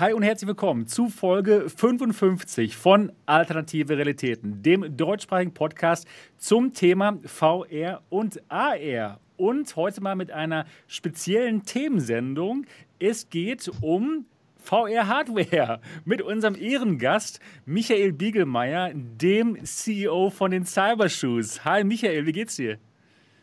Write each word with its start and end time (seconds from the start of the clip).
Hi 0.00 0.14
und 0.14 0.22
herzlich 0.22 0.48
willkommen 0.48 0.86
zu 0.86 1.10
Folge 1.10 1.68
55 1.68 2.74
von 2.74 3.12
Alternative 3.26 3.98
Realitäten, 3.98 4.62
dem 4.62 4.96
deutschsprachigen 4.96 5.52
Podcast 5.52 6.08
zum 6.38 6.72
Thema 6.72 7.18
VR 7.26 8.00
und 8.08 8.40
AR. 8.48 9.20
Und 9.36 9.76
heute 9.76 10.00
mal 10.00 10.16
mit 10.16 10.30
einer 10.30 10.64
speziellen 10.86 11.64
Themensendung. 11.64 12.64
Es 12.98 13.28
geht 13.28 13.70
um 13.82 14.24
VR-Hardware 14.56 15.82
mit 16.06 16.22
unserem 16.22 16.54
Ehrengast 16.54 17.38
Michael 17.66 18.14
Biegelmeier, 18.14 18.92
dem 18.94 19.62
CEO 19.62 20.30
von 20.30 20.50
den 20.50 20.64
Cybershoes. 20.64 21.62
Hi 21.66 21.84
Michael, 21.84 22.24
wie 22.24 22.32
geht's 22.32 22.56
dir? 22.56 22.78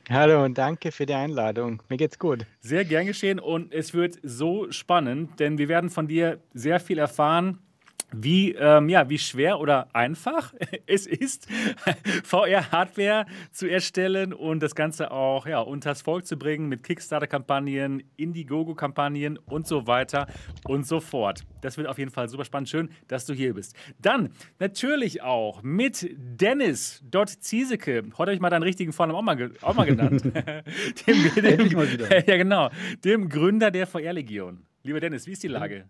Hallo 0.09 0.45
und 0.45 0.57
danke 0.57 0.93
für 0.93 1.05
die 1.05 1.13
Einladung. 1.13 1.83
Mir 1.89 1.97
geht's 1.97 2.17
gut. 2.17 2.45
Sehr 2.61 2.85
gern 2.85 3.07
geschehen 3.07 3.39
und 3.39 3.73
es 3.73 3.93
wird 3.93 4.17
so 4.23 4.71
spannend, 4.71 5.37
denn 5.41 5.57
wir 5.57 5.67
werden 5.67 5.89
von 5.89 6.07
dir 6.07 6.39
sehr 6.53 6.79
viel 6.79 6.97
erfahren 6.97 7.59
wie, 8.11 8.53
ähm, 8.53 8.89
ja, 8.89 9.09
wie 9.09 9.17
schwer 9.17 9.59
oder 9.59 9.93
einfach 9.93 10.53
es 10.85 11.05
ist, 11.05 11.47
VR-Hardware 12.23 13.25
zu 13.51 13.67
erstellen 13.67 14.33
und 14.33 14.61
das 14.61 14.75
Ganze 14.75 15.11
auch 15.11 15.45
ja, 15.45 15.59
unters 15.59 16.01
Volk 16.01 16.25
zu 16.25 16.37
bringen 16.37 16.67
mit 16.69 16.83
Kickstarter-Kampagnen, 16.83 18.03
Indiegogo-Kampagnen 18.17 19.37
und 19.37 19.67
so 19.67 19.87
weiter 19.87 20.27
und 20.65 20.87
so 20.87 20.99
fort. 20.99 21.43
Das 21.61 21.77
wird 21.77 21.87
auf 21.87 21.97
jeden 21.97 22.11
Fall 22.11 22.29
super 22.29 22.45
spannend. 22.45 22.69
Schön, 22.69 22.89
dass 23.07 23.25
du 23.25 23.33
hier 23.33 23.53
bist. 23.53 23.75
Dann 23.99 24.29
natürlich 24.59 25.21
auch 25.21 25.61
mit 25.63 26.09
Dennis 26.17 27.03
Dott 27.09 27.29
Ziesecke. 27.29 28.03
Heute 28.17 28.29
habe 28.29 28.33
ich 28.33 28.39
mal 28.39 28.49
deinen 28.49 28.63
richtigen 28.63 28.93
Vornamen 28.93 29.17
auch 29.17 29.23
mal, 29.23 29.51
auch 29.61 29.75
mal 29.75 29.85
genannt. 29.85 30.23
dem, 31.07 31.35
dem, 31.35 31.73
mal 31.73 31.91
wieder. 31.91 32.27
Ja, 32.27 32.37
genau. 32.37 32.69
Dem 33.03 33.29
Gründer 33.29 33.71
der 33.71 33.87
VR-Legion. 33.87 34.65
Lieber 34.83 34.99
Dennis, 34.99 35.27
wie 35.27 35.31
ist 35.31 35.43
die 35.43 35.49
Lage? 35.49 35.89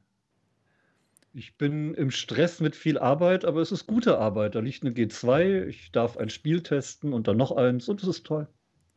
Ich 1.38 1.56
bin 1.56 1.94
im 1.94 2.10
Stress 2.10 2.62
mit 2.62 2.76
viel 2.76 2.98
Arbeit, 2.98 3.46
aber 3.46 3.62
es 3.62 3.72
ist 3.72 3.86
gute 3.86 4.18
Arbeit. 4.18 4.56
Da 4.56 4.60
liegt 4.60 4.82
eine 4.82 4.92
G2, 4.92 5.68
ich 5.68 5.92
darf 5.92 6.18
ein 6.18 6.32
Spiel 6.32 6.64
testen 6.64 7.14
und 7.14 7.28
dann 7.28 7.38
noch 7.38 7.52
eins 7.52 7.88
und 7.90 8.02
es 8.02 8.08
ist 8.10 8.26
toll. 8.26 8.48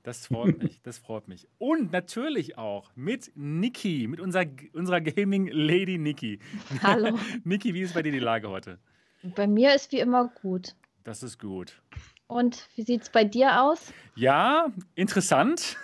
Das 0.05 0.29
freut 0.29 0.63
mich, 0.63 0.81
das 0.83 0.97
freut 0.97 1.29
mich. 1.29 1.49
Und 1.59 1.93
natürlich 1.93 2.57
auch 2.57 2.93
mit 2.95 3.31
Niki, 3.35 4.07
mit 4.09 4.21
unserer, 4.21 4.47
unserer 4.73 5.03
Gaming 5.03 5.49
Lady 5.49 5.99
Niki. 5.99 6.39
Hallo. 6.83 7.19
Niki, 7.45 7.75
wie 7.75 7.83
ist 7.83 7.93
bei 7.93 8.03
dir 8.03 8.13
die 8.13 8.19
Lage 8.19 8.49
heute? 8.49 8.79
Bei 9.23 9.47
mir 9.47 9.75
ist 9.75 9.93
wie 9.93 10.01
immer 10.01 10.33
gut. 10.41 10.77
Das 11.05 11.23
ist 11.23 11.39
gut. 11.39 11.83
Und 12.31 12.69
wie 12.77 12.83
sieht 12.83 13.03
es 13.03 13.11
bei 13.11 13.25
dir 13.25 13.61
aus? 13.61 13.93
Ja, 14.15 14.69
interessant. 14.95 15.77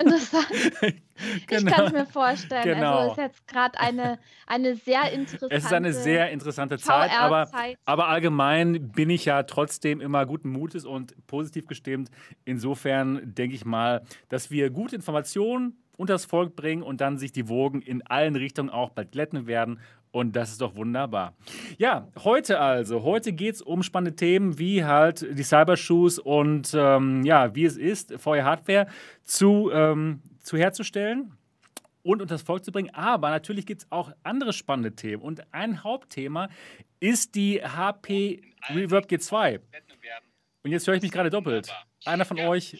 Interessant. 0.00 0.48
genau. 1.46 1.60
Ich 1.60 1.66
kann 1.66 1.86
es 1.86 1.92
mir 1.92 2.06
vorstellen. 2.06 2.64
Genau. 2.64 2.98
Also 2.98 3.06
es 3.06 3.12
ist 3.12 3.22
jetzt 3.22 3.46
gerade 3.46 3.78
eine, 3.78 4.18
eine 4.48 4.74
sehr 4.74 5.12
interessante 5.12 5.54
Es 5.54 5.64
ist 5.64 5.72
eine 5.72 5.92
sehr 5.92 6.32
interessante 6.32 6.78
Zeit, 6.78 7.12
aber, 7.16 7.48
aber 7.84 8.08
allgemein 8.08 8.90
bin 8.90 9.10
ich 9.10 9.26
ja 9.26 9.44
trotzdem 9.44 10.00
immer 10.00 10.26
guten 10.26 10.50
Mutes 10.50 10.84
und 10.84 11.14
positiv 11.28 11.68
gestimmt. 11.68 12.10
Insofern 12.44 13.20
denke 13.22 13.54
ich 13.54 13.64
mal, 13.64 14.02
dass 14.28 14.50
wir 14.50 14.70
gute 14.70 14.96
Informationen 14.96 15.76
unter 15.96 16.14
das 16.14 16.24
Volk 16.24 16.56
bringen 16.56 16.82
und 16.82 17.00
dann 17.00 17.16
sich 17.16 17.30
die 17.30 17.48
Wogen 17.48 17.80
in 17.80 18.04
allen 18.04 18.34
Richtungen 18.34 18.70
auch 18.70 18.90
bald 18.90 19.12
glätten 19.12 19.46
werden 19.46 19.78
und 20.12 20.36
das 20.36 20.52
ist 20.52 20.60
doch 20.60 20.76
wunderbar. 20.76 21.34
Ja, 21.78 22.06
heute 22.22 22.60
also. 22.60 23.02
Heute 23.02 23.32
geht 23.32 23.56
es 23.56 23.62
um 23.62 23.82
spannende 23.82 24.14
Themen 24.14 24.58
wie 24.58 24.84
halt 24.84 25.26
die 25.36 25.42
Cybershoes 25.42 26.18
und 26.18 26.72
ähm, 26.74 27.24
ja, 27.24 27.54
wie 27.54 27.64
es 27.64 27.76
ist, 27.76 28.12
VR-Hardware 28.20 28.86
zu, 29.24 29.70
ähm, 29.72 30.20
zu 30.40 30.56
herzustellen 30.58 31.32
und 32.02 32.20
unter 32.20 32.34
das 32.34 32.42
Volk 32.42 32.64
zu 32.64 32.72
bringen. 32.72 32.90
Aber 32.94 33.30
natürlich 33.30 33.64
gibt 33.64 33.82
es 33.82 33.86
auch 33.90 34.12
andere 34.22 34.52
spannende 34.52 34.94
Themen. 34.94 35.22
Und 35.22 35.42
ein 35.52 35.82
Hauptthema 35.82 36.48
ist 37.00 37.34
die 37.34 37.62
HP 37.62 38.42
Reverb 38.68 39.06
G2. 39.06 39.60
Und 40.64 40.70
jetzt 40.70 40.86
höre 40.86 40.94
ich 40.94 41.02
mich 41.02 41.10
gerade 41.10 41.30
doppelt. 41.30 41.74
Einer 42.04 42.24
von 42.24 42.36
ja, 42.36 42.48
euch 42.48 42.78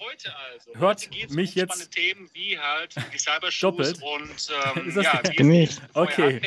also. 0.55 0.81
hört 0.81 1.11
mich 1.31 1.57
um 1.57 1.61
jetzt 1.61 1.91
Themen 1.91 2.31
wie 2.33 2.59
halt 2.59 2.95
die 3.13 3.19
doppelt. 3.61 4.01
Und, 4.03 4.51
ähm, 4.77 4.89
ist 4.89 4.97
das 4.97 5.05
ja, 5.05 5.21
wie 5.37 5.43
nicht? 5.43 5.83
Okay. 5.95 6.41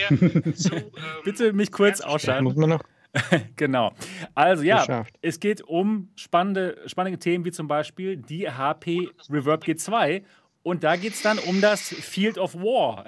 Zu, 0.55 0.75
ähm, 0.75 0.91
Bitte 1.23 1.53
mich 1.53 1.71
kurz 1.71 1.99
ausschalten. 2.01 2.45
Muss 2.45 2.55
man 2.55 2.69
noch? 2.69 2.83
genau. 3.55 3.93
Also 4.33 4.63
ja, 4.63 4.79
Geschafft. 4.79 5.15
es 5.21 5.39
geht 5.39 5.61
um 5.61 6.09
spannende, 6.15 6.81
spannende 6.85 7.19
Themen 7.19 7.45
wie 7.45 7.51
zum 7.51 7.67
Beispiel 7.67 8.17
die 8.17 8.49
HP 8.49 9.09
Reverb 9.29 9.63
G2. 9.63 10.23
Und 10.63 10.83
da 10.83 10.95
geht 10.95 11.13
es 11.13 11.21
dann 11.21 11.37
um 11.39 11.61
das 11.61 11.81
Field 11.81 12.37
of 12.37 12.55
War. 12.55 13.05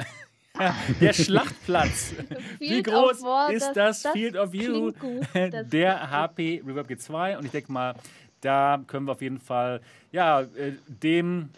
Der 1.02 1.14
Schlachtplatz. 1.14 2.14
Wie 2.60 2.84
groß 2.84 3.24
ist 3.52 3.74
das, 3.74 4.02
das, 4.04 4.12
Field 4.14 4.36
of 4.36 4.52
View 4.52 4.92
der 5.72 6.12
HP 6.12 6.64
Reverb 6.66 6.90
G2? 6.90 7.38
Und 7.38 7.46
ich 7.46 7.52
denke 7.52 7.72
mal, 7.72 7.96
da 8.42 8.82
können 8.88 9.06
wir 9.08 9.14
auf 9.14 9.22
jeden 9.22 9.40
Fall 9.40 9.82
ja, 10.12 10.42
äh, 10.42 10.74
dem, 10.88 11.50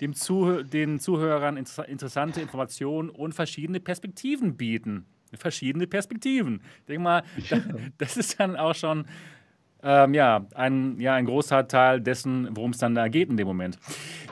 dem 0.00 0.14
Zuh 0.14 0.62
den 0.62 1.00
Zuhörern 1.00 1.56
inter 1.56 1.88
interessante 1.88 2.40
Informationen 2.40 3.10
und 3.10 3.34
verschiedene 3.34 3.80
Perspektiven 3.80 4.56
bieten. 4.56 5.06
Verschiedene 5.34 5.86
Perspektiven. 5.86 6.60
Ich 6.80 6.86
denke 6.86 7.02
mal, 7.02 7.22
das 7.98 8.16
ist 8.16 8.38
dann 8.38 8.56
auch 8.56 8.74
schon 8.74 9.04
ähm, 9.84 10.14
ja, 10.14 10.46
ein, 10.54 10.98
ja, 10.98 11.14
ein 11.14 11.26
großer 11.26 11.68
Teil 11.68 12.00
dessen, 12.00 12.48
worum 12.52 12.70
es 12.70 12.78
dann 12.78 12.94
da 12.94 13.08
geht 13.08 13.28
in 13.28 13.36
dem 13.36 13.46
Moment. 13.46 13.78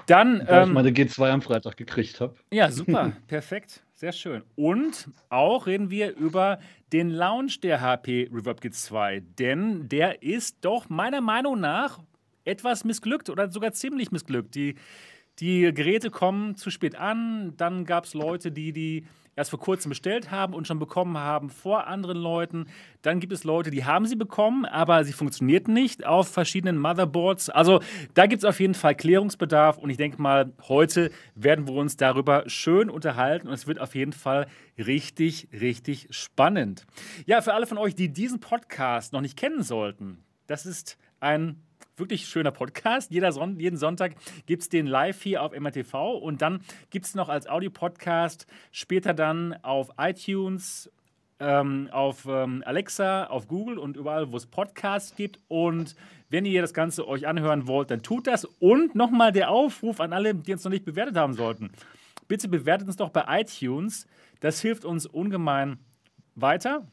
Dann, 0.07 0.43
Weil 0.47 0.63
ähm, 0.63 0.69
ich 0.69 0.75
meine 0.75 0.91
G2 0.91 1.31
am 1.31 1.43
Freitag 1.43 1.77
gekriegt 1.77 2.21
habe. 2.21 2.35
Ja, 2.51 2.71
super, 2.71 3.13
perfekt, 3.29 3.83
sehr 4.03 4.11
schön. 4.11 4.43
Und 4.57 5.11
auch 5.29 5.69
reden 5.69 5.89
wir 5.89 6.17
über 6.17 6.59
den 6.93 7.09
Launch 7.09 7.61
der 7.61 7.81
HP 7.81 8.29
Reverb 8.33 8.59
G2, 8.59 9.23
denn 9.39 9.89
der 9.89 10.25
ist 10.25 10.65
doch 10.65 10.89
meiner 10.89 11.21
Meinung 11.21 11.61
nach 11.61 12.01
etwas 12.45 12.83
missglückt 12.83 13.31
oder 13.31 13.49
sogar 13.49 13.71
ziemlich 13.75 14.11
missglückt. 14.11 14.57
Die, 14.57 14.75
die 15.39 15.73
Geräte 15.73 16.11
kommen 16.11 16.57
zu 16.57 16.71
spät 16.71 16.97
an, 16.97 17.57
dann 17.57 17.85
gab 17.85 18.07
es 18.07 18.15
Leute, 18.15 18.51
die 18.51 18.73
die 18.73 19.07
erst 19.37 19.51
vor 19.51 19.59
kurzem 19.59 19.91
bestellt 19.91 20.31
haben 20.31 20.55
und 20.55 20.67
schon 20.67 20.79
bekommen 20.79 21.17
haben 21.17 21.51
vor 21.51 21.87
anderen 21.87 22.19
Leuten. 22.19 22.67
Dann 23.03 23.21
gibt 23.21 23.33
es 23.33 23.45
Leute, 23.45 23.71
die 23.71 23.85
haben 23.85 24.07
sie 24.07 24.17
bekommen, 24.17 24.65
aber 24.65 25.05
sie 25.05 25.13
funktionierten 25.13 25.73
nicht 25.73 26.05
auf 26.07 26.29
verschiedenen 26.29 26.79
Motherboards. 26.79 27.51
Also 27.51 27.81
da 28.15 28.27
gibt 28.27 28.43
es 28.43 28.49
auf 28.49 28.61
jeden 28.61 28.75
Fall 28.75 28.95
Klärungsbedarf 28.95 29.79
und 29.79 29.91
ich 29.91 29.97
denke 29.97 30.21
mal, 30.21 30.53
heute 30.69 31.11
werden 31.35 31.67
wir 31.67 31.75
uns 31.75 31.97
darüber 31.97 32.45
schön 32.49 32.91
unterhalten 32.91 33.49
und 33.49 33.55
es 33.55 33.67
wird 33.67 33.81
auf 33.81 33.95
jeden 33.95 34.13
Fall 34.13 34.47
richtig, 34.79 35.49
richtig 35.53 36.09
spannend. 36.11 36.87
Ja, 37.27 37.41
für 37.41 37.55
alle 37.55 37.67
von 37.67 37.79
euch, 37.79 37.95
die 37.95 38.13
diesen 38.13 38.41
Podcast 38.41 39.13
noch 39.13 39.21
nicht 39.21 39.37
kennen 39.37 39.63
sollten, 39.63 40.25
das 40.47 40.67
ist 40.67 40.99
ein 41.21 41.63
wirklich 41.97 42.27
schöner 42.27 42.51
Podcast. 42.51 43.11
Jeder 43.11 43.33
Son 43.33 43.59
jeden 43.59 43.77
Sonntag 43.77 44.15
gibt 44.47 44.63
es 44.63 44.69
den 44.69 44.87
live 44.87 45.23
hier 45.23 45.43
auf 45.43 45.53
MRTV 45.59 46.17
und 46.17 46.43
dann 46.43 46.61
gibt 46.91 47.07
es 47.07 47.15
noch 47.15 47.29
als 47.29 47.47
Audiopodcast 47.47 48.47
später 48.71 49.15
dann 49.15 49.55
auf 49.63 49.91
iTunes, 49.99 50.91
ähm, 51.39 51.89
auf 51.93 52.27
ähm, 52.27 52.63
Alexa, 52.65 53.25
auf 53.25 53.49
Google 53.49 53.79
und 53.79 53.97
überall, 53.97 54.33
wo 54.33 54.37
es 54.37 54.47
Podcasts 54.47 55.15
gibt. 55.17 55.41
Und 55.49 55.97
wenn 56.31 56.45
ihr 56.45 56.63
das 56.63 56.73
Ganze 56.73 57.07
euch 57.07 57.27
anhören 57.27 57.67
wollt, 57.67 57.91
dann 57.91 58.03
tut 58.03 58.27
das. 58.27 58.45
Und 58.45 58.95
nochmal 58.95 59.33
der 59.33 59.51
Aufruf 59.51 60.01
an 60.01 60.13
alle, 60.13 60.35
die 60.35 60.53
uns 60.53 60.65
noch 60.65 60.71
nicht 60.71 60.85
bewertet 60.85 61.17
haben 61.17 61.35
sollten. 61.35 61.73
Bitte 62.29 62.49
bewertet 62.49 62.87
uns 62.87 62.97
doch 62.97 63.11
bei 63.11 63.25
iTunes. 63.41 64.07
Das 64.41 64.61
hilft 64.61 64.85
uns 64.85 65.07
ungemein 65.07 65.79
weiter. 66.35 66.87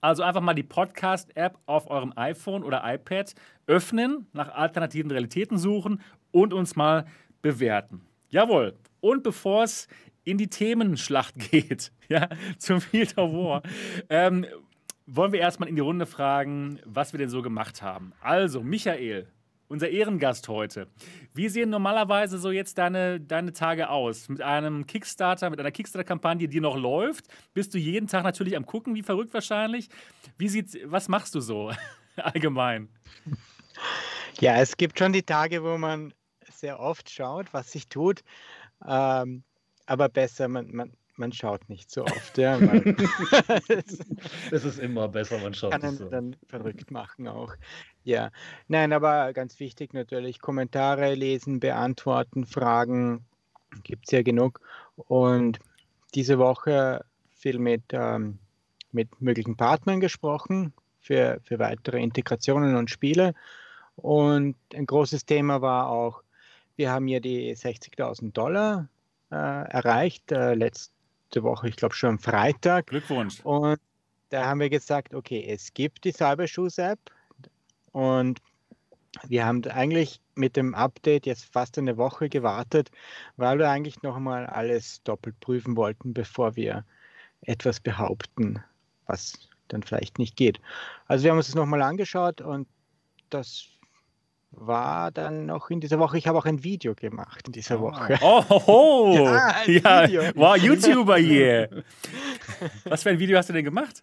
Also 0.00 0.22
einfach 0.22 0.40
mal 0.40 0.54
die 0.54 0.62
Podcast-App 0.62 1.58
auf 1.66 1.90
eurem 1.90 2.12
iPhone 2.16 2.64
oder 2.64 2.82
iPad 2.84 3.34
öffnen, 3.66 4.26
nach 4.32 4.48
alternativen 4.48 5.10
Realitäten 5.10 5.58
suchen 5.58 6.00
und 6.30 6.54
uns 6.54 6.76
mal 6.76 7.06
bewerten. 7.42 8.02
Jawohl. 8.30 8.76
Und 9.00 9.22
bevor 9.22 9.64
es 9.64 9.88
in 10.24 10.38
die 10.38 10.48
Themenschlacht 10.48 11.34
geht, 11.50 11.92
ja, 12.08 12.28
zum 12.58 12.80
Field 12.80 13.16
of 13.18 13.32
War, 13.32 13.62
ähm, 14.08 14.46
wollen 15.06 15.32
wir 15.32 15.40
erstmal 15.40 15.68
in 15.68 15.74
die 15.74 15.82
Runde 15.82 16.06
fragen, 16.06 16.80
was 16.84 17.12
wir 17.12 17.18
denn 17.18 17.30
so 17.30 17.42
gemacht 17.42 17.82
haben. 17.82 18.12
Also, 18.20 18.62
Michael, 18.62 19.26
unser 19.70 19.88
Ehrengast 19.88 20.48
heute. 20.48 20.88
Wie 21.32 21.48
sehen 21.48 21.70
normalerweise 21.70 22.38
so 22.38 22.50
jetzt 22.50 22.76
deine, 22.76 23.20
deine 23.20 23.52
Tage 23.52 23.88
aus? 23.88 24.28
Mit 24.28 24.42
einem 24.42 24.84
Kickstarter, 24.86 25.48
mit 25.48 25.60
einer 25.60 25.70
Kickstarter-Kampagne, 25.70 26.48
die 26.48 26.60
noch 26.60 26.76
läuft? 26.76 27.28
Bist 27.54 27.72
du 27.72 27.78
jeden 27.78 28.08
Tag 28.08 28.24
natürlich 28.24 28.56
am 28.56 28.66
Gucken, 28.66 28.96
wie 28.96 29.02
verrückt 29.02 29.32
wahrscheinlich? 29.32 29.88
Wie 30.36 30.48
sieht, 30.48 30.76
was 30.84 31.08
machst 31.08 31.36
du 31.36 31.40
so 31.40 31.70
allgemein? 32.16 32.88
Ja, 34.40 34.56
es 34.60 34.76
gibt 34.76 34.98
schon 34.98 35.12
die 35.12 35.22
Tage, 35.22 35.62
wo 35.62 35.78
man 35.78 36.12
sehr 36.50 36.80
oft 36.80 37.08
schaut, 37.08 37.54
was 37.54 37.70
sich 37.70 37.88
tut. 37.88 38.22
Ähm, 38.84 39.44
aber 39.86 40.08
besser, 40.08 40.48
man, 40.48 40.74
man, 40.74 40.92
man 41.20 41.32
schaut 41.32 41.68
nicht 41.68 41.90
so 41.90 42.02
oft. 42.02 42.36
Ja, 42.36 42.58
es 44.50 44.64
ist 44.64 44.78
immer 44.80 45.08
besser, 45.08 45.38
man 45.38 45.54
schaut 45.54 45.70
kann 45.70 45.82
nicht 45.82 45.98
so. 45.98 46.08
dann 46.08 46.34
verrückt 46.48 46.90
machen 46.90 47.28
auch. 47.28 47.54
Ja, 48.02 48.32
nein, 48.66 48.92
aber 48.92 49.32
ganz 49.32 49.60
wichtig 49.60 49.94
natürlich, 49.94 50.40
Kommentare 50.40 51.14
lesen, 51.14 51.60
beantworten, 51.60 52.44
Fragen 52.44 53.24
gibt 53.84 54.06
es 54.06 54.12
ja 54.12 54.22
genug. 54.22 54.60
Und 54.96 55.60
diese 56.14 56.38
Woche 56.38 57.04
viel 57.30 57.60
mit 57.60 57.84
ähm, 57.92 58.40
mit 58.92 59.20
möglichen 59.20 59.56
Partnern 59.56 60.00
gesprochen 60.00 60.72
für, 61.00 61.40
für 61.44 61.58
weitere 61.58 62.02
Integrationen 62.02 62.76
und 62.76 62.90
Spiele. 62.90 63.34
Und 63.96 64.56
ein 64.74 64.86
großes 64.86 65.26
Thema 65.26 65.62
war 65.62 65.88
auch, 65.88 66.22
wir 66.76 66.90
haben 66.90 67.08
ja 67.08 67.20
die 67.20 67.54
60.000 67.54 68.32
Dollar 68.32 68.88
äh, 69.30 69.34
erreicht, 69.34 70.32
äh, 70.32 70.54
letzte 71.30 71.44
Woche, 71.44 71.68
ich 71.68 71.76
glaube 71.76 71.94
schon 71.94 72.10
am 72.10 72.18
Freitag. 72.18 72.88
Glückwunsch. 72.88 73.40
Und 73.44 73.78
da 74.30 74.46
haben 74.46 74.58
wir 74.58 74.68
gesagt, 74.68 75.14
okay, 75.14 75.44
es 75.48 75.72
gibt 75.72 76.04
die 76.04 76.12
Cybershoes-App 76.12 76.98
und 77.92 78.40
wir 79.28 79.46
haben 79.46 79.64
eigentlich 79.66 80.20
mit 80.34 80.56
dem 80.56 80.74
Update 80.74 81.26
jetzt 81.26 81.44
fast 81.44 81.78
eine 81.78 81.96
Woche 81.96 82.28
gewartet, 82.28 82.90
weil 83.36 83.58
wir 83.58 83.68
eigentlich 83.68 84.02
noch 84.02 84.16
einmal 84.16 84.46
alles 84.46 85.02
doppelt 85.04 85.38
prüfen 85.38 85.76
wollten, 85.76 86.14
bevor 86.14 86.56
wir 86.56 86.84
etwas 87.42 87.78
behaupten, 87.78 88.62
was 89.06 89.48
dann 89.68 89.84
vielleicht 89.84 90.18
nicht 90.18 90.36
geht. 90.36 90.60
Also 91.06 91.24
wir 91.24 91.30
haben 91.30 91.38
uns 91.38 91.46
das 91.46 91.54
nochmal 91.54 91.82
angeschaut 91.82 92.40
und 92.40 92.66
das 93.30 93.68
war 94.52 95.10
dann 95.10 95.46
noch 95.46 95.70
in 95.70 95.80
dieser 95.80 95.98
Woche. 95.98 96.18
Ich 96.18 96.26
habe 96.26 96.38
auch 96.38 96.44
ein 96.44 96.64
Video 96.64 96.94
gemacht 96.94 97.46
in 97.46 97.52
dieser 97.52 97.78
oh. 97.78 97.84
Woche. 97.84 98.18
Oh, 98.20 98.44
ho, 98.48 98.66
ho. 98.66 99.14
ja, 99.66 100.06
ja. 100.06 100.32
Wow, 100.34 100.56
YouTuber 100.56 101.16
hier. 101.18 101.84
Was 102.84 103.02
für 103.02 103.10
ein 103.10 103.18
Video 103.18 103.38
hast 103.38 103.48
du 103.48 103.52
denn 103.52 103.64
gemacht? 103.64 104.02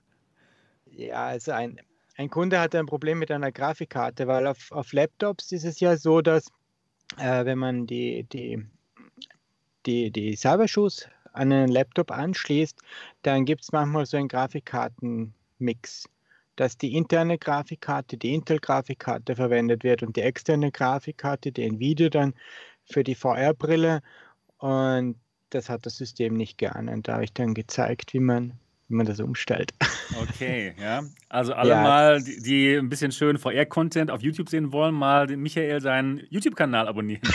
Ja, 0.86 1.26
also 1.28 1.52
ein, 1.52 1.80
ein 2.16 2.30
Kunde 2.30 2.60
hatte 2.60 2.80
ein 2.80 2.86
Problem 2.86 3.20
mit 3.20 3.30
einer 3.30 3.52
Grafikkarte, 3.52 4.28
weil 4.28 4.48
auf, 4.48 4.72
auf 4.72 4.94
Laptops 4.94 5.52
ist 5.52 5.66
es 5.66 5.80
ja 5.80 5.98
so, 5.98 6.22
dass 6.22 6.48
äh, 7.18 7.46
wenn 7.46 7.58
man 7.58 7.86
die, 7.86 8.24
die, 8.24 8.66
die, 9.86 10.12
die 10.12 10.36
Cybershoes 10.36 11.08
an 11.34 11.52
einen 11.52 11.70
Laptop 11.70 12.12
anschließt, 12.12 12.80
dann 13.22 13.46
gibt 13.46 13.62
es 13.62 13.72
manchmal 13.72 14.06
so 14.06 14.18
einen 14.18 14.28
Grafikkartenmix, 14.28 16.10
dass 16.58 16.78
die 16.78 16.96
interne 16.96 17.38
Grafikkarte, 17.38 18.18
die 18.18 18.34
Intel-Grafikkarte 18.34 19.36
verwendet 19.36 19.84
wird 19.86 20.04
und 20.04 20.18
die 20.18 20.22
externe 20.22 20.72
Grafikkarte, 20.72 21.54
die 21.54 21.64
Nvidia 21.64 22.10
dann 22.10 22.34
für 22.84 23.04
die 23.04 23.16
VR-Brille. 23.16 24.02
Und 24.58 25.16
das 25.52 25.70
hat 25.70 25.86
das 25.86 25.96
System 25.98 26.34
nicht. 26.34 26.62
Und 26.62 27.08
da 27.08 27.14
habe 27.14 27.24
ich 27.24 27.34
dann 27.34 27.54
gezeigt, 27.54 28.14
wie 28.14 28.20
man 28.20 28.60
wie 28.90 28.96
man 28.96 29.06
das 29.06 29.20
umstellt. 29.20 29.74
Okay, 30.22 30.74
ja. 30.82 31.04
Also 31.30 31.54
alle 31.54 31.72
ja, 31.72 31.82
mal, 31.82 32.22
die, 32.22 32.42
die, 32.42 32.76
ein 32.76 32.90
bisschen 32.90 33.12
schön 33.12 33.38
VR-Content 33.38 34.10
auf 34.10 34.22
YouTube 34.22 34.50
sehen 34.50 34.72
wollen, 34.72 34.96
mal 34.96 35.28
den 35.28 35.42
Michael 35.42 35.82
seinen 35.82 36.22
YouTube-Kanal 36.30 36.88
abonnieren. 36.88 37.22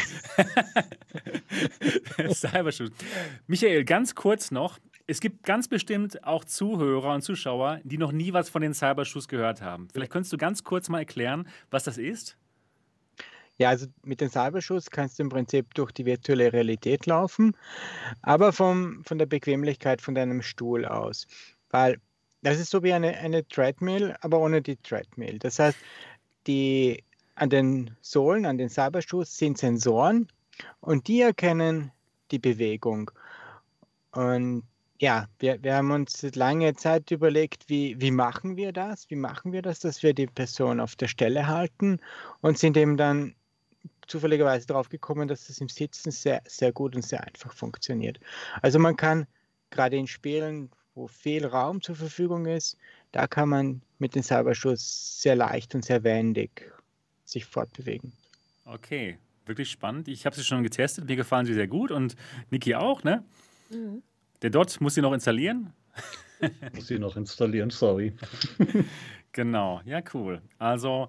Cybershoes. 2.32 2.90
Michael, 3.46 3.84
ganz 3.84 4.14
kurz 4.14 4.50
noch. 4.50 4.78
Es 5.06 5.20
gibt 5.20 5.42
ganz 5.42 5.68
bestimmt 5.68 6.24
auch 6.24 6.44
Zuhörer 6.44 7.14
und 7.14 7.22
Zuschauer, 7.22 7.80
die 7.84 7.98
noch 7.98 8.12
nie 8.12 8.32
was 8.32 8.48
von 8.48 8.62
den 8.62 8.74
Cybershoes 8.74 9.28
gehört 9.28 9.60
haben. 9.60 9.88
Vielleicht 9.92 10.12
könntest 10.12 10.32
du 10.32 10.36
ganz 10.36 10.64
kurz 10.64 10.88
mal 10.88 11.00
erklären, 11.00 11.48
was 11.70 11.84
das 11.84 11.98
ist? 11.98 12.36
Ja, 13.58 13.68
also 13.68 13.86
mit 14.02 14.20
den 14.20 14.30
Cyberschuss 14.30 14.90
kannst 14.90 15.18
du 15.18 15.24
im 15.24 15.28
Prinzip 15.28 15.74
durch 15.74 15.92
die 15.92 16.06
virtuelle 16.06 16.52
Realität 16.52 17.06
laufen, 17.06 17.56
aber 18.22 18.52
vom, 18.52 19.04
von 19.04 19.18
der 19.18 19.26
Bequemlichkeit 19.26 20.00
von 20.00 20.14
deinem 20.14 20.42
Stuhl 20.42 20.84
aus. 20.84 21.26
Weil 21.70 22.00
das 22.42 22.58
ist 22.58 22.70
so 22.70 22.82
wie 22.82 22.92
eine, 22.92 23.16
eine 23.18 23.46
Treadmill, 23.46 24.16
aber 24.20 24.40
ohne 24.40 24.62
die 24.62 24.76
Treadmill. 24.76 25.38
Das 25.38 25.58
heißt, 25.58 25.78
die, 26.46 27.04
an 27.34 27.50
den 27.50 27.96
Sohlen, 28.00 28.46
an 28.46 28.58
den 28.58 28.68
Cyberschuss 28.68 29.36
sind 29.36 29.58
Sensoren 29.58 30.28
und 30.80 31.06
die 31.06 31.20
erkennen 31.20 31.92
die 32.30 32.38
Bewegung. 32.38 33.10
Und 34.12 34.64
ja, 35.02 35.26
wir, 35.40 35.60
wir 35.64 35.74
haben 35.74 35.90
uns 35.90 36.22
lange 36.36 36.76
Zeit 36.76 37.10
überlegt, 37.10 37.68
wie, 37.68 38.00
wie 38.00 38.12
machen 38.12 38.56
wir 38.56 38.70
das? 38.70 39.10
Wie 39.10 39.16
machen 39.16 39.50
wir 39.52 39.60
das, 39.60 39.80
dass 39.80 40.04
wir 40.04 40.14
die 40.14 40.28
Person 40.28 40.78
auf 40.78 40.94
der 40.94 41.08
Stelle 41.08 41.48
halten 41.48 41.98
und 42.40 42.56
sind 42.56 42.76
eben 42.76 42.96
dann 42.96 43.34
zufälligerweise 44.06 44.64
darauf 44.68 44.88
gekommen, 44.90 45.26
dass 45.26 45.48
das 45.48 45.58
im 45.58 45.68
Sitzen 45.68 46.12
sehr, 46.12 46.40
sehr 46.46 46.70
gut 46.70 46.94
und 46.94 47.02
sehr 47.02 47.26
einfach 47.26 47.52
funktioniert. 47.52 48.20
Also 48.62 48.78
man 48.78 48.94
kann 48.94 49.26
gerade 49.70 49.96
in 49.96 50.06
Spielen, 50.06 50.70
wo 50.94 51.08
viel 51.08 51.46
Raum 51.46 51.82
zur 51.82 51.96
Verfügung 51.96 52.46
ist, 52.46 52.78
da 53.10 53.26
kann 53.26 53.48
man 53.48 53.82
mit 53.98 54.14
den 54.14 54.22
Cyberschuss 54.22 55.20
sehr 55.20 55.34
leicht 55.34 55.74
und 55.74 55.84
sehr 55.84 56.04
wendig 56.04 56.72
sich 57.24 57.44
fortbewegen. 57.44 58.12
Okay, 58.66 59.18
wirklich 59.46 59.68
spannend. 59.68 60.06
Ich 60.06 60.26
habe 60.26 60.36
sie 60.36 60.44
schon 60.44 60.62
getestet, 60.62 61.06
mir 61.06 61.16
gefallen 61.16 61.46
sie 61.46 61.54
sehr 61.54 61.66
gut 61.66 61.90
und 61.90 62.14
Niki 62.50 62.76
auch, 62.76 63.02
ne? 63.02 63.24
Mhm. 63.68 64.04
Der 64.42 64.50
Dot 64.50 64.80
muss 64.80 64.94
sie 64.94 65.02
noch 65.02 65.12
installieren. 65.12 65.72
muss 66.74 66.88
sie 66.88 66.98
noch 66.98 67.16
installieren, 67.16 67.70
sorry. 67.70 68.12
genau, 69.32 69.80
ja, 69.84 70.00
cool. 70.12 70.42
Also 70.58 71.08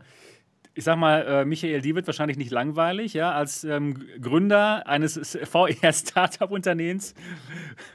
ich 0.76 0.84
sag 0.84 0.98
mal, 0.98 1.22
äh, 1.28 1.46
Michael, 1.46 1.82
die 1.82 1.94
wird 1.94 2.08
wahrscheinlich 2.08 2.38
nicht 2.38 2.52
langweilig, 2.52 3.14
ja, 3.14 3.32
als 3.32 3.64
ähm, 3.64 4.04
Gründer 4.20 4.88
eines 4.88 5.38
VR-Startup-Unternehmens, 5.44 7.14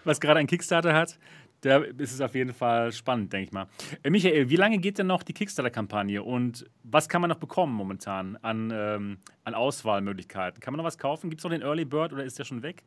was 0.05 0.21
gerade 0.21 0.39
einen 0.39 0.49
Kickstarter 0.49 0.95
hat. 0.95 1.19
Da 1.63 1.79
ist 1.79 2.13
es 2.13 2.21
auf 2.21 2.37
jeden 2.37 2.53
Fall 2.53 2.93
spannend, 2.93 3.33
denke 3.33 3.47
ich 3.47 3.53
mal. 3.53 3.67
Äh, 4.05 4.11
Michael, 4.11 4.49
wie 4.49 4.57
lange 4.57 4.79
geht 4.79 4.99
denn 4.99 5.09
noch 5.09 5.25
die 5.25 5.33
Kickstarter-Kampagne 5.33 6.23
und 6.23 6.67
was 6.85 7.09
kann 7.09 7.21
man 7.21 7.31
noch 7.31 7.39
bekommen 7.39 7.75
momentan 7.75 8.37
an, 8.43 8.73
ähm, 8.73 9.19
an 9.43 9.55
Auswahlmöglichkeiten? 9.55 10.61
Kann 10.61 10.73
man 10.73 10.79
noch 10.79 10.85
was 10.85 10.99
kaufen? 10.99 11.31
Gibt 11.31 11.41
es 11.41 11.45
noch 11.45 11.51
den 11.51 11.63
Early 11.63 11.85
Bird 11.85 12.13
oder 12.13 12.23
ist 12.23 12.39
der 12.39 12.45
schon 12.45 12.63
weg? 12.63 12.85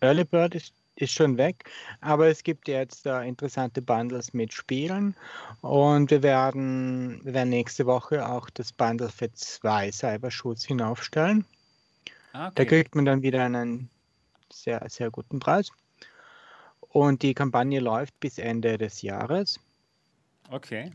Early 0.00 0.24
Bird 0.24 0.56
ist 0.56 0.74
ist 0.96 1.12
schon 1.12 1.36
weg, 1.36 1.70
aber 2.00 2.28
es 2.28 2.42
gibt 2.42 2.68
jetzt 2.68 3.06
äh, 3.06 3.22
interessante 3.22 3.82
Bundles 3.82 4.32
mit 4.32 4.52
Spielen 4.52 5.14
und 5.60 6.10
wir 6.10 6.22
werden, 6.22 7.20
wir 7.22 7.34
werden 7.34 7.50
nächste 7.50 7.86
Woche 7.86 8.26
auch 8.28 8.50
das 8.50 8.72
Bundle 8.72 9.10
für 9.10 9.30
zwei 9.32 9.92
Cybershoots 9.92 10.64
hinaufstellen. 10.64 11.44
Ah, 12.32 12.46
okay. 12.46 12.52
Da 12.56 12.64
kriegt 12.64 12.94
man 12.94 13.04
dann 13.04 13.22
wieder 13.22 13.44
einen 13.44 13.90
sehr, 14.50 14.84
sehr 14.88 15.10
guten 15.10 15.38
Preis. 15.38 15.70
Und 16.80 17.22
die 17.22 17.34
Kampagne 17.34 17.80
läuft 17.80 18.18
bis 18.20 18.38
Ende 18.38 18.78
des 18.78 19.02
Jahres. 19.02 19.60
Okay. 20.50 20.92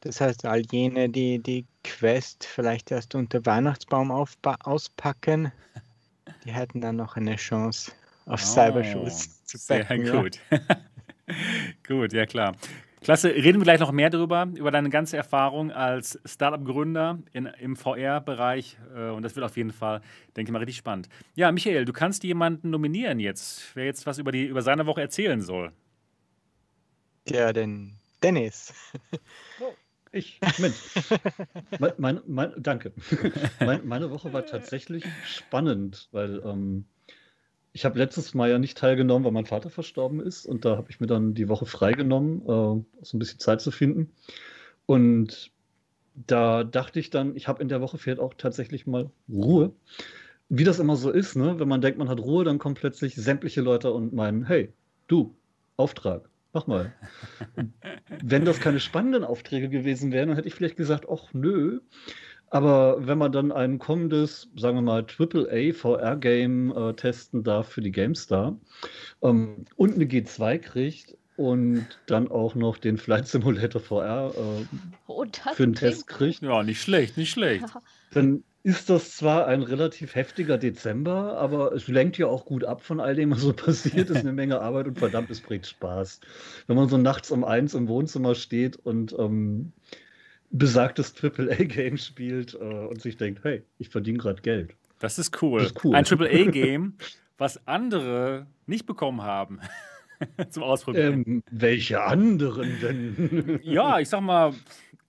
Das 0.00 0.20
heißt, 0.20 0.44
all 0.44 0.62
jene, 0.70 1.08
die 1.08 1.38
die 1.38 1.66
Quest 1.82 2.44
vielleicht 2.44 2.90
erst 2.90 3.14
unter 3.14 3.44
Weihnachtsbaum 3.46 4.10
auspacken, 4.10 5.50
die 6.44 6.52
hätten 6.52 6.82
dann 6.82 6.96
noch 6.96 7.16
eine 7.16 7.36
Chance 7.36 7.92
auf 8.26 8.40
oh, 8.42 8.46
Cybershoes 8.46 9.44
zu 9.44 9.58
backen. 9.68 10.04
Sehr 10.06 10.22
gut. 10.22 10.40
gut, 11.86 12.12
ja 12.12 12.26
klar. 12.26 12.56
Klasse, 13.04 13.28
reden 13.34 13.60
wir 13.60 13.64
gleich 13.64 13.80
noch 13.80 13.92
mehr 13.92 14.08
darüber, 14.08 14.48
über 14.54 14.70
deine 14.70 14.88
ganze 14.88 15.18
Erfahrung 15.18 15.70
als 15.70 16.18
Startup-Gründer 16.24 17.18
im 17.32 17.76
VR-Bereich. 17.76 18.78
Äh, 18.96 19.10
und 19.10 19.22
das 19.22 19.36
wird 19.36 19.44
auf 19.44 19.58
jeden 19.58 19.72
Fall, 19.72 20.00
denke 20.34 20.48
ich 20.48 20.52
mal, 20.52 20.58
richtig 20.58 20.78
spannend. 20.78 21.10
Ja, 21.34 21.52
Michael, 21.52 21.84
du 21.84 21.92
kannst 21.92 22.24
jemanden 22.24 22.70
nominieren 22.70 23.20
jetzt, 23.20 23.76
wer 23.76 23.84
jetzt 23.84 24.06
was 24.06 24.16
über, 24.16 24.32
die, 24.32 24.46
über 24.46 24.62
seine 24.62 24.86
Woche 24.86 25.02
erzählen 25.02 25.42
soll. 25.42 25.72
Ja, 27.28 27.52
den 27.52 27.98
Dennis. 28.22 28.72
Oh, 29.60 29.74
ich, 30.10 30.40
Mensch. 30.58 30.76
mein, 31.78 31.92
mein, 31.98 32.20
mein, 32.26 32.52
danke. 32.56 32.92
meine 33.84 34.10
Woche 34.10 34.32
war 34.32 34.46
tatsächlich 34.46 35.04
spannend, 35.26 36.08
weil 36.12 36.40
ähm, 36.42 36.86
ich 37.74 37.84
habe 37.84 37.98
letztes 37.98 38.34
Mal 38.34 38.50
ja 38.50 38.58
nicht 38.60 38.78
teilgenommen, 38.78 39.24
weil 39.24 39.32
mein 39.32 39.46
Vater 39.46 39.68
verstorben 39.68 40.20
ist. 40.20 40.46
Und 40.46 40.64
da 40.64 40.76
habe 40.76 40.90
ich 40.90 41.00
mir 41.00 41.08
dann 41.08 41.34
die 41.34 41.48
Woche 41.48 41.66
freigenommen, 41.66 42.42
äh, 42.42 43.04
so 43.04 43.16
ein 43.16 43.18
bisschen 43.18 43.40
Zeit 43.40 43.60
zu 43.60 43.72
finden. 43.72 44.12
Und 44.86 45.50
da 46.14 46.62
dachte 46.62 47.00
ich 47.00 47.10
dann, 47.10 47.34
ich 47.34 47.48
habe 47.48 47.60
in 47.60 47.68
der 47.68 47.80
Woche 47.80 47.98
fehlt 47.98 48.20
auch 48.20 48.34
tatsächlich 48.34 48.86
mal 48.86 49.10
Ruhe. 49.28 49.72
Wie 50.48 50.62
das 50.62 50.78
immer 50.78 50.94
so 50.94 51.10
ist, 51.10 51.34
ne? 51.34 51.58
wenn 51.58 51.66
man 51.66 51.80
denkt, 51.80 51.98
man 51.98 52.08
hat 52.08 52.20
Ruhe, 52.20 52.44
dann 52.44 52.60
kommen 52.60 52.76
plötzlich 52.76 53.16
sämtliche 53.16 53.60
Leute 53.60 53.92
und 53.92 54.12
meinen, 54.12 54.44
hey, 54.44 54.72
du, 55.08 55.34
Auftrag, 55.76 56.28
mach 56.52 56.68
mal. 56.68 56.94
wenn 58.22 58.44
das 58.44 58.60
keine 58.60 58.78
spannenden 58.78 59.24
Aufträge 59.24 59.68
gewesen 59.68 60.12
wären, 60.12 60.28
dann 60.28 60.36
hätte 60.36 60.46
ich 60.46 60.54
vielleicht 60.54 60.76
gesagt, 60.76 61.06
ach 61.10 61.32
nö. 61.32 61.80
Aber 62.54 63.04
wenn 63.04 63.18
man 63.18 63.32
dann 63.32 63.50
ein 63.50 63.80
kommendes, 63.80 64.48
sagen 64.54 64.76
wir 64.76 64.82
mal, 64.82 65.04
AAA 65.04 65.72
VR-Game 65.72 66.70
äh, 66.70 66.94
testen 66.94 67.42
darf 67.42 67.68
für 67.68 67.80
die 67.80 67.90
GameStar 67.90 68.56
ähm, 69.22 69.64
und 69.74 69.96
eine 69.96 70.04
G2 70.04 70.58
kriegt 70.60 71.16
und 71.36 71.84
dann 72.06 72.30
auch 72.30 72.54
noch 72.54 72.78
den 72.78 72.96
Flight 72.96 73.26
Simulator 73.26 73.80
VR 73.80 74.32
äh, 74.36 74.76
oh, 75.08 75.24
für 75.54 75.64
einen 75.64 75.74
Test 75.74 76.06
kriegt. 76.06 76.42
Ja, 76.42 76.62
nicht 76.62 76.80
schlecht, 76.80 77.16
nicht 77.16 77.32
schlecht. 77.32 77.64
Dann 78.12 78.44
ist 78.62 78.88
das 78.88 79.16
zwar 79.16 79.48
ein 79.48 79.62
relativ 79.62 80.14
heftiger 80.14 80.56
Dezember, 80.56 81.36
aber 81.36 81.72
es 81.72 81.88
lenkt 81.88 82.18
ja 82.18 82.28
auch 82.28 82.44
gut 82.44 82.64
ab 82.64 82.82
von 82.82 83.00
all 83.00 83.16
dem, 83.16 83.32
was 83.32 83.40
so 83.40 83.52
passiert. 83.52 84.10
Es 84.10 84.18
ist 84.18 84.22
eine 84.22 84.32
Menge 84.32 84.60
Arbeit 84.60 84.86
und 84.86 85.00
verdammt, 85.00 85.28
es 85.30 85.40
bringt 85.40 85.66
Spaß. 85.66 86.20
Wenn 86.68 86.76
man 86.76 86.88
so 86.88 86.98
nachts 86.98 87.32
um 87.32 87.42
eins 87.42 87.74
im 87.74 87.88
Wohnzimmer 87.88 88.36
steht 88.36 88.76
und 88.76 89.12
ähm, 89.18 89.72
besagtes 90.54 91.14
AAA-Game 91.20 91.96
spielt 91.98 92.54
äh, 92.54 92.58
und 92.58 93.02
sich 93.02 93.16
denkt, 93.16 93.42
hey, 93.44 93.62
ich 93.78 93.88
verdiene 93.88 94.18
gerade 94.18 94.40
Geld. 94.40 94.74
Das 95.00 95.18
ist 95.18 95.42
cool. 95.42 95.60
Das 95.60 95.72
ist 95.72 95.84
cool. 95.84 95.94
Ein 95.94 96.06
AAA-Game, 96.06 96.94
was 97.38 97.66
andere 97.66 98.46
nicht 98.66 98.86
bekommen 98.86 99.22
haben. 99.22 99.60
zum 100.50 100.62
Ausprobieren. 100.62 101.24
Ähm, 101.26 101.42
welche 101.50 102.02
anderen 102.02 102.80
denn? 102.80 103.60
ja, 103.62 103.98
ich 103.98 104.08
sag 104.08 104.20
mal, 104.20 104.54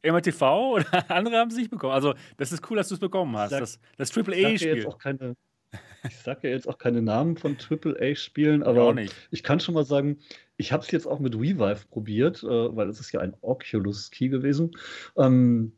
MRTV 0.03 0.41
oder 0.41 1.11
andere 1.11 1.37
haben 1.37 1.51
es 1.51 1.57
nicht 1.57 1.69
bekommen. 1.69 1.93
Also, 1.93 2.15
das 2.37 2.51
ist 2.51 2.69
cool, 2.69 2.77
dass 2.77 2.89
du 2.89 2.95
es 2.95 2.99
bekommen 2.99 3.37
hast. 3.37 3.51
Sag, 3.51 3.59
das, 3.59 3.79
das 3.97 4.15
AAA-Spiel. 4.17 4.87
Ich 6.07 6.17
sage 6.17 6.47
ja 6.47 6.55
jetzt 6.55 6.67
auch 6.67 6.77
keine 6.77 7.01
Namen 7.01 7.37
von 7.37 7.57
AAA-Spielen, 7.57 8.63
aber 8.63 8.95
ich 9.31 9.43
kann 9.43 9.59
schon 9.59 9.75
mal 9.75 9.85
sagen, 9.85 10.17
ich 10.57 10.71
habe 10.71 10.83
es 10.83 10.91
jetzt 10.91 11.07
auch 11.07 11.19
mit 11.19 11.35
Revive 11.35 11.85
probiert, 11.89 12.43
äh, 12.43 12.75
weil 12.75 12.89
es 12.89 12.99
ist 12.99 13.11
ja 13.11 13.19
ein 13.19 13.33
Oculus-Key 13.41 14.29
gewesen. 14.29 14.71
Ähm, 15.17 15.73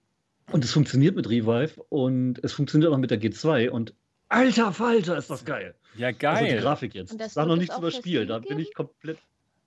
und 0.52 0.64
es 0.64 0.72
funktioniert 0.72 1.16
mit 1.16 1.30
Revive 1.30 1.84
und 1.90 2.44
es 2.44 2.54
funktioniert 2.54 2.92
auch 2.92 2.98
mit 2.98 3.12
der 3.12 3.22
G2 3.22 3.70
und 3.70 3.94
alter 4.30 4.72
Falter 4.72 5.18
ist 5.18 5.30
das 5.30 5.44
geil. 5.46 5.76
Ja, 5.96 6.12
geil. 6.12 6.38
Also 6.38 6.56
die 6.56 6.62
Grafik 6.62 6.96
jetzt. 6.96 7.20
Ich 7.20 7.28
sag 7.28 7.48
noch 7.48 7.56
nichts 7.56 7.78
über 7.78 7.88
das 7.88 7.96
Spiel, 7.96 8.26
da 8.26 8.40
bin 8.40 8.60
ich 8.60 8.74
komplett. 8.74 9.18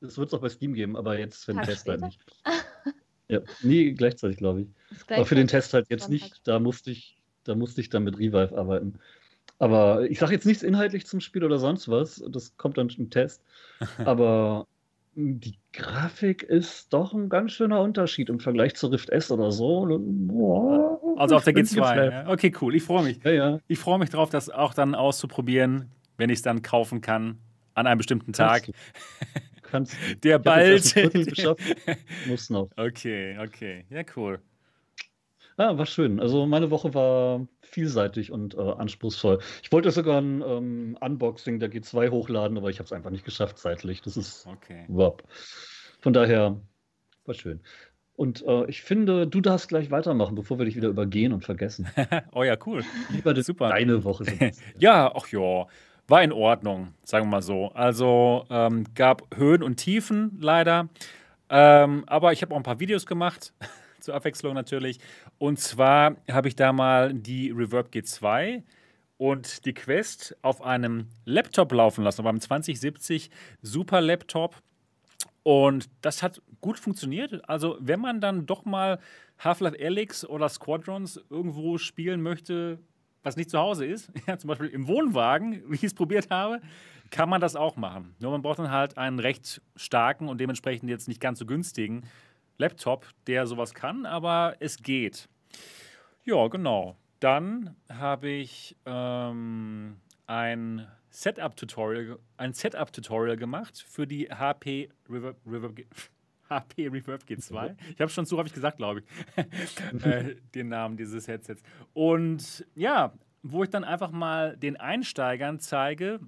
Das 0.01 0.17
wird 0.17 0.29
es 0.29 0.35
auch 0.35 0.41
bei 0.41 0.49
Steam 0.49 0.73
geben, 0.73 0.97
aber 0.97 1.19
jetzt 1.19 1.45
für 1.45 1.53
den 1.53 1.63
Test 1.63 1.87
halt 1.87 2.01
nicht. 2.01 2.19
ja, 3.29 3.41
nie 3.63 3.93
gleichzeitig, 3.93 4.39
glaube 4.39 4.63
ich. 4.63 4.69
Aber 5.11 5.27
für 5.27 5.35
den 5.35 5.47
Test 5.47 5.75
halt 5.75 5.91
jetzt 5.91 6.09
nicht. 6.09 6.41
Da 6.45 6.59
musste 6.59 6.91
ich, 6.91 7.19
da 7.45 7.55
musste 7.55 7.83
ich 7.83 7.91
dann 7.91 8.05
mit 8.05 8.19
Revive 8.19 8.57
arbeiten. 8.57 8.99
Aber 9.59 10.09
ich 10.09 10.19
sage 10.19 10.33
jetzt 10.33 10.47
nichts 10.47 10.63
inhaltlich 10.63 11.07
zum 11.07 11.21
Spiel 11.21 11.45
oder 11.45 11.59
sonst 11.59 11.91
was. 11.91 12.25
Das 12.31 12.57
kommt 12.57 12.79
dann 12.79 12.89
im 12.89 13.11
Test. 13.11 13.43
Aber 13.99 14.67
die 15.15 15.59
Grafik 15.73 16.43
ist 16.43 16.93
doch 16.93 17.13
ein 17.13 17.29
ganz 17.29 17.53
schöner 17.53 17.81
Unterschied 17.81 18.29
im 18.29 18.41
Vergleich 18.41 18.75
zu 18.75 18.89
Rift 18.89 19.11
S 19.11 19.31
oder 19.31 19.51
so. 19.51 19.99
Boah, 20.01 21.01
also 21.17 21.37
auf 21.37 21.45
der 21.45 21.55
G2. 21.55 22.11
Ja. 22.11 22.29
Okay, 22.29 22.53
cool. 22.61 22.75
Ich 22.75 22.83
freue 22.83 23.05
mich. 23.05 23.23
Ja, 23.25 23.31
ja. 23.31 23.61
Ich 23.67 23.79
freue 23.79 23.99
mich 23.99 24.11
darauf, 24.11 24.31
das 24.31 24.51
auch 24.51 24.75
dann 24.75 24.95
auszuprobieren, 24.95 25.91
wenn 26.17 26.31
ich 26.31 26.39
es 26.39 26.43
dann 26.43 26.63
kaufen 26.63 27.01
kann 27.01 27.39
an 27.75 27.87
einem 27.87 27.99
bestimmten 27.99 28.33
Tag. 28.33 28.71
Kannst, 29.63 29.97
der 30.25 30.39
bald. 30.39 30.95
Muss 32.27 32.51
noch. 32.51 32.71
Okay, 32.77 33.39
okay. 33.39 33.85
Ja, 33.91 34.03
cool. 34.17 34.41
Ja, 35.59 35.77
war 35.77 35.87
schön. 35.87 36.21
Also 36.21 36.47
meine 36.47 36.71
Woche 36.71 36.95
war 36.95 37.47
vielseitig 37.71 38.33
und 38.33 38.55
äh, 38.55 38.61
anspruchsvoll. 38.61 39.39
Ich 39.63 39.73
wollte 39.73 39.91
sogar 39.91 40.21
ein 40.21 40.43
ähm, 40.43 40.99
Unboxing 41.01 41.59
der 41.59 41.71
G2 41.71 42.11
hochladen, 42.11 42.59
aber 42.59 42.71
ich 42.71 42.79
habe 42.79 42.87
es 42.87 42.93
einfach 42.93 43.11
nicht 43.11 43.25
geschafft 43.25 43.59
zeitlich. 43.59 44.03
Das 44.03 44.17
ist 44.17 44.47
okay. 44.47 44.85
Wop. 44.89 45.23
Von 46.01 46.13
daher 46.13 46.61
war 47.25 47.35
schön. 47.35 47.61
Und 48.21 48.45
äh, 48.47 48.67
ich 48.67 48.83
finde, 48.83 49.27
du 49.27 49.41
darfst 49.41 49.69
gleich 49.69 49.91
weitermachen, 49.91 50.35
bevor 50.35 50.59
wir 50.59 50.67
dich 50.67 50.77
wieder 50.77 50.89
übergehen 50.89 51.33
und 51.33 51.43
vergessen. 51.43 51.89
oh 52.33 52.43
ja, 52.43 52.57
cool. 52.67 52.85
Lieber 53.11 53.41
Super. 53.43 53.71
deine 53.71 54.05
Woche. 54.05 54.25
ja, 54.79 55.11
ach 55.15 55.27
ja. 55.29 55.67
War 56.07 56.23
in 56.23 56.33
Ordnung, 56.33 56.93
sagen 57.05 57.27
wir 57.27 57.31
mal 57.31 57.43
so. 57.43 57.69
Also 57.73 58.45
ähm, 58.51 58.85
gab 58.95 59.35
Höhen 59.35 59.63
und 59.63 59.77
Tiefen 59.77 60.37
leider. 60.41 60.89
Ähm, 61.49 62.05
aber 62.09 62.33
ich 62.33 62.43
habe 62.43 62.53
auch 62.53 62.59
ein 62.59 62.63
paar 62.63 62.79
Videos 62.81 63.07
gemacht 63.07 63.55
zur 64.01 64.15
Abwechslung 64.15 64.55
natürlich. 64.55 64.99
Und 65.41 65.59
zwar 65.59 66.17
habe 66.31 66.49
ich 66.49 66.55
da 66.55 66.71
mal 66.71 67.15
die 67.15 67.51
Reverb 67.51 67.89
G2 67.95 68.63
und 69.17 69.65
die 69.65 69.73
Quest 69.73 70.37
auf 70.43 70.61
einem 70.61 71.07
Laptop 71.25 71.73
laufen 71.73 72.05
lassen, 72.05 72.23
beim 72.25 72.39
2070 72.39 73.31
Super 73.63 74.03
Laptop. 74.03 74.57
Und 75.43 75.89
das 76.03 76.23
hat 76.23 76.43
gut 76.61 76.79
funktioniert. 76.79 77.49
Also, 77.49 77.79
wenn 77.81 78.01
man 78.01 78.21
dann 78.21 78.45
doch 78.45 78.67
mal 78.67 78.99
Half-Life 79.39 79.79
Alyx 79.83 80.27
oder 80.27 80.47
Squadrons 80.51 81.19
irgendwo 81.31 81.79
spielen 81.79 82.21
möchte, 82.21 82.79
was 83.23 83.37
nicht 83.37 83.49
zu 83.49 83.59
Hause 83.59 83.87
ist, 83.87 84.13
ja, 84.27 84.37
zum 84.37 84.49
Beispiel 84.49 84.69
im 84.69 84.87
Wohnwagen, 84.89 85.63
wie 85.71 85.77
ich 85.77 85.85
es 85.85 85.95
probiert 85.95 86.29
habe, 86.29 86.61
kann 87.11 87.31
man 87.31 87.41
das 87.41 87.57
auch 87.57 87.77
machen. 87.77 88.15
Nur 88.19 88.31
man 88.33 88.43
braucht 88.43 88.59
dann 88.59 88.71
halt 88.71 88.99
einen 88.99 89.19
recht 89.19 89.63
starken 89.75 90.29
und 90.29 90.39
dementsprechend 90.39 90.91
jetzt 90.91 91.09
nicht 91.09 91.21
ganz 91.21 91.39
so 91.39 91.47
günstigen 91.47 92.03
Laptop, 92.61 93.09
der 93.27 93.47
sowas 93.47 93.75
kann, 93.75 94.07
aber 94.07 94.55
es 94.61 94.77
geht. 94.77 95.29
Ja, 96.25 96.47
genau. 96.49 96.97
Dann 97.19 97.75
habe 97.89 98.29
ich 98.29 98.77
ähm, 98.85 99.97
ein 100.27 100.87
Setup-Tutorial, 101.09 102.19
ein 102.37 102.53
Setup-Tutorial 102.53 103.37
gemacht 103.37 103.83
für 103.87 104.07
die 104.07 104.29
HP 104.31 104.91
Reverb, 105.09 105.37
Reverb 105.47 105.81
HP 106.49 106.89
Reverb 106.93 107.23
G2. 107.25 107.77
Ich 107.95 108.01
habe 108.01 108.11
schon 108.11 108.27
zu 108.27 108.37
häufig 108.37 108.53
gesagt, 108.53 108.77
glaube 108.77 109.01
ich, 109.01 110.05
äh, 110.05 110.37
den 110.55 110.69
Namen 110.69 110.97
dieses 110.97 111.29
Headsets. 111.29 111.63
Und 111.95 112.67
ja, 112.75 113.15
wo 113.43 113.65
ich 113.65 113.71
dann 113.71 113.85
einfach 113.85 114.11
mal 114.11 114.57
den 114.57 114.77
Einsteigern 114.77 115.61
zeige, 115.61 116.21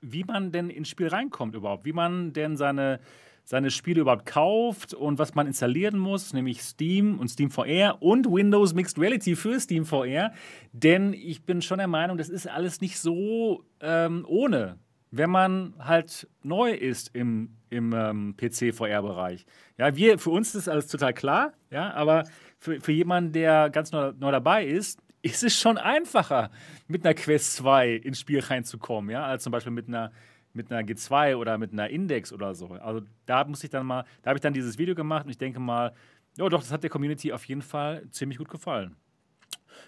wie 0.00 0.24
man 0.24 0.50
denn 0.50 0.70
ins 0.70 0.88
Spiel 0.88 1.08
reinkommt 1.08 1.54
überhaupt, 1.54 1.84
wie 1.84 1.92
man 1.92 2.32
denn 2.32 2.56
seine 2.56 3.00
seine 3.46 3.70
Spiele 3.70 4.00
überhaupt 4.00 4.26
kauft 4.26 4.92
und 4.92 5.20
was 5.20 5.36
man 5.36 5.46
installieren 5.46 5.98
muss, 5.98 6.32
nämlich 6.32 6.62
Steam 6.62 7.20
und 7.20 7.28
Steam 7.28 7.48
VR 7.50 8.02
und 8.02 8.26
Windows 8.26 8.74
Mixed 8.74 8.98
Reality 8.98 9.36
für 9.36 9.60
Steam 9.60 9.86
VR. 9.86 10.32
Denn 10.72 11.12
ich 11.12 11.44
bin 11.44 11.62
schon 11.62 11.78
der 11.78 11.86
Meinung, 11.86 12.18
das 12.18 12.28
ist 12.28 12.48
alles 12.48 12.80
nicht 12.80 12.98
so 12.98 13.64
ähm, 13.80 14.24
ohne, 14.28 14.78
wenn 15.12 15.30
man 15.30 15.74
halt 15.78 16.28
neu 16.42 16.72
ist 16.72 17.14
im, 17.14 17.56
im 17.70 17.92
ähm, 17.92 18.34
PC-VR-Bereich. 18.36 19.46
Ja, 19.78 19.94
wir, 19.94 20.18
für 20.18 20.30
uns 20.30 20.56
ist 20.56 20.68
alles 20.68 20.88
total 20.88 21.14
klar, 21.14 21.52
ja, 21.70 21.94
aber 21.94 22.24
für, 22.58 22.80
für 22.80 22.92
jemanden, 22.92 23.30
der 23.30 23.70
ganz 23.70 23.92
neu, 23.92 24.12
neu 24.18 24.32
dabei 24.32 24.66
ist, 24.66 25.00
ist 25.22 25.44
es 25.44 25.56
schon 25.56 25.78
einfacher, 25.78 26.50
mit 26.88 27.04
einer 27.04 27.14
Quest 27.14 27.54
2 27.56 27.92
ins 27.92 28.18
Spiel 28.18 28.40
reinzukommen, 28.40 29.10
ja, 29.10 29.24
als 29.24 29.44
zum 29.44 29.52
Beispiel 29.52 29.72
mit 29.72 29.86
einer 29.86 30.10
mit 30.56 30.72
einer 30.72 30.86
G2 30.86 31.36
oder 31.36 31.58
mit 31.58 31.72
einer 31.72 31.88
Index 31.88 32.32
oder 32.32 32.54
so. 32.54 32.68
Also 32.68 33.02
da 33.26 33.44
muss 33.44 33.62
ich 33.62 33.70
dann 33.70 33.86
mal, 33.86 34.04
da 34.22 34.30
habe 34.30 34.38
ich 34.38 34.42
dann 34.42 34.54
dieses 34.54 34.78
Video 34.78 34.94
gemacht 34.94 35.24
und 35.24 35.30
ich 35.30 35.38
denke 35.38 35.60
mal, 35.60 35.92
ja 36.36 36.48
doch, 36.48 36.60
das 36.60 36.72
hat 36.72 36.82
der 36.82 36.90
Community 36.90 37.32
auf 37.32 37.44
jeden 37.44 37.62
Fall 37.62 38.08
ziemlich 38.10 38.38
gut 38.38 38.48
gefallen. 38.48 38.96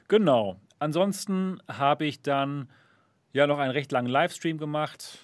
Genau. 0.08 0.60
Ansonsten 0.78 1.60
habe 1.66 2.06
ich 2.06 2.22
dann 2.22 2.68
ja 3.32 3.46
noch 3.46 3.58
einen 3.58 3.72
recht 3.72 3.90
langen 3.92 4.08
Livestream 4.08 4.58
gemacht, 4.58 5.18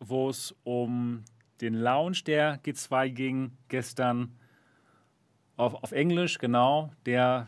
wo 0.00 0.28
es 0.28 0.54
um 0.64 1.24
den 1.60 1.74
Launch 1.74 2.24
der 2.24 2.62
G2 2.62 3.10
ging 3.10 3.52
gestern 3.68 4.36
auf, 5.56 5.74
auf 5.74 5.92
Englisch, 5.92 6.38
genau. 6.38 6.90
Der 7.06 7.46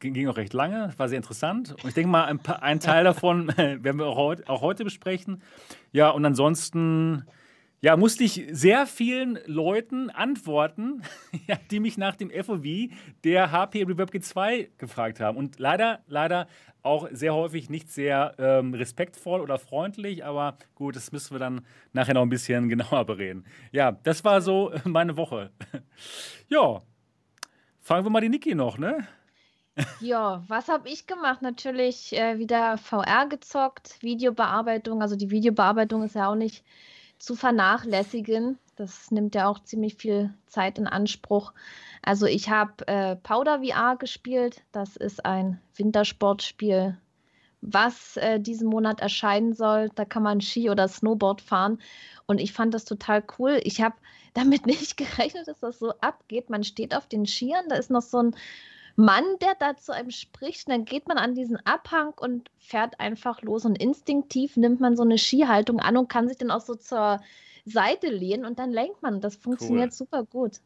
ging 0.00 0.28
auch 0.28 0.36
recht 0.36 0.52
lange, 0.52 0.92
war 0.96 1.08
sehr 1.08 1.16
interessant. 1.16 1.72
Und 1.72 1.88
ich 1.88 1.94
denke 1.94 2.10
mal, 2.10 2.24
ein, 2.24 2.38
paar, 2.38 2.62
ein 2.62 2.80
Teil 2.80 3.04
davon 3.04 3.48
werden 3.56 3.98
wir 3.98 4.06
auch 4.06 4.16
heute, 4.16 4.48
auch 4.48 4.60
heute 4.60 4.84
besprechen. 4.84 5.42
Ja, 5.92 6.10
und 6.10 6.24
ansonsten 6.24 7.24
ja, 7.84 7.98
musste 7.98 8.24
ich 8.24 8.46
sehr 8.50 8.86
vielen 8.86 9.38
Leuten 9.44 10.08
antworten, 10.08 11.02
ja, 11.46 11.56
die 11.70 11.80
mich 11.80 11.98
nach 11.98 12.16
dem 12.16 12.30
FOV 12.30 12.90
der 13.24 13.52
HP 13.52 13.82
Reverb 13.82 14.10
G2 14.10 14.68
gefragt 14.78 15.20
haben. 15.20 15.36
Und 15.36 15.58
leider, 15.58 16.00
leider 16.06 16.46
auch 16.82 17.08
sehr 17.12 17.34
häufig 17.34 17.68
nicht 17.68 17.90
sehr 17.90 18.36
ähm, 18.38 18.72
respektvoll 18.72 19.42
oder 19.42 19.58
freundlich, 19.58 20.24
aber 20.24 20.56
gut, 20.74 20.96
das 20.96 21.12
müssen 21.12 21.34
wir 21.34 21.38
dann 21.38 21.60
nachher 21.92 22.14
noch 22.14 22.22
ein 22.22 22.30
bisschen 22.30 22.68
genauer 22.70 23.04
bereden. 23.04 23.44
Ja, 23.70 23.92
das 23.92 24.24
war 24.24 24.40
so 24.40 24.72
meine 24.84 25.18
Woche. 25.18 25.50
ja, 26.48 26.80
fragen 27.82 28.06
wir 28.06 28.10
mal 28.10 28.22
die 28.22 28.30
Niki 28.30 28.54
noch, 28.54 28.78
ne? 28.78 29.06
Ja, 30.00 30.44
was 30.46 30.68
habe 30.68 30.88
ich 30.88 31.06
gemacht? 31.06 31.42
Natürlich 31.42 32.12
äh, 32.12 32.38
wieder 32.38 32.78
VR 32.78 33.26
gezockt, 33.28 34.00
Videobearbeitung. 34.02 35.02
Also 35.02 35.16
die 35.16 35.30
Videobearbeitung 35.30 36.02
ist 36.04 36.14
ja 36.14 36.30
auch 36.30 36.36
nicht 36.36 36.64
zu 37.18 37.34
vernachlässigen. 37.34 38.58
Das 38.76 39.10
nimmt 39.10 39.34
ja 39.34 39.48
auch 39.48 39.60
ziemlich 39.60 39.96
viel 39.96 40.32
Zeit 40.46 40.78
in 40.78 40.86
Anspruch. 40.86 41.52
Also 42.02 42.26
ich 42.26 42.50
habe 42.50 42.86
äh, 42.86 43.16
Powder 43.16 43.62
VR 43.62 43.96
gespielt. 43.96 44.62
Das 44.72 44.96
ist 44.96 45.24
ein 45.24 45.60
Wintersportspiel, 45.74 46.96
was 47.60 48.16
äh, 48.16 48.38
diesen 48.38 48.68
Monat 48.68 49.00
erscheinen 49.00 49.54
soll. 49.54 49.90
Da 49.94 50.04
kann 50.04 50.22
man 50.22 50.40
Ski 50.40 50.70
oder 50.70 50.86
Snowboard 50.86 51.40
fahren. 51.40 51.78
Und 52.26 52.40
ich 52.40 52.52
fand 52.52 52.74
das 52.74 52.84
total 52.84 53.24
cool. 53.38 53.60
Ich 53.64 53.80
habe 53.80 53.96
damit 54.34 54.66
nicht 54.66 54.96
gerechnet, 54.96 55.48
dass 55.48 55.60
das 55.60 55.78
so 55.80 55.94
abgeht. 56.00 56.50
Man 56.50 56.62
steht 56.62 56.94
auf 56.94 57.08
den 57.08 57.26
Skiern, 57.26 57.68
da 57.68 57.76
ist 57.76 57.90
noch 57.90 58.02
so 58.02 58.18
ein 58.18 58.36
Mann, 58.96 59.24
der 59.40 59.54
da 59.58 59.76
zu 59.76 59.92
einem 59.92 60.10
spricht, 60.10 60.66
und 60.66 60.72
dann 60.72 60.84
geht 60.84 61.08
man 61.08 61.18
an 61.18 61.34
diesen 61.34 61.56
Abhang 61.66 62.12
und 62.16 62.50
fährt 62.58 63.00
einfach 63.00 63.42
los 63.42 63.64
und 63.64 63.76
instinktiv 63.76 64.56
nimmt 64.56 64.80
man 64.80 64.96
so 64.96 65.02
eine 65.02 65.18
Skihaltung 65.18 65.80
an 65.80 65.96
und 65.96 66.08
kann 66.08 66.28
sich 66.28 66.38
dann 66.38 66.50
auch 66.50 66.60
so 66.60 66.74
zur 66.74 67.20
Seite 67.64 68.08
lehnen 68.08 68.44
und 68.44 68.58
dann 68.58 68.70
lenkt 68.70 69.02
man. 69.02 69.20
Das 69.20 69.36
funktioniert 69.36 69.90
cool. 69.90 69.92
super 69.92 70.24
gut. 70.24 70.60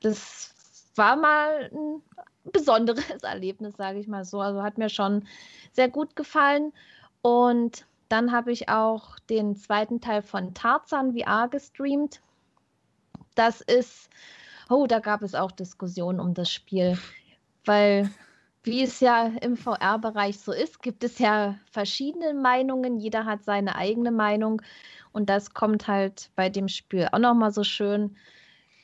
Das 0.00 0.54
war 0.96 1.16
mal 1.16 1.70
ein 1.72 2.02
besonderes 2.52 3.04
Erlebnis, 3.22 3.76
sage 3.76 4.00
ich 4.00 4.08
mal 4.08 4.24
so. 4.24 4.40
Also 4.40 4.62
hat 4.62 4.78
mir 4.78 4.88
schon 4.88 5.26
sehr 5.72 5.88
gut 5.88 6.16
gefallen. 6.16 6.72
Und 7.22 7.86
dann 8.08 8.32
habe 8.32 8.52
ich 8.52 8.68
auch 8.68 9.18
den 9.30 9.54
zweiten 9.56 10.00
Teil 10.00 10.22
von 10.22 10.54
Tarzan 10.54 11.16
VR 11.16 11.48
gestreamt. 11.48 12.20
Das 13.34 13.60
ist, 13.60 14.08
oh, 14.70 14.86
da 14.86 14.98
gab 14.98 15.22
es 15.22 15.34
auch 15.34 15.52
Diskussionen 15.52 16.18
um 16.18 16.34
das 16.34 16.50
Spiel 16.50 16.98
weil 17.68 18.10
wie 18.64 18.82
es 18.82 19.00
ja 19.00 19.28
im 19.40 19.56
VR-Bereich 19.56 20.40
so 20.40 20.52
ist, 20.52 20.82
gibt 20.82 21.04
es 21.04 21.18
ja 21.18 21.56
verschiedene 21.70 22.34
Meinungen. 22.34 22.98
Jeder 22.98 23.24
hat 23.24 23.44
seine 23.44 23.76
eigene 23.76 24.10
Meinung. 24.10 24.60
Und 25.12 25.30
das 25.30 25.54
kommt 25.54 25.88
halt 25.88 26.30
bei 26.36 26.50
dem 26.50 26.68
Spiel 26.68 27.08
auch 27.12 27.18
nochmal 27.18 27.50
so 27.50 27.64
schön 27.64 28.16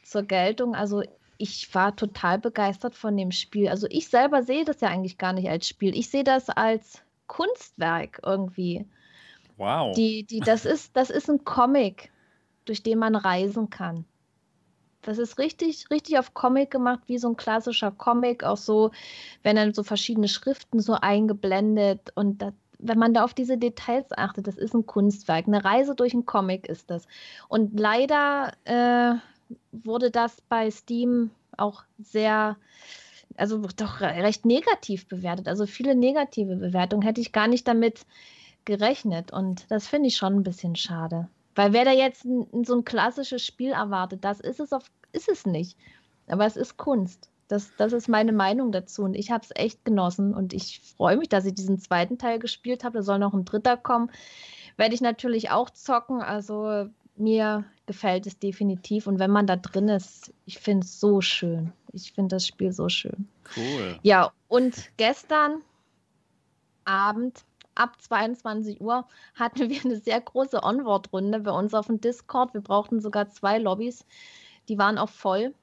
zur 0.03 0.23
Geltung. 0.23 0.75
Also 0.75 1.03
ich 1.37 1.75
war 1.75 1.95
total 1.97 2.39
begeistert 2.39 2.95
von 2.95 3.17
dem 3.17 3.31
Spiel. 3.31 3.69
Also 3.69 3.87
ich 3.91 4.09
selber 4.09 4.43
sehe 4.43 4.65
das 4.65 4.81
ja 4.81 4.89
eigentlich 4.89 5.19
gar 5.19 5.33
nicht 5.33 5.49
als 5.49 5.69
Spiel. 5.69 5.97
Ich 5.97 6.09
sehe 6.09 6.25
das 6.25 6.49
als 6.49 7.03
Kunstwerk 7.27 8.21
irgendwie. 8.25 8.87
Wow. 9.57 9.95
Die, 9.95 10.25
die, 10.25 10.41
das, 10.41 10.65
ist, 10.65 10.97
das 10.97 11.11
ist 11.11 11.29
ein 11.29 11.45
Comic, 11.45 12.11
durch 12.65 12.83
den 12.83 12.99
man 12.99 13.17
reisen 13.17 13.71
kann. 13.71 14.05
Das 15.05 15.19
ist 15.19 15.39
richtig, 15.39 15.91
richtig 15.91 16.19
auf 16.19 16.35
Comic 16.35 16.71
gemacht, 16.71 17.01
wie 17.07 17.19
so 17.19 17.29
ein 17.29 17.37
klassischer 17.37 17.91
Comic, 17.91 18.45
auch 18.45 18.57
so, 18.57 18.91
wenn 19.43 19.57
dann 19.57 19.75
so 19.75 19.83
verschiedene 19.83 20.29
Schriften 20.29 20.81
so 20.81 20.95
eingeblendet 20.95 22.13
und 22.15 22.43
das, 22.43 22.55
wenn 22.79 22.99
man 22.99 23.15
da 23.15 23.25
auf 23.25 23.35
diese 23.35 23.57
Details 23.57 24.07
achtet, 24.17 24.47
das 24.47 24.57
ist 24.57 24.75
ein 24.75 24.87
Kunstwerk. 24.87 25.47
Eine 25.47 25.65
Reise 25.65 25.95
durch 25.95 26.13
einen 26.13 26.27
Comic 26.27 26.69
ist 26.69 26.91
das. 26.91 27.07
Und 27.49 27.79
leider 27.79 28.53
äh, 28.65 29.15
wurde 29.73 30.11
das 30.11 30.41
bei 30.49 30.71
Steam 30.71 31.31
auch 31.57 31.85
sehr, 31.99 32.57
also 33.37 33.59
doch 33.77 34.01
recht 34.01 34.45
negativ 34.45 35.07
bewertet. 35.07 35.49
Also 35.49 35.67
viele 35.67 35.95
negative 35.95 36.57
Bewertungen 36.57 37.03
hätte 37.03 37.21
ich 37.21 37.33
gar 37.33 37.49
nicht 37.49 37.67
damit 37.67 38.05
gerechnet. 38.65 39.33
Und 39.33 39.71
das 39.71 39.87
finde 39.87 40.09
ich 40.09 40.17
schon 40.17 40.35
ein 40.35 40.43
bisschen 40.43 40.77
schade. 40.77 41.29
Weil 41.55 41.73
wer 41.73 41.85
da 41.85 41.93
jetzt 41.93 42.25
ein, 42.25 42.65
so 42.65 42.75
ein 42.77 42.85
klassisches 42.85 43.45
Spiel 43.45 43.73
erwartet, 43.73 44.25
das 44.25 44.41
ist 44.41 44.61
es, 44.61 44.73
auf, 44.73 44.85
ist 45.13 45.29
es 45.29 45.47
nicht. 45.47 45.77
Aber 46.27 46.47
es 46.47 46.57
ist 46.57 46.77
Kunst. 46.77 47.31
Das, 47.49 47.71
das 47.77 47.93
ist 47.93 48.09
meine 48.09 48.33
Meinung 48.33 48.73
dazu. 48.73 49.03
Und 49.03 49.15
ich 49.15 49.31
habe 49.31 49.45
es 49.45 49.51
echt 49.55 49.85
genossen. 49.85 50.35
Und 50.35 50.53
ich 50.53 50.81
freue 50.97 51.17
mich, 51.17 51.29
dass 51.29 51.45
ich 51.45 51.55
diesen 51.55 51.79
zweiten 51.79 52.19
Teil 52.19 52.39
gespielt 52.39 52.85
habe. 52.85 52.99
Da 52.99 53.03
soll 53.03 53.19
noch 53.19 53.35
ein 53.35 53.45
dritter 53.45 53.77
kommen. 53.77 54.11
Werde 54.77 54.95
ich 54.95 55.01
natürlich 55.01 55.51
auch 55.51 55.71
zocken. 55.71 56.23
Also 56.23 56.89
mir 57.17 57.65
gefällt 57.87 58.27
es 58.27 58.39
definitiv. 58.39 59.07
Und 59.07 59.19
wenn 59.19 59.31
man 59.31 59.47
da 59.47 59.57
drin 59.57 59.89
ist, 59.89 60.33
ich 60.47 60.59
finde 60.59 60.85
es 60.85 60.99
so 60.99 61.21
schön. 61.21 61.73
Ich 61.93 62.13
finde 62.13 62.37
das 62.37 62.47
Spiel 62.47 62.73
so 62.73 62.89
schön. 62.89 63.29
Cool. 63.57 63.99
Ja, 64.03 64.33
und 64.49 64.91
gestern 64.97 65.61
Abend 66.85 67.45
ab 67.75 68.01
22 68.01 68.81
Uhr 68.81 69.07
hatten 69.35 69.69
wir 69.69 69.85
eine 69.85 69.97
sehr 69.97 70.21
große 70.21 70.63
Onboard-Runde 70.63 71.41
bei 71.41 71.51
uns 71.51 71.75
auf 71.75 71.87
dem 71.87 72.01
Discord. 72.01 72.55
Wir 72.55 72.61
brauchten 72.61 73.01
sogar 73.01 73.29
zwei 73.29 73.59
Lobbys. 73.59 74.05
Die 74.69 74.79
waren 74.79 74.99
auch 74.99 75.11
voll 75.11 75.55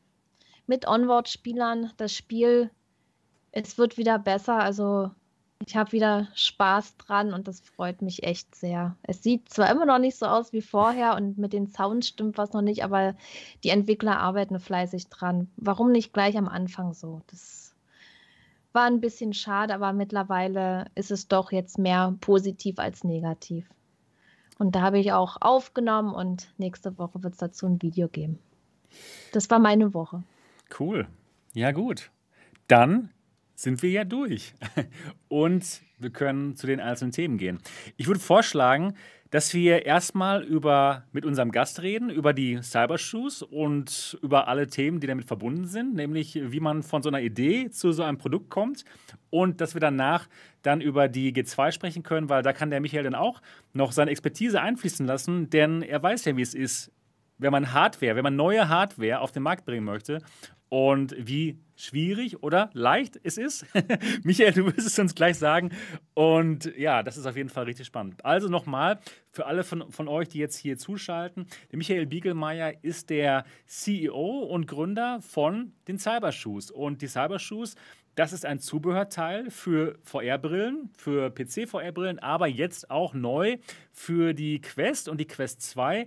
mit 0.68 0.88
Onboard-Spielern. 0.88 1.92
Das 1.98 2.14
Spiel, 2.14 2.70
es 3.52 3.78
wird 3.78 3.98
wieder 3.98 4.20
besser. 4.20 4.60
Also 4.60 5.12
ich 5.66 5.76
habe 5.76 5.92
wieder 5.92 6.28
Spaß 6.34 6.98
dran 6.98 7.34
und 7.34 7.48
das 7.48 7.62
freut 7.62 8.02
mich 8.02 8.24
echt 8.24 8.56
sehr. 8.56 8.96
Es 9.04 9.22
sieht 9.22 9.50
zwar 9.50 9.70
immer 9.70 9.86
noch 9.86 10.00
nicht 10.00 10.18
so 10.18 10.26
aus 10.26 10.54
wie 10.54 10.62
vorher 10.62 11.16
und 11.16 11.38
mit 11.38 11.54
den 11.54 11.68
Sounds 11.68 12.08
stimmt 12.08 12.38
was 12.38 12.54
noch 12.54 12.62
nicht, 12.62 12.84
aber 12.84 13.16
die 13.64 13.70
Entwickler 13.70 14.20
arbeiten 14.20 14.60
fleißig 14.60 15.08
dran. 15.10 15.50
Warum 15.58 15.92
nicht 15.92 16.14
gleich 16.14 16.38
am 16.38 16.48
Anfang 16.48 16.94
so? 16.94 17.22
Das 17.28 17.71
war 18.74 18.86
ein 18.86 19.02
bisschen 19.02 19.34
schade, 19.34 19.74
aber 19.74 19.94
mittlerweile 19.94 20.86
ist 20.96 21.12
es 21.12 21.28
doch 21.28 21.52
jetzt 21.52 21.78
mehr 21.78 22.16
positiv 22.22 22.80
als 22.80 23.04
negativ. 23.04 23.70
Und 24.58 24.76
da 24.76 24.82
habe 24.82 25.00
ich 25.00 25.12
auch 25.12 25.38
aufgenommen 25.42 26.14
und 26.14 26.54
nächste 26.58 26.98
Woche 26.98 27.24
wird 27.24 27.34
es 27.34 27.40
dazu 27.40 27.66
ein 27.66 27.82
Video 27.82 28.08
geben. 28.08 28.40
Das 29.34 29.50
war 29.50 29.60
meine 29.60 29.94
Woche. 29.94 30.24
Cool. 30.80 31.08
Ja, 31.54 31.72
gut. 31.72 32.12
Dann 32.68 33.10
sind 33.62 33.84
wir 33.84 33.92
ja 33.92 34.04
durch. 34.04 34.54
Und 35.28 35.82
wir 36.00 36.10
können 36.10 36.56
zu 36.56 36.66
den 36.66 36.80
einzelnen 36.80 37.12
Themen 37.12 37.38
gehen. 37.38 37.60
Ich 37.96 38.08
würde 38.08 38.20
vorschlagen, 38.20 38.96
dass 39.30 39.54
wir 39.54 39.86
erstmal 39.86 40.44
über, 40.44 41.06
mit 41.14 41.26
unserem 41.26 41.52
Gast 41.52 41.82
reden, 41.82 42.10
über 42.10 42.34
die 42.34 42.62
Cybershoes 42.62 43.44
und 43.44 44.20
über 44.22 44.50
alle 44.50 44.68
Themen, 44.68 45.00
die 45.00 45.08
damit 45.08 45.24
verbunden 45.24 45.68
sind, 45.68 45.94
nämlich 45.94 46.38
wie 46.44 46.60
man 46.60 46.84
von 46.84 47.02
so 47.02 47.08
einer 47.08 47.22
Idee 47.22 47.70
zu 47.70 47.94
so 47.94 48.04
einem 48.04 48.18
Produkt 48.18 48.50
kommt 48.50 48.84
und 49.30 49.62
dass 49.62 49.74
wir 49.74 49.80
danach 49.80 50.28
dann 50.64 50.82
über 50.82 51.08
die 51.08 51.34
G2 51.34 51.72
sprechen 51.72 52.04
können, 52.04 52.28
weil 52.28 52.44
da 52.44 52.52
kann 52.52 52.72
der 52.72 52.82
Michael 52.82 53.04
dann 53.04 53.16
auch 53.16 53.42
noch 53.72 53.94
seine 53.94 54.12
Expertise 54.12 54.60
einfließen 54.60 55.06
lassen, 55.06 55.50
denn 55.50 55.82
er 55.82 56.04
weiß 56.04 56.26
ja, 56.26 56.36
wie 56.36 56.42
es 56.42 56.54
ist, 56.54 56.92
wenn 57.38 57.54
man 57.54 57.72
Hardware, 57.72 58.18
wenn 58.18 58.24
man 58.24 58.36
neue 58.36 58.68
Hardware 58.68 59.22
auf 59.22 59.32
den 59.32 59.44
Markt 59.44 59.64
bringen 59.66 59.86
möchte 59.86 60.22
und 60.68 61.16
wie 61.18 61.58
schwierig 61.82 62.44
oder 62.44 62.70
leicht 62.74 63.20
es 63.24 63.38
ist. 63.38 63.66
Michael, 64.24 64.54
du 64.54 64.66
wirst 64.66 64.88
es 64.88 65.00
uns 65.00 65.16
gleich 65.16 65.38
sagen. 65.38 65.72
Und 66.14 66.76
ja, 66.78 67.04
das 67.04 67.18
ist 67.18 67.26
auf 67.26 67.36
jeden 67.36 67.50
Fall 67.50 67.66
richtig 67.66 67.88
spannend. 67.88 68.24
Also 68.26 68.48
nochmal 68.48 69.00
für 69.32 69.46
alle 69.46 69.64
von, 69.64 69.92
von 69.92 70.08
euch, 70.08 70.30
die 70.30 70.40
jetzt 70.40 70.58
hier 70.58 70.78
zuschalten: 70.78 71.48
der 71.72 71.78
Michael 71.78 72.06
Biegelmeier 72.06 72.84
ist 72.84 73.10
der 73.10 73.46
CEO 73.66 74.40
und 74.44 74.68
Gründer 74.68 75.22
von 75.22 75.74
den 75.88 75.98
Cybershoes. 75.98 76.72
Und 76.72 77.02
die 77.02 77.08
Cybershoes 77.08 77.76
das 78.22 78.34
ist 78.34 78.46
ein 78.46 78.60
Zubehörteil 78.60 79.50
für 79.50 79.98
VR-Brillen, 80.04 80.92
für 80.96 81.32
PC-VR-Brillen, 81.32 82.20
aber 82.20 82.46
jetzt 82.46 82.92
auch 82.92 83.16
neu 83.16 83.58
für 83.92 84.36
die 84.36 84.62
Quest 84.62 85.10
und 85.10 85.18
die 85.20 85.26
Quest 85.26 85.64
2. 85.64 86.06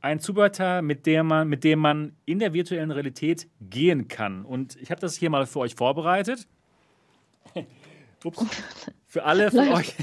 Ein 0.00 0.20
Zubehörteil, 0.20 0.80
mit 0.80 1.04
dem 1.04 1.26
man, 1.26 1.46
mit 1.48 1.62
dem 1.62 1.80
man 1.80 2.16
in 2.24 2.38
der 2.38 2.54
virtuellen 2.54 2.90
Realität 2.90 3.46
gehen 3.60 4.08
kann. 4.08 4.46
Und 4.46 4.76
ich 4.76 4.90
habe 4.90 5.02
das 5.02 5.16
hier 5.16 5.28
mal 5.28 5.44
für 5.44 5.58
euch 5.58 5.74
vorbereitet. 5.74 6.48
Ups. 8.24 8.46
Für 9.06 9.24
alle 9.24 9.50
von 9.50 9.68
euch, 9.68 9.94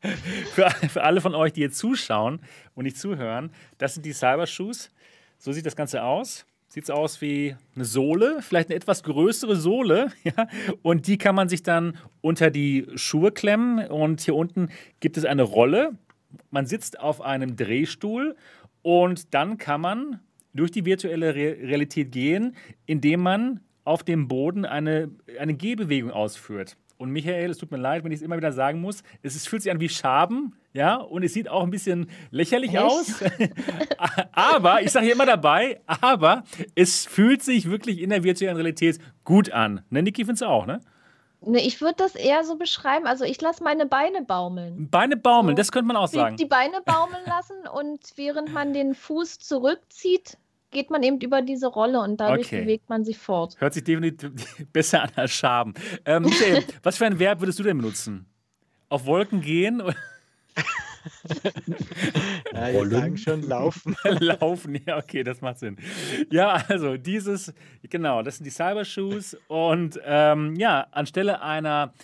für, 0.52 0.68
für 0.68 1.02
alle 1.02 1.22
von 1.22 1.34
euch, 1.34 1.54
die 1.54 1.62
jetzt 1.62 1.78
zuschauen 1.78 2.42
und 2.74 2.84
nicht 2.84 2.98
zuhören, 2.98 3.52
das 3.78 3.94
sind 3.94 4.04
die 4.04 4.12
Cybershoes. 4.12 4.90
So 5.38 5.50
sieht 5.52 5.64
das 5.64 5.76
Ganze 5.76 6.02
aus 6.02 6.44
sieht 6.76 6.90
aus 6.90 7.22
wie 7.22 7.56
eine 7.74 7.86
Sohle, 7.86 8.42
vielleicht 8.42 8.68
eine 8.68 8.76
etwas 8.76 9.02
größere 9.02 9.56
Sohle. 9.56 10.12
Ja? 10.24 10.48
Und 10.82 11.06
die 11.06 11.16
kann 11.16 11.34
man 11.34 11.48
sich 11.48 11.62
dann 11.62 11.96
unter 12.20 12.50
die 12.50 12.86
Schuhe 12.96 13.32
klemmen. 13.32 13.86
Und 13.88 14.20
hier 14.20 14.34
unten 14.34 14.68
gibt 15.00 15.16
es 15.16 15.24
eine 15.24 15.42
Rolle. 15.42 15.92
Man 16.50 16.66
sitzt 16.66 17.00
auf 17.00 17.22
einem 17.22 17.56
Drehstuhl 17.56 18.36
und 18.82 19.32
dann 19.32 19.56
kann 19.56 19.80
man 19.80 20.20
durch 20.52 20.70
die 20.70 20.84
virtuelle 20.84 21.34
Re 21.34 21.56
Realität 21.62 22.12
gehen, 22.12 22.54
indem 22.84 23.20
man 23.20 23.60
auf 23.84 24.02
dem 24.02 24.28
Boden 24.28 24.66
eine, 24.66 25.10
eine 25.38 25.54
Gehbewegung 25.54 26.10
ausführt. 26.10 26.76
Und 26.98 27.10
Michael, 27.10 27.50
es 27.50 27.58
tut 27.58 27.70
mir 27.70 27.76
leid, 27.76 28.04
wenn 28.04 28.12
ich 28.12 28.20
es 28.20 28.22
immer 28.22 28.36
wieder 28.36 28.52
sagen 28.52 28.80
muss, 28.80 29.02
es 29.22 29.36
ist, 29.36 29.48
fühlt 29.48 29.62
sich 29.62 29.70
an 29.70 29.80
wie 29.80 29.88
Schaben, 29.88 30.56
ja, 30.72 30.96
und 30.96 31.22
es 31.22 31.34
sieht 31.34 31.48
auch 31.48 31.62
ein 31.62 31.70
bisschen 31.70 32.08
lächerlich 32.30 32.74
Echt? 32.74 32.82
aus. 32.82 33.22
aber, 34.32 34.82
ich 34.82 34.92
sage 34.92 35.04
hier 35.04 35.14
immer 35.14 35.26
dabei, 35.26 35.80
aber 35.86 36.44
es 36.74 37.06
fühlt 37.06 37.42
sich 37.42 37.68
wirklich 37.68 38.00
in 38.00 38.10
der 38.10 38.24
virtuellen 38.24 38.56
Realität 38.56 38.98
gut 39.24 39.50
an. 39.50 39.82
Ne, 39.90 40.02
Niki, 40.02 40.24
findest 40.24 40.42
du 40.42 40.46
auch, 40.46 40.66
ne? 40.66 40.80
Ne, 41.42 41.60
ich 41.60 41.80
würde 41.80 41.96
das 41.98 42.14
eher 42.14 42.44
so 42.44 42.56
beschreiben. 42.56 43.06
Also 43.06 43.24
ich 43.24 43.40
lasse 43.40 43.62
meine 43.62 43.86
Beine 43.86 44.22
baumeln. 44.22 44.88
Beine 44.90 45.16
baumeln, 45.16 45.56
so, 45.56 45.60
das 45.60 45.70
könnte 45.70 45.86
man 45.86 45.96
auch 45.96 46.08
sagen. 46.08 46.36
Die 46.36 46.46
Beine 46.46 46.80
baumeln 46.84 47.22
lassen 47.26 47.56
und 47.72 48.00
während 48.16 48.52
man 48.52 48.72
den 48.72 48.94
Fuß 48.94 49.38
zurückzieht, 49.38 50.38
geht 50.76 50.90
man 50.90 51.02
eben 51.02 51.18
über 51.20 51.40
diese 51.40 51.68
Rolle 51.68 52.00
und 52.00 52.20
dadurch 52.20 52.48
okay. 52.48 52.60
bewegt 52.60 52.90
man 52.90 53.02
sich 53.02 53.16
fort. 53.16 53.58
Hört 53.58 53.72
sich 53.72 53.82
definitiv 53.82 54.30
besser 54.72 55.04
an 55.04 55.10
als 55.16 55.32
Schaben. 55.32 55.72
Ähm, 56.04 56.24
Michael, 56.24 56.64
was 56.82 56.98
für 56.98 57.06
ein 57.06 57.18
Verb 57.18 57.40
würdest 57.40 57.58
du 57.58 57.62
denn 57.62 57.78
benutzen? 57.78 58.26
Auf 58.90 59.06
Wolken 59.06 59.40
gehen? 59.40 59.82
ja, 62.52 62.72
die 62.84 62.90
sagen 62.90 63.16
schon 63.16 63.42
laufen. 63.42 63.96
laufen, 64.20 64.78
ja, 64.86 64.98
okay, 64.98 65.24
das 65.24 65.40
macht 65.40 65.60
Sinn. 65.60 65.78
Ja, 66.30 66.62
also 66.68 66.98
dieses, 66.98 67.54
genau, 67.88 68.22
das 68.22 68.36
sind 68.36 68.44
die 68.44 68.50
Cybershoes 68.50 69.34
und 69.48 69.98
ähm, 70.04 70.56
ja, 70.56 70.88
anstelle 70.90 71.40
einer, 71.40 71.94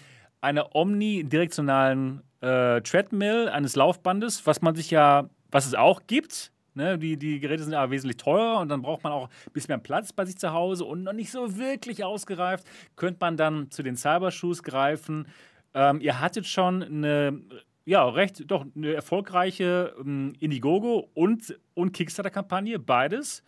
einer 0.41 0.75
omnidirektionalen 0.75 2.23
äh, 2.41 2.81
Treadmill, 2.81 3.51
eines 3.51 3.77
Laufbandes, 3.77 4.47
was 4.47 4.63
man 4.63 4.75
sich 4.75 4.91
ja, 4.91 5.29
was 5.51 5.67
es 5.67 5.75
auch 5.75 6.01
gibt, 6.07 6.53
Ne, 6.75 6.99
die, 6.99 7.19
die 7.19 7.39
Geräte 7.39 7.65
sind 7.65 7.75
aber 7.75 7.91
wesentlich 7.91 8.17
teurer 8.17 8.61
und 8.61 8.71
dann 8.71 8.81
braucht 8.81 9.05
man 9.05 9.13
auch 9.13 9.29
ein 9.29 9.53
bisschen 9.53 9.73
mehr 9.73 9.79
Platz 9.79 10.13
bei 10.13 10.25
sich 10.25 10.39
zu 10.39 10.53
Hause 10.53 10.87
und 10.87 11.03
noch 11.03 11.13
nicht 11.13 11.31
so 11.31 11.59
wirklich 11.59 12.03
ausgereift. 12.03 12.67
Könnte 12.97 13.19
man 13.21 13.37
dann 13.37 13.71
zu 13.71 13.83
den 13.83 13.97
Cybershoes 13.97 14.63
greifen. 14.63 15.27
Ähm, 15.75 16.01
ihr 16.01 16.21
hattet 16.21 16.47
schon 16.47 16.83
eine 16.83 17.43
ja, 17.85 18.09
recht, 18.09 18.51
doch 18.51 18.65
eine 18.77 18.95
erfolgreiche 18.95 19.95
ähm, 19.99 20.35
Indiegogo 20.39 21.11
und, 21.15 21.59
und 21.75 21.93
Kickstarter-Kampagne, 21.93 22.79
beides. 22.79 23.43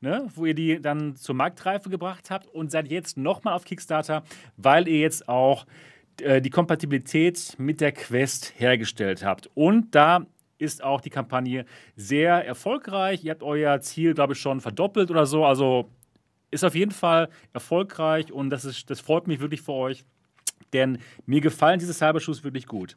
Ne, 0.00 0.28
wo 0.34 0.44
ihr 0.44 0.52
die 0.52 0.78
dann 0.82 1.16
zur 1.16 1.34
Marktreife 1.34 1.88
gebracht 1.88 2.30
habt 2.30 2.46
und 2.48 2.70
seid 2.70 2.90
jetzt 2.90 3.16
nochmal 3.16 3.54
auf 3.54 3.64
Kickstarter, 3.64 4.24
weil 4.58 4.88
ihr 4.88 4.98
jetzt 4.98 5.26
auch 5.26 5.64
äh, 6.20 6.42
die 6.42 6.50
Kompatibilität 6.50 7.54
mit 7.58 7.80
der 7.80 7.92
Quest 7.92 8.52
hergestellt 8.58 9.24
habt. 9.24 9.48
Und 9.54 9.94
da 9.94 10.26
ist 10.58 10.82
auch 10.82 11.00
die 11.00 11.10
Kampagne 11.10 11.64
sehr 11.96 12.44
erfolgreich. 12.46 13.24
Ihr 13.24 13.32
habt 13.32 13.42
euer 13.42 13.80
Ziel, 13.80 14.14
glaube 14.14 14.32
ich, 14.34 14.40
schon 14.40 14.60
verdoppelt 14.60 15.10
oder 15.10 15.26
so. 15.26 15.44
Also 15.44 15.90
ist 16.50 16.64
auf 16.64 16.74
jeden 16.74 16.92
Fall 16.92 17.28
erfolgreich 17.52 18.32
und 18.32 18.50
das, 18.50 18.64
ist, 18.64 18.88
das 18.90 19.00
freut 19.00 19.26
mich 19.26 19.40
wirklich 19.40 19.62
für 19.62 19.72
euch. 19.72 20.04
denn 20.72 20.98
mir 21.26 21.40
gefallen 21.40 21.78
diese 21.78 21.92
Cybershoes 21.94 22.44
wirklich 22.44 22.66
gut. 22.66 22.96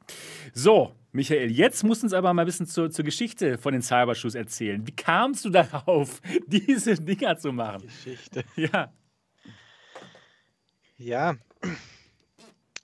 So, 0.53 0.93
Michael, 1.11 1.51
jetzt 1.51 1.83
musst 1.83 2.01
du 2.03 2.07
uns 2.07 2.13
aber 2.13 2.33
mal 2.33 2.43
ein 2.43 2.45
bisschen 2.45 2.65
zur, 2.67 2.89
zur 2.91 3.05
Geschichte 3.05 3.57
von 3.57 3.73
den 3.73 3.81
Cybershoes 3.81 4.35
erzählen. 4.35 4.85
Wie 4.87 4.91
kamst 4.95 5.45
du 5.45 5.49
darauf, 5.51 6.21
diese 6.47 6.95
Dinger 6.95 7.37
zu 7.37 7.51
machen? 7.53 7.83
Geschichte. 7.83 8.43
Ja. 8.55 8.93
Ja, 10.97 11.35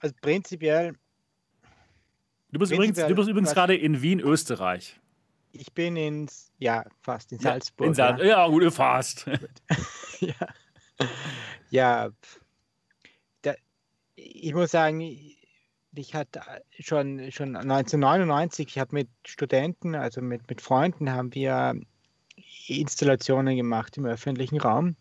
also 0.00 0.14
prinzipiell. 0.22 0.94
Du 2.52 2.58
bist 2.58 2.72
übrigens, 2.72 2.98
du 2.98 3.14
bist 3.14 3.28
übrigens 3.28 3.52
gerade 3.52 3.76
in 3.76 4.02
Wien, 4.02 4.20
Österreich. 4.20 4.98
Ich 5.52 5.72
bin 5.72 5.96
in, 5.96 6.28
ja, 6.58 6.84
fast 7.00 7.32
in 7.32 7.38
Salzburg. 7.38 7.88
In 7.88 7.94
Sal 7.94 8.18
ja. 8.20 8.26
ja, 8.26 8.48
gut, 8.48 8.72
fast. 8.72 9.26
ja. 10.20 10.34
Ja, 11.70 12.10
da, 13.42 13.54
ich 14.14 14.54
muss 14.54 14.70
sagen, 14.70 15.00
ich 15.00 16.14
hatte 16.14 16.40
schon, 16.78 17.30
schon 17.32 17.56
1999, 17.56 18.68
ich 18.68 18.78
habe 18.78 18.94
mit 18.94 19.08
Studenten, 19.26 19.94
also 19.94 20.20
mit, 20.20 20.48
mit 20.48 20.60
Freunden, 20.60 21.10
haben 21.10 21.34
wir 21.34 21.74
Installationen 22.68 23.56
gemacht 23.56 23.96
im 23.96 24.06
öffentlichen 24.06 24.60
Raum, 24.60 24.96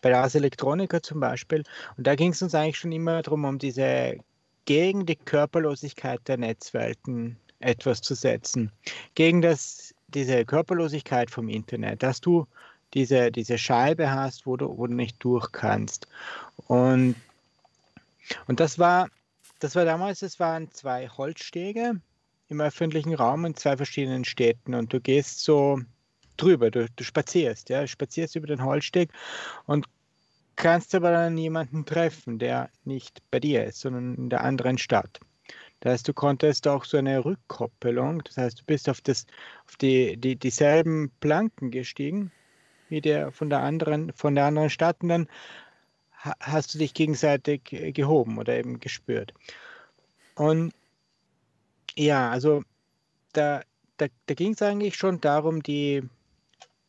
bei 0.00 0.16
Ars 0.16 0.34
Electronica 0.34 1.02
zum 1.02 1.20
Beispiel. 1.20 1.62
Und 1.96 2.06
da 2.06 2.14
ging 2.14 2.32
es 2.32 2.42
uns 2.42 2.54
eigentlich 2.54 2.78
schon 2.78 2.92
immer 2.92 3.22
darum, 3.22 3.44
um 3.44 3.58
diese 3.58 4.16
gegen 4.64 5.06
die 5.06 5.16
Körperlosigkeit 5.16 6.20
der 6.28 6.38
Netzwelten 6.38 7.36
etwas 7.60 8.00
zu 8.00 8.14
setzen. 8.14 8.72
Gegen 9.14 9.42
das, 9.42 9.94
diese 10.08 10.44
Körperlosigkeit 10.44 11.30
vom 11.30 11.48
Internet, 11.48 12.02
dass 12.02 12.20
du 12.20 12.46
diese, 12.94 13.30
diese 13.30 13.58
Scheibe 13.58 14.10
hast, 14.10 14.46
wo 14.46 14.56
du, 14.56 14.76
wo 14.76 14.86
du 14.86 14.94
nicht 14.94 15.16
durch 15.20 15.52
kannst. 15.52 16.08
Und, 16.66 17.14
und 18.46 18.60
das 18.60 18.78
war, 18.78 19.08
das 19.60 19.76
war 19.76 19.84
damals, 19.84 20.22
es 20.22 20.40
waren 20.40 20.70
zwei 20.72 21.08
Holzstege 21.08 22.00
im 22.48 22.60
öffentlichen 22.60 23.14
Raum 23.14 23.44
in 23.44 23.54
zwei 23.54 23.76
verschiedenen 23.76 24.24
Städten 24.24 24.74
und 24.74 24.92
du 24.92 25.00
gehst 25.00 25.40
so 25.40 25.80
drüber, 26.36 26.70
du, 26.70 26.88
du 26.96 27.04
spazierst, 27.04 27.68
ja, 27.68 27.86
spazierst 27.86 28.34
über 28.34 28.46
den 28.46 28.64
Holzsteg 28.64 29.10
und 29.66 29.86
kannst 30.60 30.94
aber 30.94 31.10
dann 31.10 31.38
jemanden 31.38 31.84
treffen, 31.84 32.38
der 32.38 32.70
nicht 32.84 33.22
bei 33.30 33.40
dir 33.40 33.64
ist, 33.64 33.80
sondern 33.80 34.14
in 34.14 34.30
der 34.30 34.44
anderen 34.44 34.78
Stadt. 34.78 35.20
Das 35.80 35.92
heißt, 35.92 36.08
du 36.08 36.12
konntest 36.12 36.68
auch 36.68 36.84
so 36.84 36.98
eine 36.98 37.24
Rückkoppelung, 37.24 38.22
das 38.24 38.36
heißt, 38.36 38.60
du 38.60 38.64
bist 38.64 38.88
auf, 38.88 39.00
das, 39.00 39.26
auf 39.66 39.76
die, 39.76 40.16
die, 40.18 40.36
dieselben 40.36 41.10
Planken 41.20 41.70
gestiegen 41.70 42.30
wie 42.90 43.00
der 43.00 43.32
von 43.32 43.48
der 43.48 43.60
anderen, 43.60 44.12
von 44.12 44.34
der 44.34 44.44
anderen 44.44 44.68
Stadt 44.68 44.96
und 45.02 45.08
dann 45.08 45.28
hast 46.18 46.74
du 46.74 46.78
dich 46.78 46.92
gegenseitig 46.92 47.62
gehoben 47.94 48.36
oder 48.36 48.58
eben 48.58 48.80
gespürt. 48.80 49.32
Und 50.34 50.74
ja, 51.96 52.30
also 52.30 52.62
da, 53.32 53.62
da, 53.96 54.06
da 54.26 54.34
ging 54.34 54.52
es 54.52 54.60
eigentlich 54.60 54.96
schon 54.96 55.20
darum, 55.20 55.62
die, 55.62 56.02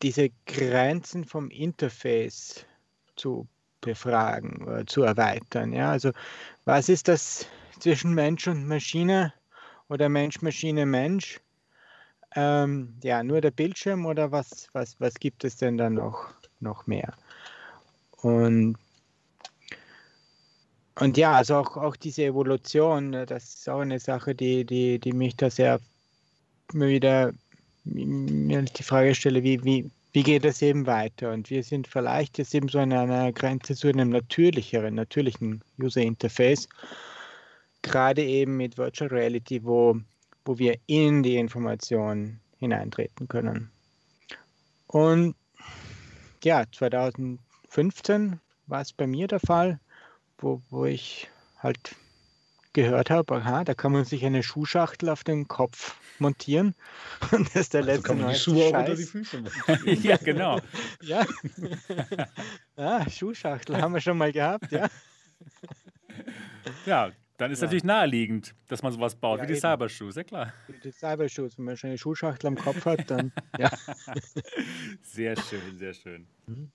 diese 0.01 0.31
Grenzen 0.45 1.23
vom 1.23 1.49
Interface 1.49 2.65
zu 3.15 3.47
befragen, 3.81 4.63
oder 4.67 4.85
zu 4.85 5.03
erweitern. 5.03 5.73
Ja? 5.73 5.91
Also 5.91 6.11
was 6.65 6.89
ist 6.89 7.07
das 7.07 7.45
zwischen 7.79 8.13
Mensch 8.13 8.47
und 8.47 8.67
Maschine 8.67 9.33
oder 9.89 10.09
Mensch, 10.09 10.41
Maschine, 10.41 10.85
Mensch? 10.85 11.39
Ähm, 12.35 12.95
ja, 13.03 13.23
nur 13.23 13.41
der 13.41 13.51
Bildschirm 13.51 14.05
oder 14.05 14.31
was, 14.31 14.69
was, 14.71 14.99
was 14.99 15.15
gibt 15.15 15.43
es 15.43 15.57
denn 15.57 15.77
dann 15.77 15.95
noch, 15.95 16.33
noch 16.61 16.87
mehr? 16.87 17.13
Und, 18.21 18.77
und 20.99 21.17
ja, 21.17 21.33
also 21.33 21.57
auch, 21.57 21.75
auch 21.75 21.95
diese 21.97 22.23
Evolution, 22.23 23.13
äh, 23.13 23.25
das 23.25 23.55
ist 23.55 23.69
auch 23.69 23.81
eine 23.81 23.99
Sache, 23.99 24.33
die, 24.33 24.65
die, 24.65 24.99
die 24.99 25.11
mich 25.11 25.35
da 25.35 25.49
sehr 25.49 25.79
immer 26.71 26.87
wieder 26.87 27.33
die 27.83 28.83
Frage 28.83 29.15
stelle, 29.15 29.43
wie, 29.43 29.63
wie, 29.63 29.91
wie 30.13 30.23
geht 30.23 30.45
es 30.45 30.61
eben 30.61 30.85
weiter? 30.85 31.31
Und 31.31 31.49
wir 31.49 31.63
sind 31.63 31.87
vielleicht 31.87 32.37
jetzt 32.37 32.53
eben 32.53 32.67
so 32.67 32.79
an 32.79 32.91
einer 32.91 33.31
Grenze 33.31 33.75
zu 33.75 33.87
einem 33.87 34.09
natürlicheren, 34.09 34.95
natürlichen 34.95 35.63
User 35.81 36.01
Interface, 36.01 36.67
gerade 37.81 38.23
eben 38.23 38.57
mit 38.57 38.77
Virtual 38.77 39.09
Reality, 39.09 39.63
wo 39.63 40.01
wo 40.45 40.57
wir 40.57 40.77
in 40.87 41.23
die 41.23 41.37
Information 41.37 42.39
hineintreten 42.57 43.27
können. 43.27 43.71
Und 44.87 45.35
ja, 46.43 46.63
2015 46.71 48.39
war 48.67 48.81
es 48.81 48.93
bei 48.93 49.07
mir 49.07 49.27
der 49.27 49.39
Fall, 49.39 49.79
wo, 50.39 50.61
wo 50.69 50.85
ich 50.85 51.29
halt 51.57 51.95
gehört 52.73 53.09
habe, 53.09 53.35
aha, 53.35 53.63
da 53.63 53.73
kann 53.73 53.91
man 53.91 54.05
sich 54.05 54.25
eine 54.25 54.43
Schuhschachtel 54.43 55.09
auf 55.09 55.23
den 55.23 55.47
Kopf 55.47 55.95
montieren. 56.19 56.75
Und 57.31 57.47
das 57.47 57.55
ist 57.55 57.73
der 57.73 57.81
also 57.81 57.91
letzte 57.91 58.07
kann 58.07 58.21
man 58.21 58.33
die 58.33 58.39
Schuhe 58.39 58.65
auch 58.65 58.79
unter 58.79 58.95
die 58.95 59.03
Füße 59.03 59.41
machen. 59.41 59.99
ja, 60.03 60.17
genau. 60.17 60.59
ja. 61.01 61.25
ja, 62.77 63.09
Schuhschachtel 63.09 63.81
haben 63.81 63.93
wir 63.93 64.01
schon 64.01 64.17
mal 64.17 64.31
gehabt, 64.31 64.71
ja. 64.71 64.87
Ja, 66.85 67.11
dann 67.37 67.51
ist 67.51 67.59
ja. 67.59 67.65
natürlich 67.65 67.83
naheliegend, 67.83 68.53
dass 68.67 68.83
man 68.83 68.91
sowas 68.91 69.15
baut, 69.15 69.39
ja, 69.39 69.43
wie 69.43 69.53
die 69.53 69.59
Cybershoes, 69.59 70.15
ja 70.15 70.23
klar. 70.23 70.53
Die 70.83 70.91
Cybershoes, 70.91 71.57
wenn 71.57 71.65
man 71.65 71.77
schon 71.77 71.89
eine 71.89 71.97
Schuhschachtel 71.97 72.47
am 72.47 72.55
Kopf 72.55 72.85
hat, 72.85 73.09
dann 73.09 73.31
ja. 73.57 73.71
Sehr 75.01 75.35
schön, 75.35 75.77
sehr 75.77 75.93
schön. 75.93 76.27
Mhm. 76.45 76.71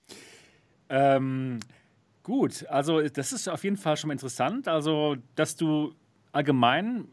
Ähm, 0.88 1.60
gut, 2.26 2.66
also 2.68 3.00
das 3.02 3.32
ist 3.32 3.46
auf 3.48 3.62
jeden 3.62 3.76
Fall 3.76 3.96
schon 3.96 4.08
mal 4.08 4.14
interessant. 4.14 4.66
Also, 4.66 5.14
dass 5.36 5.54
du 5.54 5.94
allgemein 6.32 7.06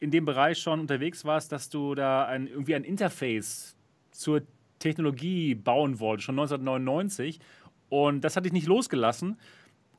in 0.00 0.10
dem 0.10 0.24
Bereich 0.24 0.58
schon 0.58 0.80
unterwegs 0.80 1.24
warst, 1.24 1.52
dass 1.52 1.68
du 1.68 1.94
da 1.94 2.26
ein, 2.26 2.48
irgendwie 2.48 2.74
ein 2.74 2.82
Interface 2.82 3.76
zur 4.10 4.42
Technologie 4.80 5.54
bauen 5.54 6.00
wolltest, 6.00 6.26
schon 6.26 6.34
1999. 6.34 7.38
Und 7.90 8.22
das 8.22 8.34
hat 8.34 8.44
dich 8.44 8.52
nicht 8.52 8.66
losgelassen. 8.66 9.38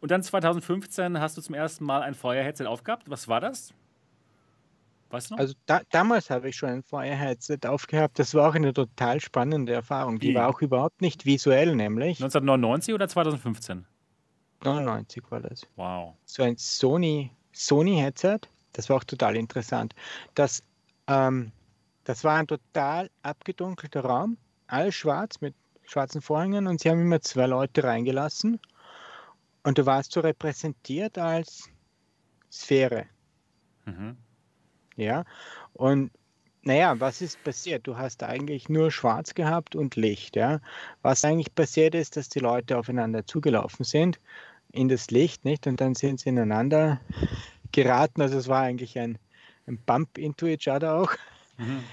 Und 0.01 0.11
dann 0.11 0.21
2015 0.21 1.17
hast 1.17 1.37
du 1.37 1.41
zum 1.41 1.55
ersten 1.55 1.85
Mal 1.85 2.01
ein 2.01 2.13
Feuerheadset 2.13 2.67
aufgehabt. 2.67 3.09
Was 3.09 3.29
war 3.29 3.39
das? 3.39 3.73
Weißt 5.11 5.29
du 5.29 5.35
noch? 5.35 5.39
Also 5.39 5.53
da, 5.65 5.79
damals 5.91 6.29
habe 6.29 6.49
ich 6.49 6.57
schon 6.57 6.69
ein 6.69 6.83
Feuerheadset 6.83 7.65
aufgehabt. 7.65 8.19
Das 8.19 8.33
war 8.33 8.49
auch 8.49 8.55
eine 8.55 8.73
total 8.73 9.21
spannende 9.21 9.71
Erfahrung. 9.71 10.19
Die 10.19 10.31
Wie? 10.31 10.35
war 10.35 10.49
auch 10.49 10.61
überhaupt 10.61 10.99
nicht 10.99 11.25
visuell, 11.25 11.73
nämlich. 11.73 12.21
1999 12.21 12.93
oder 12.93 13.07
2015? 13.07 13.85
99 14.63 15.23
war 15.29 15.41
das. 15.41 15.61
Wow. 15.75 16.15
So 16.25 16.43
ein 16.43 16.57
Sony, 16.57 17.31
Sony 17.53 17.97
Headset. 17.97 18.39
Das 18.73 18.89
war 18.89 18.97
auch 18.97 19.03
total 19.03 19.35
interessant. 19.35 19.93
Das, 20.35 20.61
ähm, 21.07 21.51
das 22.03 22.23
war 22.23 22.37
ein 22.37 22.47
total 22.47 23.09
abgedunkelter 23.23 24.01
Raum, 24.01 24.37
alles 24.67 24.95
schwarz 24.95 25.41
mit 25.41 25.55
schwarzen 25.83 26.21
Vorhängen 26.21 26.67
und 26.67 26.81
sie 26.81 26.89
haben 26.89 27.01
immer 27.01 27.21
zwei 27.21 27.47
Leute 27.47 27.83
reingelassen 27.83 28.59
und 29.63 29.77
du 29.77 29.85
warst 29.85 30.11
so 30.11 30.19
repräsentiert 30.19 31.17
als 31.17 31.69
Sphäre. 32.51 33.05
Mhm. 33.85 34.17
Ja, 34.95 35.23
und 35.73 36.11
naja, 36.63 36.99
was 36.99 37.21
ist 37.21 37.43
passiert? 37.43 37.87
Du 37.87 37.97
hast 37.97 38.23
eigentlich 38.23 38.69
nur 38.69 38.91
schwarz 38.91 39.33
gehabt 39.33 39.75
und 39.75 39.95
Licht. 39.95 40.35
Ja? 40.35 40.59
Was 41.01 41.23
eigentlich 41.23 41.53
passiert 41.55 41.95
ist, 41.95 42.17
dass 42.17 42.29
die 42.29 42.39
Leute 42.39 42.77
aufeinander 42.77 43.25
zugelaufen 43.25 43.85
sind 43.85 44.19
in 44.71 44.89
das 44.89 45.09
Licht, 45.09 45.45
nicht? 45.45 45.65
Und 45.67 45.79
dann 45.79 45.95
sind 45.95 46.19
sie 46.19 46.29
ineinander 46.29 46.99
geraten. 47.71 48.21
Also 48.21 48.37
es 48.37 48.47
war 48.47 48.63
eigentlich 48.63 48.99
ein, 48.99 49.17
ein 49.65 49.77
Bump 49.85 50.17
into 50.17 50.45
each 50.47 50.67
other 50.67 50.95
auch. 50.95 51.13
Mhm. 51.57 51.83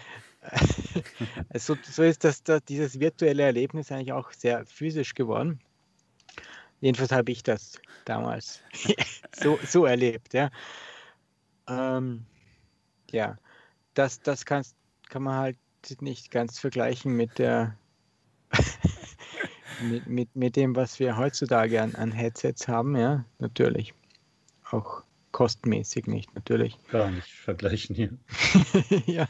also 1.49 1.77
so 1.83 2.03
ist 2.03 2.25
das, 2.25 2.43
das, 2.43 2.65
dieses 2.65 3.01
virtuelle 3.01 3.45
Erlebnis 3.45 3.91
eigentlich 3.91 4.13
auch 4.13 4.33
sehr 4.33 4.67
physisch 4.67 5.15
geworden. 5.15 5.61
Jedenfalls 6.81 7.13
habe 7.13 7.33
ich 7.33 7.43
das 7.43 7.81
damals 8.05 8.63
so, 9.33 9.59
so 9.67 9.87
erlebt. 9.87 10.35
Ja, 10.35 10.51
ähm, 11.69 12.27
ja. 13.11 13.39
Das, 13.95 14.21
das 14.21 14.45
kannst, 14.45 14.77
kann 15.09 15.23
man 15.23 15.37
halt 15.37 15.59
nicht 16.01 16.31
ganz 16.31 16.59
vergleichen 16.59 17.15
mit 17.17 17.39
der 17.39 17.77
mit, 19.83 20.07
mit, 20.07 20.37
mit 20.37 20.57
dem, 20.57 20.77
was 20.77 20.99
wir 20.99 21.17
heutzutage 21.17 21.81
an, 21.81 21.95
an 21.95 22.13
Headsets 22.13 22.69
haben, 22.69 22.97
ja, 22.97 23.25
natürlich. 23.39 23.95
Auch 24.71 25.03
kostmäßig 25.33 26.07
nicht, 26.07 26.35
natürlich. 26.35 26.79
Gar 26.91 27.11
nicht 27.11 27.33
vergleichen 27.33 27.95
hier. 27.95 28.17
ja. 29.07 29.29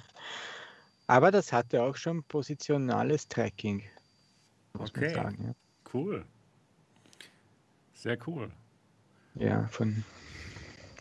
Aber 1.07 1.31
das 1.31 1.53
hatte 1.53 1.83
auch 1.83 1.97
schon 1.97 2.23
positionales 2.25 3.29
Tracking. 3.29 3.83
Muss 4.75 4.91
okay. 4.91 5.07
man 5.07 5.15
sagen, 5.15 5.45
ja. 5.45 5.55
Cool. 5.93 6.25
Sehr 7.95 8.19
cool. 8.27 8.51
Ja, 9.35 9.67
von 9.69 10.05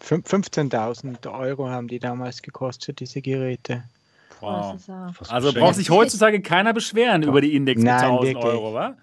15.000 0.04 1.32
Euro 1.32 1.70
haben 1.70 1.88
die 1.88 2.00
damals 2.00 2.42
gekostet, 2.42 3.00
diese 3.00 3.22
Geräte. 3.22 3.84
Wow. 4.42 4.78
Also 5.30 5.54
braucht 5.54 5.76
sich 5.76 5.90
heutzutage 5.90 6.42
keiner 6.42 6.74
beschweren 6.74 7.24
über 7.24 7.40
die 7.40 7.56
Index 7.56 7.82
mit 7.82 7.92
1000 7.92 8.36
Euro, 8.38 8.74
wa? 8.74 8.98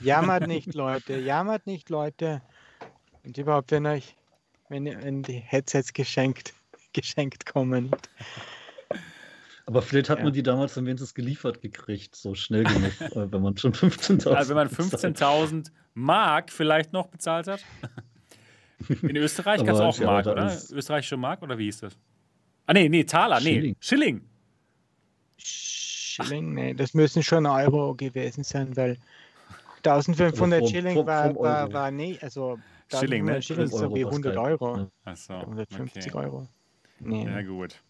Jammert 0.00 0.46
nicht, 0.48 0.74
Leute. 0.74 1.18
Jammert 1.18 1.66
nicht, 1.66 1.90
Leute. 1.90 2.40
Und 3.22 3.36
überhaupt, 3.36 3.70
wenn 3.72 3.86
euch 3.86 4.16
wenn, 4.70 4.86
wenn 4.86 5.22
die 5.22 5.38
Headsets 5.38 5.92
geschenkt, 5.92 6.54
geschenkt 6.94 7.44
kommen. 7.44 7.90
Aber 9.66 9.82
vielleicht 9.82 10.08
hat 10.08 10.18
ja. 10.18 10.24
man 10.24 10.32
die 10.32 10.42
damals 10.42 10.74
dann 10.74 10.86
wenigstens 10.86 11.14
geliefert 11.14 11.60
gekriegt, 11.60 12.16
so 12.16 12.34
schnell 12.34 12.64
genug, 12.64 13.00
äh, 13.00 13.30
wenn 13.30 13.42
man 13.42 13.56
schon 13.56 13.74
15.000 13.74 14.32
Also 14.32 14.50
wenn 14.50 14.56
man 14.56 14.68
15.000 14.68 15.70
Mark 15.94 16.50
vielleicht 16.50 16.92
noch 16.92 17.08
bezahlt 17.08 17.46
hat. 17.46 17.60
In 19.02 19.16
Österreich 19.16 19.64
gab 19.64 19.74
es 19.74 19.80
auch 19.80 19.98
Mark, 20.00 20.26
oder? 20.26 20.46
Österreichische 20.72 21.16
Mark 21.16 21.42
oder 21.42 21.58
wie 21.58 21.64
hieß 21.64 21.80
das? 21.80 21.98
Ah, 22.66 22.72
nee, 22.72 22.88
nee, 22.88 23.04
Taler, 23.04 23.40
nee, 23.40 23.74
Schilling. 23.80 24.22
Schilling, 25.36 26.54
nee, 26.54 26.74
das 26.74 26.94
müssen 26.94 27.22
schon 27.22 27.46
Euro 27.46 27.94
gewesen 27.94 28.44
sein, 28.44 28.76
weil 28.76 28.96
1500 29.84 30.60
vom, 30.60 30.68
Schilling 30.68 31.06
war, 31.06 31.34
war, 31.36 31.72
war 31.72 31.90
nee, 31.90 32.18
also 32.20 32.58
Schilling, 32.88 33.24
ne? 33.24 33.40
Schilling 33.40 33.64
ist 33.64 33.76
so 33.76 33.94
wie 33.94 34.04
100 34.04 34.36
Euro. 34.36 34.90
Achso, 35.04 35.34
150 35.34 36.06
okay. 36.06 36.24
Euro. 36.24 36.46
Nee. 36.98 37.24
Ja, 37.24 37.42
gut. 37.42 37.82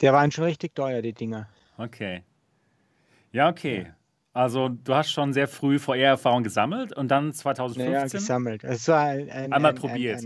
Der 0.00 0.12
waren 0.12 0.30
schon 0.30 0.44
richtig 0.44 0.74
teuer, 0.74 1.02
die 1.02 1.12
Dinger. 1.12 1.48
Okay. 1.76 2.22
Ja, 3.32 3.48
okay. 3.48 3.92
Also 4.34 4.68
du 4.68 4.94
hast 4.94 5.12
schon 5.12 5.32
sehr 5.32 5.46
früh 5.46 5.78
VR-Erfahrung 5.78 6.42
gesammelt 6.42 6.92
und 6.92 7.08
dann 7.08 7.32
2015? 7.32 7.92
Ja, 7.92 8.04
gesammelt. 8.06 8.64
Es 8.64 8.88
war 8.88 9.04
ein, 9.04 9.30
ein, 9.30 9.52
einmal 9.52 9.70
ein, 9.70 9.76
probiert. 9.76 10.24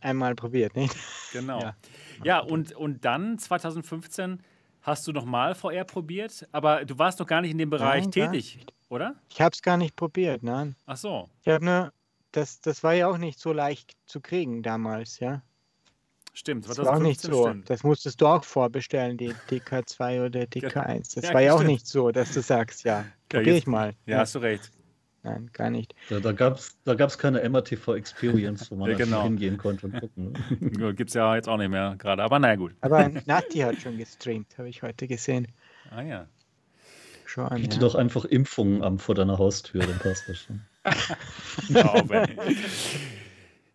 einmal 0.00 0.34
probiert, 0.34 0.74
nicht? 0.74 0.94
Genau. 1.32 1.60
Ja, 1.60 1.76
ja 2.24 2.38
und, 2.40 2.72
und 2.72 3.04
dann 3.04 3.38
2015 3.38 4.42
hast 4.82 5.06
du 5.06 5.12
nochmal 5.12 5.54
VR 5.54 5.84
probiert, 5.84 6.48
aber 6.50 6.84
du 6.84 6.98
warst 6.98 7.20
noch 7.20 7.26
gar 7.26 7.40
nicht 7.40 7.52
in 7.52 7.58
dem 7.58 7.70
Bereich 7.70 8.04
nein, 8.04 8.10
tätig, 8.10 8.66
oder? 8.88 9.14
Ich 9.28 9.40
habe 9.40 9.52
es 9.52 9.62
gar 9.62 9.76
nicht 9.76 9.94
probiert, 9.94 10.42
nein. 10.42 10.74
Ach 10.86 10.96
so. 10.96 11.28
Ich 11.42 11.48
habe 11.48 11.64
nur, 11.64 11.92
das, 12.32 12.60
das 12.60 12.82
war 12.82 12.94
ja 12.94 13.06
auch 13.06 13.18
nicht 13.18 13.38
so 13.38 13.52
leicht 13.52 13.96
zu 14.06 14.20
kriegen 14.20 14.62
damals, 14.62 15.20
ja. 15.20 15.42
Stimmt, 16.38 16.68
das 16.68 16.76
war 16.76 16.96
auch 16.96 17.00
nicht 17.00 17.22
so. 17.22 17.46
Stimmt. 17.46 17.70
Das 17.70 17.82
musstest 17.82 18.20
du 18.20 18.26
auch 18.26 18.44
vorbestellen, 18.44 19.16
die 19.16 19.32
DK2 19.48 20.26
oder 20.26 20.40
DK1. 20.40 21.14
Das 21.14 21.24
ja, 21.24 21.32
war 21.34 21.40
ja 21.40 21.54
auch 21.54 21.62
nicht 21.62 21.86
so, 21.86 22.10
dass 22.10 22.34
du 22.34 22.42
sagst, 22.42 22.84
ja, 22.84 23.06
probier 23.30 23.54
ich 23.54 23.66
mal. 23.66 23.94
Ja, 24.04 24.16
ja, 24.16 24.18
hast 24.18 24.34
du 24.34 24.40
recht. 24.40 24.70
Nein, 25.22 25.48
gar 25.54 25.70
nicht. 25.70 25.94
Ja, 26.10 26.20
da 26.20 26.32
gab 26.32 26.58
es 26.58 26.76
da 26.84 26.92
gab's 26.92 27.16
keine 27.16 27.42
MRTV 27.48 27.94
Experience, 27.94 28.70
wo 28.70 28.76
man 28.76 28.90
ja, 28.90 28.98
genau. 28.98 29.22
hingehen 29.22 29.56
konnte 29.56 29.86
und 29.86 29.98
gucken. 29.98 30.34
Ne? 30.60 30.92
Gibt 30.94 31.08
es 31.08 31.14
ja 31.14 31.34
jetzt 31.34 31.48
auch 31.48 31.56
nicht 31.56 31.70
mehr 31.70 31.94
gerade, 31.96 32.22
aber 32.22 32.38
naja, 32.38 32.56
gut. 32.56 32.74
Aber 32.82 33.08
Nati 33.24 33.60
hat 33.60 33.76
schon 33.76 33.96
gestreamt, 33.96 34.58
habe 34.58 34.68
ich 34.68 34.82
heute 34.82 35.08
gesehen. 35.08 35.48
Ah 35.90 36.02
ja. 36.02 36.26
Schon, 37.24 37.48
Biete 37.54 37.76
ja. 37.76 37.80
doch 37.80 37.94
einfach 37.94 38.26
Impfungen 38.26 38.82
am 38.82 38.98
vor 38.98 39.14
deiner 39.14 39.38
Haustür, 39.38 39.80
dann 39.80 39.98
passt 40.00 40.28
das 40.28 40.38
schon. 40.38 40.60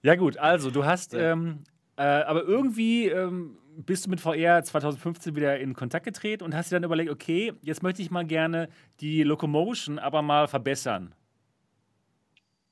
ja, 0.04 0.16
gut, 0.16 0.38
also 0.38 0.70
du 0.70 0.86
hast 0.86 1.16
ähm, 1.16 1.64
äh, 2.02 2.24
aber 2.24 2.44
irgendwie 2.46 3.10
ähm, 3.10 3.58
bist 3.78 4.06
du 4.06 4.10
mit 4.10 4.20
VR 4.20 4.64
2015 4.64 5.36
wieder 5.36 5.60
in 5.60 5.76
Kontakt 5.76 6.06
getreten 6.06 6.44
und 6.44 6.56
hast 6.56 6.72
dir 6.72 6.76
dann 6.76 6.84
überlegt, 6.84 7.12
okay, 7.12 7.54
jetzt 7.62 7.84
möchte 7.84 8.02
ich 8.02 8.10
mal 8.10 8.26
gerne 8.26 8.70
die 9.00 9.22
Locomotion 9.22 10.00
aber 10.00 10.24
mal 10.24 10.48
verbessern. 10.48 11.14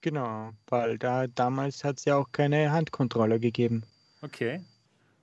Genau, 0.01 0.51
weil 0.67 0.97
da 0.97 1.27
damals 1.27 1.83
hat 1.83 1.99
es 1.99 2.05
ja 2.05 2.15
auch 2.15 2.31
keine 2.31 2.71
Handkontrolle 2.71 3.39
gegeben. 3.39 3.83
Okay. 4.21 4.61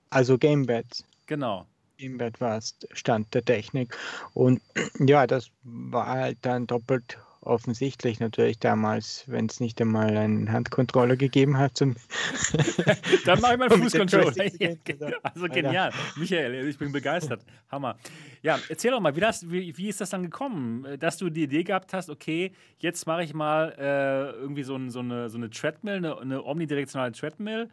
Also 0.09 0.37
Gamebad. 0.37 0.85
Genau. 1.25 1.65
Gamebad 1.97 2.39
war 2.39 2.61
Stand 2.91 3.33
der 3.33 3.43
Technik. 3.43 3.97
Und 4.33 4.61
ja, 4.99 5.27
das 5.27 5.49
war 5.63 6.07
halt 6.07 6.37
dann 6.43 6.65
doppelt 6.65 7.17
offensichtlich 7.47 8.19
natürlich 8.19 8.59
damals, 8.59 9.23
wenn 9.27 9.47
es 9.47 9.59
nicht 9.59 9.81
einmal 9.81 10.15
einen 10.17 10.51
Handcontroller 10.51 11.15
gegeben 11.15 11.57
hat. 11.57 11.77
Zum 11.77 11.95
Dann 13.25 13.41
mache 13.41 13.53
ich 13.53 13.59
mal 13.59 13.69
Fußcontroller. 13.77 14.33
also 15.23 15.47
genial. 15.47 15.91
Michael, 16.15 16.67
ich 16.67 16.77
bin 16.77 16.91
begeistert. 16.91 17.43
Hammer. 17.71 17.97
Ja, 18.41 18.59
erzähl 18.69 18.91
doch 18.91 18.99
mal, 18.99 19.15
wie, 19.15 19.19
das, 19.19 19.49
wie, 19.49 19.77
wie 19.77 19.89
ist 19.89 20.01
das 20.01 20.09
dann 20.09 20.23
gekommen, 20.23 20.85
dass 20.99 21.17
du 21.17 21.29
die 21.29 21.43
Idee 21.43 21.63
gehabt 21.63 21.93
hast, 21.93 22.09
okay, 22.09 22.51
jetzt 22.79 23.07
mache 23.07 23.23
ich 23.23 23.33
mal 23.33 23.73
äh, 23.77 24.39
irgendwie 24.39 24.63
so, 24.63 24.75
ein, 24.75 24.89
so, 24.89 24.99
eine, 24.99 25.29
so 25.29 25.37
eine 25.37 25.49
Treadmill, 25.49 25.95
eine, 25.95 26.17
eine 26.19 26.45
omnidirektionale 26.45 27.11
Treadmill 27.11 27.69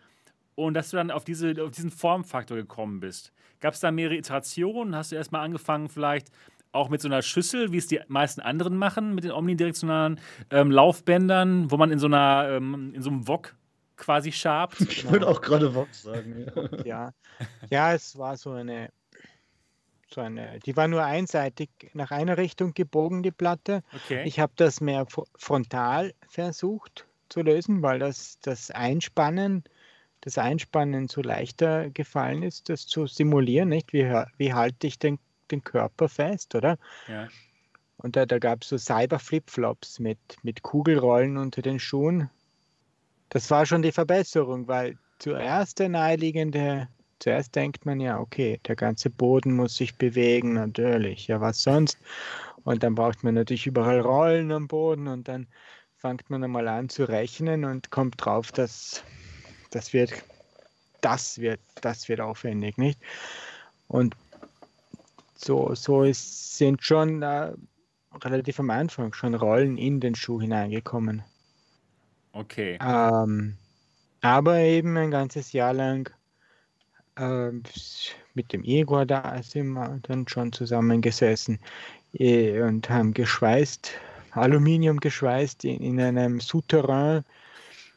und 0.54 0.74
dass 0.74 0.90
du 0.90 0.96
dann 0.96 1.10
auf, 1.10 1.24
diese, 1.24 1.54
auf 1.62 1.70
diesen 1.70 1.90
Formfaktor 1.90 2.56
gekommen 2.56 3.00
bist. 3.00 3.32
Gab 3.60 3.74
es 3.74 3.80
da 3.80 3.90
mehrere 3.90 4.16
Iterationen? 4.16 4.94
Hast 4.94 5.12
du 5.12 5.16
erstmal 5.16 5.44
angefangen, 5.44 5.88
vielleicht 5.88 6.28
auch 6.74 6.88
mit 6.88 7.00
so 7.00 7.08
einer 7.08 7.22
Schüssel, 7.22 7.72
wie 7.72 7.78
es 7.78 7.86
die 7.86 8.00
meisten 8.08 8.40
anderen 8.40 8.76
machen, 8.76 9.14
mit 9.14 9.24
den 9.24 9.30
omnidirektionalen 9.30 10.20
ähm, 10.50 10.70
Laufbändern, 10.70 11.70
wo 11.70 11.76
man 11.76 11.90
in 11.90 11.98
so 11.98 12.06
einer, 12.06 12.48
ähm, 12.50 12.92
in 12.94 13.02
so 13.02 13.10
einem 13.10 13.28
Wok 13.28 13.54
quasi 13.96 14.32
schabt. 14.32 14.80
Ich 14.90 15.08
würde 15.08 15.28
auch 15.28 15.40
gerade 15.40 15.74
Wok 15.74 15.92
sagen. 15.92 16.46
Ja. 16.54 16.84
ja. 16.84 17.12
ja, 17.70 17.94
es 17.94 18.18
war 18.18 18.36
so 18.36 18.52
eine, 18.52 18.90
so 20.10 20.20
eine, 20.20 20.58
die 20.60 20.76
war 20.76 20.88
nur 20.88 21.04
einseitig 21.04 21.70
nach 21.94 22.10
einer 22.10 22.38
Richtung 22.38 22.74
gebogen, 22.74 23.22
die 23.22 23.30
Platte. 23.30 23.82
Okay. 23.94 24.24
Ich 24.26 24.40
habe 24.40 24.52
das 24.56 24.80
mehr 24.80 25.06
frontal 25.36 26.12
versucht 26.28 27.06
zu 27.28 27.42
lösen, 27.42 27.82
weil 27.82 27.98
das, 27.98 28.38
das 28.40 28.70
Einspannen, 28.70 29.64
das 30.22 30.38
Einspannen 30.38 31.08
so 31.08 31.22
leichter 31.22 31.90
gefallen 31.90 32.42
ist, 32.42 32.68
das 32.68 32.86
zu 32.86 33.06
simulieren, 33.06 33.68
nicht? 33.68 33.92
Wie, 33.92 34.04
wie 34.38 34.54
halte 34.54 34.86
ich 34.86 34.98
den 34.98 35.18
den 35.50 35.62
Körper 35.62 36.08
fest, 36.08 36.54
oder? 36.54 36.78
Ja. 37.08 37.28
Und 37.98 38.16
da, 38.16 38.26
da 38.26 38.38
gab 38.38 38.62
es 38.62 38.68
so 38.68 38.76
Cyber-Flipflops 38.76 39.98
mit, 39.98 40.18
mit 40.42 40.62
Kugelrollen 40.62 41.36
unter 41.36 41.62
den 41.62 41.78
Schuhen. 41.78 42.28
Das 43.30 43.50
war 43.50 43.66
schon 43.66 43.82
die 43.82 43.92
Verbesserung, 43.92 44.68
weil 44.68 44.98
zuerst 45.18 45.78
der 45.78 45.88
naheliegende, 45.88 46.88
zuerst 47.18 47.54
denkt 47.54 47.86
man 47.86 48.00
ja, 48.00 48.18
okay, 48.18 48.60
der 48.66 48.76
ganze 48.76 49.10
Boden 49.10 49.56
muss 49.56 49.76
sich 49.76 49.96
bewegen, 49.96 50.54
natürlich, 50.54 51.28
ja, 51.28 51.40
was 51.40 51.62
sonst? 51.62 51.98
Und 52.64 52.82
dann 52.82 52.94
braucht 52.94 53.24
man 53.24 53.34
natürlich 53.34 53.66
überall 53.66 54.00
Rollen 54.00 54.52
am 54.52 54.68
Boden 54.68 55.08
und 55.08 55.28
dann 55.28 55.46
fängt 55.96 56.28
man 56.28 56.44
einmal 56.44 56.68
an 56.68 56.88
zu 56.88 57.04
rechnen 57.04 57.64
und 57.64 57.90
kommt 57.90 58.16
drauf, 58.18 58.52
dass 58.52 59.02
das 59.70 59.92
wird, 59.92 60.12
das 61.00 61.38
wird, 61.38 61.60
das 61.80 62.08
wird 62.08 62.20
aufwendig, 62.20 62.76
nicht? 62.76 63.00
Und 63.88 64.14
so, 65.44 65.74
so 65.74 66.02
ist, 66.02 66.56
sind 66.56 66.82
schon 66.82 67.22
äh, 67.22 67.52
relativ 68.22 68.60
am 68.60 68.70
Anfang 68.70 69.12
schon 69.12 69.34
Rollen 69.34 69.76
in 69.76 70.00
den 70.00 70.14
Schuh 70.14 70.40
hineingekommen. 70.40 71.22
Okay. 72.32 72.78
Ähm, 72.80 73.56
aber 74.22 74.58
eben 74.58 74.96
ein 74.96 75.10
ganzes 75.10 75.52
Jahr 75.52 75.72
lang 75.72 76.10
äh, 77.16 77.50
mit 78.34 78.52
dem 78.52 78.64
Igor 78.64 79.06
da 79.06 79.40
sind 79.42 79.68
wir 79.68 80.00
dann 80.02 80.26
schon 80.26 80.52
zusammengesessen 80.52 81.58
äh, 82.14 82.60
und 82.60 82.88
haben 82.90 83.12
geschweißt, 83.14 83.92
Aluminium 84.32 84.98
geschweißt 84.98 85.64
in, 85.64 85.80
in 85.80 86.00
einem 86.00 86.40
Souterrain 86.40 87.24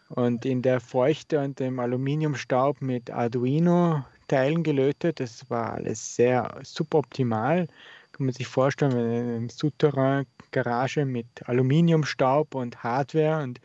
und 0.09 0.45
in 0.45 0.61
der 0.61 0.79
Feuchte 0.79 1.39
und 1.39 1.59
dem 1.59 1.79
Aluminiumstaub 1.79 2.81
mit 2.81 3.09
Arduino 3.09 4.03
Teilen 4.27 4.63
gelötet. 4.63 5.19
Das 5.19 5.49
war 5.49 5.73
alles 5.73 6.15
sehr 6.15 6.59
suboptimal. 6.63 7.67
Kann 8.11 8.25
man 8.25 8.33
sich 8.33 8.47
vorstellen, 8.47 8.93
eine 8.93 9.49
Souterrain-Garage 9.49 11.05
mit 11.05 11.27
Aluminiumstaub 11.45 12.55
und 12.55 12.83
Hardware 12.83 13.43
und 13.43 13.59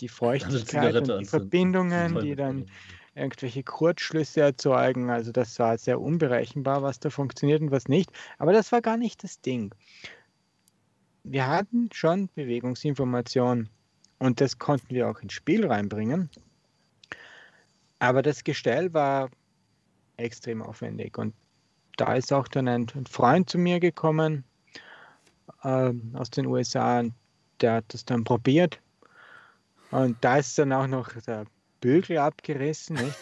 die 0.00 0.08
Feuchtigkeit 0.08 0.94
und 0.96 1.20
die 1.20 1.24
Verbindungen, 1.24 2.20
die 2.20 2.34
dann 2.36 2.66
irgendwelche 3.14 3.62
Kurzschlüsse 3.62 4.40
erzeugen. 4.40 5.10
Also 5.10 5.32
das 5.32 5.58
war 5.58 5.76
sehr 5.78 6.00
unberechenbar, 6.00 6.82
was 6.82 7.00
da 7.00 7.10
funktioniert 7.10 7.60
und 7.60 7.70
was 7.70 7.88
nicht. 7.88 8.10
Aber 8.38 8.52
das 8.52 8.72
war 8.72 8.80
gar 8.80 8.96
nicht 8.96 9.22
das 9.22 9.40
Ding. 9.40 9.74
Wir 11.24 11.46
hatten 11.46 11.88
schon 11.92 12.28
Bewegungsinformation 12.34 13.68
und 14.18 14.40
das 14.40 14.58
konnten 14.58 14.90
wir 14.94 15.08
auch 15.08 15.20
ins 15.20 15.34
Spiel 15.34 15.66
reinbringen. 15.66 16.30
Aber 17.98 18.22
das 18.22 18.42
Gestell 18.42 18.92
war 18.92 19.30
extrem 20.16 20.62
aufwendig. 20.62 21.18
Und 21.18 21.34
da 21.96 22.14
ist 22.14 22.32
auch 22.32 22.48
dann 22.48 22.68
ein, 22.68 22.88
Freund 23.08 23.50
zu 23.50 23.58
mir 23.58 23.80
gekommen 23.80 24.44
äh, 25.62 25.92
aus 26.14 26.30
den 26.30 26.46
USA 26.46 27.00
und 27.00 27.14
der 27.60 27.74
hat 27.74 27.84
das 27.88 28.04
dann 28.04 28.24
probiert. 28.24 28.80
Und 29.90 30.16
da 30.22 30.38
ist 30.38 30.58
dann 30.58 30.72
auch 30.72 30.86
noch 30.86 31.12
der 31.26 31.44
Bügel 31.80 32.18
abgerissen. 32.18 32.96
Nicht? 32.96 33.18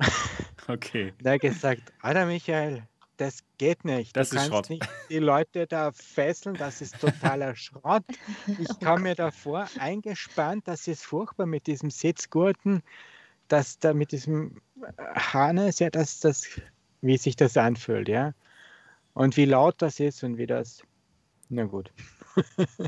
Okay. 0.70 1.14
Der 1.20 1.32
hat 1.32 1.40
gesagt, 1.40 1.94
Alter 2.02 2.26
Michael, 2.26 2.86
das 3.16 3.42
geht 3.56 3.86
nicht. 3.86 4.14
Das 4.14 4.28
du 4.28 4.36
ist 4.36 4.48
Schrott. 4.48 4.68
nicht 4.68 4.86
die 5.08 5.18
Leute 5.18 5.66
da 5.66 5.92
fesseln, 5.92 6.56
das 6.56 6.82
ist 6.82 7.00
totaler 7.00 7.56
Schrott. 7.56 8.04
Ich 8.58 8.78
kam 8.78 9.04
mir 9.04 9.14
davor 9.14 9.66
eingespannt, 9.78 10.68
das 10.68 10.86
ist 10.86 11.06
furchtbar 11.06 11.46
mit 11.46 11.66
diesem 11.66 11.88
Sitzgurten 11.88 12.82
dass 13.48 13.78
da 13.78 13.94
mit 13.94 14.12
diesem 14.12 14.60
Harness, 15.14 15.78
ja, 15.78 15.90
dass 15.90 16.20
das, 16.20 16.48
wie 17.00 17.16
sich 17.16 17.36
das 17.36 17.56
anfühlt, 17.56 18.08
ja. 18.08 18.34
Und 19.14 19.36
wie 19.36 19.46
laut 19.46 19.82
das 19.82 20.00
ist 20.00 20.22
und 20.22 20.38
wie 20.38 20.46
das. 20.46 20.82
Na 21.48 21.64
gut. 21.64 21.92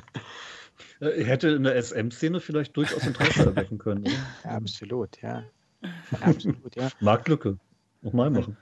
Hätte 1.00 1.48
in 1.48 1.64
der 1.64 1.82
SM-Szene 1.82 2.40
vielleicht 2.40 2.76
durchaus 2.76 3.06
Interesse 3.06 3.46
erwecken 3.46 3.78
können. 3.78 4.02
Oder? 4.02 4.14
Absolut, 4.44 5.20
ja. 5.22 5.44
Absolut, 6.20 6.76
ja. 6.76 6.90
Marktlücke. 7.00 7.58
Nochmal 8.02 8.30
machen. 8.30 8.56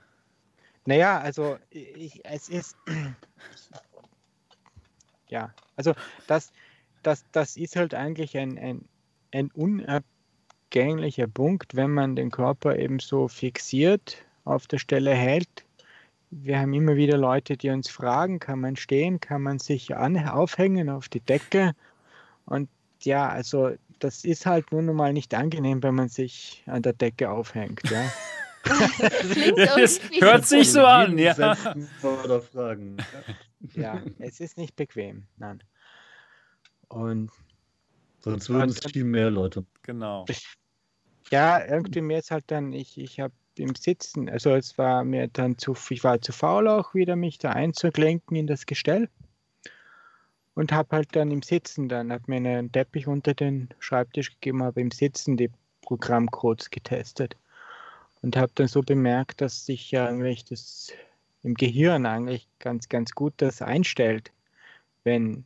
Naja, 0.85 1.19
also 1.19 1.57
ich, 1.69 2.25
es 2.25 2.49
ist. 2.49 2.75
Ja, 5.31 5.53
also 5.75 5.93
das, 6.25 6.51
das, 7.03 7.23
das 7.31 7.55
ist 7.55 7.75
halt 7.75 7.93
eigentlich 7.93 8.35
ein, 8.35 8.57
ein, 8.57 8.89
ein 9.31 9.51
unabgänglicher 10.69 11.27
Punkt, 11.27 11.75
wenn 11.75 11.91
man 11.91 12.15
den 12.15 12.31
Körper 12.31 12.77
eben 12.77 12.99
so 12.99 13.27
fixiert 13.27 14.17
auf 14.45 14.67
der 14.67 14.77
Stelle 14.77 15.13
hält. 15.13 15.65
Wir 16.31 16.59
haben 16.59 16.73
immer 16.73 16.95
wieder 16.95 17.17
Leute, 17.17 17.57
die 17.57 17.69
uns 17.69 17.89
fragen, 17.89 18.39
kann 18.39 18.59
man 18.59 18.75
stehen, 18.75 19.19
kann 19.19 19.41
man 19.41 19.57
sich 19.57 19.95
an, 19.95 20.17
aufhängen 20.27 20.89
auf 20.89 21.09
die 21.09 21.21
Decke? 21.21 21.73
Und 22.45 22.69
ja, 23.01 23.29
also 23.29 23.71
das 23.97 24.23
ist 24.23 24.45
halt 24.45 24.71
nun 24.71 24.85
mal 24.95 25.11
nicht 25.11 25.33
angenehm, 25.33 25.81
wenn 25.81 25.95
man 25.95 26.09
sich 26.09 26.63
an 26.67 26.83
der 26.83 26.93
Decke 26.93 27.31
aufhängt. 27.31 27.81
Ja. 27.89 28.11
das 29.55 29.99
hört 30.21 30.45
sich 30.45 30.71
so 30.71 30.81
an, 30.81 31.17
ja. 31.17 31.33
Oder 32.03 32.41
Fragen. 32.41 32.97
Ja, 33.73 34.01
es 34.19 34.39
ist 34.39 34.57
nicht 34.57 34.75
bequem, 34.75 35.23
nein. 35.37 35.63
Und 36.89 37.31
sonst 38.19 38.49
würden 38.49 38.69
es 38.69 38.79
viel 38.91 39.03
mehr 39.03 39.31
Leute. 39.31 39.65
Genau. 39.81 40.25
Ja, 41.31 41.63
irgendwie 41.63 42.01
mir 42.01 42.19
ist 42.19 42.31
halt 42.31 42.45
dann, 42.47 42.73
ich, 42.73 42.97
ich 42.97 43.19
habe 43.19 43.33
im 43.55 43.75
Sitzen, 43.75 44.29
also 44.29 44.51
es 44.55 44.77
war 44.77 45.03
mir 45.03 45.27
dann 45.27 45.57
zu, 45.57 45.75
ich 45.89 46.03
war 46.03 46.21
zu 46.21 46.31
faul 46.31 46.67
auch 46.67 46.93
wieder, 46.93 47.15
mich 47.15 47.37
da 47.37 47.51
einzuklenken 47.51 48.35
in 48.35 48.47
das 48.47 48.65
Gestell. 48.65 49.09
Und 50.55 50.71
habe 50.71 50.95
halt 50.95 51.15
dann 51.15 51.31
im 51.31 51.41
Sitzen, 51.41 51.87
dann 51.87 52.11
habe 52.11 52.23
mir 52.27 52.37
einen 52.37 52.71
Teppich 52.71 53.07
unter 53.07 53.33
den 53.33 53.69
Schreibtisch 53.79 54.31
gegeben, 54.31 54.63
habe 54.63 54.81
im 54.81 54.91
Sitzen 54.91 55.37
die 55.37 55.51
Programmcodes 55.81 56.69
getestet. 56.69 57.35
Und 58.21 58.35
habe 58.35 58.51
dann 58.55 58.67
so 58.67 58.81
bemerkt, 58.81 59.39
dass 59.39 59.65
sich 59.65 59.91
ja 59.91 60.07
eigentlich 60.07 60.43
das 60.43 60.91
im 61.43 61.53
Gehirn 61.53 62.05
eigentlich 62.05 62.47
ganz, 62.59 62.89
ganz 62.89 63.11
gut 63.11 63.33
das 63.37 63.61
einstellt, 63.61 64.31
wenn, 65.03 65.45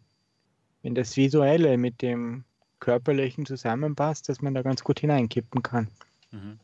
wenn 0.82 0.96
das 0.96 1.16
Visuelle 1.16 1.78
mit 1.78 2.02
dem 2.02 2.46
Körperlichen 2.84 3.46
zusammenpasst, 3.46 4.28
dass 4.28 4.42
man 4.42 4.54
da 4.54 4.62
ganz 4.62 4.84
gut 4.84 5.00
hineinkippen 5.00 5.64
kann. 5.64 5.88
Mhm. 6.32 6.60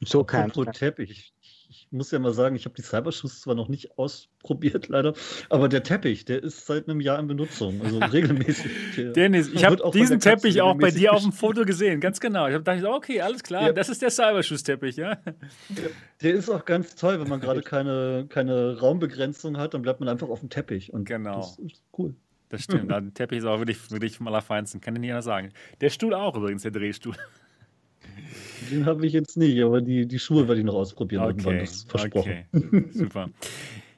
So 0.00 0.24
kann 0.24 0.52
Teppich 0.72 1.32
ich 1.68 1.86
muss 1.90 2.10
ja 2.10 2.18
mal 2.18 2.32
sagen, 2.32 2.56
ich 2.56 2.64
habe 2.64 2.74
die 2.74 2.82
Cyberschuss 2.82 3.40
zwar 3.40 3.54
noch 3.54 3.68
nicht 3.68 3.98
ausprobiert, 3.98 4.88
leider, 4.88 5.14
aber 5.50 5.68
der 5.68 5.82
Teppich, 5.82 6.24
der 6.24 6.42
ist 6.42 6.66
seit 6.66 6.88
einem 6.88 7.00
Jahr 7.00 7.18
in 7.18 7.26
Benutzung, 7.26 7.80
also 7.82 7.98
regelmäßig. 8.12 9.12
Dennis, 9.14 9.48
ich 9.48 9.64
habe 9.64 9.90
diesen 9.92 10.20
Teppich 10.20 10.60
auch 10.60 10.76
bei 10.76 10.90
dir 10.90 11.12
auf 11.12 11.22
dem 11.22 11.32
Foto 11.32 11.64
gesehen, 11.64 12.00
ganz 12.00 12.20
genau. 12.20 12.46
Ich 12.46 12.54
habe 12.54 12.64
gedacht, 12.64 12.84
okay, 12.84 13.20
alles 13.20 13.42
klar, 13.42 13.66
ja. 13.66 13.72
das 13.72 13.88
ist 13.88 14.02
der 14.02 14.10
Cyberschuss-Teppich, 14.10 14.96
ja. 14.96 15.18
Der 16.22 16.34
ist 16.34 16.48
auch 16.50 16.64
ganz 16.64 16.94
toll, 16.94 17.20
wenn 17.20 17.28
man 17.28 17.40
gerade 17.40 17.62
keine, 17.62 18.26
keine 18.28 18.78
Raumbegrenzung 18.78 19.58
hat, 19.58 19.74
dann 19.74 19.82
bleibt 19.82 20.00
man 20.00 20.08
einfach 20.08 20.28
auf 20.28 20.40
dem 20.40 20.50
Teppich. 20.50 20.92
Und 20.92 21.04
genau. 21.04 21.36
das 21.36 21.58
ist 21.58 21.82
cool. 21.96 22.14
Das 22.48 22.64
stimmt, 22.64 22.90
der 22.90 23.12
Teppich 23.12 23.38
ist 23.38 23.44
auch 23.44 23.58
wirklich, 23.58 23.90
wirklich 23.90 24.16
vom 24.16 24.26
Allerfeinsten, 24.28 24.80
kann 24.80 24.94
ich 24.96 25.00
nicht 25.00 25.10
anders 25.10 25.26
sagen. 25.26 25.50
Der 25.80 25.90
Stuhl 25.90 26.14
auch 26.14 26.34
übrigens, 26.34 26.62
der 26.62 26.70
Drehstuhl. 26.70 27.14
Den 28.70 28.86
habe 28.86 29.06
ich 29.06 29.12
jetzt 29.12 29.36
nicht, 29.36 29.62
aber 29.62 29.80
die, 29.80 30.06
die 30.06 30.18
Schuhe 30.18 30.48
werde 30.48 30.60
ich 30.60 30.66
noch 30.66 30.74
ausprobieren. 30.74 31.22
Okay, 31.22 31.30
irgendwann, 31.30 31.58
das 31.58 31.70
ist 31.72 31.90
versprochen. 31.90 32.44
Okay. 32.52 32.84
Super. 32.90 33.30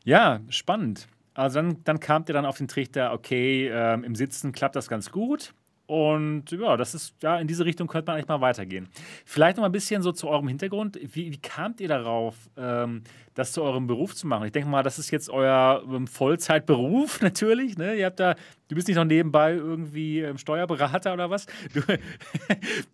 Ja, 0.04 0.40
spannend. 0.48 1.08
Also 1.34 1.60
dann, 1.60 1.84
dann 1.84 2.00
kamt 2.00 2.28
ihr 2.28 2.32
dann 2.32 2.44
auf 2.44 2.58
den 2.58 2.68
Trichter, 2.68 3.12
okay, 3.12 3.68
ähm, 3.72 4.04
im 4.04 4.14
Sitzen 4.14 4.52
klappt 4.52 4.76
das 4.76 4.88
ganz 4.88 5.10
gut. 5.10 5.54
Und 5.90 6.52
ja, 6.52 6.76
das 6.76 6.94
ist, 6.94 7.20
ja, 7.20 7.40
in 7.40 7.48
diese 7.48 7.64
Richtung 7.64 7.88
könnte 7.88 8.12
man 8.12 8.14
eigentlich 8.14 8.28
mal 8.28 8.40
weitergehen. 8.40 8.88
Vielleicht 9.24 9.56
noch 9.56 9.62
mal 9.62 9.68
ein 9.68 9.72
bisschen 9.72 10.02
so 10.02 10.12
zu 10.12 10.28
eurem 10.28 10.46
Hintergrund. 10.46 10.96
Wie, 11.02 11.32
wie 11.32 11.36
kamt 11.36 11.80
ihr 11.80 11.88
darauf, 11.88 12.36
ähm, 12.56 13.02
das 13.34 13.50
zu 13.50 13.60
eurem 13.60 13.88
Beruf 13.88 14.14
zu 14.14 14.28
machen? 14.28 14.44
Ich 14.46 14.52
denke 14.52 14.68
mal, 14.68 14.84
das 14.84 15.00
ist 15.00 15.10
jetzt 15.10 15.28
euer 15.30 15.82
ähm, 15.92 16.06
Vollzeitberuf 16.06 17.20
natürlich. 17.22 17.76
Ne? 17.76 17.96
Ihr 17.96 18.06
habt 18.06 18.20
da, 18.20 18.36
du 18.68 18.76
bist 18.76 18.86
nicht 18.86 18.98
noch 18.98 19.04
nebenbei 19.04 19.54
irgendwie 19.54 20.20
ähm, 20.20 20.38
Steuerberater 20.38 21.12
oder 21.12 21.28
was. 21.28 21.46
Du, 21.74 21.82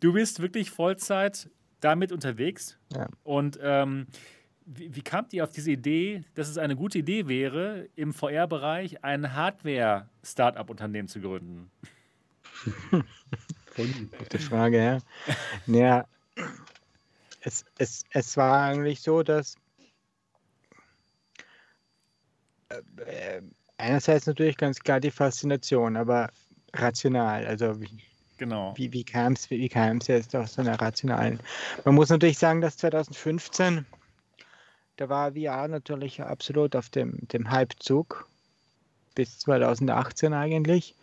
du 0.01 0.13
bist 0.15 0.41
wirklich 0.41 0.71
Vollzeit 0.71 1.51
damit 1.81 2.13
unterwegs. 2.13 2.79
Ja. 2.95 3.09
Und 3.25 3.59
ähm, 3.63 4.07
wie, 4.65 4.97
wie 4.97 5.03
kamt 5.03 5.35
ihr 5.35 5.45
auf 5.45 5.51
diese 5.51 5.71
Idee, 5.71 6.23
dass 6.35 6.49
es 6.49 6.57
eine 6.57 6.77
gute 6.77 7.01
Idee 7.01 7.29
wäre, 7.29 7.89
im 7.95 8.15
VR-Bereich 8.15 9.05
ein 9.05 9.35
Hardware-Startup-Unternehmen 9.35 11.09
zu 11.09 11.21
gründen? 11.21 11.71
Gute 14.19 14.39
Frage, 14.39 14.83
ja. 14.83 14.99
Naja, 15.67 16.07
es, 17.43 17.65
es, 17.79 18.05
es 18.11 18.37
war 18.37 18.65
eigentlich 18.65 19.01
so, 19.01 19.23
dass 19.23 19.57
äh, 22.69 23.43
einerseits 23.79 24.27
natürlich 24.27 24.57
ganz 24.57 24.81
klar 24.81 25.01
die 25.01 25.11
Faszination, 25.11 25.97
aber 25.97 26.31
rational. 26.75 27.47
Also 27.47 27.81
wie, 27.81 27.91
genau. 28.39 28.75
wie, 28.77 28.93
wie 28.93 29.05
kam 29.05 29.35
es 29.35 29.51
wie, 29.51 29.59
wie 29.59 30.13
jetzt 30.13 30.35
aus 30.35 30.55
so 30.55 30.63
einer 30.63 30.81
rationalen? 30.81 31.41
Man 31.85 31.95
muss 31.95 32.09
natürlich 32.09 32.39
sagen, 32.39 32.61
dass 32.61 32.77
2015, 32.79 33.87
da 34.97 35.09
war 35.09 35.33
VR 35.33 35.69
natürlich 35.69 36.23
absolut 36.23 36.75
auf 36.75 36.89
dem, 36.89 37.17
dem 37.29 37.51
Hypezug 37.51 38.29
bis 39.15 39.39
2018 39.41 40.33
eigentlich 40.33 40.95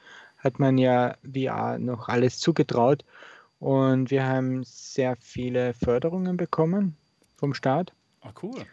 hat 0.43 0.59
man 0.59 0.77
ja 0.77 1.15
VR 1.23 1.79
noch 1.79 2.09
alles 2.09 2.39
zugetraut. 2.39 3.03
Und 3.59 4.11
wir 4.11 4.25
haben 4.25 4.63
sehr 4.65 5.15
viele 5.15 5.73
Förderungen 5.73 6.35
bekommen 6.35 6.97
vom 7.37 7.53
Staat. 7.53 7.93
Ah, 8.21 8.33
cool. 8.41 8.65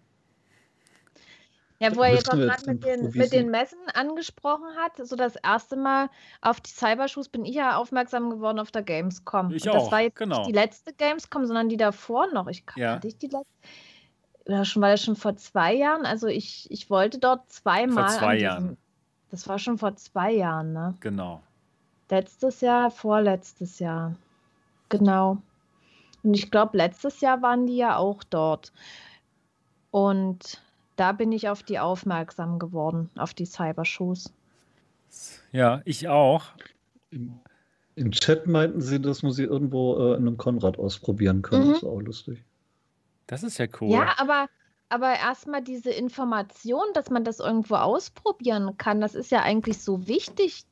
Ja, 1.84 1.96
wo 1.98 2.02
er 2.02 2.14
jetzt 2.14 2.32
auch 2.32 2.38
gerade 2.38 2.66
mit, 2.66 2.86
den, 2.86 3.12
mit 3.12 3.34
den 3.34 3.52
Messen 3.52 3.78
angesprochen 3.94 4.68
hat, 4.78 5.06
so 5.06 5.18
das 5.18 5.36
erste 5.36 5.76
Mal 5.76 6.10
auf 6.40 6.62
die 6.62 6.72
Cybershoes 6.72 7.28
bin 7.28 7.44
ich 7.44 7.56
ja 7.56 7.76
aufmerksam 7.76 8.30
geworden 8.30 8.60
auf 8.60 8.72
der 8.72 8.84
Gamescom. 8.84 9.52
Ich 9.52 9.66
Und 9.66 9.74
das 9.74 9.84
auch, 9.84 9.92
war 9.92 10.00
jetzt 10.00 10.16
genau. 10.16 10.38
nicht 10.38 10.50
die 10.50 10.54
letzte 10.54 10.94
Gamescom, 10.94 11.46
sondern 11.46 11.68
die 11.68 11.76
davor 11.76 12.28
noch. 12.28 12.48
Ich 12.48 12.64
ja. 12.78 12.94
hatte 12.94 13.08
ich 13.10 13.18
die 13.18 13.28
letzte. 13.28 13.48
Oder 14.46 14.64
schon 14.64 14.82
war 14.82 14.92
das 14.92 15.04
schon 15.04 15.18
vor 15.18 15.36
zwei 15.36 15.74
Jahren? 15.74 16.06
Also 16.06 16.28
ich, 16.28 16.72
ich 16.72 16.90
wollte 16.90 17.20
dort 17.20 17.52
zweimal. 17.52 18.10
Vor 18.10 18.18
zwei 18.18 18.38
Jahren. 18.38 18.78
das 19.30 19.48
war 19.50 19.60
schon 19.60 19.78
vor 19.78 19.98
zwei 19.98 20.32
Jahren, 20.32 20.72
ne? 20.72 20.96
Genau. 21.02 21.44
Letztes 22.10 22.62
Jahr, 22.62 22.92
vorletztes 22.92 23.80
Jahr. 23.80 24.16
Genau. 24.88 25.38
Und 26.24 26.34
ich 26.34 26.50
glaube, 26.50 26.78
letztes 26.78 27.20
Jahr 27.20 27.42
waren 27.42 27.68
die 27.68 27.76
ja 27.76 27.98
auch 27.98 28.24
dort. 28.24 28.72
Und 29.92 30.62
da 31.04 31.12
bin 31.12 31.34
ich 31.34 31.50
auf 31.50 31.64
die 31.64 31.80
aufmerksam 31.80 32.60
geworden, 32.60 33.10
auf 33.18 33.34
die 33.34 33.46
Cybershoes. 33.46 34.32
Ja, 35.52 35.82
ich 35.84 36.08
auch. 36.08 36.46
Im, 37.12 37.42
Im, 37.96 38.12
Chat 38.12 38.48
meinten 38.48 38.80
sie, 38.80 39.02
dass 39.02 39.22
man 39.22 39.34
sie 39.34 39.44
irgendwo 39.44 39.98
äh, 39.98 40.16
in 40.16 40.26
einem 40.26 40.38
Konrad 40.38 40.80
ausprobieren 40.80 41.42
kann. 41.42 41.66
Mhm. 41.66 41.68
Das 41.68 41.78
ist 41.80 41.84
auch 41.84 42.00
lustig. 42.00 42.42
Das 43.28 43.44
ist 43.44 43.58
ja 43.58 43.66
cool. 43.82 43.92
Ja, 43.92 44.16
aber, 44.16 44.48
aber 44.88 45.14
erstmal 45.14 45.62
diese 45.62 45.92
Information, 45.92 46.86
dass 46.94 47.10
man 47.10 47.26
das 47.26 47.42
irgendwo 47.42 47.76
ausprobieren 47.76 48.78
kann, 48.78 49.02
das 49.02 49.14
ist 49.14 49.30
ja 49.30 49.42
eigentlich 49.42 49.80
so 49.80 50.08
wichtig, 50.08 50.64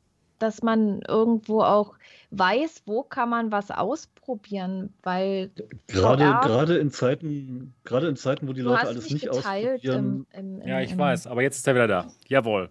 dass 0.42 0.62
man 0.62 1.02
irgendwo 1.08 1.62
auch 1.62 1.94
weiß, 2.32 2.84
wo 2.86 3.04
kann 3.04 3.30
man 3.30 3.52
was 3.52 3.72
ausprobieren, 3.72 4.94
weil 5.04 5.52
gerade, 5.88 6.24
VR, 6.24 6.42
gerade 6.42 6.78
in 6.78 6.92
Zeiten, 6.92 7.74
gerade 7.84 8.08
in 8.08 8.16
Zeiten, 8.16 8.48
wo 8.48 8.54
die 8.54 8.62
Leute 8.62 8.88
alles 8.88 9.10
nicht 9.10 9.30
ausprobieren. 9.30 10.26
Im, 10.32 10.60
im, 10.62 10.68
ja, 10.68 10.82
ich 10.82 10.98
weiß, 10.98 11.28
aber 11.28 11.42
jetzt 11.42 11.58
ist 11.58 11.68
er 11.68 11.76
wieder 11.76 11.88
da. 11.88 12.12
Jawohl. 12.28 12.70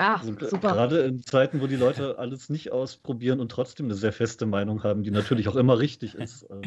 Ah, 0.00 0.16
also, 0.16 0.32
super. 0.48 0.72
Gerade 0.72 1.00
in 1.00 1.22
Zeiten, 1.22 1.60
wo 1.60 1.66
die 1.66 1.76
Leute 1.76 2.18
alles 2.18 2.48
nicht 2.48 2.72
ausprobieren 2.72 3.38
und 3.38 3.52
trotzdem 3.52 3.84
eine 3.84 3.94
sehr 3.94 4.14
feste 4.14 4.46
Meinung 4.46 4.82
haben, 4.82 5.02
die 5.02 5.10
natürlich 5.10 5.46
auch 5.46 5.56
immer 5.56 5.78
richtig 5.78 6.14
ist, 6.14 6.42
äh, 6.50 6.62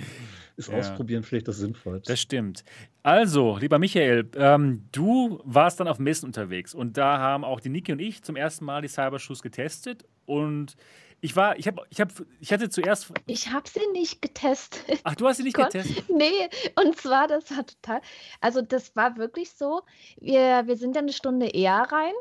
ist 0.56 0.70
ja. 0.70 0.78
Ausprobieren 0.78 1.24
vielleicht 1.24 1.48
das 1.48 1.58
Sinnvollste. 1.58 2.14
Das 2.14 2.22
stimmt. 2.22 2.64
Also, 3.02 3.58
lieber 3.58 3.80
Michael, 3.80 4.30
ähm, 4.36 4.88
du 4.92 5.42
warst 5.46 5.80
dann 5.80 5.88
auf 5.88 5.98
Messen 5.98 6.28
unterwegs 6.28 6.76
und 6.76 6.96
da 6.96 7.18
haben 7.18 7.44
auch 7.44 7.60
die 7.60 7.70
Niki 7.70 7.92
und 7.92 8.00
ich 8.00 8.22
zum 8.22 8.36
ersten 8.36 8.66
Mal 8.66 8.84
die 8.84 8.88
Cybershoes 8.88 9.42
getestet 9.42 10.06
und 10.28 10.76
ich 11.20 11.36
war, 11.36 11.58
ich 11.58 11.66
habe, 11.66 11.82
ich 11.90 12.00
habe, 12.02 12.14
ich 12.40 12.54
hatte 12.54 12.70
zuerst. 12.70 13.12
Ich 13.26 13.52
habe 13.52 13.68
sie 13.68 13.88
nicht 13.94 14.22
getestet. 14.22 15.00
Ach, 15.06 15.16
du 15.16 15.28
hast 15.28 15.38
sie 15.38 15.44
nicht 15.44 15.56
Gott, 15.56 15.72
getestet? 15.72 16.06
Nee, 16.08 16.50
und 16.76 16.98
zwar, 16.98 17.28
das 17.28 17.50
war 17.50 17.66
total. 17.66 18.02
Also, 18.42 18.62
das 18.62 18.96
war 18.96 19.18
wirklich 19.18 19.50
so. 19.54 19.82
Wir, 20.20 20.68
wir 20.68 20.76
sind 20.76 20.96
ja 20.96 21.02
eine 21.02 21.14
Stunde 21.14 21.48
eher 21.48 21.88
rein 21.90 22.14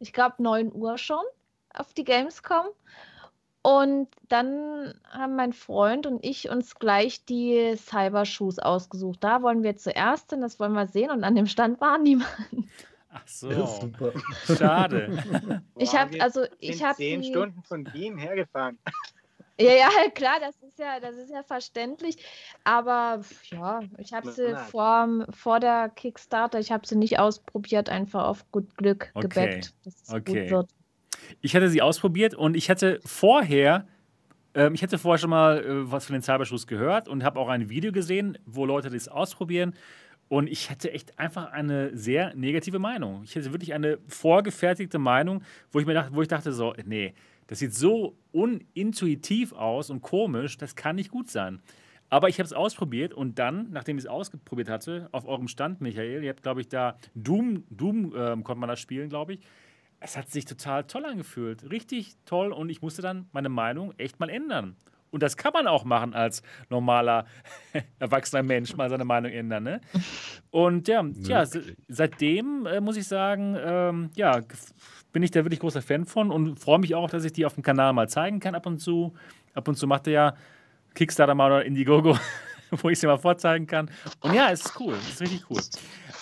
ich 0.00 0.12
glaube 0.12 0.42
9 0.42 0.72
Uhr 0.72 0.98
schon 0.98 1.24
auf 1.72 1.94
die 1.94 2.04
Gamescom. 2.04 2.66
Und 3.62 4.08
dann 4.28 4.94
haben 5.10 5.36
mein 5.36 5.52
Freund 5.52 6.06
und 6.06 6.24
ich 6.24 6.48
uns 6.48 6.76
gleich 6.76 7.26
die 7.26 7.74
Cyber-Shoes 7.76 8.58
ausgesucht. 8.58 9.18
Da 9.20 9.42
wollen 9.42 9.62
wir 9.62 9.76
zuerst 9.76 10.30
hin, 10.30 10.40
das 10.40 10.58
wollen 10.58 10.72
wir 10.72 10.86
sehen. 10.86 11.10
Und 11.10 11.24
an 11.24 11.34
dem 11.34 11.46
Stand 11.46 11.78
war 11.80 11.98
niemand. 11.98 12.30
Ach 13.10 13.26
so, 13.26 13.50
super. 13.66 14.12
schade. 14.56 15.62
ich 15.76 15.94
habe 15.94 16.22
also 16.22 16.44
ich 16.58 16.82
habe 16.82 16.94
zehn 16.94 17.22
Stunden 17.22 17.62
von 17.64 17.92
Wien 17.92 18.16
hergefahren. 18.16 18.78
Ja, 19.60 19.72
ja, 19.72 19.88
klar, 20.14 20.38
das 20.40 20.56
ist 20.62 20.78
ja, 20.78 21.00
das 21.00 21.16
ist 21.16 21.30
ja 21.30 21.42
verständlich. 21.42 22.16
Aber 22.64 23.20
ja, 23.50 23.80
ich 23.98 24.12
habe 24.12 24.30
sie 24.32 24.56
vor, 24.70 25.26
vor 25.30 25.60
der 25.60 25.88
Kickstarter, 25.90 26.58
ich 26.58 26.72
habe 26.72 26.86
sie 26.86 26.96
nicht 26.96 27.18
ausprobiert, 27.18 27.88
einfach 27.88 28.24
auf 28.24 28.50
gut 28.50 28.76
Glück 28.76 29.10
okay. 29.14 29.28
gebackt, 29.28 29.74
dass 29.84 30.02
es 30.02 30.10
okay. 30.10 30.42
gut 30.42 30.50
wird. 30.50 30.70
Ich 31.40 31.54
hatte 31.54 31.68
sie 31.68 31.82
ausprobiert 31.82 32.34
und 32.34 32.56
ich 32.56 32.70
hatte 32.70 33.00
vorher, 33.04 33.86
ähm, 34.54 34.74
ich 34.74 34.82
hatte 34.82 34.98
vorher 34.98 35.18
schon 35.18 35.30
mal 35.30 35.64
äh, 35.64 35.90
was 35.90 36.06
von 36.06 36.14
den 36.14 36.22
Cyberschuss 36.22 36.66
gehört 36.66 37.08
und 37.08 37.24
habe 37.24 37.38
auch 37.38 37.48
ein 37.48 37.68
Video 37.68 37.92
gesehen, 37.92 38.38
wo 38.46 38.64
Leute 38.64 38.90
das 38.90 39.08
ausprobieren. 39.08 39.74
Und 40.28 40.46
ich 40.46 40.70
hatte 40.70 40.92
echt 40.92 41.18
einfach 41.18 41.50
eine 41.50 41.96
sehr 41.96 42.34
negative 42.36 42.78
Meinung. 42.78 43.22
Ich 43.24 43.34
hatte 43.34 43.52
wirklich 43.52 43.74
eine 43.74 43.98
vorgefertigte 44.06 44.98
Meinung, 45.00 45.42
wo 45.72 45.80
ich 45.80 45.86
mir 45.86 45.94
dachte, 45.94 46.14
wo 46.14 46.22
ich 46.22 46.28
dachte 46.28 46.52
so, 46.52 46.72
nee, 46.84 47.14
das 47.50 47.58
sieht 47.58 47.74
so 47.74 48.16
unintuitiv 48.30 49.52
aus 49.54 49.90
und 49.90 50.02
komisch, 50.02 50.56
das 50.56 50.76
kann 50.76 50.94
nicht 50.94 51.10
gut 51.10 51.28
sein. 51.28 51.60
Aber 52.08 52.28
ich 52.28 52.38
habe 52.38 52.44
es 52.44 52.52
ausprobiert 52.52 53.12
und 53.12 53.40
dann, 53.40 53.72
nachdem 53.72 53.98
ich 53.98 54.04
es 54.04 54.08
ausprobiert 54.08 54.68
hatte, 54.68 55.08
auf 55.10 55.26
eurem 55.26 55.48
Stand, 55.48 55.80
Michael, 55.80 56.22
ihr 56.22 56.30
habt, 56.30 56.44
glaube 56.44 56.60
ich, 56.60 56.68
da 56.68 56.96
Doom, 57.16 57.64
Doom 57.68 58.14
äh, 58.14 58.36
konnte 58.44 58.60
man 58.60 58.68
da 58.68 58.76
spielen, 58.76 59.08
glaube 59.08 59.32
ich. 59.34 59.40
Es 59.98 60.16
hat 60.16 60.30
sich 60.30 60.44
total 60.44 60.84
toll 60.84 61.04
angefühlt. 61.04 61.68
Richtig 61.72 62.14
toll 62.24 62.52
und 62.52 62.70
ich 62.70 62.82
musste 62.82 63.02
dann 63.02 63.28
meine 63.32 63.48
Meinung 63.48 63.94
echt 63.98 64.20
mal 64.20 64.30
ändern. 64.30 64.76
Und 65.10 65.24
das 65.24 65.36
kann 65.36 65.52
man 65.52 65.66
auch 65.66 65.84
machen 65.84 66.14
als 66.14 66.42
normaler, 66.68 67.26
erwachsener 67.98 68.44
Mensch, 68.44 68.76
mal 68.76 68.88
seine 68.88 69.04
Meinung 69.04 69.32
ändern. 69.32 69.64
Ne? 69.64 69.80
Und 70.50 70.86
ja, 70.86 71.04
ja 71.22 71.44
seitdem 71.88 72.66
äh, 72.66 72.80
muss 72.80 72.96
ich 72.96 73.08
sagen, 73.08 73.56
ähm, 73.58 74.10
ja, 74.14 74.40
bin 75.12 75.22
ich 75.22 75.30
da 75.30 75.44
wirklich 75.44 75.60
großer 75.60 75.82
Fan 75.82 76.04
von 76.04 76.30
und 76.30 76.58
freue 76.58 76.78
mich 76.78 76.94
auch, 76.94 77.10
dass 77.10 77.24
ich 77.24 77.32
die 77.32 77.44
auf 77.44 77.54
dem 77.54 77.62
Kanal 77.62 77.92
mal 77.92 78.08
zeigen 78.08 78.40
kann 78.40 78.54
ab 78.54 78.66
und 78.66 78.78
zu. 78.78 79.14
Ab 79.54 79.68
und 79.68 79.74
zu 79.74 79.86
macht 79.86 80.06
er 80.06 80.12
ja 80.12 80.36
Kickstarter 80.94 81.34
mal 81.34 81.50
oder 81.50 81.64
Indiegogo, 81.64 82.16
wo 82.70 82.88
ich 82.88 82.98
sie 82.98 83.06
mal 83.06 83.18
vorzeigen 83.18 83.66
kann. 83.66 83.90
Und 84.20 84.34
ja, 84.34 84.50
es 84.50 84.64
ist 84.64 84.80
cool, 84.80 84.94
es 84.94 85.08
ist 85.08 85.20
richtig 85.22 85.50
cool. 85.50 85.60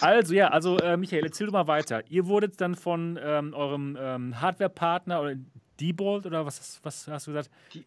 Also 0.01 0.35
ja, 0.35 0.49
also 0.49 0.79
äh, 0.79 0.97
Michael, 0.97 1.25
erzähl 1.25 1.47
doch 1.47 1.53
mal 1.53 1.67
weiter. 1.67 2.03
Ihr 2.09 2.27
wurdet 2.27 2.61
dann 2.61 2.75
von 2.75 3.19
ähm, 3.23 3.53
eurem 3.55 3.97
ähm, 4.01 4.41
Hardware-Partner 4.41 5.21
oder 5.21 5.35
Diebold 5.81 6.27
oder 6.27 6.47
was, 6.47 6.81
was 6.83 7.09
hast 7.09 7.27
du 7.27 7.33
gesagt? 7.33 7.51
Die 7.75 7.85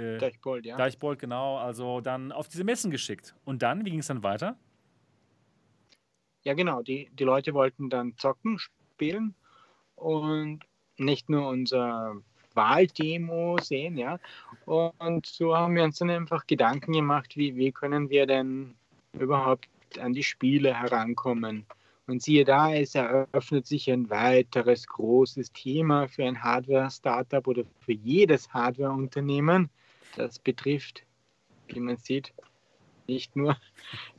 äh, 0.00 0.18
Deichbold, 0.18 0.66
ja. 0.66 0.76
Deichbold, 0.76 1.18
genau. 1.18 1.58
Also 1.58 2.00
dann 2.00 2.32
auf 2.32 2.48
diese 2.48 2.64
Messen 2.64 2.90
geschickt. 2.90 3.34
Und 3.44 3.62
dann, 3.62 3.84
wie 3.84 3.90
ging 3.90 4.00
es 4.00 4.06
dann 4.06 4.22
weiter? 4.22 4.56
Ja, 6.44 6.54
genau. 6.54 6.82
Die, 6.82 7.08
die 7.12 7.24
Leute 7.24 7.54
wollten 7.54 7.88
dann 7.88 8.16
zocken, 8.16 8.58
spielen 8.58 9.34
und 10.02 10.60
nicht 10.98 11.28
nur 11.28 11.48
unser 11.48 12.16
Wahldemo 12.54 13.58
sehen, 13.60 13.96
ja. 13.96 14.18
Und 14.66 15.26
so 15.26 15.56
haben 15.56 15.74
wir 15.74 15.84
uns 15.84 15.98
dann 15.98 16.10
einfach 16.10 16.46
Gedanken 16.46 16.92
gemacht, 16.92 17.36
wie, 17.36 17.56
wie 17.56 17.72
können 17.72 18.10
wir 18.10 18.26
denn 18.26 18.74
überhaupt 19.18 19.68
an 19.98 20.12
die 20.12 20.22
Spiele 20.22 20.74
herankommen. 20.74 21.66
Und 22.06 22.22
siehe 22.22 22.44
da, 22.44 22.74
es 22.74 22.94
eröffnet 22.94 23.66
sich 23.66 23.90
ein 23.90 24.10
weiteres 24.10 24.86
großes 24.86 25.52
Thema 25.52 26.08
für 26.08 26.24
ein 26.24 26.42
Hardware-Startup 26.42 27.46
oder 27.46 27.62
für 27.80 27.92
jedes 27.92 28.52
Hardware-Unternehmen. 28.52 29.70
Das 30.16 30.38
betrifft, 30.38 31.04
wie 31.68 31.80
man 31.80 31.96
sieht, 31.96 32.32
nicht 33.06 33.36
nur, 33.36 33.56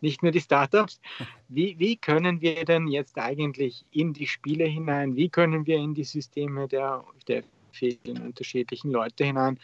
nicht 0.01 0.23
nur 0.23 0.31
die 0.31 0.41
Startups. 0.41 0.99
Wie, 1.47 1.77
wie 1.79 1.95
können 1.95 2.41
wir 2.41 2.65
denn 2.65 2.87
jetzt 2.87 3.17
eigentlich 3.17 3.85
in 3.91 4.13
die 4.13 4.27
Spiele 4.27 4.65
hinein, 4.65 5.15
wie 5.15 5.29
können 5.29 5.65
wir 5.65 5.77
in 5.77 5.93
die 5.93 6.03
Systeme 6.03 6.67
der, 6.67 7.03
der 7.27 7.43
vielen 7.71 8.21
unterschiedlichen 8.21 8.91
Leute 8.91 9.25
hinein? 9.25 9.59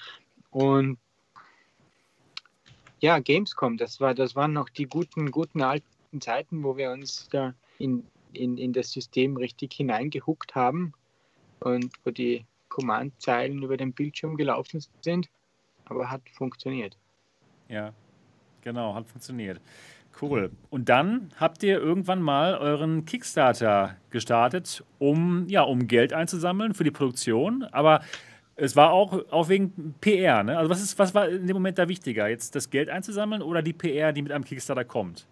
Und 0.52 0.98
ja, 3.02 3.20
Gamescom, 3.20 3.78
das, 3.78 4.02
war, 4.02 4.14
das 4.14 4.36
waren 4.36 4.54
noch 4.54 4.70
die 4.70 4.86
guten, 4.86 5.32
guten 5.32 5.62
alten 5.62 5.86
Zeiten, 6.20 6.64
wo 6.64 6.76
wir 6.76 6.92
uns 6.92 7.30
da 7.30 7.54
in, 7.78 8.06
in, 8.34 8.58
in 8.58 8.74
das 8.74 8.92
System 8.92 9.38
richtig 9.38 9.74
hineingehuckt 9.74 10.56
haben 10.56 10.94
und 11.62 11.92
wo 12.04 12.12
die 12.12 12.46
Command-Zeilen 12.68 13.64
über 13.64 13.78
den 13.78 13.94
Bildschirm 13.94 14.36
gelaufen 14.38 14.84
sind, 15.02 15.30
aber 15.86 16.10
hat 16.10 16.22
funktioniert. 16.32 16.98
Ja, 17.68 17.94
Genau, 18.62 18.96
hat 18.96 19.08
funktioniert. 19.08 19.62
Cool. 20.22 20.52
Und 20.70 20.90
dann 20.90 21.30
habt 21.38 21.64
ihr 21.64 21.80
irgendwann 21.80 22.22
mal 22.22 22.56
euren 22.56 23.06
Kickstarter 23.06 23.96
gestartet, 24.10 24.84
um, 24.98 25.48
ja, 25.48 25.62
um 25.62 25.88
Geld 25.88 26.14
einzusammeln 26.14 26.74
für 26.74 26.84
die 26.84 26.92
Produktion. 26.92 27.64
Aber 27.72 28.02
es 28.56 28.76
war 28.76 28.92
auch, 28.92 29.32
auch 29.32 29.48
wegen 29.48 29.96
PR. 30.02 30.44
Ne? 30.44 30.58
Also 30.58 30.70
was, 30.70 30.82
ist, 30.82 31.00
was 31.00 31.16
war 31.16 31.30
in 31.30 31.48
dem 31.48 31.56
Moment 31.56 31.78
da 31.78 31.88
wichtiger? 31.88 32.28
Jetzt 32.28 32.56
das 32.56 32.70
Geld 32.70 32.90
einzusammeln 32.90 33.42
oder 33.42 33.62
die 33.62 33.74
PR, 33.74 34.12
die 34.12 34.22
mit 34.22 34.32
einem 34.32 34.44
Kickstarter 34.44 34.84
kommt? 34.84 35.26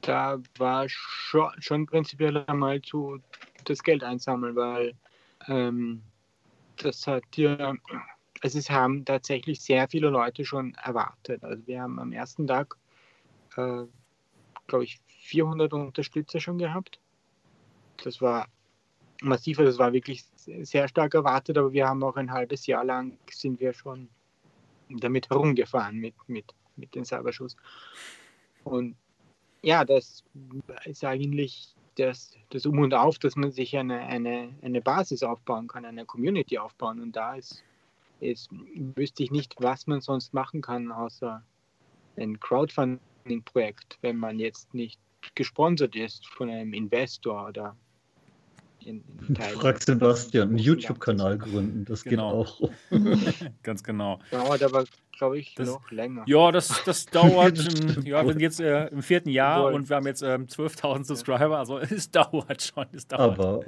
Da 0.00 0.38
war 0.58 0.86
schon, 0.88 1.50
schon 1.60 1.86
prinzipiell 1.86 2.44
einmal 2.48 2.82
zu 2.82 3.20
das 3.64 3.82
Geld 3.84 4.02
einsammeln, 4.02 4.56
weil 4.56 4.94
ähm, 5.46 6.02
das 6.82 7.06
hat 7.06 7.22
ja 7.36 7.74
also 8.42 8.58
es 8.58 8.70
haben 8.70 9.04
tatsächlich 9.04 9.60
sehr 9.60 9.88
viele 9.88 10.08
Leute 10.08 10.44
schon 10.44 10.74
erwartet. 10.74 11.44
Also 11.44 11.64
wir 11.66 11.80
haben 11.80 12.00
am 12.00 12.12
ersten 12.12 12.46
Tag, 12.48 12.76
äh, 13.56 13.84
glaube 14.66 14.84
ich, 14.84 14.98
400 15.06 15.72
Unterstützer 15.72 16.40
schon 16.40 16.58
gehabt. 16.58 16.98
Das 18.02 18.20
war 18.20 18.48
massiv, 19.22 19.60
also 19.60 19.70
das 19.70 19.78
war 19.78 19.92
wirklich 19.92 20.24
sehr 20.34 20.88
stark 20.88 21.14
erwartet, 21.14 21.56
aber 21.56 21.72
wir 21.72 21.86
haben 21.86 22.02
auch 22.02 22.16
ein 22.16 22.32
halbes 22.32 22.66
Jahr 22.66 22.84
lang 22.84 23.16
sind 23.30 23.60
wir 23.60 23.72
schon 23.72 24.08
damit 24.90 25.30
herumgefahren 25.30 25.98
mit, 25.98 26.14
mit, 26.26 26.52
mit 26.74 26.96
den 26.96 27.04
Cyberschuss. 27.04 27.56
Und 28.64 28.96
ja, 29.62 29.84
das 29.84 30.24
ist 30.84 31.04
eigentlich 31.04 31.76
das, 31.94 32.34
das 32.50 32.66
Um 32.66 32.80
und 32.80 32.92
Auf, 32.92 33.20
dass 33.20 33.36
man 33.36 33.52
sich 33.52 33.76
eine, 33.76 34.00
eine, 34.00 34.52
eine 34.62 34.80
Basis 34.80 35.22
aufbauen 35.22 35.68
kann, 35.68 35.84
eine 35.84 36.04
Community 36.04 36.58
aufbauen. 36.58 37.00
Und 37.00 37.14
da 37.14 37.36
ist 37.36 37.62
ist, 38.22 38.48
wüsste 38.96 39.22
ich 39.22 39.30
nicht, 39.30 39.54
was 39.58 39.86
man 39.86 40.00
sonst 40.00 40.32
machen 40.32 40.60
kann, 40.62 40.92
außer 40.92 41.42
ein 42.16 42.38
Crowdfunding-Projekt, 42.40 43.98
wenn 44.02 44.16
man 44.16 44.38
jetzt 44.38 44.72
nicht 44.74 45.00
gesponsert 45.34 45.96
ist 45.96 46.26
von 46.26 46.50
einem 46.50 46.72
Investor 46.72 47.48
oder 47.48 47.76
in, 48.84 49.02
in 49.28 49.36
Frag 49.36 49.82
Sebastian, 49.82 50.48
einen 50.48 50.58
YouTube-Kanal 50.58 51.38
gründen, 51.38 51.84
das 51.84 52.02
genau. 52.02 52.44
geht 52.44 52.70
auch. 52.90 53.52
Ganz 53.62 53.82
genau. 53.84 54.18
Dauert 54.30 54.62
aber, 54.62 54.84
glaube 55.16 55.38
ich, 55.38 55.54
das, 55.54 55.68
noch 55.68 55.90
länger. 55.90 56.24
Ja, 56.26 56.50
das, 56.50 56.82
das 56.84 57.06
dauert, 57.06 57.58
ja, 58.04 58.24
wir 58.24 58.32
sind 58.32 58.40
jetzt 58.40 58.60
äh, 58.60 58.86
im 58.88 59.02
vierten 59.02 59.28
Jahr 59.28 59.72
und 59.72 59.88
wir 59.88 59.96
haben 59.96 60.06
jetzt 60.06 60.22
ähm, 60.22 60.46
12.000 60.46 61.04
Subscriber, 61.04 61.58
also 61.58 61.78
es 61.78 62.10
dauert 62.10 62.62
schon. 62.62 62.86
Es 62.92 63.06
dauert. 63.06 63.38
Aber 63.38 63.64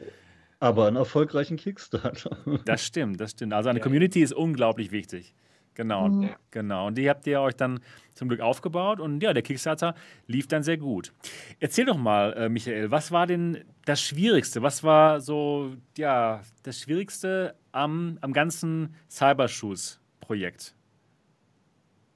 aber 0.65 0.87
einen 0.87 0.97
erfolgreichen 0.97 1.57
Kickstarter. 1.57 2.39
Das 2.65 2.85
stimmt, 2.85 3.21
das 3.21 3.33
stimmt. 3.33 3.53
Also 3.53 3.69
eine 3.69 3.81
ja. 3.81 3.83
Community 3.83 4.23
ist 4.23 4.33
unglaublich 4.33 4.91
wichtig. 4.91 5.35
Genau, 5.75 6.09
mhm. 6.09 6.31
genau. 6.51 6.87
Und 6.87 6.97
die 6.97 7.11
habt 7.11 7.27
ihr 7.27 7.41
euch 7.41 7.57
dann 7.57 7.81
zum 8.15 8.29
Glück 8.29 8.41
aufgebaut 8.41 9.01
und 9.01 9.23
ja, 9.23 9.33
der 9.33 9.43
Kickstarter 9.43 9.95
lief 10.27 10.47
dann 10.47 10.63
sehr 10.63 10.79
gut. 10.79 11.13
Erzähl 11.61 11.85
doch 11.85 11.99
mal, 11.99 12.33
äh, 12.35 12.49
Michael, 12.49 12.91
was 12.91 13.13
war 13.13 13.27
denn 13.27 13.65
das 13.85 14.01
Schwierigste? 14.01 14.63
Was 14.63 14.83
war 14.85 15.21
so, 15.21 15.75
ja, 15.99 16.41
das 16.63 16.81
Schwierigste 16.81 17.57
am, 17.73 18.19
am 18.21 18.33
ganzen 18.33 18.95
Cybershoes-Projekt? 19.11 20.75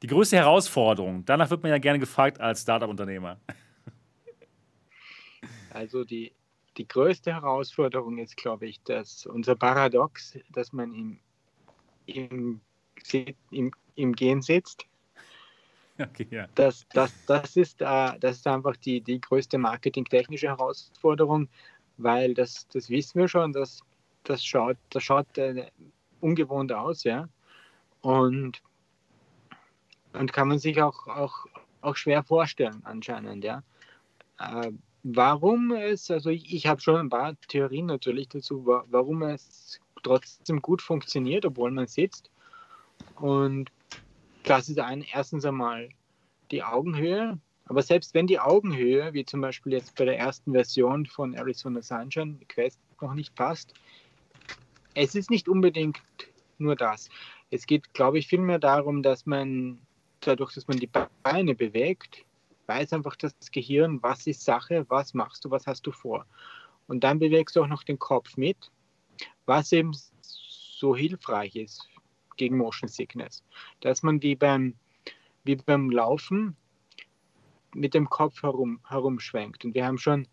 Die 0.02 0.06
größte 0.06 0.36
Herausforderung. 0.36 1.24
Danach 1.26 1.50
wird 1.50 1.62
man 1.64 1.72
ja 1.72 1.78
gerne 1.78 1.98
gefragt 1.98 2.40
als 2.40 2.62
Startup-Unternehmer. 2.62 3.38
Also 5.70 6.04
die, 6.04 6.32
die 6.78 6.86
größte 6.86 7.32
Herausforderung 7.34 8.18
ist, 8.18 8.36
glaube 8.36 8.66
ich, 8.66 8.80
dass 8.84 9.26
unser 9.26 9.56
Paradox, 9.56 10.38
dass 10.52 10.72
man 10.72 10.94
im, 10.94 11.20
im, 12.06 12.60
im, 13.50 13.72
im 13.96 14.12
Gehen 14.14 14.42
sitzt. 14.42 14.86
Okay, 16.00 16.28
ja. 16.30 16.46
das, 16.54 16.86
das, 16.90 17.12
das, 17.26 17.56
ist, 17.56 17.80
äh, 17.80 18.16
das 18.20 18.36
ist 18.36 18.46
einfach 18.46 18.76
die, 18.76 19.00
die 19.00 19.20
größte 19.20 19.58
marketingtechnische 19.58 20.46
Herausforderung, 20.46 21.48
weil 21.96 22.34
das, 22.34 22.68
das 22.68 22.88
wissen 22.88 23.18
wir 23.18 23.26
schon, 23.26 23.52
das, 23.52 23.80
das 24.22 24.44
schaut, 24.44 24.76
das 24.90 25.02
schaut 25.02 25.36
äh, 25.38 25.66
ungewohnt 26.20 26.70
aus, 26.72 27.02
ja. 27.02 27.28
Und, 28.00 28.62
und 30.12 30.32
kann 30.32 30.46
man 30.46 30.60
sich 30.60 30.80
auch, 30.80 31.08
auch, 31.08 31.46
auch 31.80 31.96
schwer 31.96 32.22
vorstellen 32.22 32.80
anscheinend, 32.84 33.42
ja. 33.42 33.64
Äh, 34.38 34.70
warum 35.16 35.72
es, 35.72 36.10
also 36.10 36.30
ich, 36.30 36.52
ich 36.52 36.66
habe 36.66 36.80
schon 36.80 36.96
ein 36.96 37.08
paar 37.08 37.34
Theorien 37.48 37.86
natürlich 37.86 38.28
dazu, 38.28 38.66
warum 38.66 39.22
es 39.22 39.80
trotzdem 40.02 40.60
gut 40.60 40.82
funktioniert, 40.82 41.44
obwohl 41.46 41.70
man 41.70 41.86
sitzt. 41.86 42.30
Und 43.14 43.70
das 44.44 44.68
ist 44.68 44.78
ein, 44.78 45.04
erstens 45.12 45.44
einmal 45.44 45.88
die 46.50 46.62
Augenhöhe. 46.62 47.38
Aber 47.64 47.82
selbst 47.82 48.14
wenn 48.14 48.26
die 48.26 48.38
Augenhöhe, 48.38 49.12
wie 49.12 49.24
zum 49.24 49.40
Beispiel 49.40 49.72
jetzt 49.72 49.94
bei 49.96 50.04
der 50.04 50.18
ersten 50.18 50.52
Version 50.52 51.06
von 51.06 51.34
Arizona 51.34 51.82
Sunshine 51.82 52.38
Quest, 52.48 52.78
noch 53.00 53.14
nicht 53.14 53.34
passt, 53.34 53.74
es 54.94 55.14
ist 55.14 55.30
nicht 55.30 55.48
unbedingt 55.48 55.98
nur 56.58 56.76
das. 56.76 57.08
Es 57.50 57.66
geht, 57.66 57.94
glaube 57.94 58.18
ich, 58.18 58.26
vielmehr 58.26 58.58
darum, 58.58 59.02
dass 59.02 59.26
man 59.26 59.78
dadurch, 60.20 60.54
dass 60.54 60.66
man 60.66 60.78
die 60.78 60.90
Beine 61.22 61.54
bewegt, 61.54 62.24
weiß 62.68 62.92
einfach 62.92 63.16
das 63.16 63.34
Gehirn, 63.50 64.02
was 64.02 64.26
ist 64.26 64.44
Sache, 64.44 64.84
was 64.88 65.14
machst 65.14 65.44
du, 65.44 65.50
was 65.50 65.66
hast 65.66 65.86
du 65.86 65.92
vor. 65.92 66.26
Und 66.86 67.04
dann 67.04 67.18
bewegst 67.18 67.56
du 67.56 67.62
auch 67.62 67.68
noch 67.68 67.82
den 67.82 67.98
Kopf 67.98 68.36
mit, 68.36 68.70
was 69.46 69.72
eben 69.72 69.92
so 70.22 70.94
hilfreich 70.94 71.56
ist 71.56 71.88
gegen 72.36 72.56
Motion 72.56 72.88
Sickness. 72.88 73.42
Dass 73.80 74.02
man 74.02 74.22
wie 74.22 74.36
beim, 74.36 74.74
wie 75.44 75.56
beim 75.56 75.90
Laufen 75.90 76.56
mit 77.74 77.94
dem 77.94 78.08
Kopf 78.08 78.42
herum, 78.42 78.80
herumschwenkt. 78.86 79.64
Und 79.64 79.74
wir 79.74 79.86
haben 79.86 79.98
schon, 79.98 80.26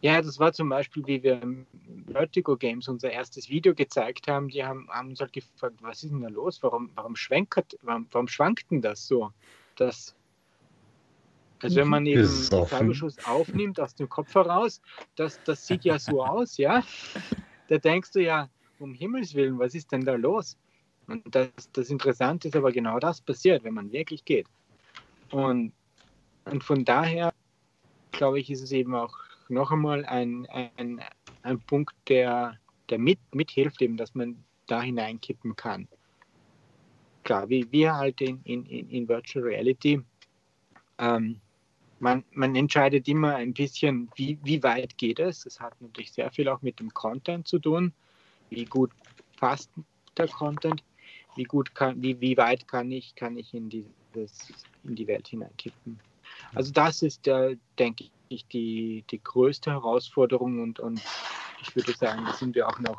ja, 0.00 0.22
das 0.22 0.38
war 0.38 0.52
zum 0.52 0.68
Beispiel, 0.68 1.06
wie 1.06 1.22
wir 1.22 1.42
im 1.42 1.66
Vertigo 2.06 2.56
Games 2.56 2.88
unser 2.88 3.10
erstes 3.10 3.48
Video 3.48 3.74
gezeigt 3.74 4.28
haben, 4.28 4.48
die 4.48 4.64
haben, 4.64 4.88
haben 4.90 5.10
uns 5.10 5.20
halt 5.20 5.32
gefragt, 5.32 5.76
was 5.80 6.04
ist 6.04 6.10
denn 6.10 6.22
da 6.22 6.28
los? 6.28 6.62
Warum, 6.62 6.90
warum, 6.94 7.16
schwenkt, 7.16 7.76
warum, 7.82 8.06
warum 8.12 8.28
schwankt 8.28 8.70
denn 8.70 8.82
das 8.82 9.06
so? 9.06 9.32
Das, 9.76 10.14
also 11.62 11.76
wenn 11.76 11.88
man 11.88 12.06
eben 12.06 12.20
einen 12.20 12.66
Cyberschuss 12.66 13.16
aufnimmt 13.24 13.80
aus 13.80 13.94
dem 13.94 14.08
Kopf 14.08 14.34
heraus, 14.34 14.80
das, 15.16 15.40
das 15.44 15.66
sieht 15.66 15.84
ja 15.84 15.98
so 15.98 16.24
aus, 16.24 16.56
ja. 16.56 16.82
Da 17.68 17.78
denkst 17.78 18.12
du 18.12 18.22
ja, 18.22 18.48
um 18.78 18.94
Himmels 18.94 19.34
Willen, 19.34 19.58
was 19.58 19.74
ist 19.74 19.90
denn 19.92 20.04
da 20.04 20.14
los? 20.14 20.56
Und 21.06 21.22
das, 21.34 21.50
das 21.72 21.90
Interessante 21.90 22.48
ist 22.48 22.56
aber 22.56 22.70
genau 22.70 22.98
das 22.98 23.20
passiert, 23.20 23.64
wenn 23.64 23.74
man 23.74 23.90
wirklich 23.90 24.24
geht. 24.24 24.46
Und, 25.30 25.72
und 26.44 26.62
von 26.62 26.84
daher, 26.84 27.32
glaube 28.12 28.40
ich, 28.40 28.50
ist 28.50 28.62
es 28.62 28.72
eben 28.72 28.94
auch 28.94 29.14
noch 29.48 29.70
einmal 29.70 30.04
ein, 30.04 30.46
ein, 30.46 31.00
ein 31.42 31.60
Punkt, 31.60 31.94
der, 32.08 32.58
der 32.90 32.98
mit, 32.98 33.18
mithilft, 33.34 33.82
eben, 33.82 33.96
dass 33.96 34.14
man 34.14 34.44
da 34.66 34.82
hineinkippen 34.82 35.56
kann. 35.56 35.88
Klar, 37.24 37.48
wie 37.48 37.70
wir 37.72 37.94
halt 37.94 38.20
in, 38.20 38.42
in, 38.44 38.64
in 38.66 39.08
Virtual 39.08 39.44
Reality 39.44 40.02
ähm, 40.98 41.40
man, 42.00 42.24
man 42.32 42.54
entscheidet 42.54 43.08
immer 43.08 43.36
ein 43.36 43.52
bisschen, 43.52 44.08
wie, 44.14 44.38
wie 44.42 44.62
weit 44.62 44.96
geht 44.98 45.18
es. 45.18 45.46
Es 45.46 45.60
hat 45.60 45.80
natürlich 45.80 46.12
sehr 46.12 46.30
viel 46.30 46.48
auch 46.48 46.62
mit 46.62 46.80
dem 46.80 46.92
Content 46.94 47.48
zu 47.48 47.58
tun. 47.58 47.92
Wie 48.50 48.64
gut 48.64 48.90
passt 49.38 49.70
der 50.16 50.28
Content? 50.28 50.82
Wie, 51.36 51.44
gut 51.44 51.74
kann, 51.74 52.00
wie, 52.02 52.20
wie 52.20 52.36
weit 52.36 52.66
kann 52.66 52.90
ich, 52.90 53.14
kann 53.14 53.36
ich 53.36 53.54
in, 53.54 53.68
dieses, 53.68 54.52
in 54.84 54.94
die 54.94 55.06
Welt 55.06 55.28
hineinkippen? 55.28 55.98
Also 56.54 56.72
das 56.72 57.02
ist, 57.02 57.26
der, 57.26 57.56
denke 57.78 58.04
ich, 58.28 58.46
die, 58.48 59.04
die 59.10 59.22
größte 59.22 59.70
Herausforderung 59.70 60.62
und, 60.62 60.80
und 60.80 61.00
ich 61.62 61.74
würde 61.74 61.92
sagen, 61.92 62.24
da 62.26 62.32
sind 62.32 62.54
wir 62.54 62.68
auch 62.68 62.78
noch, 62.80 62.98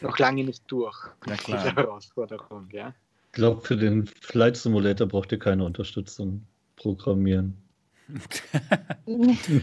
noch 0.00 0.18
lange 0.18 0.44
nicht 0.44 0.62
durch. 0.66 0.96
Ja, 1.26 1.36
klar. 1.36 1.62
Diese 1.62 1.76
Herausforderung, 1.76 2.68
ja. 2.72 2.94
Ich 3.26 3.32
glaube, 3.32 3.60
für 3.60 3.76
den 3.76 4.06
Flight 4.06 4.56
Simulator 4.56 5.06
braucht 5.06 5.30
ihr 5.32 5.38
keine 5.38 5.64
Unterstützung 5.64 6.46
programmieren. 6.76 7.56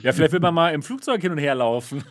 ja, 0.04 0.14
vielleicht 0.14 0.32
will 0.32 0.40
man 0.40 0.54
mal 0.54 0.70
im 0.70 0.84
Flugzeug 0.84 1.22
hin 1.22 1.32
und 1.32 1.38
her 1.38 1.56
laufen. 1.56 2.04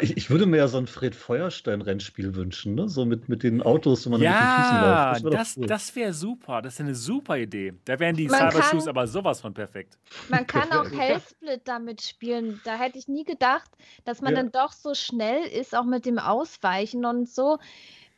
Ich, 0.00 0.16
ich, 0.16 0.30
würde 0.30 0.46
mir 0.46 0.58
ja 0.58 0.68
so 0.68 0.78
ein 0.78 0.86
Fred 0.86 1.14
Feuerstein-Rennspiel 1.14 2.34
wünschen, 2.34 2.74
ne? 2.76 2.88
so 2.88 3.04
mit, 3.04 3.28
mit 3.28 3.42
den 3.42 3.62
Autos, 3.62 4.06
wo 4.06 4.10
man 4.10 4.20
ja, 4.20 4.30
mit 4.30 4.40
den 4.40 4.62
Füßen 4.62 4.80
läuft. 4.80 5.14
Das 5.14 5.56
wäre 5.56 5.66
das, 5.66 5.92
cool. 5.92 6.02
wär 6.02 6.14
super. 6.14 6.62
Das 6.62 6.74
ist 6.74 6.80
eine 6.80 6.94
super 6.94 7.36
Idee. 7.36 7.74
Da 7.84 7.98
wären 7.98 8.16
die 8.16 8.28
Cybershoes 8.28 8.86
aber 8.86 9.06
sowas 9.06 9.40
von 9.40 9.52
perfekt. 9.52 9.98
Man 10.28 10.46
kann 10.46 10.70
auch 10.72 10.90
Hellsplit 10.90 11.62
damit 11.64 12.02
spielen. 12.02 12.60
Da 12.64 12.76
hätte 12.76 12.98
ich 12.98 13.08
nie 13.08 13.24
gedacht, 13.24 13.70
dass 14.04 14.20
man 14.20 14.32
ja. 14.32 14.42
dann 14.42 14.52
doch 14.52 14.72
so 14.72 14.94
schnell 14.94 15.44
ist, 15.44 15.74
auch 15.76 15.84
mit 15.84 16.06
dem 16.06 16.18
Ausweichen 16.18 17.04
und 17.04 17.28
so. 17.28 17.58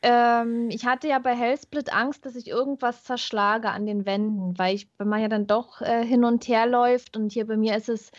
Ähm, 0.06 0.68
ich 0.68 0.84
hatte 0.84 1.08
ja 1.08 1.18
bei 1.18 1.34
Hellsplit 1.34 1.90
Angst, 1.90 2.26
dass 2.26 2.36
ich 2.36 2.48
irgendwas 2.48 3.04
zerschlage 3.04 3.70
an 3.70 3.86
den 3.86 4.04
Wänden, 4.04 4.58
weil 4.58 4.74
ich, 4.74 4.86
wenn 4.98 5.08
man 5.08 5.22
ja 5.22 5.28
dann 5.28 5.46
doch 5.46 5.80
äh, 5.80 6.04
hin 6.04 6.24
und 6.24 6.46
her 6.46 6.66
läuft 6.66 7.16
und 7.16 7.32
hier 7.32 7.46
bei 7.46 7.56
mir 7.56 7.74
ist 7.74 7.88
es 7.88 8.12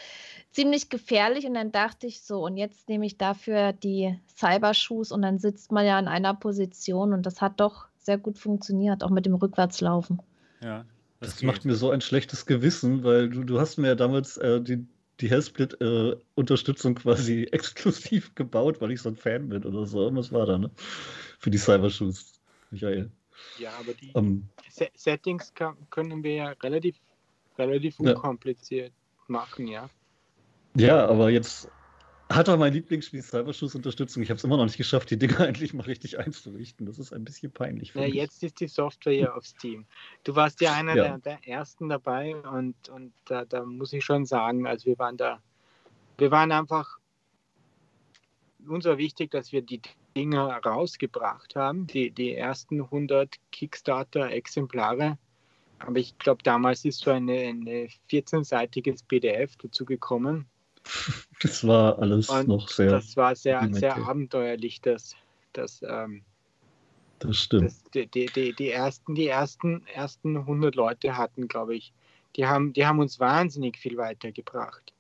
ziemlich 0.51 0.89
gefährlich 0.89 1.45
und 1.45 1.53
dann 1.53 1.71
dachte 1.71 2.07
ich 2.07 2.23
so, 2.23 2.43
und 2.43 2.57
jetzt 2.57 2.89
nehme 2.89 3.05
ich 3.05 3.19
dafür 3.19 3.71
die 3.71 4.19
Cybershoes 4.36 5.11
und 5.11 5.21
dann 5.21 5.38
sitzt 5.38 5.71
man 5.71 5.86
ja 5.86 5.99
in 5.99 6.07
einer 6.07 6.33
Position 6.33 7.13
und 7.13 7.23
das 7.23 7.39
hat 7.39 7.59
doch 7.59 7.86
sehr 7.99 8.17
gut 8.17 8.39
funktioniert, 8.39 9.03
auch 9.03 9.11
mit 9.11 9.27
dem 9.27 9.36
Rückwärtslaufen. 9.36 10.23
Ja. 10.63 10.86
Das, 11.19 11.36
das 11.36 11.43
macht 11.43 11.65
mir 11.65 11.75
so 11.75 11.91
ein 11.91 12.01
schlechtes 12.01 12.47
Gewissen, 12.47 13.03
weil 13.03 13.29
du, 13.29 13.43
du 13.43 13.59
hast 13.59 13.77
mir 13.77 13.89
ja 13.89 13.95
damals 13.95 14.38
äh, 14.38 14.59
die, 14.59 14.88
die 15.22 15.30
Hellsplit-Unterstützung 15.30 16.97
äh, 16.97 16.99
quasi 17.01 17.43
exklusiv 17.51 18.36
gebaut, 18.36 18.82
weil 18.82 18.91
ich 18.91 19.01
so 19.01 19.09
ein 19.09 19.16
Fan 19.16 19.49
bin 19.49 19.63
oder 19.63 19.86
so. 19.86 20.13
Was 20.16 20.32
war 20.32 20.45
da, 20.45 20.57
ne? 20.57 20.72
für 21.39 21.51
die 21.51 21.57
Cybershoes, 21.57 22.34
Michael. 22.72 23.11
Ja, 23.59 23.72
aber 23.80 23.93
die 23.93 24.11
um, 24.13 24.26
ähm, 24.26 24.49
Settings 24.95 25.53
kann, 25.53 25.78
können 25.89 26.24
wir 26.24 26.34
ja 26.34 26.49
relativ, 26.63 26.95
relativ 27.57 27.99
unkompliziert 27.99 28.91
ja. 28.91 29.24
machen, 29.28 29.68
ja. 29.68 29.89
Ja, 30.76 31.05
aber 31.07 31.30
jetzt 31.30 31.70
hat 32.30 32.47
er 32.47 32.57
mein 32.57 32.73
Lieblingsspiel 32.73 33.21
Cybershoes 33.21 33.76
Unterstützung. 33.76 34.23
Ich 34.23 34.30
habe 34.30 34.38
es 34.38 34.43
immer 34.43 34.57
noch 34.57 34.65
nicht 34.65 34.78
geschafft, 34.78 35.11
die 35.11 35.17
Dinger 35.17 35.39
endlich 35.47 35.73
mal 35.73 35.84
richtig 35.84 36.17
einzurichten. 36.17 36.86
Das 36.86 36.97
ist 36.97 37.13
ein 37.13 37.23
bisschen 37.23 37.51
peinlich 37.51 37.91
für 37.91 37.99
ja, 37.99 38.05
mich. 38.07 38.15
Jetzt 38.15 38.43
ist 38.43 38.59
die 38.59 38.67
Software 38.67 39.13
ja 39.13 39.34
auf 39.34 39.45
Steam. 39.45 39.86
Du 40.23 40.36
warst 40.36 40.59
ja 40.61 40.73
einer 40.73 40.95
ja. 40.95 41.03
Der, 41.03 41.17
der, 41.19 41.47
ersten 41.47 41.89
dabei 41.89 42.36
und, 42.36 42.89
und 42.89 43.13
da, 43.26 43.45
da 43.45 43.63
muss 43.63 43.93
ich 43.93 44.03
schon 44.03 44.26
sagen, 44.26 44.65
also 44.65 44.86
wir 44.86 44.97
waren 44.97 45.17
da, 45.17 45.39
wir 46.17 46.32
waren 46.32 46.51
einfach, 46.51 46.97
uns 48.67 48.86
war 48.86 48.97
wichtig, 48.97 49.32
dass 49.32 49.51
wir 49.51 49.61
die 49.61 49.82
Dinger 50.15 50.47
rausgebracht 50.65 51.55
haben, 51.55 51.86
die, 51.88 52.09
die 52.09 52.34
ersten 52.34 52.82
100 52.82 53.36
Kickstarter-Exemplare. 53.51 55.17
Aber 55.80 55.97
ich 55.97 56.17
glaube, 56.17 56.41
damals 56.41 56.86
ist 56.86 57.01
so 57.01 57.11
eine, 57.11 57.34
eine 57.34 57.88
14-seitiges 58.09 59.03
PDF 59.07 59.57
dazu 59.57 59.86
gekommen. 59.86 60.47
Das 61.41 61.67
war 61.67 61.99
alles 61.99 62.29
Und 62.29 62.47
noch 62.47 62.69
sehr. 62.69 62.89
Das 62.89 63.17
war 63.17 63.36
sehr, 63.36 63.67
sehr 63.73 63.97
abenteuerlich, 63.97 64.79
das, 64.79 65.15
das, 65.51 65.83
ähm, 65.88 66.23
das 67.19 67.38
stimmt. 67.38 67.65
Das, 67.65 67.83
die, 67.93 68.07
die, 68.07 68.53
die, 68.53 68.69
ersten, 68.71 69.15
die 69.15 69.27
ersten, 69.27 69.86
ersten 69.88 70.38
100 70.38 70.75
Leute 70.75 71.17
hatten, 71.17 71.49
glaube 71.49 71.75
ich, 71.75 71.91
die 72.38 72.47
haben, 72.47 72.71
die 72.71 72.86
haben 72.88 72.99
uns 72.99 73.19
wahnsinnig 73.19 73.77
viel 73.77 73.97
weitergebracht. 73.97 74.93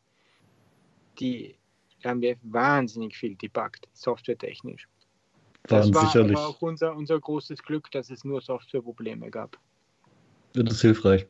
Die, 1.19 1.55
haben 2.03 2.21
wir 2.21 2.35
wahnsinnig 2.43 3.15
viel 3.15 3.35
debuggt, 3.35 3.87
softwaretechnisch 3.93 4.87
das 5.67 5.93
war 5.93 6.05
sicherlich. 6.05 6.37
auch 6.37 6.61
unser, 6.61 6.95
unser 6.95 7.19
großes 7.19 7.63
Glück, 7.63 7.91
dass 7.91 8.09
es 8.09 8.23
nur 8.23 8.41
Softwareprobleme 8.41 9.29
gab. 9.29 9.57
Das 10.53 10.73
ist 10.73 10.81
hilfreich. 10.81 11.27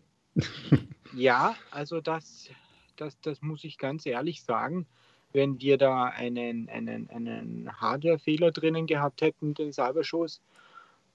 ja, 1.16 1.56
also 1.72 2.02
das, 2.02 2.50
das, 2.96 3.20
das 3.22 3.42
muss 3.42 3.64
ich 3.64 3.78
ganz 3.78 4.06
ehrlich 4.06 4.44
sagen. 4.44 4.86
Wenn 5.34 5.60
wir 5.60 5.78
da 5.78 6.06
einen, 6.06 6.70
einen, 6.70 7.10
einen 7.10 7.70
Hardware-Fehler 7.82 8.52
drinnen 8.52 8.88
gehabt 8.88 9.22
hätten, 9.22 9.54
den 9.54 9.74
Cyberschuss, 9.74 10.42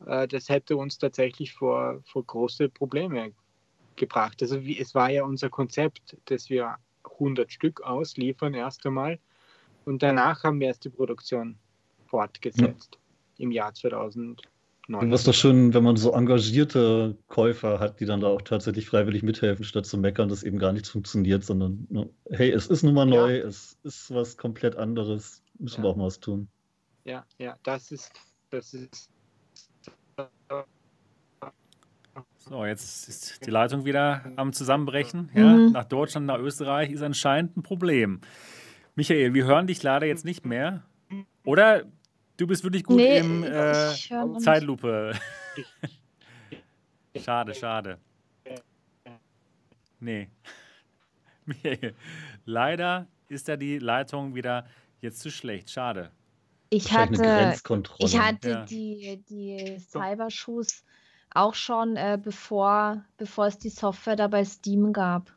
äh, 0.07 0.29
das 0.29 0.49
hätte 0.49 0.77
uns 0.77 0.99
tatsächlich 0.99 1.53
vor, 1.53 2.01
vor 2.05 2.25
große 2.25 2.69
Probleme 2.69 3.33
gebracht. 3.97 4.43
Also 4.43 4.63
wie, 4.65 4.79
es 4.79 4.95
war 4.95 5.11
ja 5.11 5.25
unser 5.25 5.49
Konzept, 5.49 6.17
dass 6.27 6.51
wir 6.51 6.77
100 7.05 7.51
Stück 7.51 7.81
ausliefern 7.83 8.55
erst 8.55 8.85
einmal 8.87 9.19
und 9.85 10.03
danach 10.03 10.45
haben 10.45 10.61
wir 10.61 10.69
erst 10.69 10.85
die 10.85 10.91
Produktion 10.91 11.57
fortgesetzt 12.07 12.99
ja. 13.37 13.45
im 13.45 13.53
Jahr 13.53 13.75
2000. 13.75 14.43
Und 14.89 15.13
was 15.13 15.25
doch 15.25 15.35
schön, 15.35 15.73
wenn 15.73 15.85
man 15.85 15.97
so 15.97 16.13
engagierte 16.13 17.17
Käufer 17.29 17.79
hat, 17.79 18.01
die 18.01 18.07
dann 18.07 18.21
da 18.21 18.27
auch 18.27 18.43
tatsächlich 18.43 18.87
freiwillig 18.87 19.23
mithelfen, 19.23 19.65
statt 19.65 19.87
zu 19.87 19.97
meckern, 19.99 20.29
dass 20.29 20.43
eben 20.43 20.59
gar 20.59 20.73
nichts 20.73 20.89
funktioniert, 20.89 21.45
sondern 21.45 21.87
ne, 21.91 22.11
hey, 22.31 22.51
es 22.51 22.67
ist 22.67 22.83
nun 22.83 22.95
mal 22.95 23.07
neu, 23.07 23.37
ja. 23.37 23.45
es 23.45 23.79
ist 23.85 24.13
was 24.13 24.37
komplett 24.37 24.77
anderes, 24.77 25.43
müssen 25.59 25.79
ja. 25.79 25.85
wir 25.85 25.91
auch 25.91 25.97
mal 25.97 26.07
was 26.07 26.19
tun. 26.19 26.49
Ja, 27.05 27.25
ja, 27.39 27.57
das 27.63 27.93
ist, 27.93 28.11
das 28.51 28.75
ist. 28.75 29.11
So, 32.37 32.65
jetzt 32.65 33.09
ist 33.09 33.47
die 33.47 33.51
Leitung 33.51 33.85
wieder 33.85 34.25
am 34.37 34.53
Zusammenbrechen. 34.53 35.31
Ja, 35.35 35.55
mhm. 35.55 35.73
Nach 35.73 35.85
Deutschland, 35.85 36.27
nach 36.27 36.39
Österreich 36.39 36.91
ist 36.91 37.03
anscheinend 37.03 37.57
ein 37.57 37.63
Problem. 37.63 38.21
Michael, 38.97 39.35
wir 39.35 39.45
hören 39.45 39.67
dich 39.67 39.83
leider 39.83 40.07
jetzt 40.07 40.25
nicht 40.25 40.45
mehr. 40.45 40.83
Oder 41.45 41.85
Du 42.41 42.47
bist 42.47 42.65
wirklich 42.65 42.85
gut 42.85 42.97
nee, 42.97 43.19
im 43.19 43.45
äh, 43.45 43.93
Zeitlupe. 44.39 45.13
schade, 47.23 47.55
schade. 47.55 47.99
Nee. 50.03 50.31
Leider 52.47 53.07
ist 53.29 53.47
da 53.47 53.57
die 53.57 53.79
Leitung 53.79 54.35
wieder 54.35 54.67
jetzt 55.03 55.21
zu 55.21 55.31
schlecht. 55.31 55.69
Schade. 55.71 56.11
Ich 56.71 56.91
hatte, 56.91 57.55
ich 57.99 58.19
hatte 58.19 58.51
ja. 58.51 58.65
die, 58.65 59.23
die 59.29 59.79
Cybershoes 59.79 60.83
auch 61.35 61.53
schon, 61.53 61.97
äh, 61.97 62.19
bevor, 62.23 63.05
bevor 63.19 63.49
es 63.49 63.59
die 63.59 63.69
Software 63.69 64.17
da 64.17 64.29
bei 64.29 64.43
Steam 64.47 64.95
gab. 64.95 65.31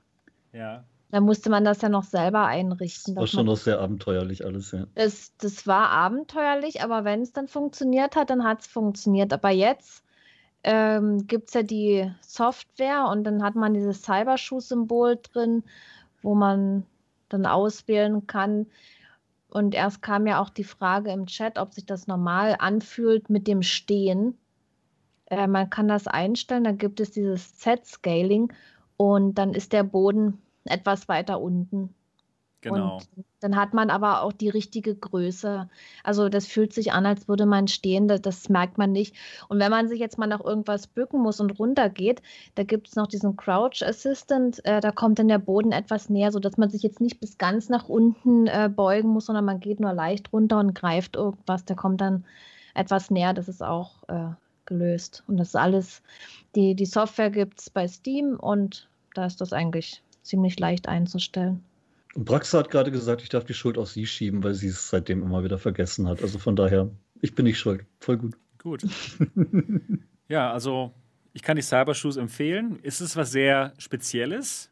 Ja. 0.53 0.85
Da 1.13 1.21
musste 1.21 1.51
man 1.51 1.63
das 1.63 1.79
ja 1.83 1.89
noch 1.89 2.05
selber 2.05 2.47
einrichten. 2.47 3.13
Das 3.13 3.21
war 3.21 3.27
schon 3.27 3.45
noch 3.45 3.55
sehr 3.55 3.79
abenteuerlich 3.79 4.43
alles, 4.43 4.71
ja. 4.71 4.87
Das, 4.95 5.31
das 5.37 5.67
war 5.67 5.89
abenteuerlich, 5.91 6.81
aber 6.81 7.03
wenn 7.03 7.21
es 7.21 7.31
dann 7.31 7.47
funktioniert 7.47 8.15
hat, 8.15 8.31
dann 8.31 8.43
hat 8.43 8.61
es 8.61 8.65
funktioniert. 8.65 9.31
Aber 9.31 9.51
jetzt 9.51 10.03
ähm, 10.63 11.27
gibt 11.27 11.49
es 11.49 11.53
ja 11.53 11.61
die 11.61 12.11
Software 12.21 13.09
und 13.11 13.25
dann 13.25 13.43
hat 13.43 13.53
man 13.53 13.75
dieses 13.75 14.01
Cyberschuh-Symbol 14.01 15.19
drin, 15.21 15.63
wo 16.23 16.33
man 16.33 16.83
dann 17.29 17.45
auswählen 17.45 18.25
kann. 18.25 18.65
Und 19.49 19.75
erst 19.75 20.01
kam 20.01 20.25
ja 20.25 20.41
auch 20.41 20.49
die 20.49 20.63
Frage 20.63 21.11
im 21.11 21.27
Chat, 21.27 21.59
ob 21.59 21.75
sich 21.75 21.85
das 21.85 22.07
normal 22.07 22.55
anfühlt 22.57 23.29
mit 23.29 23.45
dem 23.45 23.61
Stehen. 23.61 24.35
Äh, 25.27 25.45
man 25.45 25.69
kann 25.69 25.87
das 25.87 26.07
einstellen, 26.07 26.63
da 26.63 26.71
gibt 26.71 26.99
es 26.99 27.11
dieses 27.11 27.55
Z-Scaling 27.59 28.51
und 28.97 29.35
dann 29.35 29.53
ist 29.53 29.73
der 29.73 29.83
Boden 29.83 30.39
etwas 30.65 31.07
weiter 31.07 31.41
unten. 31.41 31.93
Genau. 32.63 32.95
Und 32.95 33.25
dann 33.41 33.57
hat 33.57 33.73
man 33.73 33.89
aber 33.89 34.21
auch 34.21 34.31
die 34.31 34.47
richtige 34.47 34.95
Größe. 34.95 35.69
Also 36.03 36.29
das 36.29 36.47
fühlt 36.47 36.73
sich 36.73 36.93
an, 36.93 37.05
als 37.05 37.27
würde 37.27 37.45
man 37.45 37.67
stehen, 37.67 38.07
das, 38.07 38.21
das 38.21 38.47
merkt 38.47 38.77
man 38.77 38.93
nicht. 38.93 39.15
Und 39.49 39.59
wenn 39.59 39.69
man 39.69 39.89
sich 39.89 39.99
jetzt 39.99 40.17
mal 40.17 40.27
nach 40.27 40.43
irgendwas 40.43 40.87
bücken 40.87 41.21
muss 41.21 41.41
und 41.41 41.59
runter 41.59 41.89
geht, 41.89 42.21
da 42.55 42.63
gibt 42.63 42.87
es 42.87 42.95
noch 42.95 43.07
diesen 43.07 43.35
Crouch 43.35 43.83
Assistant, 43.85 44.65
äh, 44.65 44.79
da 44.79 44.91
kommt 44.91 45.19
dann 45.19 45.27
der 45.27 45.39
Boden 45.39 45.73
etwas 45.73 46.09
näher, 46.09 46.31
sodass 46.31 46.57
man 46.57 46.69
sich 46.69 46.83
jetzt 46.83 47.01
nicht 47.01 47.19
bis 47.19 47.37
ganz 47.37 47.67
nach 47.67 47.89
unten 47.89 48.47
äh, 48.47 48.69
beugen 48.73 49.09
muss, 49.09 49.25
sondern 49.25 49.45
man 49.45 49.59
geht 49.59 49.81
nur 49.81 49.93
leicht 49.93 50.31
runter 50.31 50.59
und 50.59 50.73
greift 50.73 51.17
irgendwas, 51.17 51.65
der 51.65 51.75
kommt 51.75 51.99
dann 51.99 52.23
etwas 52.75 53.11
näher, 53.11 53.33
das 53.33 53.49
ist 53.49 53.61
auch 53.61 54.03
äh, 54.07 54.29
gelöst. 54.65 55.23
Und 55.27 55.37
das 55.37 55.49
ist 55.49 55.55
alles, 55.55 56.01
die, 56.55 56.75
die 56.75 56.85
Software 56.85 57.29
gibt 57.29 57.59
es 57.59 57.69
bei 57.69 57.87
Steam 57.87 58.39
und 58.39 58.87
da 59.15 59.25
ist 59.25 59.41
das 59.41 59.53
eigentlich 59.53 60.02
ziemlich 60.23 60.59
leicht 60.59 60.87
einzustellen. 60.87 61.63
Und 62.15 62.25
Braxa 62.25 62.59
hat 62.59 62.69
gerade 62.69 62.91
gesagt, 62.91 63.21
ich 63.21 63.29
darf 63.29 63.43
die 63.43 63.53
Schuld 63.53 63.77
auf 63.77 63.89
sie 63.89 64.05
schieben, 64.05 64.43
weil 64.43 64.53
sie 64.53 64.67
es 64.67 64.89
seitdem 64.89 65.23
immer 65.23 65.43
wieder 65.43 65.57
vergessen 65.57 66.07
hat. 66.07 66.21
Also 66.21 66.39
von 66.39 66.55
daher, 66.55 66.89
ich 67.21 67.33
bin 67.35 67.45
nicht 67.45 67.59
schuld. 67.59 67.85
Voll 67.99 68.17
gut. 68.17 68.35
Gut. 68.59 68.83
ja, 70.27 70.51
also 70.51 70.93
ich 71.33 71.41
kann 71.41 71.55
die 71.55 71.63
Cybershoes 71.63 72.17
empfehlen. 72.17 72.79
Es 72.83 73.01
ist 73.01 73.15
was 73.15 73.31
sehr 73.31 73.73
Spezielles. 73.77 74.71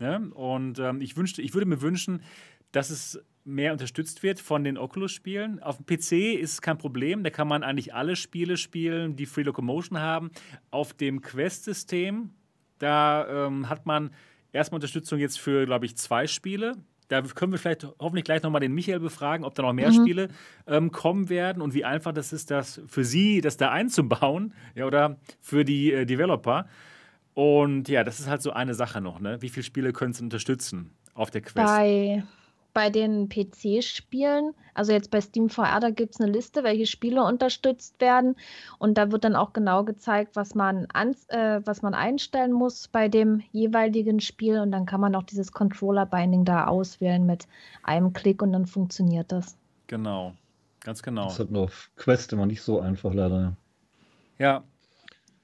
Ne? 0.00 0.30
Und 0.34 0.80
ähm, 0.80 1.00
ich, 1.00 1.16
wünschte, 1.16 1.40
ich 1.40 1.54
würde 1.54 1.66
mir 1.66 1.80
wünschen, 1.80 2.22
dass 2.72 2.90
es 2.90 3.22
mehr 3.44 3.72
unterstützt 3.72 4.22
wird 4.22 4.40
von 4.40 4.64
den 4.64 4.76
Oculus-Spielen. 4.76 5.62
Auf 5.62 5.78
dem 5.78 5.86
PC 5.86 6.40
ist 6.40 6.52
es 6.52 6.62
kein 6.62 6.78
Problem, 6.78 7.24
da 7.24 7.30
kann 7.30 7.48
man 7.48 7.62
eigentlich 7.62 7.94
alle 7.94 8.16
Spiele 8.16 8.56
spielen, 8.56 9.16
die 9.16 9.26
Free 9.26 9.42
Locomotion 9.42 9.98
haben. 9.98 10.30
Auf 10.70 10.92
dem 10.92 11.20
Quest-System, 11.20 12.30
da 12.78 13.46
ähm, 13.46 13.68
hat 13.68 13.86
man 13.86 14.10
erstmal 14.52 14.76
Unterstützung 14.76 15.18
jetzt 15.18 15.38
für, 15.38 15.66
glaube 15.66 15.86
ich, 15.86 15.96
zwei 15.96 16.26
Spiele. 16.26 16.76
Da 17.08 17.20
können 17.20 17.52
wir 17.52 17.58
vielleicht 17.58 17.86
hoffentlich 17.98 18.24
gleich 18.24 18.42
nochmal 18.42 18.60
den 18.60 18.72
Michael 18.72 19.00
befragen, 19.00 19.44
ob 19.44 19.54
da 19.54 19.62
noch 19.62 19.72
mehr 19.72 19.90
mhm. 19.90 19.94
Spiele 19.94 20.28
ähm, 20.66 20.92
kommen 20.92 21.28
werden 21.28 21.60
und 21.60 21.74
wie 21.74 21.84
einfach 21.84 22.12
das 22.12 22.32
ist, 22.32 22.50
das 22.50 22.80
für 22.86 23.04
Sie, 23.04 23.40
das 23.40 23.56
da 23.56 23.70
einzubauen 23.70 24.54
ja, 24.74 24.86
oder 24.86 25.18
für 25.40 25.64
die 25.64 25.92
äh, 25.92 26.06
Developer. 26.06 26.66
Und 27.34 27.88
ja, 27.88 28.04
das 28.04 28.20
ist 28.20 28.28
halt 28.28 28.42
so 28.42 28.52
eine 28.52 28.74
Sache 28.74 29.00
noch. 29.00 29.20
Ne? 29.20 29.40
Wie 29.40 29.48
viele 29.48 29.64
Spiele 29.64 29.92
können 29.92 30.12
Sie 30.12 30.22
unterstützen 30.22 30.90
auf 31.14 31.30
der 31.30 31.40
Quest? 31.42 31.66
Bei 31.66 32.22
bei 32.74 32.90
den 32.90 33.28
PC-Spielen, 33.28 34.54
also 34.74 34.92
jetzt 34.92 35.10
bei 35.10 35.20
Steam 35.20 35.48
VR, 35.48 35.80
da 35.80 35.90
gibt 35.90 36.14
es 36.14 36.20
eine 36.20 36.30
Liste, 36.30 36.64
welche 36.64 36.86
Spiele 36.86 37.22
unterstützt 37.24 38.00
werden. 38.00 38.36
Und 38.78 38.98
da 38.98 39.12
wird 39.12 39.24
dann 39.24 39.36
auch 39.36 39.52
genau 39.52 39.84
gezeigt, 39.84 40.36
was 40.36 40.54
man, 40.54 40.86
an, 40.92 41.14
äh, 41.28 41.60
was 41.64 41.82
man 41.82 41.94
einstellen 41.94 42.52
muss 42.52 42.88
bei 42.88 43.08
dem 43.08 43.42
jeweiligen 43.52 44.20
Spiel. 44.20 44.60
Und 44.60 44.72
dann 44.72 44.86
kann 44.86 45.00
man 45.00 45.14
auch 45.14 45.24
dieses 45.24 45.52
Controller-Binding 45.52 46.44
da 46.44 46.66
auswählen 46.66 47.24
mit 47.26 47.46
einem 47.82 48.12
Klick 48.12 48.42
und 48.42 48.52
dann 48.52 48.66
funktioniert 48.66 49.30
das. 49.32 49.56
Genau, 49.86 50.32
ganz 50.80 51.02
genau. 51.02 51.24
Das 51.24 51.38
hat 51.38 51.50
nur 51.50 51.64
auf 51.64 51.90
Quest 51.96 52.32
immer 52.32 52.46
nicht 52.46 52.62
so 52.62 52.80
einfach, 52.80 53.12
leider. 53.12 53.56
Ja. 54.38 54.64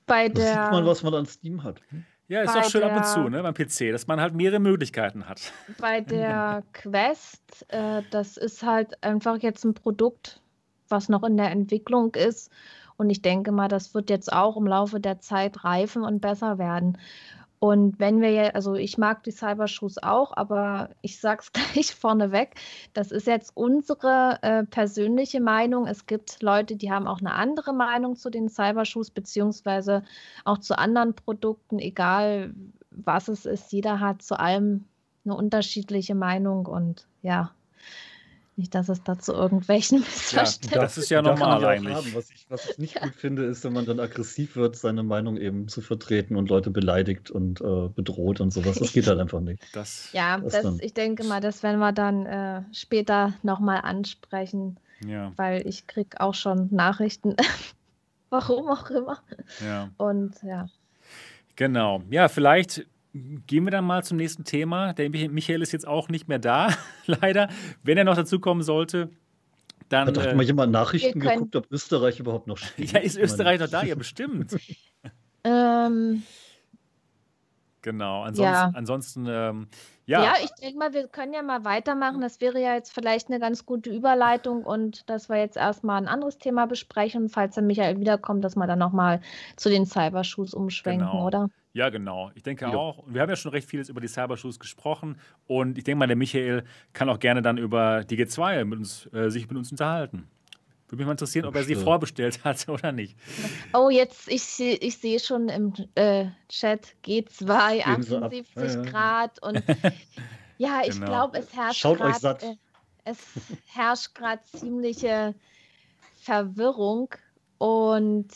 Bei 0.07 0.29
das 0.29 0.45
der... 0.45 0.65
sieht 0.65 0.73
man, 0.73 0.87
was 0.87 1.03
man 1.03 1.15
an 1.15 1.27
Steam 1.27 1.63
hat. 1.63 1.83
Hm? 1.91 2.05
Ja, 2.29 2.43
ist 2.43 2.55
auch 2.55 2.65
schön 2.65 2.83
der, 2.83 2.93
ab 2.93 2.99
und 2.99 3.07
zu, 3.07 3.29
ne, 3.31 3.43
beim 3.43 3.55
PC, 3.55 3.91
dass 3.91 4.07
man 4.07 4.21
halt 4.21 4.35
mehrere 4.35 4.61
Möglichkeiten 4.61 5.29
hat. 5.29 5.53
Bei 5.81 6.01
der 6.03 6.63
Quest, 6.75 7.67
äh, 7.69 8.03
das 8.11 8.37
ist 8.37 8.63
halt 8.63 9.03
einfach 9.03 9.39
jetzt 9.39 9.65
ein 9.65 9.73
Produkt, 9.73 10.43
was 10.89 11.09
noch 11.09 11.25
in 11.25 11.39
der 11.39 11.51
Entwicklung 11.51 12.15
ist. 12.15 12.51
Und 12.99 13.09
ich 13.11 13.23
denke 13.23 13.51
mal, 13.51 13.69
das 13.69 13.95
wird 13.95 14.11
jetzt 14.11 14.31
auch 14.33 14.57
im 14.57 14.67
Laufe 14.67 15.01
der 15.01 15.21
Zeit 15.21 15.65
reifen 15.65 16.03
und 16.03 16.21
besser 16.21 16.59
werden. 16.59 16.99
Und 17.61 17.99
wenn 17.99 18.21
wir 18.21 18.31
ja, 18.31 18.51
also 18.51 18.75
ich 18.75 18.99
mag 18.99 19.25
die 19.25 19.33
Cybershoes 19.33 19.99
auch, 20.03 20.37
aber 20.37 20.91
ich 21.03 21.21
sage 21.21 21.43
es 21.43 21.53
gleich 21.75 21.95
vorneweg, 21.95 22.55
das 22.95 23.11
ist 23.11 23.27
jetzt 23.27 23.53
unsere 23.55 24.39
äh, 24.43 24.65
persönliche 24.65 25.41
Meinung. 25.41 25.87
Es 25.87 26.07
gibt 26.07 26.43
Leute, 26.43 26.77
die 26.77 26.93
haben 26.93 27.09
auch 27.09 27.21
eine 27.21 27.35
andere 27.35 27.73
Meinung 27.73 28.17
zu 28.17 28.31
den 28.31 28.49
Cybershoes, 28.49 29.11
beziehungsweise 29.11 30.05
auch 30.45 30.59
zu 30.59 30.79
anderen 30.79 31.15
Produkten, 31.15 31.79
egal 31.79 32.55
was 32.91 33.29
es 33.29 33.47
ist. 33.47 33.73
Jeder 33.73 34.01
hat 34.01 34.23
zu 34.23 34.39
allem 34.39 34.85
eine 35.25 35.37
unterschiedliche 35.37 36.15
Meinung 36.15 36.67
und 36.67 37.07
ja, 37.23 37.51
nicht, 38.59 38.75
dass 38.75 38.89
es 38.89 39.03
dazu 39.03 39.33
irgendwelchen 39.33 40.01
Missverständnissen 40.01 40.75
ja, 40.75 40.81
Das 40.83 40.99
ist 40.99 41.09
ja 41.11 41.23
normal 41.23 41.65
eigentlich. 41.65 41.95
Haben. 41.95 42.15
Was, 42.15 42.31
ich, 42.31 42.47
was 42.49 42.71
ich 42.71 42.79
nicht 42.79 42.95
ja. 42.97 43.03
gut 43.03 43.15
finde, 43.15 43.45
ist, 43.45 43.65
wenn 43.65 43.73
man 43.73 43.87
dann 43.87 44.01
aggressiv 44.01 44.57
wird, 44.57 44.77
seine 44.77 45.03
Meinung 45.03 45.37
eben 45.37 45.69
zu 45.69 45.81
vertreten 45.81 46.37
und 46.37 46.51
Leute 46.51 46.71
beleidigt 46.71 47.31
und 47.31 47.61
äh, 47.61 47.89
bedroht 47.89 48.41
und 48.41 48.53
sowas. 48.53 48.79
Das 48.79 48.93
geht 48.93 49.07
halt 49.07 49.19
einfach 49.19 49.41
nicht. 49.41 49.63
Das, 49.73 50.13
ja, 50.13 50.39
das 50.39 50.63
das, 50.63 50.81
ich 50.81 50.93
denke 50.93 51.23
mal, 51.23 51.41
das 51.41 51.63
werden 51.63 51.79
wir 51.79 51.93
dann 51.93 52.27
äh, 52.27 52.63
später 52.73 53.35
nochmal 53.43 53.83
ansprechen. 53.83 54.79
Ja. 55.07 55.33
Weil 55.37 55.67
ich 55.67 55.87
kriege 55.87 56.21
auch 56.21 56.35
schon 56.35 56.69
Nachrichten, 56.73 57.37
warum 58.31 58.69
auch 58.69 58.91
immer. 58.91 59.21
Ja. 59.65 59.91
Und 59.99 60.43
ja. 60.43 60.69
Genau. 61.55 62.03
Ja, 62.11 62.29
vielleicht 62.29 62.87
Gehen 63.13 63.65
wir 63.65 63.71
dann 63.71 63.85
mal 63.85 64.05
zum 64.05 64.17
nächsten 64.19 64.45
Thema. 64.45 64.93
Der 64.93 65.09
Michael 65.09 65.63
ist 65.63 65.73
jetzt 65.73 65.89
auch 65.89 66.09
nicht 66.09 66.29
mehr 66.29 66.39
da, 66.39 66.69
leider. 67.07 67.49
Wenn 67.83 67.99
er 67.99 68.05
noch 68.05 68.17
dazu 68.17 68.39
kommen 68.39 68.63
sollte, 68.63 69.11
dann. 69.89 70.09
Hat 70.09 70.17
doch 70.17 70.25
äh, 70.25 70.35
mal 70.35 70.45
jemand 70.45 70.73
Nachrichten 70.73 71.21
geguckt, 71.21 71.57
ob 71.57 71.71
Österreich 71.71 72.21
überhaupt 72.21 72.47
noch 72.47 72.59
steht? 72.59 72.93
Ja, 72.93 73.01
ist 73.01 73.17
Österreich 73.17 73.61
noch 73.61 73.69
da? 73.69 73.83
Ja, 73.83 73.95
bestimmt. 73.97 74.55
ähm, 75.45 76.23
genau. 77.83 78.23
Ansonsten, 78.23 78.55
ja. 78.55 78.71
ansonsten 78.75 79.27
ähm, 79.27 79.69
ja. 80.09 80.25
ja, 80.25 80.35
ich 80.43 80.51
denke 80.53 80.79
mal, 80.79 80.95
wir 80.95 81.07
können 81.07 81.35
ja 81.35 81.43
mal 81.43 81.65
weitermachen. 81.67 82.23
Das 82.23 82.41
wäre 82.41 82.59
ja 82.59 82.75
jetzt 82.75 82.95
vielleicht 82.95 83.29
eine 83.29 83.39
ganz 83.41 83.67
gute 83.67 83.91
Überleitung 83.91 84.65
und 84.65 85.09
dass 85.11 85.29
wir 85.29 85.37
jetzt 85.37 85.59
erstmal 85.59 86.01
ein 86.01 86.09
anderes 86.09 86.39
Thema 86.39 86.67
besprechen, 86.67 87.29
falls 87.29 87.57
dann 87.57 87.67
Michael 87.67 88.01
wiederkommt, 88.01 88.43
dass 88.43 88.57
wir 88.57 88.67
dann 88.67 88.79
nochmal 88.79 89.21
zu 89.57 89.69
den 89.69 89.85
Cybershoes 89.85 90.55
umschwenken, 90.55 91.11
genau. 91.11 91.27
oder? 91.27 91.51
Ja, 91.73 91.91
genau. 91.91 92.31
Ich 92.35 92.43
denke 92.43 92.65
ja. 92.65 92.75
auch. 92.75 92.99
Und 92.99 93.15
wir 93.15 93.23
haben 93.23 93.29
ja 93.29 93.37
schon 93.37 93.53
recht 93.53 93.69
vieles 93.69 93.89
über 93.89 94.01
die 94.01 94.09
Cybershoes 94.09 94.59
gesprochen. 94.59 95.21
Und 95.47 95.79
ich 95.79 95.85
denke 95.85 95.99
mal, 95.99 96.07
der 96.07 96.17
Michael 96.17 96.65
kann 96.93 97.09
auch 97.09 97.19
gerne 97.19 97.43
dann 97.43 97.59
über 97.59 98.05
die 98.05 98.17
G2 98.17 98.65
mit 98.65 98.79
uns, 98.79 99.09
äh, 99.13 99.31
sich 99.31 99.49
mit 99.49 99.57
uns 99.57 99.71
unterhalten. 99.71 100.29
Würde 100.89 100.97
mich 100.97 101.07
mal 101.07 101.13
interessieren, 101.13 101.45
ob 101.45 101.55
er 101.55 101.65
sie 101.65 101.75
vorbestellt 101.75 102.41
hat 102.45 102.67
oder 102.69 102.93
nicht. 102.93 103.17
Oh, 103.75 103.91
jetzt, 103.91 104.29
ich, 104.29 104.59
ich 104.59 104.97
sehe 104.97 105.21
schon 105.21 105.51
im 105.51 105.75
äh, 105.95 106.27
Chat 106.49 106.95
G2, 107.05 107.85
78 107.85 108.47
ja, 108.57 108.83
Grad 108.83 109.43
und 109.43 109.63
ja, 110.59 110.81
ich 110.85 110.95
genau. 110.95 111.07
glaube, 111.07 111.39
es 111.39 111.55
herrscht 111.55 111.83
gerade 111.83 112.39
äh, 112.47 112.57
es 113.05 113.19
herrscht 113.67 114.15
gerade 114.15 114.43
ziemliche 114.45 115.35
Verwirrung 116.23 117.15
und 117.59 118.29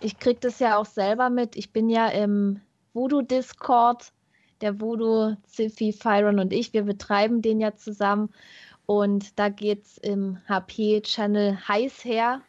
ich 0.00 0.18
kriege 0.18 0.40
das 0.40 0.58
ja 0.58 0.76
auch 0.76 0.86
selber 0.86 1.30
mit. 1.30 1.56
Ich 1.56 1.72
bin 1.72 1.88
ja 1.88 2.08
im 2.08 2.60
Voodoo-Discord, 2.92 4.12
der 4.60 4.80
Voodoo, 4.80 5.36
Ziffy, 5.46 5.92
Fyron 5.92 6.38
und 6.38 6.52
ich, 6.52 6.72
wir 6.72 6.82
betreiben 6.82 7.42
den 7.42 7.60
ja 7.60 7.74
zusammen 7.74 8.30
und 8.86 9.38
da 9.38 9.48
geht 9.48 9.84
es 9.84 9.98
im 9.98 10.38
HP-Channel 10.48 11.58
heiß 11.68 12.04
her. 12.04 12.42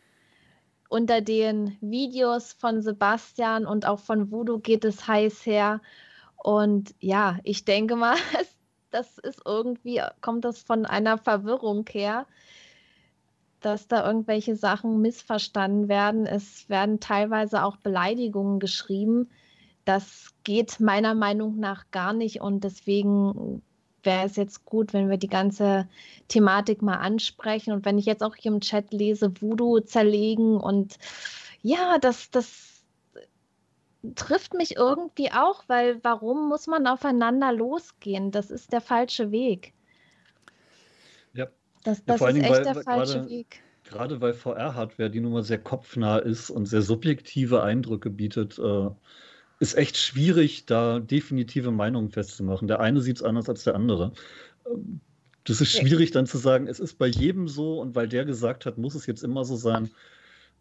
Unter 0.89 1.19
den 1.19 1.77
Videos 1.81 2.53
von 2.53 2.81
Sebastian 2.81 3.65
und 3.65 3.85
auch 3.85 3.99
von 3.99 4.31
Voodoo 4.31 4.59
geht 4.59 4.85
es 4.85 5.05
heiß 5.05 5.45
her. 5.45 5.81
Und 6.37 6.95
ja, 6.99 7.39
ich 7.43 7.65
denke 7.65 7.95
mal, 7.95 8.15
das 8.91 9.17
ist 9.17 9.41
irgendwie, 9.45 10.01
kommt 10.21 10.45
das 10.45 10.61
von 10.61 10.85
einer 10.85 11.17
Verwirrung 11.17 11.85
her, 11.89 12.25
dass 13.61 13.87
da 13.87 14.05
irgendwelche 14.05 14.55
Sachen 14.55 15.01
missverstanden 15.01 15.87
werden. 15.87 16.25
Es 16.25 16.69
werden 16.69 16.99
teilweise 16.99 17.63
auch 17.63 17.77
Beleidigungen 17.77 18.59
geschrieben. 18.59 19.29
Das 19.85 20.33
geht 20.43 20.79
meiner 20.79 21.15
Meinung 21.15 21.59
nach 21.59 21.89
gar 21.91 22.13
nicht 22.13 22.41
und 22.41 22.63
deswegen 22.63 23.61
wäre 24.03 24.25
es 24.25 24.35
jetzt 24.35 24.65
gut, 24.65 24.93
wenn 24.93 25.09
wir 25.09 25.17
die 25.17 25.27
ganze 25.27 25.87
Thematik 26.27 26.81
mal 26.81 26.95
ansprechen. 26.95 27.73
Und 27.73 27.85
wenn 27.85 27.97
ich 27.97 28.05
jetzt 28.05 28.23
auch 28.23 28.35
hier 28.35 28.51
im 28.51 28.61
Chat 28.61 28.93
lese, 28.93 29.41
Voodoo 29.41 29.79
zerlegen 29.79 30.57
und 30.57 30.97
ja, 31.61 31.97
das, 31.99 32.29
das 32.31 32.83
trifft 34.15 34.53
mich 34.53 34.77
irgendwie 34.77 35.31
auch, 35.31 35.63
weil 35.67 36.03
warum 36.03 36.47
muss 36.47 36.67
man 36.67 36.87
aufeinander 36.87 37.51
losgehen? 37.51 38.31
Das 38.31 38.51
ist 38.51 38.71
der 38.71 38.81
falsche 38.81 39.31
Weg. 39.31 39.73
Das, 41.87 42.03
das 42.03 42.19
ja, 42.19 42.27
ist 42.27 42.35
echt 42.35 42.49
weil, 42.49 42.63
der 42.63 42.75
falsche 42.75 43.13
grade, 43.13 43.29
Weg. 43.29 43.61
Gerade 43.85 44.19
weil 44.19 44.33
VR-Hardware, 44.33 45.09
die 45.09 45.21
nun 45.21 45.31
mal 45.31 45.43
sehr 45.43 45.57
kopfnah 45.57 46.17
ist 46.17 46.49
und 46.49 46.65
sehr 46.65 46.81
subjektive 46.81 47.63
Eindrücke 47.63 48.09
bietet, 48.09 48.59
äh, 48.59 48.89
ist 49.61 49.77
echt 49.77 49.95
schwierig, 49.95 50.65
da 50.65 50.99
definitive 50.99 51.71
Meinungen 51.71 52.09
festzumachen. 52.09 52.67
Der 52.67 52.81
eine 52.81 52.99
sieht 52.99 53.15
es 53.15 53.23
anders 53.23 53.47
als 53.47 53.63
der 53.63 53.75
andere. 53.75 54.11
Ähm, 54.69 54.99
das 55.45 55.61
ist 55.61 55.71
schwierig 55.71 56.11
dann 56.11 56.25
zu 56.25 56.37
sagen, 56.37 56.67
es 56.67 56.81
ist 56.81 56.97
bei 56.97 57.07
jedem 57.07 57.47
so 57.47 57.79
und 57.79 57.95
weil 57.95 58.09
der 58.09 58.25
gesagt 58.25 58.65
hat, 58.65 58.77
muss 58.77 58.93
es 58.93 59.05
jetzt 59.05 59.23
immer 59.23 59.45
so 59.45 59.55
sein. 59.55 59.89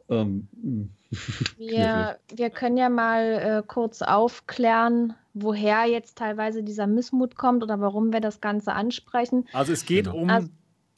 Ähm, 0.09 0.47
hm. 0.63 0.91
wir, 1.59 2.19
wir 2.33 2.51
können 2.51 2.77
ja 2.77 2.89
mal 2.89 3.23
äh, 3.23 3.63
kurz 3.67 4.01
aufklären, 4.01 5.15
woher 5.35 5.87
jetzt 5.87 6.19
teilweise 6.19 6.63
dieser 6.63 6.87
Missmut 6.87 7.35
kommt 7.35 7.65
oder 7.65 7.81
warum 7.81 8.13
wir 8.13 8.21
das 8.21 8.41
Ganze 8.41 8.75
ansprechen. 8.75 9.49
Also 9.53 9.73
es 9.73 9.85
geht 9.85 10.05
genau. 10.05 10.19
um 10.19 10.31
also, 10.31 10.49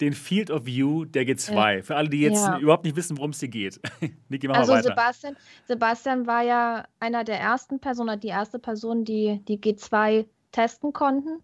den 0.01 0.13
Field 0.13 0.51
of 0.51 0.65
View 0.67 1.05
der 1.05 1.25
G2. 1.25 1.77
Ja. 1.77 1.83
Für 1.83 1.97
alle, 1.97 2.09
die 2.09 2.21
jetzt 2.21 2.47
ja. 2.47 2.59
überhaupt 2.59 2.85
nicht 2.85 2.97
wissen, 2.97 3.17
worum 3.19 3.31
es 3.31 3.41
hier 3.41 3.49
geht. 3.49 3.81
Niki, 4.29 4.49
mach 4.49 4.57
also 4.57 4.73
mal 4.73 4.79
weiter. 4.79 4.91
Sebastian, 4.91 5.37
Sebastian 5.67 6.27
war 6.27 6.43
ja 6.43 6.85
einer 7.01 7.25
der 7.25 7.41
ersten 7.41 7.81
Personen, 7.81 8.21
die 8.21 8.29
erste 8.29 8.59
Person, 8.59 9.05
die 9.05 9.43
die 9.49 9.59
G2 9.59 10.27
testen 10.53 10.93
konnten. 10.93 11.43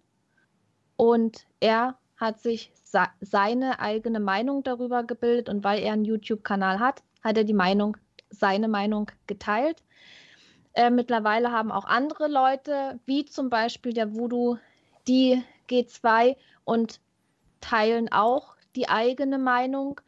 Und 0.97 1.47
er 1.61 1.99
hat 2.17 2.41
sich 2.41 2.73
seine 3.21 3.81
eigene 3.81 4.21
Meinung 4.21 4.63
darüber 4.63 5.03
gebildet 5.03 5.49
und 5.49 5.65
weil 5.65 5.81
er 5.83 5.93
einen 5.93 6.05
YouTube-Kanal 6.05 6.79
hat, 6.79 7.03
hat 7.23 7.37
er 7.37 7.45
die 7.45 7.55
Meinung, 7.55 7.97
seine 8.31 8.69
Meinung 8.69 9.11
geteilt. 9.27 9.83
Äh, 10.75 10.91
mittlerweile 10.91 11.51
haben 11.51 11.73
auch 11.73 11.85
andere 11.85 12.29
Leute, 12.29 13.01
wie 13.05 13.25
zum 13.25 13.51
Beispiel 13.51 13.93
der 13.93 14.15
Voodoo, 14.15 14.59
die 15.09 15.43
G2 15.69 16.37
und 16.65 17.01
teilen 17.65 18.12
auch 18.12 18.55
die 18.77 18.89
eigene 18.89 19.39
Meinung. 19.39 20.01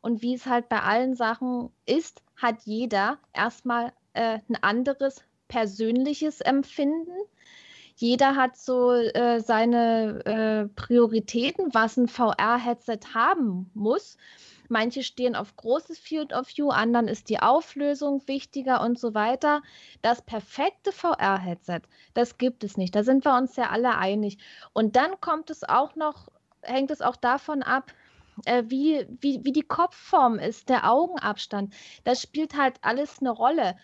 Und 0.00 0.22
wie 0.22 0.34
es 0.34 0.46
halt 0.46 0.68
bei 0.68 0.80
allen 0.80 1.14
Sachen 1.14 1.70
ist, 1.86 2.22
hat 2.36 2.62
jeder 2.64 3.18
erstmal 3.32 3.92
äh, 4.12 4.40
ein 4.48 4.62
anderes 4.62 5.22
persönliches 5.48 6.40
Empfinden. 6.40 7.16
Jeder 7.96 8.34
hat 8.34 8.56
so 8.56 8.92
äh, 8.92 9.40
seine 9.40 10.24
äh, 10.24 10.68
Prioritäten, 10.74 11.72
was 11.72 11.96
ein 11.96 12.08
VR-Headset 12.08 13.14
haben 13.14 13.70
muss. 13.72 14.16
Manche 14.68 15.02
stehen 15.02 15.36
auf 15.36 15.56
großes 15.56 15.98
Field 15.98 16.32
of 16.32 16.48
View, 16.48 16.70
anderen 16.70 17.06
ist 17.06 17.28
die 17.28 17.38
Auflösung 17.38 18.26
wichtiger 18.26 18.80
und 18.80 18.98
so 18.98 19.14
weiter. 19.14 19.62
Das 20.02 20.22
perfekte 20.22 20.90
VR-Headset, 20.90 21.82
das 22.14 22.38
gibt 22.38 22.64
es 22.64 22.76
nicht. 22.76 22.94
Da 22.96 23.04
sind 23.04 23.24
wir 23.24 23.36
uns 23.36 23.54
ja 23.56 23.70
alle 23.70 23.96
einig. 23.96 24.38
Und 24.72 24.96
dann 24.96 25.20
kommt 25.20 25.50
es 25.50 25.62
auch 25.62 25.94
noch 25.94 26.28
hängt 26.64 26.90
es 26.90 27.00
auch 27.00 27.16
davon 27.16 27.62
ab, 27.62 27.92
äh, 28.44 28.64
wie, 28.66 29.06
wie, 29.20 29.40
wie 29.44 29.52
die 29.52 29.62
Kopfform 29.62 30.38
ist, 30.38 30.68
der 30.68 30.90
Augenabstand. 30.90 31.74
Das 32.04 32.22
spielt 32.22 32.56
halt 32.56 32.76
alles 32.82 33.18
eine 33.20 33.30
Rolle. 33.30 33.76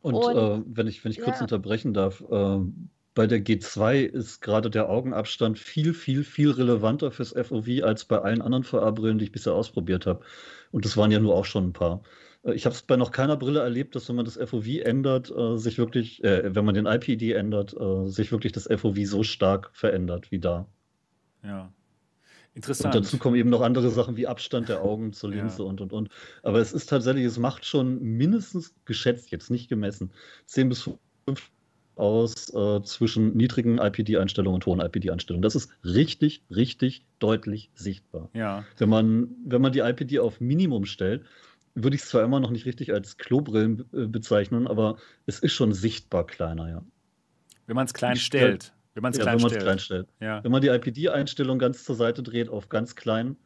Und, 0.00 0.14
Und 0.14 0.36
äh, 0.36 0.62
wenn 0.66 0.86
ich, 0.86 1.04
wenn 1.04 1.12
ich 1.12 1.20
kurz 1.20 1.38
ja. 1.38 1.42
unterbrechen 1.42 1.92
darf, 1.92 2.22
äh, 2.30 2.58
bei 3.14 3.26
der 3.26 3.44
G2 3.44 4.04
ist 4.04 4.40
gerade 4.42 4.70
der 4.70 4.88
Augenabstand 4.88 5.58
viel, 5.58 5.92
viel, 5.92 6.22
viel 6.22 6.52
relevanter 6.52 7.10
fürs 7.10 7.32
FOV 7.32 7.82
als 7.82 8.04
bei 8.04 8.20
allen 8.20 8.40
anderen 8.40 8.62
VR-Brillen, 8.62 9.18
die 9.18 9.24
ich 9.24 9.32
bisher 9.32 9.54
ausprobiert 9.54 10.06
habe. 10.06 10.24
Und 10.70 10.84
das 10.84 10.96
waren 10.96 11.10
ja 11.10 11.18
nur 11.18 11.34
auch 11.34 11.44
schon 11.44 11.68
ein 11.68 11.72
paar. 11.72 12.02
Äh, 12.44 12.54
ich 12.54 12.64
habe 12.64 12.74
es 12.74 12.82
bei 12.82 12.96
noch 12.96 13.10
keiner 13.10 13.36
Brille 13.36 13.60
erlebt, 13.60 13.96
dass 13.96 14.08
wenn 14.08 14.16
man 14.16 14.24
das 14.24 14.36
FOV 14.36 14.66
ändert, 14.84 15.32
äh, 15.36 15.56
sich 15.56 15.78
wirklich, 15.78 16.22
äh, 16.22 16.54
wenn 16.54 16.64
man 16.64 16.74
den 16.74 16.86
IPD 16.86 17.32
ändert, 17.32 17.74
äh, 17.78 18.06
sich 18.06 18.30
wirklich 18.30 18.52
das 18.52 18.68
FOV 18.68 18.96
so 19.04 19.22
stark 19.24 19.70
verändert 19.72 20.30
wie 20.30 20.38
da. 20.38 20.66
Ja. 21.42 21.72
Interessant. 22.58 22.96
Und 22.96 23.04
dazu 23.04 23.18
kommen 23.18 23.36
eben 23.36 23.50
noch 23.50 23.60
andere 23.60 23.88
Sachen 23.88 24.16
wie 24.16 24.26
Abstand 24.26 24.68
der 24.68 24.82
Augen 24.82 25.12
zur 25.12 25.30
Linse 25.30 25.62
ja. 25.62 25.68
und 25.68 25.80
und 25.80 25.92
und. 25.92 26.08
Aber 26.42 26.58
es 26.58 26.72
ist 26.72 26.88
tatsächlich, 26.88 27.24
es 27.24 27.38
macht 27.38 27.64
schon 27.64 28.02
mindestens 28.02 28.74
geschätzt, 28.84 29.30
jetzt 29.30 29.48
nicht 29.48 29.68
gemessen, 29.68 30.10
10 30.46 30.68
bis 30.68 30.90
5 31.26 31.50
aus 31.94 32.52
äh, 32.52 32.82
zwischen 32.82 33.36
niedrigen 33.36 33.78
IPD-Einstellungen 33.78 34.56
und 34.56 34.66
hohen 34.66 34.80
IPD-Einstellungen. 34.80 35.42
Das 35.42 35.54
ist 35.54 35.70
richtig, 35.84 36.42
richtig 36.50 37.04
deutlich 37.20 37.70
sichtbar. 37.76 38.28
Ja. 38.34 38.64
Wenn 38.76 38.88
man, 38.88 39.28
wenn 39.46 39.62
man 39.62 39.70
die 39.70 39.78
IPD 39.78 40.18
auf 40.18 40.40
Minimum 40.40 40.84
stellt, 40.84 41.26
würde 41.76 41.94
ich 41.94 42.02
es 42.02 42.08
zwar 42.08 42.24
immer 42.24 42.40
noch 42.40 42.50
nicht 42.50 42.66
richtig 42.66 42.92
als 42.92 43.18
Klobrillen 43.18 43.84
äh, 43.92 44.06
bezeichnen, 44.06 44.66
aber 44.66 44.96
es 45.26 45.38
ist 45.38 45.52
schon 45.52 45.72
sichtbar 45.72 46.26
kleiner, 46.26 46.68
ja. 46.68 46.84
Wenn 47.68 47.76
man 47.76 47.86
es 47.86 47.94
klein 47.94 48.16
stellt. 48.16 48.72
Wenn 48.98 49.02
man 49.02 49.12
es 49.12 49.18
ja, 49.18 49.22
klein, 49.22 49.38
stellt. 49.38 49.62
klein 49.62 49.78
stellt. 49.78 50.08
Ja. 50.20 50.42
Wenn 50.42 50.50
man 50.50 50.60
die 50.60 50.66
IPD-Einstellung 50.66 51.60
ganz 51.60 51.84
zur 51.84 51.94
Seite 51.94 52.24
dreht 52.24 52.48
auf 52.48 52.68
ganz 52.68 52.96
klein, 52.96 53.36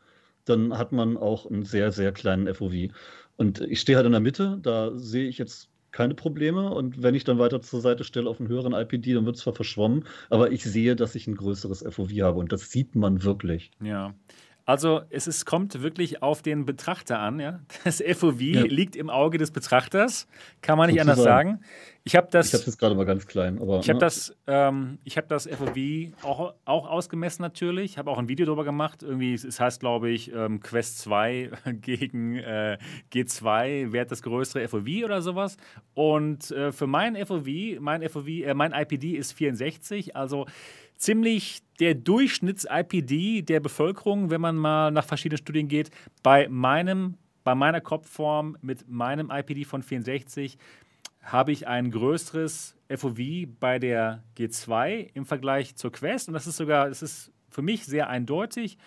dann 0.47 0.79
hat 0.79 0.93
man 0.93 1.19
auch 1.19 1.45
einen 1.45 1.67
sehr, 1.67 1.93
sehr 1.93 2.11
kleinen 2.11 2.53
FOV. 2.55 2.89
Und 3.37 3.61
ich 3.61 3.81
stehe 3.81 3.97
halt 3.97 4.07
in 4.07 4.13
der 4.13 4.23
Mitte, 4.23 4.59
da 4.63 4.93
sehe 4.95 5.29
ich 5.29 5.37
jetzt 5.37 5.69
keine 5.91 6.15
Probleme. 6.15 6.73
Und 6.73 7.03
wenn 7.03 7.15
ich 7.15 7.25
dann 7.25 7.39
weiter 7.39 7.61
zur 7.61 7.83
Seite 7.83 8.03
stelle 8.05 8.31
auf 8.31 8.41
einen 8.41 8.49
höheren 8.49 8.73
IPD, 8.73 9.13
dann 9.13 9.27
wird 9.27 9.37
es 9.37 9.43
zwar 9.43 9.53
verschwommen, 9.53 10.05
aber 10.31 10.53
ich 10.53 10.65
sehe, 10.65 10.97
dass 10.97 11.15
ich 11.15 11.27
ein 11.27 11.37
größeres 11.37 11.85
FOV 11.87 12.11
habe. 12.23 12.39
Und 12.39 12.51
das 12.51 12.71
sieht 12.71 12.95
man 12.95 13.23
wirklich. 13.23 13.73
Ja. 13.83 14.15
Also 14.65 15.03
es 15.11 15.27
ist, 15.27 15.45
kommt 15.45 15.83
wirklich 15.83 16.23
auf 16.23 16.43
den 16.43 16.65
Betrachter 16.65 17.19
an. 17.19 17.41
Ja? 17.41 17.61
Das 17.85 18.03
FOV 18.03 18.41
ja. 18.41 18.63
liegt 18.63 18.97
im 18.97 19.11
Auge 19.11 19.39
des 19.39 19.51
Betrachters, 19.51 20.29
kann 20.61 20.79
man 20.79 20.89
nicht 20.91 21.01
Sozusagen. 21.01 21.21
anders 21.21 21.59
sagen. 21.59 21.65
Ich 22.05 22.17
habe 22.17 22.29
das. 22.31 22.49
Ich 22.49 22.55
habe 22.55 22.65
das 22.65 22.79
gerade 22.79 22.95
mal 22.97 23.05
ganz 23.05 23.27
klein, 23.27 23.61
aber. 23.61 23.79
Ich 23.79 23.89
habe 23.89 23.99
ne? 23.99 24.01
das, 24.01 24.37
ähm, 24.49 24.99
ich 25.05 25.17
habe 25.17 25.29
das 25.29 25.49
FOV 25.49 25.77
auch, 26.23 26.55
auch 26.65 26.89
ausgemessen 26.89 27.43
natürlich. 27.43 27.93
Ich 27.93 27.99
habe 27.99 28.11
auch 28.11 28.19
ein 28.19 28.29
Video 28.29 28.45
darüber 28.45 28.65
gemacht. 28.65 29.05
Irgendwie, 29.05 29.35
es 29.35 29.61
heißt, 29.61 29.81
glaube 29.81 30.11
ich, 30.11 30.33
ähm, 30.33 30.61
Quest 30.61 30.99
2 30.99 31.51
gegen 31.81 32.37
äh, 32.37 32.79
G2, 33.13 33.93
wer 33.93 34.01
hat 34.01 34.11
das 34.11 34.23
größere 34.23 34.67
FOV 34.67 35.05
oder 35.05 35.23
sowas. 35.23 35.57
Und 35.95 36.51
äh, 36.51 36.73
für 36.73 36.89
mein 36.89 37.15
FOV, 37.25 37.47
mein 37.79 38.09
FOV, 38.09 38.27
äh, 38.27 38.55
mein 38.55 38.73
IPD 38.73 39.13
ist 39.13 39.33
64, 39.33 40.17
also 40.17 40.47
ziemlich 41.03 41.63
der 41.81 41.95
Durchschnitts-IPD 41.95 43.43
der 43.43 43.61
Bevölkerung, 43.61 44.31
wenn 44.31 44.41
man 44.41 44.57
mal 44.57 44.91
nach 44.93 45.05
verschiedenen 45.05 45.39
Studien 45.39 45.67
geht, 45.67 45.91
bei 46.23 46.49
meinem, 46.49 47.17
bei 47.43 47.55
meiner 47.55 47.81
Kopfform 47.81 48.57
mit 48.63 48.89
meinem 48.89 49.31
IPD 49.31 49.65
von 49.65 49.83
64 49.83 50.57
habe 51.23 51.53
ich 51.53 51.67
ein 51.67 51.91
größeres 51.91 52.77
FOV 52.89 53.19
bei 53.59 53.79
der 53.79 54.23
G2 54.37 55.11
im 55.15 55.25
Vergleich 55.25 55.77
zur 55.77 55.93
Quest. 55.93 56.29
Und 56.29 56.35
das 56.35 56.47
ist 56.47 56.57
sogar, 56.57 56.89
das 56.89 57.03
ist 57.03 57.33
für 57.49 57.63
mich 57.63 57.85
sehr 57.85 58.09
eindeutig. 58.09 58.79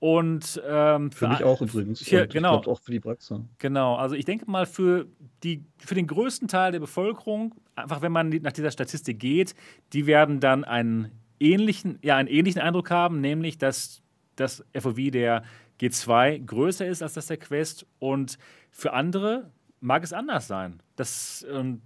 Und 0.00 0.62
ähm, 0.66 1.10
für, 1.10 1.18
für, 1.18 1.28
mich 1.28 1.44
auch 1.44 1.60
übrigens. 1.60 2.00
Hier, 2.00 2.26
genau. 2.26 2.56
auch 2.56 2.80
für 2.80 2.92
die 2.92 3.00
Praxis. 3.00 3.40
Genau. 3.58 3.96
Also 3.96 4.14
ich 4.14 4.24
denke 4.24 4.50
mal 4.50 4.64
für 4.64 5.06
die 5.42 5.64
für 5.78 5.94
den 5.94 6.06
größten 6.06 6.46
Teil 6.46 6.72
der 6.72 6.80
Bevölkerung, 6.80 7.54
einfach 7.74 8.00
wenn 8.00 8.12
man 8.12 8.28
nach 8.28 8.52
dieser 8.52 8.70
Statistik 8.70 9.18
geht, 9.18 9.54
die 9.92 10.06
werden 10.06 10.40
dann 10.40 10.64
einen 10.64 11.10
ähnlichen, 11.40 11.98
ja, 12.02 12.16
einen 12.16 12.28
ähnlichen 12.28 12.60
Eindruck 12.60 12.90
haben, 12.90 13.20
nämlich 13.20 13.58
dass 13.58 14.02
das 14.36 14.64
FOV 14.76 15.10
der 15.10 15.42
G2 15.80 16.44
größer 16.44 16.86
ist 16.86 17.02
als 17.02 17.14
das 17.14 17.26
der 17.26 17.36
Quest 17.36 17.86
und 17.98 18.38
für 18.70 18.92
andere 18.92 19.50
mag 19.80 20.02
es 20.02 20.12
anders 20.12 20.48
sein. 20.48 20.82
Das, 20.96 21.46
ähm, 21.50 21.82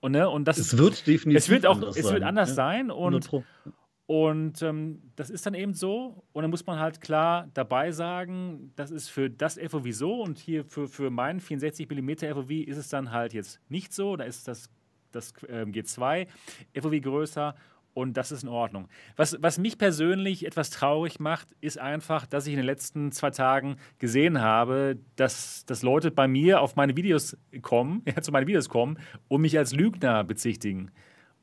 und, 0.00 0.12
ne, 0.12 0.28
und 0.28 0.46
das 0.46 0.58
es 0.58 0.76
wird 0.76 1.06
definitiv 1.06 1.44
es 1.44 1.48
wird 1.48 1.66
auch, 1.66 1.76
anders 1.76 1.96
es 1.96 2.04
sein. 2.04 2.14
wird 2.14 2.24
anders 2.24 2.48
ja. 2.50 2.54
sein 2.54 2.90
und, 2.90 3.30
und 4.06 4.62
ähm, 4.62 5.02
das 5.16 5.30
ist 5.30 5.46
dann 5.46 5.54
eben 5.54 5.72
so. 5.72 6.24
Und 6.32 6.42
dann 6.42 6.50
muss 6.50 6.66
man 6.66 6.78
halt 6.78 7.00
klar 7.00 7.48
dabei 7.54 7.90
sagen, 7.90 8.72
das 8.76 8.90
ist 8.90 9.08
für 9.08 9.30
das 9.30 9.58
FOV 9.58 9.86
so 9.90 10.22
und 10.22 10.38
hier 10.38 10.64
für, 10.64 10.88
für 10.88 11.10
meinen 11.10 11.40
64 11.40 11.88
mm 11.88 12.10
FOV 12.32 12.50
ist 12.50 12.76
es 12.76 12.88
dann 12.88 13.10
halt 13.10 13.32
jetzt 13.32 13.60
nicht 13.68 13.94
so. 13.94 14.16
Da 14.16 14.24
ist 14.24 14.46
das, 14.46 14.68
das 15.10 15.32
ähm, 15.48 15.72
G2 15.72 16.28
FOV 16.78 17.00
größer 17.00 17.54
und 17.94 18.16
das 18.16 18.32
ist 18.32 18.42
in 18.42 18.48
Ordnung. 18.48 18.88
Was, 19.16 19.36
was 19.40 19.58
mich 19.58 19.78
persönlich 19.78 20.44
etwas 20.44 20.70
traurig 20.70 21.20
macht, 21.20 21.48
ist 21.60 21.78
einfach, 21.78 22.26
dass 22.26 22.46
ich 22.46 22.52
in 22.52 22.58
den 22.58 22.66
letzten 22.66 23.12
zwei 23.12 23.30
Tagen 23.30 23.76
gesehen 23.98 24.40
habe, 24.40 24.98
dass, 25.16 25.64
dass 25.64 25.82
Leute 25.82 26.10
bei 26.10 26.28
mir 26.28 26.60
auf 26.60 26.76
meine 26.76 26.96
Videos 26.96 27.36
kommen, 27.62 28.02
ja, 28.06 28.20
zu 28.20 28.32
meinen 28.32 28.46
Videos 28.46 28.68
kommen 28.68 28.98
und 29.28 29.40
mich 29.40 29.56
als 29.56 29.72
Lügner 29.72 30.24
bezichtigen. 30.24 30.90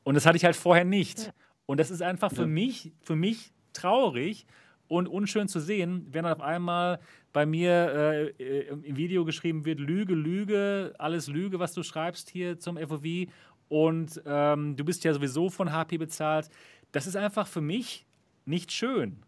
Und 0.04 0.16
das 0.16 0.26
hatte 0.26 0.38
ich 0.38 0.46
halt 0.46 0.56
vorher 0.56 0.86
nicht. 0.86 1.28
Ja. 1.28 1.34
Und 1.66 1.80
das 1.80 1.90
ist 1.90 2.02
einfach 2.02 2.32
für 2.32 2.42
ja. 2.42 2.48
mich, 2.48 2.92
für 3.02 3.16
mich 3.16 3.54
traurig 3.74 4.46
und 4.88 5.08
unschön 5.08 5.48
zu 5.48 5.62
sehen, 5.62 6.08
wenn 6.12 6.26
dann 6.26 6.34
auf 6.34 6.42
einmal 6.42 7.00
bei 7.32 7.46
mir 7.46 8.34
äh, 8.38 8.68
im 8.68 8.98
Video 8.98 9.24
geschrieben 9.24 9.64
wird, 9.64 9.80
Lüge, 9.80 10.14
Lüge, 10.14 10.94
alles 10.98 11.28
Lüge, 11.28 11.60
was 11.60 11.72
du 11.72 11.82
schreibst 11.82 12.30
hier 12.30 12.60
zum 12.60 12.78
FOV 12.78 13.30
und 13.72 14.22
ähm, 14.26 14.76
du 14.76 14.84
bist 14.84 15.06
ja 15.06 15.14
sowieso 15.14 15.50
von 15.50 15.72
HP 15.72 15.98
bezahlt. 15.98 16.50
Das 16.92 17.08
ist 17.08 17.16
einfach 17.16 17.48
für 17.48 17.62
mich 17.62 18.06
nicht 18.44 18.74
schön. 18.74 19.24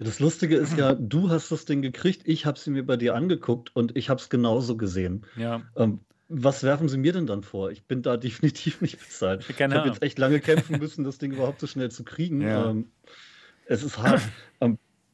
Das 0.00 0.18
Lustige 0.18 0.56
ist 0.56 0.76
ja, 0.76 0.94
du 0.98 1.30
hast 1.30 1.52
das 1.52 1.66
Ding 1.66 1.82
gekriegt, 1.82 2.22
ich 2.24 2.46
habe 2.46 2.58
sie 2.58 2.70
mir 2.70 2.84
bei 2.84 2.96
dir 2.96 3.14
angeguckt 3.14 3.70
und 3.76 3.96
ich 3.96 4.10
habe 4.10 4.20
es 4.20 4.28
genauso 4.28 4.76
gesehen. 4.76 5.24
Ja. 5.36 5.62
Ähm, 5.76 6.00
was 6.28 6.64
werfen 6.64 6.88
sie 6.88 6.98
mir 6.98 7.12
denn 7.12 7.28
dann 7.28 7.44
vor? 7.44 7.70
Ich 7.70 7.84
bin 7.84 8.02
da 8.02 8.16
definitiv 8.16 8.80
nicht 8.80 8.98
bezahlt. 8.98 9.46
Keine 9.56 9.74
ich 9.74 9.78
habe 9.78 9.88
jetzt 9.88 10.02
echt 10.02 10.18
lange 10.18 10.40
kämpfen 10.40 10.80
müssen, 10.80 11.04
das 11.04 11.18
Ding 11.18 11.30
überhaupt 11.30 11.60
so 11.60 11.68
schnell 11.68 11.92
zu 11.92 12.02
kriegen. 12.02 12.40
Ja. 12.40 12.70
Ähm, 12.70 12.90
es 13.66 13.84
ist 13.84 13.98
hart. 13.98 14.22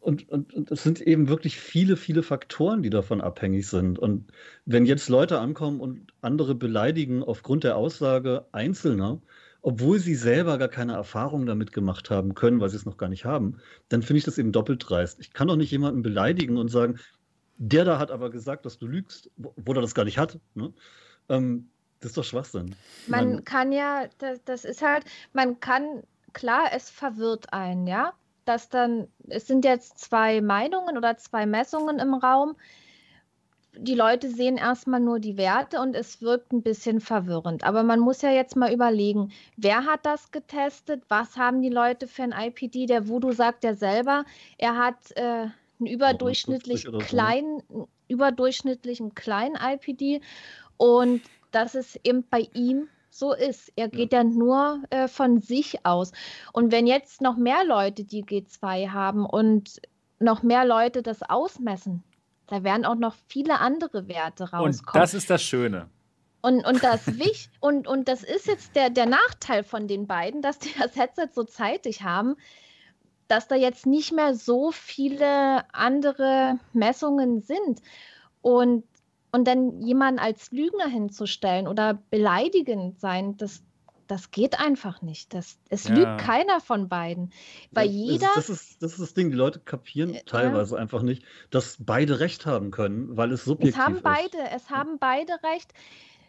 Und, 0.03 0.29
und, 0.29 0.53
und 0.53 0.71
es 0.71 0.83
sind 0.83 1.01
eben 1.01 1.29
wirklich 1.29 1.59
viele, 1.59 1.97
viele 1.97 2.25
Faktoren, 2.25 2.83
die 2.83 2.91
davon 2.91 3.21
abhängig 3.21 3.69
sind. 3.69 4.01
Und 4.01 4.33
wenn 4.65 4.85
jetzt 4.85 5.09
Leute 5.09 5.39
ankommen 5.39 5.81
und 5.81 6.13
andere 6.21 6.57
beleidigen 6.57 7.23
aufgrund 7.23 7.63
der 7.63 7.77
Aussage 7.77 8.47
Einzelner, 8.51 9.23
obwohl 9.63 10.01
sie 10.01 10.17
selber 10.17 10.59
gar 10.59 10.69
keine 10.69 10.95
Erfahrung 10.95 11.47
damit 11.47 11.73
gemacht 11.73 12.11
haben 12.11 12.35
können, 12.35 12.59
weil 12.61 12.69
sie 12.69 12.77
es 12.77 12.85
noch 12.85 12.97
gar 12.97 13.09
nicht 13.09 13.25
haben, 13.25 13.59
dann 13.89 14.03
finde 14.03 14.19
ich 14.19 14.25
das 14.25 14.39
eben 14.39 14.51
doppelt 14.51 14.85
dreist. 14.89 15.21
Ich 15.21 15.33
kann 15.33 15.47
doch 15.47 15.57
nicht 15.57 15.71
jemanden 15.71 16.03
beleidigen 16.03 16.57
und 16.57 16.69
sagen, 16.69 16.99
der 17.59 17.85
da 17.85 18.01
hat 18.01 18.11
aber 18.11 18.31
gesagt, 18.31 18.67
dass 18.67 18.79
du 18.79 18.89
lügst, 18.89 19.31
wo 19.37 19.73
er 19.73 19.83
das 19.83 19.95
gar 19.95 20.05
nicht 20.05 20.19
hat. 20.19 20.41
Ne? 20.55 20.73
Ähm, 21.29 21.71
das 22.01 22.11
ist 22.11 22.17
doch 22.17 22.25
Schwachsinn. 22.25 22.75
Man, 23.07 23.35
man 23.35 23.45
kann 23.45 23.71
ja, 23.71 24.09
das, 24.19 24.43
das 24.45 24.65
ist 24.65 24.83
halt, 24.83 25.05
man 25.33 25.61
kann, 25.61 26.03
klar, 26.33 26.71
es 26.75 26.91
verwirrt 26.91 27.53
einen, 27.53 27.87
ja 27.87 28.15
dass 28.45 28.69
dann, 28.69 29.09
es 29.29 29.47
sind 29.47 29.65
jetzt 29.65 29.99
zwei 29.99 30.41
Meinungen 30.41 30.97
oder 30.97 31.17
zwei 31.17 31.47
Messungen 31.47 31.99
im 31.99 32.15
Raum. 32.15 32.57
Die 33.75 33.95
Leute 33.95 34.29
sehen 34.29 34.59
erstmal 34.59 35.01
nur 35.01 35.19
die 35.19 35.39
Werte 35.39 35.81
und 35.81 35.95
es 35.95 36.21
wirkt 36.21 36.53
ein 36.53 36.63
bisschen 36.63 37.01
verwirrend. 37.01 37.65
Aber 37.65 37.83
man 37.83 38.01
muss 38.01 38.21
ja 38.21 38.31
jetzt 38.31 38.55
mal 38.55 38.73
überlegen, 38.73 39.33
wer 39.57 39.87
hat 39.87 40.05
das 40.05 40.31
getestet? 40.31 41.03
Was 41.09 41.37
haben 41.37 41.63
die 41.63 41.71
Leute 41.71 42.07
für 42.07 42.23
ein 42.23 42.33
IPD? 42.33 42.87
Der 42.87 43.09
Voodoo 43.09 43.33
sagt 43.33 43.65
ja 43.65 43.75
selber, 43.75 44.25
er 44.59 44.77
hat 44.77 44.97
äh, 45.17 45.47
einen 45.81 45.87
überdurchschnittlich 45.87 46.87
kleinen, 47.07 47.63
so. 47.69 47.89
überdurchschnittlichen 48.09 49.15
kleinen 49.15 49.57
IPD 49.57 50.21
und 50.77 51.23
das 51.51 51.75
ist 51.75 52.01
eben 52.05 52.25
bei 52.29 52.49
ihm 52.55 52.89
so 53.15 53.33
ist. 53.33 53.73
Er 53.77 53.89
geht 53.89 54.13
ja, 54.13 54.23
ja 54.23 54.25
nur 54.25 54.83
äh, 54.91 55.09
von 55.09 55.41
sich 55.41 55.85
aus. 55.85 56.13
Und 56.53 56.73
wenn 56.73 56.87
jetzt 56.87 57.21
noch 57.21 57.37
mehr 57.37 57.65
Leute 57.65 58.05
die 58.05 58.25
G2 58.25 58.91
haben 58.91 59.27
und 59.27 59.81
noch 60.19 60.43
mehr 60.43 60.65
Leute 60.65 61.03
das 61.03 61.23
ausmessen, 61.23 62.03
da 62.47 62.65
werden 62.65 62.85
auch 62.85 62.97
noch 62.97 63.15
viele 63.29 63.61
andere 63.61 64.09
Werte 64.09 64.51
rauskommen. 64.51 64.95
Und 64.95 64.95
das 64.95 65.15
ist 65.15 65.31
das 65.31 65.43
Schöne. 65.43 65.89
Und, 66.43 66.67
und, 66.67 66.83
das, 66.83 67.07
und, 67.61 67.87
und 67.87 68.09
das 68.09 68.23
ist 68.23 68.47
jetzt 68.47 68.75
der, 68.77 68.91
der 68.91 69.07
Nachteil 69.07 69.63
von 69.63 69.89
den 69.89 70.07
beiden, 70.07 70.43
dass 70.43 70.59
die 70.59 70.75
das 70.79 70.97
Headset 70.97 71.29
so 71.33 71.45
zeitig 71.45 72.03
haben, 72.03 72.37
dass 73.29 73.49
da 73.49 73.55
jetzt 73.55 73.87
nicht 73.87 74.13
mehr 74.13 74.35
so 74.35 74.73
viele 74.73 75.65
andere 75.73 76.59
Messungen 76.73 77.41
sind. 77.41 77.81
Und 78.43 78.85
und 79.33 79.47
dann 79.47 79.81
jemanden 79.81 80.21
als 80.21 80.53
Lügner 80.53 80.87
hinzustellen 80.87 81.67
oder 81.67 81.95
beleidigend 82.11 83.01
sein, 83.01 83.37
das, 83.39 83.63
das 84.07 84.31
geht 84.31 84.61
einfach 84.61 85.01
nicht. 85.01 85.33
Das, 85.33 85.59
es 85.71 85.89
ja. 85.89 85.95
lügt 85.95 86.19
keiner 86.19 86.61
von 86.61 86.89
beiden. 86.89 87.33
Weil 87.71 87.87
ja, 87.87 88.13
jeder. 88.13 88.31
Das 88.35 88.51
ist, 88.51 88.83
das 88.83 88.93
ist 88.93 89.01
das 89.01 89.15
Ding, 89.15 89.31
die 89.31 89.37
Leute 89.37 89.61
kapieren 89.61 90.15
äh, 90.15 90.23
teilweise 90.25 90.75
ja. 90.77 90.83
einfach 90.83 91.01
nicht, 91.01 91.25
dass 91.51 91.79
beide 91.81 92.21
Recht 92.21 92.45
haben 92.45 92.71
können, 92.71 93.17
weil 93.17 93.33
es 93.33 93.45
subjektiv 93.45 93.75
es 93.75 93.83
haben 93.83 93.97
ist. 93.97 94.03
Beide, 94.03 94.51
es 94.55 94.71
haben 94.71 94.99
beide 94.99 95.33
Recht. 95.43 95.73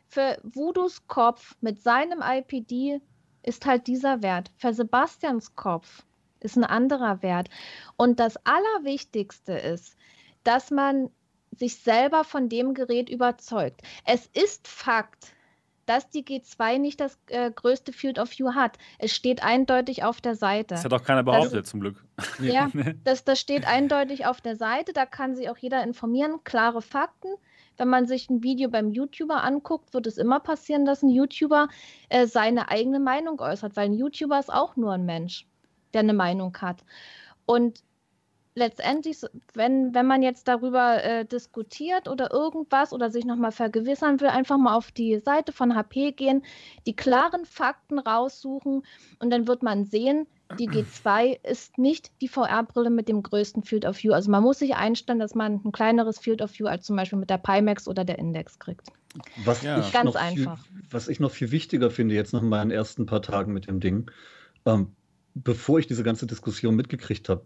Für 0.08 0.38
Voodoos 0.44 1.06
Kopf 1.08 1.56
mit 1.60 1.82
seinem 1.82 2.22
IPD 2.22 3.02
ist 3.42 3.66
halt 3.66 3.88
dieser 3.88 4.22
Wert. 4.24 4.52
Für 4.56 4.74
Sebastians 4.74 5.56
Kopf 5.56 6.04
ist 6.40 6.56
ein 6.56 6.64
anderer 6.64 7.22
Wert. 7.22 7.50
Und 7.98 8.20
das 8.20 8.38
Allerwichtigste 8.46 9.54
ist, 9.54 9.98
dass 10.44 10.72
man 10.72 11.10
sich 11.58 11.78
selber 11.78 12.24
von 12.24 12.50
dem 12.50 12.74
Gerät 12.74 13.10
überzeugt. 13.10 13.82
Es 14.06 14.28
ist 14.28 14.68
Fakt, 14.68 15.34
dass 15.86 16.10
die 16.10 16.24
G2 16.24 16.80
nicht 16.80 17.00
das 17.00 17.20
äh, 17.28 17.52
größte 17.52 17.92
Field 17.92 18.20
of 18.20 18.32
View 18.38 18.54
hat. 18.54 18.78
Es 19.00 19.14
steht 19.14 19.44
eindeutig 19.44 20.04
auf 20.04 20.22
der 20.22 20.36
Seite. 20.36 20.76
Das 20.76 20.86
hat 20.86 20.94
auch 20.94 21.04
keiner 21.04 21.24
behauptet, 21.24 21.64
das, 21.64 21.70
zum 21.70 21.82
Glück. 21.82 22.04
Ja, 22.40 22.70
das, 23.04 23.24
das 23.24 23.40
steht 23.40 23.68
eindeutig 23.68 24.26
auf 24.26 24.42
der 24.42 24.56
Seite. 24.56 24.94
Da 24.94 25.06
kann 25.06 25.36
sich 25.36 25.50
auch 25.50 25.58
jeder 25.58 25.84
informieren. 25.84 26.44
Klare 26.44 26.82
Fakten. 26.82 27.30
Wenn 27.78 27.90
man 27.90 28.06
sich 28.06 28.30
ein 28.30 28.44
Video 28.44 28.70
beim 28.70 28.92
YouTuber 28.92 29.44
anguckt, 29.44 29.94
wird 29.94 30.06
es 30.06 30.18
immer 30.18 30.40
passieren, 30.40 30.86
dass 30.86 31.02
ein 31.02 31.10
YouTuber 31.10 31.68
äh, 32.10 32.28
seine 32.28 32.70
eigene 32.70 33.00
Meinung 33.00 33.40
äußert, 33.40 33.76
weil 33.76 33.86
ein 33.86 33.94
YouTuber 33.94 34.40
ist 34.40 34.54
auch 34.54 34.76
nur 34.76 34.94
ein 34.94 35.06
Mensch, 35.06 35.48
der 35.94 36.02
eine 36.02 36.14
Meinung 36.14 36.56
hat. 36.62 36.84
Und 37.46 37.84
letztendlich, 38.56 39.18
wenn, 39.54 39.94
wenn 39.94 40.06
man 40.06 40.22
jetzt 40.22 40.48
darüber 40.48 41.04
äh, 41.04 41.26
diskutiert 41.26 42.08
oder 42.08 42.32
irgendwas 42.32 42.94
oder 42.94 43.10
sich 43.10 43.26
nochmal 43.26 43.52
vergewissern 43.52 44.20
will, 44.20 44.28
einfach 44.28 44.58
mal 44.58 44.76
auf 44.76 44.92
die 44.92 45.20
Seite 45.20 45.52
von 45.52 45.76
HP 45.76 46.12
gehen, 46.12 46.44
die 46.86 46.96
klaren 46.96 47.46
Fakten 47.46 48.00
raussuchen 48.00 48.84
und 49.20 49.30
dann 49.30 49.48
wird 49.48 49.64
man 49.64 49.86
sehen, 49.86 50.28
die 50.60 50.70
G2 50.70 51.40
ist 51.44 51.78
nicht 51.78 52.12
die 52.22 52.28
VR-Brille 52.28 52.92
mit 52.92 53.08
dem 53.08 53.24
größten 53.24 53.64
Field 53.64 53.86
of 53.86 54.04
View. 54.04 54.14
Also 54.14 54.30
man 54.30 54.44
muss 54.44 54.60
sich 54.60 54.76
einstellen, 54.76 55.18
dass 55.18 55.34
man 55.34 55.62
ein 55.66 55.72
kleineres 55.72 56.20
Field 56.20 56.42
of 56.42 56.58
View 56.58 56.68
als 56.68 56.86
zum 56.86 56.96
Beispiel 56.96 57.18
mit 57.18 57.30
der 57.30 57.40
Pimax 57.40 57.88
oder 57.88 58.06
der 58.06 58.20
Index 58.20 58.60
kriegt. 58.60 58.90
Was 59.46 59.64
ja. 59.64 59.80
ich 59.80 59.92
Ganz 59.92 60.16
einfach. 60.16 60.64
Viel, 60.66 60.82
was 60.92 61.08
ich 61.08 61.20
noch 61.20 61.32
viel 61.32 61.52
wichtiger 61.52 61.90
finde 61.90 62.16
jetzt 62.16 62.34
nach 62.34 62.42
meinen 62.42 62.72
ersten 62.72 63.06
paar 63.06 63.22
Tagen 63.22 63.54
mit 63.54 63.68
dem 63.68 63.80
Ding, 63.80 64.12
ähm, 64.66 64.96
bevor 65.34 65.80
ich 65.80 65.88
diese 65.88 66.04
ganze 66.04 66.28
Diskussion 66.28 66.76
mitgekriegt 66.76 67.30
habe, 67.30 67.46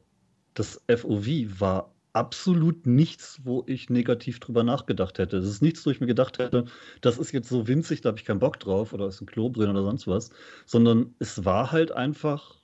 das 0.57 0.81
FOV 0.87 1.27
war 1.59 1.93
absolut 2.13 2.87
nichts, 2.87 3.39
wo 3.43 3.63
ich 3.67 3.91
negativ 3.91 4.39
drüber 4.39 4.63
nachgedacht 4.63 5.19
hätte. 5.19 5.37
Es 5.37 5.47
ist 5.47 5.61
nichts, 5.61 5.85
wo 5.85 5.91
ich 5.91 6.01
mir 6.01 6.07
gedacht 6.07 6.39
hätte, 6.39 6.65
das 7.01 7.19
ist 7.19 7.31
jetzt 7.31 7.49
so 7.49 7.67
winzig, 7.67 8.01
da 8.01 8.09
habe 8.09 8.17
ich 8.17 8.25
keinen 8.25 8.39
Bock 8.39 8.59
drauf 8.59 8.91
oder 8.91 9.07
ist 9.07 9.21
ein 9.21 9.27
Klo 9.27 9.49
drin 9.49 9.69
oder 9.69 9.83
sonst 9.83 10.07
was, 10.07 10.31
sondern 10.65 11.13
es 11.19 11.45
war 11.45 11.71
halt 11.71 11.91
einfach 11.91 12.55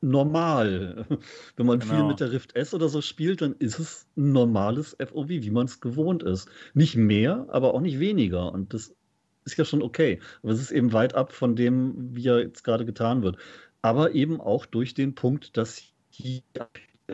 normal. 0.00 1.06
Wenn 1.56 1.66
man 1.66 1.78
genau. 1.78 1.94
viel 1.94 2.04
mit 2.04 2.18
der 2.18 2.32
Rift 2.32 2.56
S 2.56 2.74
oder 2.74 2.88
so 2.88 3.00
spielt, 3.02 3.40
dann 3.40 3.54
ist 3.54 3.78
es 3.78 4.06
ein 4.16 4.32
normales 4.32 4.96
FOV, 4.98 5.28
wie 5.28 5.50
man 5.50 5.66
es 5.66 5.80
gewohnt 5.80 6.24
ist. 6.24 6.48
Nicht 6.74 6.96
mehr, 6.96 7.46
aber 7.50 7.72
auch 7.74 7.80
nicht 7.80 8.00
weniger. 8.00 8.52
Und 8.52 8.74
das 8.74 8.96
ist 9.44 9.58
ja 9.58 9.64
schon 9.64 9.82
okay. 9.82 10.18
Aber 10.42 10.52
es 10.52 10.60
ist 10.60 10.72
eben 10.72 10.92
weit 10.92 11.14
ab 11.14 11.32
von 11.32 11.54
dem, 11.54 12.16
wie 12.16 12.26
er 12.26 12.40
jetzt 12.40 12.64
gerade 12.64 12.84
getan 12.84 13.22
wird. 13.22 13.36
Aber 13.80 14.12
eben 14.14 14.40
auch 14.40 14.66
durch 14.66 14.94
den 14.94 15.14
Punkt, 15.14 15.56
dass 15.56 15.89
die 16.18 16.42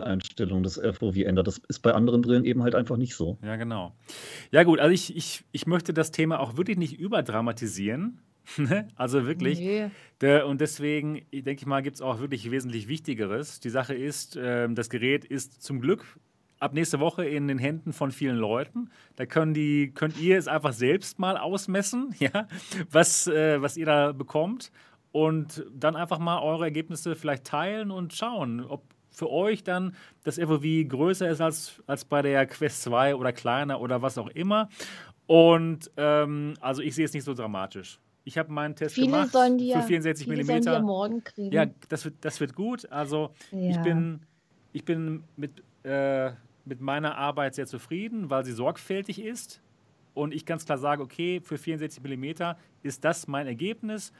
Einstellung 0.00 0.62
des 0.62 0.80
FOV 0.80 1.16
ändert. 1.16 1.46
Das 1.46 1.58
ist 1.68 1.80
bei 1.80 1.92
anderen 1.92 2.22
Brillen 2.22 2.44
eben 2.44 2.62
halt 2.62 2.74
einfach 2.74 2.96
nicht 2.96 3.14
so. 3.14 3.38
Ja, 3.42 3.56
genau. 3.56 3.94
Ja, 4.50 4.62
gut, 4.62 4.78
also 4.80 4.92
ich, 4.92 5.16
ich, 5.16 5.44
ich 5.52 5.66
möchte 5.66 5.94
das 5.94 6.10
Thema 6.10 6.40
auch 6.40 6.56
wirklich 6.56 6.76
nicht 6.76 6.98
überdramatisieren. 6.98 8.20
Ne? 8.58 8.86
also 8.94 9.26
wirklich. 9.26 9.58
Nee. 9.58 9.90
Der, 10.20 10.46
und 10.46 10.60
deswegen, 10.60 11.26
denke 11.32 11.62
ich 11.62 11.66
mal, 11.66 11.82
gibt 11.82 11.96
es 11.96 12.00
auch 12.00 12.20
wirklich 12.20 12.48
wesentlich 12.52 12.86
Wichtigeres. 12.86 13.58
Die 13.58 13.70
Sache 13.70 13.92
ist, 13.94 14.36
äh, 14.36 14.68
das 14.72 14.88
Gerät 14.88 15.24
ist 15.24 15.64
zum 15.64 15.80
Glück 15.80 16.04
ab 16.58 16.72
nächste 16.72 17.00
Woche 17.00 17.24
in 17.24 17.48
den 17.48 17.58
Händen 17.58 17.92
von 17.92 18.10
vielen 18.12 18.36
Leuten. 18.36 18.90
Da 19.16 19.26
können 19.26 19.52
die, 19.52 19.92
könnt 19.92 20.18
ihr 20.20 20.38
es 20.38 20.48
einfach 20.48 20.72
selbst 20.72 21.18
mal 21.18 21.36
ausmessen, 21.36 22.14
ja, 22.18 22.46
was, 22.90 23.26
äh, 23.26 23.60
was 23.60 23.76
ihr 23.76 23.86
da 23.86 24.12
bekommt. 24.12 24.70
Und 25.12 25.64
dann 25.72 25.96
einfach 25.96 26.18
mal 26.18 26.40
eure 26.40 26.64
Ergebnisse 26.64 27.14
vielleicht 27.16 27.44
teilen 27.44 27.90
und 27.90 28.12
schauen, 28.12 28.60
ob 28.64 28.82
für 29.10 29.30
euch 29.30 29.64
dann 29.64 29.94
das 30.24 30.38
FOV 30.38 30.62
größer 30.88 31.28
ist 31.28 31.40
als, 31.40 31.82
als 31.86 32.04
bei 32.04 32.20
der 32.20 32.46
Quest 32.46 32.82
2 32.82 33.14
oder 33.14 33.32
kleiner 33.32 33.80
oder 33.80 34.02
was 34.02 34.18
auch 34.18 34.28
immer. 34.28 34.68
Und 35.26 35.90
ähm, 35.96 36.54
also 36.60 36.82
ich 36.82 36.94
sehe 36.94 37.06
es 37.06 37.14
nicht 37.14 37.24
so 37.24 37.32
dramatisch. 37.32 37.98
Ich 38.24 38.36
habe 38.36 38.52
meinen 38.52 38.74
Test 38.74 38.94
viele 38.94 39.06
gemacht 39.06 39.32
sollen 39.32 39.56
die 39.56 39.72
für 39.72 39.78
ja, 39.78 39.82
64 39.82 40.28
viele 40.28 40.44
mm. 40.44 40.62
ja 40.64 40.80
morgen 40.80 41.22
kriegen. 41.24 41.52
Ja, 41.54 41.66
das 41.88 42.04
wird, 42.04 42.16
das 42.20 42.40
wird 42.40 42.54
gut. 42.54 42.90
Also 42.90 43.30
ich 43.52 43.76
Ja. 43.76 43.82
bin, 43.82 44.20
ich 44.72 44.84
bin 44.84 45.22
mit, 45.36 45.62
äh, 45.84 46.32
mit 46.64 46.80
meiner 46.80 47.16
Arbeit 47.16 47.54
sehr 47.54 47.66
zufrieden, 47.66 48.28
weil 48.28 48.44
sie 48.44 48.52
sorgfältig 48.52 49.22
ist. 49.22 49.62
Und 50.12 50.34
ich 50.34 50.44
ganz 50.44 50.64
klar 50.64 50.78
sage, 50.78 51.02
okay, 51.02 51.40
für 51.40 51.56
64 51.56 52.02
mm 52.02 52.54
ist 52.82 53.04
das 53.04 53.28
mein 53.28 53.46
Ergebnis. 53.46 54.12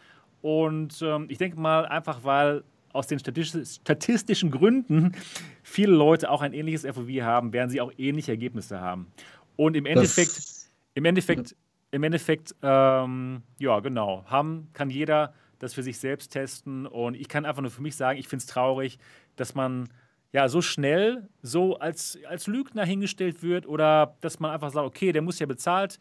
Und 0.47 1.03
ähm, 1.03 1.26
ich 1.28 1.38
denke 1.38 1.59
mal, 1.59 1.86
einfach 1.86 2.22
weil 2.22 2.62
aus 2.92 3.09
den 3.09 3.18
statistisch, 3.18 3.80
statistischen 3.80 4.53
Gründen 4.53 5.16
viele 5.64 5.92
Leute 5.92 6.30
auch 6.30 6.40
ein 6.40 6.53
ähnliches 6.53 6.86
FOV 6.86 7.09
haben, 7.22 7.53
werden 7.53 7.68
sie 7.68 7.80
auch 7.80 7.90
ähnliche 7.99 8.30
Ergebnisse 8.30 8.80
haben. 8.80 9.09
Und 9.57 9.76
im 9.76 9.86
Endeffekt, 9.86 10.36
Das, 10.36 10.70
im 10.94 11.05
Endeffekt, 11.05 11.57
im 11.90 12.05
Endeffekt, 12.05 12.55
ähm, 12.62 13.42
ja, 13.59 13.80
genau, 13.80 14.24
haben, 14.26 14.68
kann 14.72 14.88
jeder 14.88 15.34
das 15.59 15.74
für 15.74 15.82
sich 15.82 15.99
selbst 15.99 16.28
testen. 16.30 16.86
Und 16.86 17.16
ich 17.16 17.26
kann 17.26 17.44
einfach 17.44 17.62
nur 17.62 17.72
für 17.72 17.82
mich 17.82 17.97
sagen, 17.97 18.16
ich 18.16 18.28
finde 18.28 18.44
es 18.44 18.47
traurig, 18.47 19.01
dass 19.34 19.57
man 19.57 19.88
ja 20.30 20.49
so 20.49 20.62
schnell 20.62 21.28
so 21.42 21.76
als, 21.80 22.20
als 22.28 22.47
Lügner 22.47 22.84
hingestellt 22.84 23.42
wird 23.42 23.66
oder 23.66 24.14
dass 24.20 24.38
man 24.38 24.53
einfach 24.53 24.70
sagt, 24.70 24.86
okay, 24.86 25.11
der 25.11 25.22
muss 25.22 25.40
ja 25.40 25.47
bezahlt, 25.47 25.99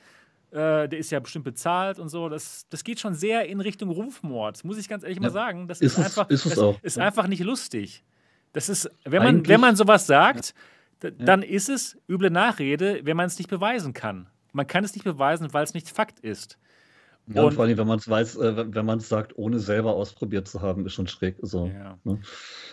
äh, 0.56 0.88
der 0.88 0.98
ist 1.00 1.12
ja 1.12 1.20
bestimmt 1.20 1.46
bezahlt 1.46 2.00
und 2.00 2.10
so. 2.10 2.30
Das, 2.30 2.66
das 2.70 2.84
geht 2.84 3.00
schon 3.00 3.14
sehr 3.14 3.48
in 3.48 3.60
Richtung 3.62 3.90
Rufmord, 3.90 4.64
muss 4.64 4.78
ich 4.78 4.88
ganz 4.90 5.04
ehrlich 5.04 5.20
mal 5.20 5.28
Ja. 5.28 5.34
sagen. 5.34 5.68
Das 5.68 5.82
Ist 5.82 5.94
ist, 5.94 5.98
es- 6.00 6.06
einfach, 6.06 6.30
ist 6.30 6.46
es 6.46 6.52
das 6.56 6.60
auch, 6.60 6.80
ist 6.82 6.98
ja. 6.98 7.06
einfach 7.06 7.28
nicht 7.28 7.44
lustig. 7.44 8.04
Das 8.54 8.70
ist, 8.70 8.90
wenn 9.04 9.22
man, 9.22 9.28
Eigentlich- 9.36 9.50
wenn 9.50 9.60
man 9.60 9.76
sowas 9.76 10.08
sagt, 10.08 10.54
d- 11.04 11.12
dann 11.18 11.44
ist 11.44 11.68
es 11.70 11.98
üble 12.10 12.30
Nachrede, 12.30 13.02
wenn 13.04 13.18
man 13.18 13.26
es 13.28 13.38
nicht 13.38 13.50
beweisen 13.50 13.94
kann. 13.94 14.28
Man 14.54 14.66
kann 14.66 14.84
es 14.86 14.94
nicht 14.96 15.04
beweisen, 15.04 15.54
weil 15.54 15.64
es 15.66 15.74
nicht 15.74 15.90
Fakt 15.90 16.20
ist. 16.22 16.58
Ja, 17.28 17.42
und 17.42 17.48
Und- 17.48 17.54
vor 17.54 17.64
allem, 17.66 17.78
wenn 17.78 17.88
man 17.88 18.00
es 18.00 18.08
weiß, 18.10 18.36
äh, 18.38 18.74
wenn- 18.74 18.86
man 18.86 19.00
es 19.00 19.10
sagt, 19.10 19.38
ohne 19.38 19.60
selber 19.60 19.94
ausprobiert 19.96 20.48
zu 20.48 20.62
haben, 20.62 20.86
ist 20.86 20.94
schon 20.94 21.08
schräg. 21.08 21.38
So. 21.42 21.68
Ja. 21.68 21.98
Ne? 22.04 22.20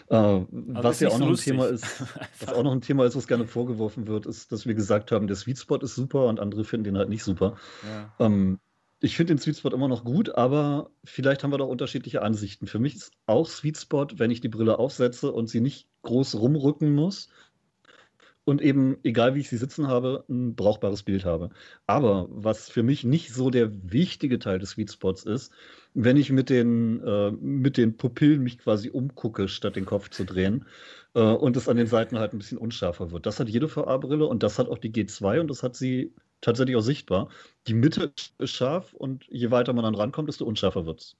Äh, 0.08 0.44
was 0.50 0.96
ist 0.96 1.00
ja 1.00 1.08
auch 1.08 1.18
noch 1.18 1.26
ein 1.26 1.30
lustig. 1.30 1.52
Thema 1.52 1.66
ist, 1.66 1.84
was 2.40 2.52
auch 2.54 2.62
noch 2.62 2.72
ein 2.72 2.80
Thema 2.82 3.04
ist, 3.06 3.16
was 3.16 3.26
gerne 3.26 3.46
vorgeworfen 3.46 4.06
wird, 4.06 4.26
ist, 4.26 4.52
dass 4.52 4.66
wir 4.66 4.74
gesagt 4.74 5.10
haben, 5.12 5.26
der 5.26 5.36
Sweet 5.36 5.58
Spot 5.58 5.76
ist 5.78 5.94
super 5.94 6.26
und 6.26 6.40
andere 6.40 6.64
finden 6.64 6.84
den 6.84 6.98
halt 6.98 7.08
nicht 7.08 7.24
super. 7.24 7.56
Ja. 7.82 8.12
Ähm, 8.26 8.58
ich 9.00 9.16
finde 9.16 9.34
den 9.34 9.38
Sweet 9.38 9.56
Spot 9.56 9.70
immer 9.70 9.88
noch 9.88 10.04
gut, 10.04 10.34
aber 10.34 10.90
vielleicht 11.02 11.42
haben 11.42 11.50
wir 11.52 11.58
doch 11.58 11.68
unterschiedliche 11.68 12.22
Ansichten. 12.22 12.66
Für 12.66 12.78
mich 12.78 12.94
ist 12.94 13.12
auch 13.26 13.48
Sweet 13.48 13.76
Spot, 13.78 14.06
wenn 14.16 14.30
ich 14.30 14.40
die 14.40 14.48
Brille 14.48 14.78
aufsetze 14.78 15.32
und 15.32 15.48
sie 15.48 15.60
nicht 15.60 15.88
groß 16.02 16.36
rumrücken 16.36 16.94
muss 16.94 17.28
und 18.44 18.60
eben, 18.62 18.98
egal 19.04 19.34
wie 19.34 19.40
ich 19.40 19.48
sie 19.48 19.56
sitzen 19.56 19.86
habe, 19.88 20.24
ein 20.28 20.54
brauchbares 20.56 21.02
Bild 21.04 21.24
habe. 21.24 21.50
Aber 21.86 22.26
was 22.30 22.68
für 22.68 22.82
mich 22.82 23.04
nicht 23.04 23.32
so 23.32 23.50
der 23.50 23.70
wichtige 23.92 24.38
Teil 24.38 24.58
des 24.58 24.70
Sweet 24.70 24.90
Spots 24.92 25.24
ist, 25.24 25.52
wenn 25.94 26.16
ich 26.16 26.30
mit 26.32 26.50
den, 26.50 27.00
äh, 27.04 27.30
mit 27.32 27.76
den 27.76 27.96
Pupillen 27.96 28.42
mich 28.42 28.58
quasi 28.58 28.90
umgucke, 28.90 29.48
statt 29.48 29.76
den 29.76 29.84
Kopf 29.86 30.08
zu 30.10 30.24
drehen 30.24 30.66
äh, 31.14 31.20
und 31.22 31.56
es 31.56 31.68
an 31.68 31.76
den 31.76 31.86
Seiten 31.86 32.18
halt 32.18 32.32
ein 32.32 32.38
bisschen 32.38 32.58
unscharfer 32.58 33.10
wird. 33.12 33.26
Das 33.26 33.38
hat 33.40 33.48
jede 33.48 33.68
VA-Brille 33.74 34.26
und 34.26 34.42
das 34.42 34.58
hat 34.58 34.68
auch 34.68 34.78
die 34.78 34.90
G2 34.92 35.40
und 35.40 35.48
das 35.48 35.62
hat 35.62 35.76
sie 35.76 36.14
tatsächlich 36.40 36.76
auch 36.76 36.80
sichtbar. 36.80 37.28
Die 37.68 37.74
Mitte 37.74 38.12
ist 38.38 38.50
scharf 38.50 38.92
und 38.94 39.26
je 39.28 39.50
weiter 39.50 39.72
man 39.72 39.84
dann 39.84 39.94
rankommt, 39.94 40.28
desto 40.28 40.44
unscharfer 40.44 40.86
wird 40.86 41.00
es. 41.00 41.16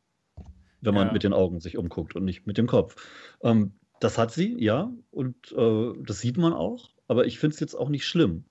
Wenn 0.81 0.95
man 0.95 1.09
Ja. 1.09 1.13
mit 1.13 1.23
den 1.23 1.33
Augen 1.33 1.61
sich 1.61 1.79
umguckt 1.79 2.17
und 2.17 2.25
nicht 2.25 2.47
mit 2.47 2.59
dem 2.59 2.67
Kopf. 2.67 2.97
Ähm, 3.43 3.79
das 4.01 4.19
hat 4.19 4.33
sie, 4.33 4.57
ja, 4.63 4.93
und 5.11 5.53
äh, 5.53 5.93
das 6.05 6.21
sieht 6.21 6.37
man 6.39 6.53
auch, 6.53 6.91
aber 7.13 7.27
ich 7.27 7.39
finde 7.39 7.55
es 7.55 7.61
jetzt 7.61 7.75
auch 7.75 7.89
nicht 7.89 8.05
schlimm. 8.07 8.45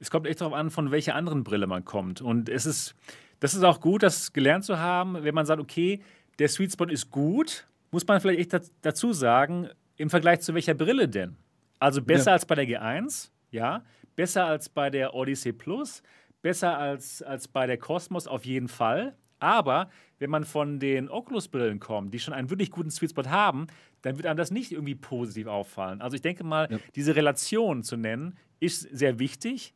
Es 0.00 0.10
kommt 0.10 0.26
echt 0.26 0.40
darauf 0.40 0.54
an, 0.54 0.70
von 0.70 0.90
welcher 0.90 1.14
anderen 1.14 1.44
Brille 1.44 1.66
man 1.66 1.84
kommt. 1.84 2.20
Und 2.20 2.48
es 2.48 2.66
ist, 2.66 2.94
das 3.40 3.54
ist 3.54 3.62
auch 3.62 3.80
gut, 3.80 4.02
das 4.02 4.32
gelernt 4.32 4.64
zu 4.64 4.78
haben, 4.78 5.22
wenn 5.22 5.34
man 5.34 5.46
sagt, 5.46 5.60
okay, 5.60 6.00
der 6.38 6.48
Sweet 6.48 6.72
Spot 6.72 6.84
ist 6.86 7.10
gut, 7.10 7.66
muss 7.90 8.06
man 8.06 8.20
vielleicht 8.20 8.40
echt 8.40 8.52
daz- 8.54 8.72
dazu 8.82 9.12
sagen, 9.12 9.68
im 9.96 10.10
Vergleich 10.10 10.40
zu 10.40 10.52
welcher 10.54 10.74
Brille 10.74 11.08
denn? 11.08 11.36
Also 11.78 12.02
besser 12.02 12.30
Ja. 12.30 12.34
als 12.34 12.44
bei 12.46 12.54
der 12.54 12.66
G1, 12.66 13.30
ja, 13.50 13.84
besser 14.16 14.46
als 14.46 14.68
bei 14.68 14.90
der 14.90 15.14
Odyssey 15.14 15.52
Plus, 15.52 16.02
besser 16.42 16.76
als, 16.78 17.22
als 17.22 17.48
bei 17.48 17.66
der 17.66 17.78
Cosmos 17.78 18.26
auf 18.26 18.44
jeden 18.44 18.68
Fall. 18.68 19.14
Aber 19.38 19.90
wenn 20.18 20.30
man 20.30 20.44
von 20.44 20.78
den 20.78 21.08
Oculus-Brillen 21.10 21.78
kommt, 21.80 22.14
die 22.14 22.18
schon 22.18 22.32
einen 22.34 22.48
wirklich 22.50 22.70
guten 22.70 22.90
Sweet 22.90 23.10
Spot 23.10 23.26
haben, 23.28 23.66
dann 24.02 24.16
wird 24.16 24.26
einem 24.26 24.36
das 24.36 24.50
nicht 24.50 24.72
irgendwie 24.72 24.94
positiv 24.94 25.46
auffallen. 25.46 26.00
Also 26.00 26.14
ich 26.16 26.22
denke 26.22 26.44
mal, 26.44 26.68
Ja. 26.70 26.78
diese 26.94 27.16
Relation 27.16 27.82
zu 27.82 27.96
nennen, 27.96 28.36
ist 28.60 28.82
sehr 28.96 29.18
wichtig, 29.18 29.74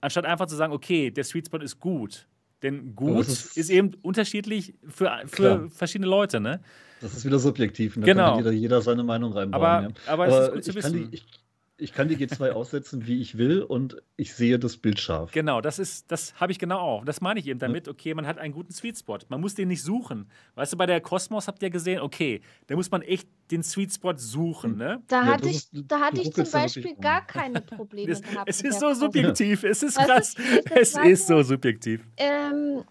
anstatt 0.00 0.24
einfach 0.24 0.46
zu 0.46 0.56
sagen, 0.56 0.72
okay, 0.72 1.10
der 1.10 1.24
Sweet 1.24 1.46
Spot 1.46 1.58
ist 1.58 1.80
gut. 1.80 2.26
Denn 2.62 2.94
gut 2.94 3.26
ist, 3.28 3.58
ist- 3.58 3.68
eben 3.68 3.92
unterschiedlich 4.00 4.72
für, 4.88 5.10
für 5.26 5.68
verschiedene 5.70 6.08
Leute, 6.08 6.40
ne? 6.40 6.60
Das 7.02 7.14
ist 7.14 7.26
wieder 7.26 7.38
subjektiv. 7.38 7.98
Ne? 7.98 8.06
Genau. 8.06 8.38
Jeder, 8.38 8.52
jeder 8.52 8.80
seine 8.80 9.04
Meinung 9.04 9.32
reinbauen. 9.34 9.62
Aber, 9.62 9.82
ja. 9.82 10.12
aber, 10.12 10.26
es 10.28 10.34
ist 10.48 10.52
gut 10.54 10.64
zu 10.64 10.70
ich, 10.70 10.76
kann 10.82 10.92
wissen. 10.94 11.10
die, 11.10 11.16
ich, 11.16 11.26
ich 11.76 11.92
kann 11.92 12.08
die 12.08 12.16
G2 12.16 12.50
aussetzen, 12.50 13.06
wie 13.06 13.20
ich 13.20 13.36
will 13.36 13.60
und 13.62 13.96
ich 14.16 14.34
sehe 14.34 14.58
das 14.60 14.76
Bild 14.76 15.00
scharf. 15.00 15.32
Genau, 15.32 15.60
das 15.60 15.78
ist, 15.80 16.10
das 16.12 16.34
habe 16.40 16.52
ich 16.52 16.58
genau 16.60 16.78
auch. 16.78 17.04
Das 17.04 17.20
meine 17.20 17.40
ich 17.40 17.48
eben 17.48 17.58
damit, 17.58 17.88
okay, 17.88 18.14
man 18.14 18.26
hat 18.28 18.38
einen 18.38 18.54
guten 18.54 18.72
Sweet 18.72 18.96
Spot. 18.98 19.18
Man 19.28 19.40
muss 19.40 19.54
den 19.56 19.68
nicht 19.68 19.82
suchen. 19.82 20.30
Weißt 20.54 20.72
du, 20.72 20.76
bei 20.76 20.86
der 20.86 21.00
Cosmos 21.00 21.48
habt 21.48 21.62
ihr 21.64 21.70
gesehen, 21.70 22.00
okay, 22.00 22.42
da 22.68 22.76
muss 22.76 22.90
man 22.92 23.02
echt 23.02 23.28
den 23.50 23.62
Sweet 23.64 23.92
Spot 23.92 24.14
suchen, 24.16 24.76
ne? 24.76 25.02
Da 25.08 25.16
Ja, 25.24 25.32
hatte 25.32 25.42
das 25.42 25.50
ich, 25.50 25.56
ist- 25.56 25.84
da 25.88 26.00
hatte 26.00 26.20
ich 26.20 26.32
zum 26.32 26.50
Beispiel 26.50 26.94
gar 27.00 27.26
keine 27.26 27.60
Probleme 27.60 28.12
Es, 28.12 28.22
gehabt. 28.22 28.48
es 28.48 28.60
ist 28.60 28.78
so 28.78 28.94
subjektiv, 28.94 29.64
es 29.64 29.82
ist 29.82 29.96
krass. 29.98 30.36
was 30.36 30.44
ich 30.64 30.72
Es 30.76 30.96
ist 30.96 31.26
so 31.26 31.42
subjektiv. 31.42 32.06
Ähm, 32.16 32.84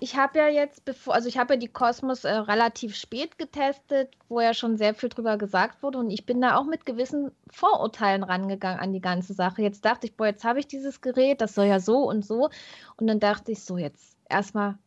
ich 0.00 0.16
habe 0.16 0.38
ja 0.38 0.48
jetzt, 0.48 0.84
bevor, 0.84 1.14
also 1.14 1.28
ich 1.28 1.38
habe 1.38 1.54
ja 1.54 1.60
die 1.60 1.68
Cosmos 1.68 2.24
äh, 2.24 2.30
relativ 2.30 2.94
spät 2.96 3.38
getestet, 3.38 4.14
wo 4.28 4.40
ja 4.40 4.54
schon 4.54 4.76
sehr 4.76 4.94
viel 4.94 5.08
drüber 5.08 5.36
gesagt 5.38 5.82
wurde 5.82 5.98
und 5.98 6.10
ich 6.10 6.26
bin 6.26 6.40
da 6.40 6.56
auch 6.56 6.64
mit 6.64 6.86
gewissen 6.86 7.32
Vorurteilen 7.50 8.22
rangegangen 8.22 8.80
an 8.80 8.92
die 8.92 9.00
ganze 9.00 9.34
Sache. 9.34 9.62
Jetzt 9.62 9.84
dachte 9.84 10.06
ich, 10.06 10.16
boah, 10.16 10.26
jetzt 10.26 10.44
habe 10.44 10.60
ich 10.60 10.66
dieses 10.66 11.00
Gerät, 11.00 11.40
das 11.40 11.54
soll 11.54 11.66
ja 11.66 11.80
so 11.80 11.98
und 12.08 12.24
so 12.24 12.50
und 12.96 13.06
dann 13.06 13.20
dachte 13.20 13.52
ich 13.52 13.62
so, 13.62 13.78
jetzt 13.78 14.16
erstmal 14.28 14.78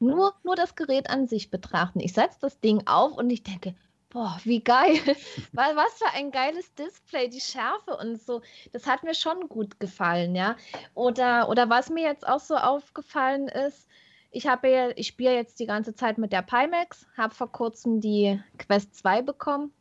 nur, 0.00 0.34
nur 0.44 0.56
das 0.56 0.74
Gerät 0.74 1.10
an 1.10 1.26
sich 1.26 1.50
betrachten. 1.50 2.00
Ich 2.00 2.12
setze 2.12 2.38
das 2.40 2.60
Ding 2.60 2.86
auf 2.86 3.16
und 3.16 3.30
ich 3.30 3.42
denke, 3.42 3.74
boah, 4.10 4.38
wie 4.44 4.60
geil. 4.60 4.98
Was 5.52 5.98
für 5.98 6.10
ein 6.14 6.30
geiles 6.30 6.72
Display, 6.74 7.28
die 7.28 7.40
Schärfe 7.40 7.96
und 7.96 8.20
so. 8.20 8.42
Das 8.72 8.86
hat 8.86 9.02
mir 9.02 9.14
schon 9.14 9.48
gut 9.48 9.80
gefallen, 9.80 10.34
ja. 10.34 10.56
Oder, 10.94 11.48
oder 11.48 11.68
was 11.68 11.90
mir 11.90 12.04
jetzt 12.04 12.26
auch 12.26 12.40
so 12.40 12.56
aufgefallen 12.56 13.48
ist, 13.48 13.86
ich 14.30 14.46
habe 14.46 14.68
ja, 14.70 14.88
ich 14.96 15.06
spiele 15.08 15.34
jetzt 15.34 15.58
die 15.60 15.66
ganze 15.66 15.94
Zeit 15.94 16.18
mit 16.18 16.32
der 16.32 16.42
Pimax, 16.42 17.06
habe 17.16 17.34
vor 17.34 17.50
kurzem 17.50 18.00
die 18.00 18.40
Quest 18.58 18.94
2 18.96 19.22
bekommen. 19.22 19.72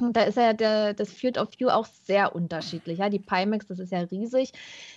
Und 0.00 0.16
da 0.16 0.22
ist 0.22 0.36
ja 0.36 0.52
der, 0.52 0.94
das 0.94 1.12
Field 1.12 1.38
of 1.38 1.48
View 1.58 1.70
auch 1.70 1.86
sehr 2.04 2.32
unterschiedlich. 2.32 2.98
Ja, 3.00 3.08
die 3.08 3.18
Pimax, 3.18 3.66
das 3.66 3.80
ist 3.80 3.90
ja 3.90 3.98
riesig. 4.02 4.52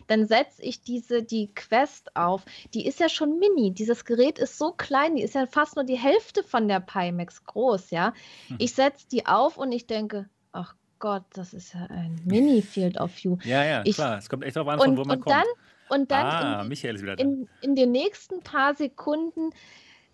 Dann 0.05 0.27
setze 0.27 0.61
ich 0.61 0.83
diese, 0.83 1.23
die 1.23 1.47
Quest 1.55 2.15
auf. 2.15 2.43
Die 2.75 2.85
ist 2.85 2.99
ja 2.99 3.09
schon 3.09 3.39
mini. 3.39 3.71
Dieses 3.73 4.05
Gerät 4.05 4.37
ist 4.37 4.59
so 4.59 4.73
klein, 4.73 5.15
die 5.15 5.23
ist 5.23 5.33
ja 5.33 5.47
fast 5.47 5.75
nur 5.75 5.85
die 5.85 5.97
Hälfte 5.97 6.43
von 6.43 6.67
der 6.67 6.81
Pimax 6.81 7.43
groß, 7.45 7.89
ja. 7.89 8.13
Hm. 8.49 8.57
Ich 8.59 8.75
setze 8.75 9.07
die 9.09 9.25
auf 9.25 9.57
und 9.57 9.71
ich 9.71 9.87
denke, 9.87 10.29
ach 10.51 10.75
Gott, 10.99 11.23
das 11.33 11.55
ist 11.55 11.73
ja 11.73 11.87
ein 11.89 12.21
Mini 12.25 12.61
Field 12.61 12.99
of 12.99 13.09
View. 13.23 13.37
Ja, 13.43 13.63
ja, 13.65 13.81
Ich- 13.85 13.95
klar. 13.95 14.19
Es 14.19 14.29
kommt 14.29 14.43
echt 14.43 14.55
darauf 14.55 14.67
an, 14.69 14.77
von 14.79 14.89
Und, 14.91 14.97
wo 14.97 15.03
man 15.03 15.17
und 15.17 15.23
kommt. 15.23 15.35
dann, 15.35 15.45
und 15.91 16.09
dann 16.09 16.25
ah, 16.25 16.61
in, 16.63 17.17
in, 17.17 17.49
in 17.61 17.75
den 17.75 17.91
nächsten 17.91 18.39
paar 18.41 18.75
Sekunden 18.75 19.49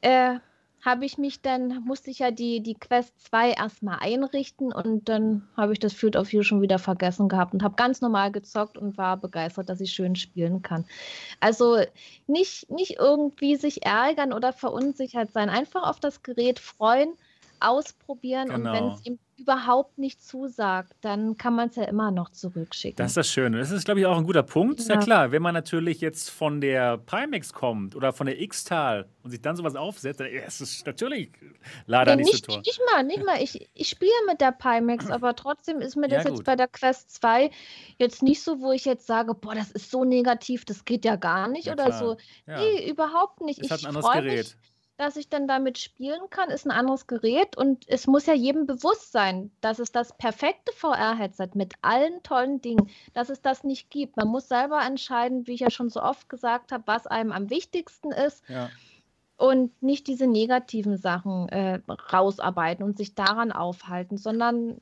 äh, 0.01 0.39
habe 0.83 1.05
ich 1.05 1.17
mich 1.17 1.41
dann, 1.41 1.83
musste 1.83 2.09
ich 2.09 2.19
ja 2.19 2.31
die, 2.31 2.61
die 2.61 2.73
Quest 2.73 3.13
2 3.27 3.51
erstmal 3.51 3.97
einrichten 3.99 4.71
und 4.71 5.09
dann 5.09 5.47
habe 5.55 5.73
ich 5.73 5.79
das 5.79 5.93
Field 5.93 6.15
of 6.15 6.31
View 6.31 6.43
schon 6.43 6.61
wieder 6.61 6.79
vergessen 6.79 7.29
gehabt 7.29 7.53
und 7.53 7.61
habe 7.61 7.75
ganz 7.75 8.01
normal 8.01 8.31
gezockt 8.31 8.77
und 8.77 8.97
war 8.97 9.17
begeistert, 9.17 9.69
dass 9.69 9.81
ich 9.81 9.91
schön 9.91 10.15
spielen 10.15 10.61
kann. 10.61 10.85
Also 11.39 11.77
nicht, 12.25 12.71
nicht 12.71 12.97
irgendwie 12.99 13.55
sich 13.55 13.85
ärgern 13.85 14.33
oder 14.33 14.53
verunsichert 14.53 15.31
sein, 15.31 15.49
einfach 15.49 15.83
auf 15.83 15.99
das 15.99 16.23
Gerät 16.23 16.57
freuen, 16.57 17.09
ausprobieren 17.59 18.49
und 18.51 18.63
wenn 18.63 18.73
Genau. 18.73 18.93
es 18.95 19.05
ihm 19.05 19.19
überhaupt 19.39 19.99
nicht 19.99 20.23
zusagt, 20.23 20.93
dann 21.01 21.37
kann 21.37 21.55
man 21.55 21.69
es 21.69 21.75
ja 21.75 21.83
immer 21.83 22.09
noch 22.09 22.29
zurückschicken. 22.31 22.97
Das 22.97 23.11
ist 23.11 23.17
das 23.17 23.29
Schöne. 23.29 23.59
Das 23.59 23.69
ist, 23.69 23.85
glaube 23.85 23.99
ich, 23.99 24.05
auch 24.07 24.17
ein 24.17 24.23
guter 24.23 24.41
Punkt. 24.41 24.79
Ja. 24.87 24.95
Ja. 24.95 24.99
klar, 24.99 25.31
wenn 25.31 25.43
man 25.43 25.53
natürlich 25.53 26.01
jetzt 26.01 26.31
von 26.31 26.59
der 26.59 26.97
Pimax 26.97 27.53
kommt 27.53 27.95
oder 27.95 28.13
von 28.13 28.25
der 28.25 28.41
X-Tal 28.41 29.07
und 29.23 29.29
sich 29.29 29.39
dann 29.39 29.55
sowas 29.55 29.75
aufsetzt, 29.75 30.19
dann 30.21 30.27
ist 30.27 30.59
es 30.59 30.83
natürlich 30.85 31.29
leider 31.85 32.11
Ja, 32.11 32.15
nicht, 32.15 32.31
nicht, 32.33 32.45
so 32.47 32.51
toll. 32.53 32.61
nicht 32.65 32.81
mal, 32.91 33.03
nicht 33.03 33.23
mal. 33.23 33.39
Ich, 33.41 33.69
ich 33.75 33.87
spiele 33.89 34.11
mit 34.25 34.41
der 34.41 34.53
Pimax, 34.53 35.07
aber 35.11 35.35
trotzdem 35.35 35.81
ist 35.81 35.95
mir 35.95 36.09
Ja, 36.09 36.15
das 36.17 36.25
jetzt 36.25 36.35
gut. 36.37 36.45
bei 36.45 36.55
der 36.55 36.67
Quest 36.67 37.11
2 37.11 37.51
jetzt 37.99 38.23
nicht 38.23 38.41
so, 38.41 38.59
wo 38.59 38.71
ich 38.71 38.85
jetzt 38.85 39.05
sage, 39.05 39.35
boah, 39.35 39.53
das 39.53 39.69
ist 39.69 39.91
so 39.91 40.03
negativ, 40.03 40.65
das 40.65 40.83
geht 40.83 41.05
ja 41.05 41.15
gar 41.15 41.47
nicht 41.47 41.67
Ja, 41.67 41.73
oder 41.73 41.85
klar. 41.85 41.99
so. 41.99 42.17
Ja. 42.47 42.59
Nee, 42.59 42.89
überhaupt 42.89 43.41
nicht. 43.41 43.59
Ist 43.59 43.65
ich 43.65 43.71
halt 43.71 43.83
ein 43.83 43.95
anderes 43.95 44.11
Gerät. 44.13 44.45
mich. 44.47 44.57
Dass 44.97 45.15
ich 45.15 45.29
dann 45.29 45.47
damit 45.47 45.77
spielen 45.77 46.29
kann, 46.31 46.49
ist 46.49 46.65
ein 46.65 46.71
anderes 46.71 47.05
Gerät 47.05 47.55
und 47.55 47.87
es 47.87 48.07
muss 48.07 48.25
ja 48.25 48.33
jedem 48.33 48.65
bewusst 48.65 49.11
sein, 49.11 49.51
dass 49.61 49.77
es 49.77 49.91
das 49.91 50.17
perfekte 50.17 50.73
VR-Headset 50.73 51.49
mit 51.53 51.75
allen 51.83 52.23
tollen 52.23 52.61
Dingen, 52.61 52.89
dass 53.13 53.29
es 53.29 53.41
das 53.41 53.63
nicht 53.63 53.91
gibt. 53.91 54.17
Man 54.17 54.27
muss 54.27 54.47
selber 54.49 54.81
entscheiden, 54.81 55.45
wie 55.45 55.53
ich 55.53 55.59
ja 55.59 55.69
schon 55.69 55.89
so 55.89 56.01
oft 56.01 56.29
gesagt 56.29 56.71
habe, 56.71 56.83
was 56.87 57.05
einem 57.05 57.31
am 57.31 57.49
wichtigsten 57.51 58.11
ist. 58.11 58.43
Ja. 58.49 58.69
Und 59.37 59.83
nicht 59.83 60.07
diese 60.07 60.25
negativen 60.25 60.97
Sachen 60.97 61.47
äh, 61.49 61.79
rausarbeiten 62.11 62.83
und 62.83 62.97
sich 62.97 63.13
daran 63.13 63.51
aufhalten, 63.51 64.17
sondern 64.17 64.81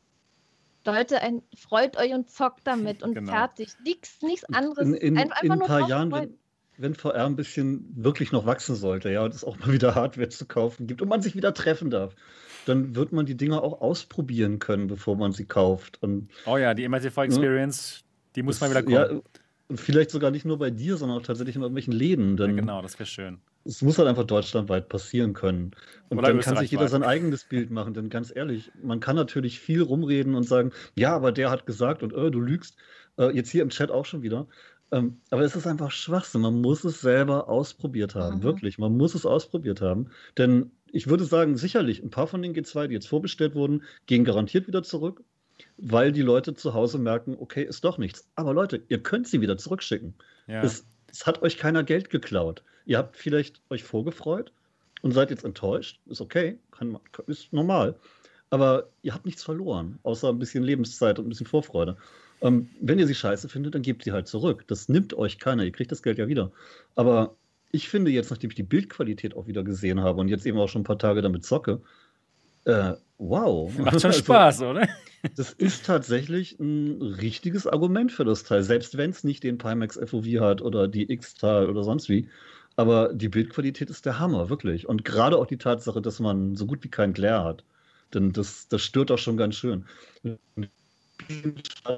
Leute, 0.85 1.21
ein, 1.21 1.41
freut 1.57 1.97
euch 1.97 2.13
und 2.13 2.29
zockt 2.29 2.65
damit 2.65 3.03
und 3.03 3.15
genau. 3.15 3.33
fertig. 3.33 3.73
Nichts, 3.83 4.21
nichts 4.21 4.45
anderes. 4.45 4.87
In, 4.87 4.93
in, 4.93 5.17
einfach 5.17 5.43
in 5.43 5.51
ein 5.51 5.59
paar 5.59 5.89
Jahren, 5.89 6.11
wenn, 6.11 6.37
wenn 6.77 6.93
VR 6.93 7.25
ein 7.25 7.35
bisschen 7.35 7.91
wirklich 7.95 8.31
noch 8.31 8.45
wachsen 8.45 8.75
sollte, 8.75 9.11
ja, 9.11 9.23
und 9.23 9.33
es 9.33 9.43
auch 9.43 9.57
mal 9.59 9.71
wieder 9.71 9.95
Hardware 9.95 10.29
zu 10.29 10.45
kaufen 10.45 10.87
gibt 10.87 11.01
und 11.01 11.09
man 11.09 11.21
sich 11.21 11.35
wieder 11.35 11.53
treffen 11.53 11.89
darf, 11.89 12.15
dann 12.65 12.95
wird 12.95 13.11
man 13.11 13.25
die 13.25 13.35
Dinger 13.35 13.63
auch 13.63 13.81
ausprobieren 13.81 14.59
können, 14.59 14.87
bevor 14.87 15.15
man 15.15 15.31
sie 15.31 15.45
kauft. 15.45 16.01
Und, 16.01 16.29
oh 16.45 16.57
ja, 16.57 16.73
die 16.73 16.87
MRTV 16.87 17.23
Experience, 17.23 17.99
ja, 17.99 18.05
die 18.35 18.43
muss 18.43 18.59
man 18.59 18.71
wieder 18.71 18.83
kommen. 18.83 18.95
Ja, 18.95 19.21
und 19.67 19.79
vielleicht 19.79 20.11
sogar 20.11 20.31
nicht 20.31 20.45
nur 20.45 20.59
bei 20.59 20.69
dir, 20.69 20.97
sondern 20.97 21.17
auch 21.17 21.23
tatsächlich 21.23 21.55
in 21.55 21.61
irgendwelchen 21.61 21.93
Läden. 21.93 22.37
Denn 22.37 22.51
ja, 22.51 22.55
genau, 22.57 22.81
das 22.81 22.99
wäre 22.99 23.07
schön. 23.07 23.39
Es 23.63 23.81
muss 23.81 23.97
halt 23.97 24.07
einfach 24.07 24.25
deutschlandweit 24.25 24.89
passieren 24.89 25.33
können. 25.33 25.71
Und 26.09 26.19
Oder 26.19 26.27
dann 26.27 26.39
kann 26.39 26.57
sich 26.57 26.69
jeder 26.69 26.87
sein 26.87 27.01
eigenes 27.01 27.45
Bild 27.45 27.71
machen. 27.71 27.95
Denn 27.95 28.09
ganz 28.09 28.31
ehrlich, 28.35 28.71
man 28.83 28.99
kann 28.99 29.15
natürlich 29.15 29.59
viel 29.59 29.81
rumreden 29.81 30.35
und 30.35 30.43
sagen, 30.43 30.71
ja, 30.95 31.15
aber 31.15 31.31
der 31.31 31.49
hat 31.49 31.65
gesagt 31.65 32.03
und 32.03 32.13
äh, 32.13 32.29
du 32.29 32.39
lügst. 32.39 32.77
Äh, 33.17 33.35
jetzt 33.35 33.49
hier 33.49 33.63
im 33.63 33.69
Chat 33.69 33.89
auch 33.89 34.05
schon 34.05 34.21
wieder. 34.21 34.47
Ähm, 34.91 35.17
aber 35.29 35.41
es 35.41 35.55
ist 35.55 35.67
einfach 35.67 35.91
Schwachsinn. 35.91 36.41
Man 36.41 36.61
muss 36.61 36.83
es 36.83 37.01
selber 37.01 37.49
ausprobiert 37.49 38.15
haben. 38.15 38.37
Mhm. 38.37 38.43
Wirklich. 38.43 38.77
Man 38.77 38.95
muss 38.95 39.15
es 39.15 39.25
ausprobiert 39.25 39.81
haben. 39.81 40.11
Denn 40.37 40.71
ich 40.91 41.07
würde 41.07 41.25
sagen, 41.25 41.57
sicherlich, 41.57 42.01
ein 42.01 42.09
paar 42.09 42.27
von 42.27 42.41
den 42.41 42.53
G2, 42.53 42.87
die 42.87 42.93
jetzt 42.93 43.07
vorbestellt 43.07 43.55
wurden, 43.55 43.83
gehen 44.05 44.23
garantiert 44.23 44.67
wieder 44.67 44.83
zurück, 44.83 45.23
weil 45.77 46.11
die 46.11 46.21
Leute 46.21 46.53
zu 46.53 46.73
Hause 46.73 46.99
merken, 46.99 47.35
okay, 47.39 47.63
ist 47.63 47.83
doch 47.83 47.97
nichts. 47.97 48.27
Aber 48.35 48.53
Leute, 48.53 48.81
ihr 48.87 49.01
könnt 49.01 49.27
sie 49.27 49.41
wieder 49.41 49.57
zurückschicken. 49.57 50.13
Ja. 50.47 50.63
Es, 50.63 50.85
es 51.11 51.25
hat 51.25 51.41
euch 51.41 51.57
keiner 51.57 51.83
Geld 51.83 52.09
geklaut. 52.09 52.63
Ihr 52.85 52.97
habt 52.97 53.17
vielleicht 53.17 53.61
euch 53.69 53.83
vorgefreut 53.83 54.51
und 55.01 55.11
seid 55.11 55.31
jetzt 55.31 55.43
enttäuscht. 55.43 55.99
Ist 56.05 56.21
okay, 56.21 56.59
kann, 56.71 56.97
ist 57.27 57.51
normal. 57.51 57.95
Aber 58.49 58.89
ihr 59.01 59.13
habt 59.13 59.25
nichts 59.25 59.43
verloren, 59.43 59.99
außer 60.03 60.29
ein 60.29 60.39
bisschen 60.39 60.63
Lebenszeit 60.63 61.19
und 61.19 61.25
ein 61.25 61.29
bisschen 61.29 61.47
Vorfreude. 61.47 61.97
Ähm, 62.41 62.69
wenn 62.81 62.99
ihr 62.99 63.07
sie 63.07 63.15
scheiße 63.15 63.49
findet, 63.49 63.75
dann 63.75 63.81
gebt 63.81 64.03
sie 64.03 64.11
halt 64.11 64.27
zurück. 64.27 64.65
Das 64.67 64.89
nimmt 64.89 65.13
euch 65.13 65.39
keiner. 65.39 65.63
Ihr 65.63 65.71
kriegt 65.71 65.91
das 65.91 66.03
Geld 66.03 66.17
ja 66.17 66.27
wieder. 66.27 66.51
Aber 66.95 67.35
ich 67.71 67.89
finde 67.89 68.11
jetzt, 68.11 68.31
nachdem 68.31 68.49
ich 68.49 68.55
die 68.55 68.63
Bildqualität 68.63 69.35
auch 69.35 69.47
wieder 69.47 69.63
gesehen 69.63 70.01
habe 70.01 70.19
und 70.21 70.27
jetzt 70.27 70.45
eben 70.45 70.57
auch 70.59 70.69
schon 70.69 70.81
ein 70.81 70.85
paar 70.85 70.99
Tage 70.99 71.21
damit 71.21 71.45
zocke, 71.45 71.81
äh, 72.65 72.93
wow. 73.17 73.71
Macht 73.77 74.01
schon 74.01 74.11
also, 74.11 74.19
Spaß, 74.19 74.61
oder? 74.61 74.87
Das 75.35 75.51
ist 75.53 75.87
tatsächlich 75.87 76.59
ein 76.59 77.01
richtiges 77.01 77.65
Argument 77.65 78.11
für 78.11 78.25
das 78.25 78.43
Teil, 78.43 78.61
selbst 78.61 78.95
wenn 78.95 79.09
es 79.09 79.23
nicht 79.23 79.43
den 79.43 79.57
Pimax 79.57 79.97
FOV 79.97 80.25
hat 80.39 80.61
oder 80.61 80.87
die 80.87 81.11
X-Tal 81.11 81.67
oder 81.67 81.83
sonst 81.83 82.09
wie. 82.09 82.29
Aber 82.75 83.11
die 83.11 83.29
Bildqualität 83.29 83.89
ist 83.89 84.05
der 84.05 84.19
Hammer, 84.19 84.49
wirklich. 84.51 84.87
Und 84.87 85.03
gerade 85.03 85.39
auch 85.39 85.47
die 85.47 85.57
Tatsache, 85.57 85.99
dass 85.99 86.19
man 86.19 86.55
so 86.55 86.67
gut 86.67 86.83
wie 86.83 86.89
kein 86.89 87.13
Glare 87.13 87.43
hat. 87.43 87.63
Denn 88.13 88.33
das, 88.33 88.67
das 88.67 88.83
stört 88.83 89.09
auch 89.09 89.17
schon 89.17 89.35
ganz 89.35 89.55
schön 89.55 89.85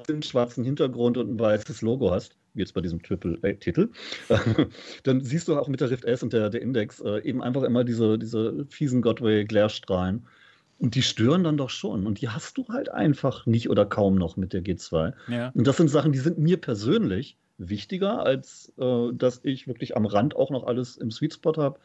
einen 0.08 0.22
schwarzen 0.22 0.64
Hintergrund 0.64 1.16
und 1.16 1.30
ein 1.30 1.38
weißes 1.38 1.82
Logo 1.82 2.10
hast, 2.10 2.36
wie 2.54 2.60
jetzt 2.60 2.74
bei 2.74 2.80
diesem 2.80 3.02
Triple-A-Titel, 3.02 3.90
dann 5.04 5.20
siehst 5.22 5.48
du 5.48 5.56
auch 5.56 5.68
mit 5.68 5.80
der 5.80 5.90
Rift 5.90 6.04
S 6.04 6.22
und 6.22 6.32
der, 6.32 6.50
der 6.50 6.62
Index 6.62 7.00
äh, 7.00 7.20
eben 7.22 7.42
einfach 7.42 7.62
immer 7.62 7.84
diese, 7.84 8.18
diese 8.18 8.66
fiesen 8.68 9.02
Godway-Glare-Strahlen. 9.02 10.26
Und 10.78 10.94
die 10.94 11.02
stören 11.02 11.42
dann 11.42 11.56
doch 11.56 11.70
schon. 11.70 12.06
Und 12.06 12.20
die 12.20 12.28
hast 12.28 12.56
du 12.56 12.66
halt 12.68 12.88
einfach 12.88 13.46
nicht 13.46 13.68
oder 13.68 13.84
kaum 13.84 14.14
noch 14.14 14.36
mit 14.36 14.52
der 14.52 14.62
G2. 14.62 15.12
Ja. 15.28 15.50
Und 15.54 15.66
das 15.66 15.76
sind 15.76 15.88
Sachen, 15.88 16.12
die 16.12 16.20
sind 16.20 16.38
mir 16.38 16.56
persönlich 16.56 17.36
wichtiger, 17.58 18.20
als 18.20 18.72
äh, 18.78 19.12
dass 19.12 19.40
ich 19.42 19.66
wirklich 19.66 19.96
am 19.96 20.06
Rand 20.06 20.36
auch 20.36 20.50
noch 20.50 20.64
alles 20.64 20.96
im 20.96 21.10
Sweet 21.10 21.34
Spot 21.34 21.54
habe. 21.56 21.80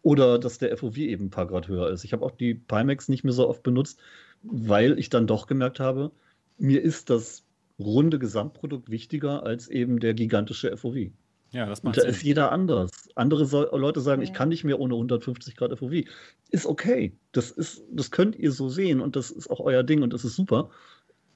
Oder 0.00 0.38
dass 0.38 0.58
der 0.58 0.74
FOV 0.76 0.96
eben 0.96 1.26
ein 1.26 1.30
paar 1.30 1.46
Grad 1.46 1.68
höher 1.68 1.90
ist. 1.90 2.04
Ich 2.04 2.12
habe 2.12 2.24
auch 2.24 2.30
die 2.30 2.54
Pimax 2.54 3.08
nicht 3.08 3.24
mehr 3.24 3.32
so 3.32 3.48
oft 3.48 3.62
benutzt, 3.62 3.98
weil 4.42 4.98
ich 4.98 5.10
dann 5.10 5.26
doch 5.26 5.46
gemerkt 5.46 5.80
habe, 5.80 6.12
mir 6.58 6.82
ist 6.82 7.10
das 7.10 7.44
runde 7.78 8.18
Gesamtprodukt 8.18 8.90
wichtiger 8.90 9.44
als 9.44 9.68
eben 9.68 10.00
der 10.00 10.14
gigantische 10.14 10.76
FOV. 10.76 11.10
Ja, 11.50 11.64
das 11.66 11.82
macht 11.82 11.96
Und 11.96 11.98
da 11.98 12.02
Sinn. 12.02 12.10
ist 12.10 12.22
jeder 12.22 12.52
anders. 12.52 12.90
Andere 13.14 13.46
so 13.46 13.64
Leute 13.74 14.00
sagen, 14.00 14.20
okay. 14.20 14.30
ich 14.30 14.36
kann 14.36 14.50
nicht 14.50 14.64
mehr 14.64 14.78
ohne 14.78 14.94
150 14.94 15.56
Grad 15.56 15.76
FOV. 15.78 16.04
Ist 16.50 16.66
okay. 16.66 17.16
Das, 17.32 17.50
ist, 17.50 17.82
das 17.90 18.10
könnt 18.10 18.36
ihr 18.36 18.52
so 18.52 18.68
sehen 18.68 19.00
und 19.00 19.16
das 19.16 19.30
ist 19.30 19.48
auch 19.48 19.60
euer 19.60 19.82
Ding 19.82 20.02
und 20.02 20.12
das 20.12 20.24
ist 20.24 20.36
super. 20.36 20.70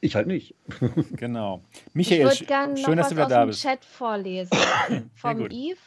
Ich 0.01 0.17
halt 0.17 0.27
nicht. 0.27 0.55
genau. 1.17 1.65
Michael, 1.95 2.29
ich 2.33 2.39
schön, 2.39 2.97
dass 2.97 3.09
du 3.09 3.15
wieder 3.15 3.29
da 3.29 3.45
bist. 3.47 3.63
Chat 3.63 3.85
vorlesen 3.85 4.59
vom 5.15 5.47
Yves. 5.47 5.79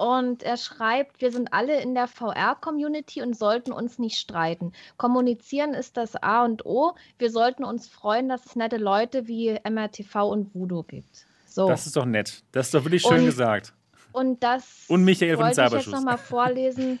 Und 0.00 0.42
er 0.42 0.56
schreibt, 0.56 1.20
wir 1.20 1.30
sind 1.30 1.52
alle 1.52 1.78
in 1.82 1.94
der 1.94 2.08
VR-Community 2.08 3.20
und 3.20 3.36
sollten 3.36 3.70
uns 3.70 3.98
nicht 3.98 4.18
streiten. 4.18 4.72
Kommunizieren 4.96 5.74
ist 5.74 5.98
das 5.98 6.16
A 6.16 6.42
und 6.42 6.64
O. 6.64 6.94
Wir 7.18 7.30
sollten 7.30 7.64
uns 7.64 7.86
freuen, 7.86 8.26
dass 8.26 8.46
es 8.46 8.56
nette 8.56 8.78
Leute 8.78 9.28
wie 9.28 9.58
MRTV 9.62 10.26
und 10.26 10.54
Voodoo 10.54 10.84
gibt. 10.84 11.26
So. 11.46 11.68
Das 11.68 11.84
ist 11.84 11.96
doch 11.96 12.06
nett. 12.06 12.42
Das 12.50 12.68
ist 12.68 12.74
doch 12.74 12.84
wirklich 12.84 13.02
schön 13.02 13.18
und, 13.18 13.26
gesagt. 13.26 13.74
Und 14.12 14.42
das 14.42 14.86
und 14.88 15.04
Michael 15.04 15.36
wollte 15.36 15.62
ich 15.66 15.70
jetzt 15.70 15.88
nochmal 15.88 16.16
vorlesen, 16.16 16.98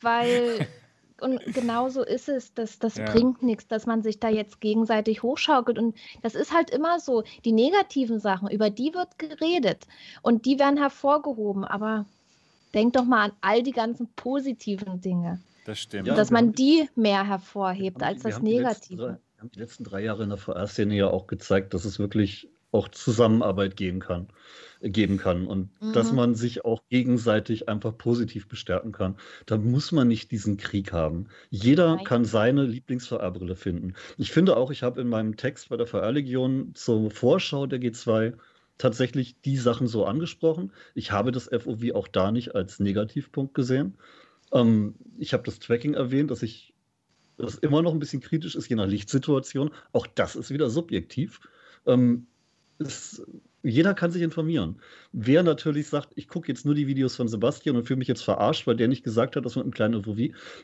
weil 0.00 0.66
und 1.20 1.40
genau 1.54 1.90
so 1.90 2.02
ist 2.02 2.28
es. 2.28 2.54
Das, 2.54 2.80
das 2.80 2.96
ja. 2.96 3.04
bringt 3.04 3.44
nichts, 3.44 3.68
dass 3.68 3.86
man 3.86 4.02
sich 4.02 4.18
da 4.18 4.28
jetzt 4.28 4.60
gegenseitig 4.60 5.22
hochschaukelt. 5.22 5.78
Und 5.78 5.94
das 6.22 6.34
ist 6.34 6.52
halt 6.52 6.70
immer 6.70 6.98
so. 6.98 7.22
Die 7.44 7.52
negativen 7.52 8.18
Sachen, 8.18 8.50
über 8.50 8.68
die 8.68 8.94
wird 8.94 9.16
geredet. 9.20 9.86
Und 10.22 10.44
die 10.44 10.58
werden 10.58 10.76
hervorgehoben. 10.76 11.64
Aber 11.64 12.04
Denk 12.74 12.94
doch 12.94 13.04
mal 13.04 13.30
an 13.30 13.32
all 13.40 13.62
die 13.62 13.72
ganzen 13.72 14.08
positiven 14.14 15.00
Dinge. 15.00 15.40
Das 15.64 15.78
stimmt. 15.78 16.08
Ja, 16.08 16.14
dass 16.14 16.30
man 16.30 16.52
die 16.52 16.88
mehr 16.96 17.26
hervorhebt 17.26 18.02
haben, 18.02 18.14
als 18.14 18.22
das 18.22 18.40
Negative. 18.40 18.96
Wir 18.98 19.40
haben 19.40 19.50
die 19.50 19.58
letzten 19.58 19.84
drei 19.84 20.02
Jahre 20.02 20.22
in 20.22 20.30
der 20.30 20.38
VR-Szene 20.38 20.94
ja 20.94 21.08
auch 21.08 21.26
gezeigt, 21.26 21.74
dass 21.74 21.84
es 21.84 21.98
wirklich 21.98 22.48
auch 22.72 22.88
Zusammenarbeit 22.88 23.76
gehen 23.76 24.00
kann, 24.00 24.28
geben 24.80 25.18
kann 25.18 25.46
und 25.46 25.70
mhm. 25.80 25.92
dass 25.92 26.10
man 26.12 26.34
sich 26.34 26.64
auch 26.64 26.82
gegenseitig 26.88 27.68
einfach 27.68 27.96
positiv 27.96 28.48
bestärken 28.48 28.92
kann. 28.92 29.16
Da 29.46 29.58
muss 29.58 29.92
man 29.92 30.08
nicht 30.08 30.30
diesen 30.30 30.56
Krieg 30.56 30.92
haben. 30.92 31.28
Jeder 31.50 31.96
Nein. 31.96 32.04
kann 32.04 32.24
seine 32.24 32.64
Lieblings-VR-Brille 32.64 33.56
finden. 33.56 33.94
Ich 34.16 34.32
finde 34.32 34.56
auch, 34.56 34.70
ich 34.70 34.82
habe 34.82 35.02
in 35.02 35.08
meinem 35.08 35.36
Text 35.36 35.68
bei 35.68 35.76
der 35.76 35.86
VR-Legion 35.86 36.74
zur 36.74 37.10
Vorschau 37.10 37.66
der 37.66 37.78
G2 37.80 38.34
tatsächlich 38.82 39.40
die 39.42 39.56
Sachen 39.56 39.86
so 39.86 40.04
angesprochen. 40.04 40.72
Ich 40.96 41.12
habe 41.12 41.30
das 41.30 41.48
FOV 41.48 41.92
auch 41.94 42.08
da 42.08 42.32
nicht 42.32 42.56
als 42.56 42.80
Negativpunkt 42.80 43.54
gesehen. 43.54 43.94
Ähm, 44.52 44.96
ich 45.18 45.32
habe 45.32 45.44
das 45.44 45.60
Tracking 45.60 45.94
erwähnt, 45.94 46.32
dass 46.32 46.42
ich 46.42 46.74
das 47.36 47.54
immer 47.54 47.80
noch 47.82 47.92
ein 47.92 48.00
bisschen 48.00 48.20
kritisch 48.20 48.56
ist, 48.56 48.68
je 48.68 48.74
nach 48.74 48.88
Lichtsituation. 48.88 49.70
Auch 49.92 50.08
das 50.08 50.34
ist 50.34 50.50
wieder 50.50 50.68
subjektiv. 50.68 51.40
Ähm, 51.86 52.26
es, 52.80 53.24
jeder 53.62 53.94
kann 53.94 54.10
sich 54.10 54.22
informieren. 54.22 54.80
Wer 55.12 55.42
natürlich 55.42 55.88
sagt, 55.88 56.12
ich 56.16 56.28
gucke 56.28 56.48
jetzt 56.48 56.66
nur 56.66 56.74
die 56.74 56.86
Videos 56.86 57.16
von 57.16 57.28
Sebastian 57.28 57.76
und 57.76 57.84
fühle 57.84 57.98
mich 57.98 58.08
jetzt 58.08 58.22
verarscht, 58.22 58.66
weil 58.66 58.76
der 58.76 58.88
nicht 58.88 59.04
gesagt 59.04 59.36
hat, 59.36 59.44
dass 59.44 59.56
man 59.56 59.66
im 59.66 59.70
kleinen 59.70 60.02
FOV, 60.02 60.18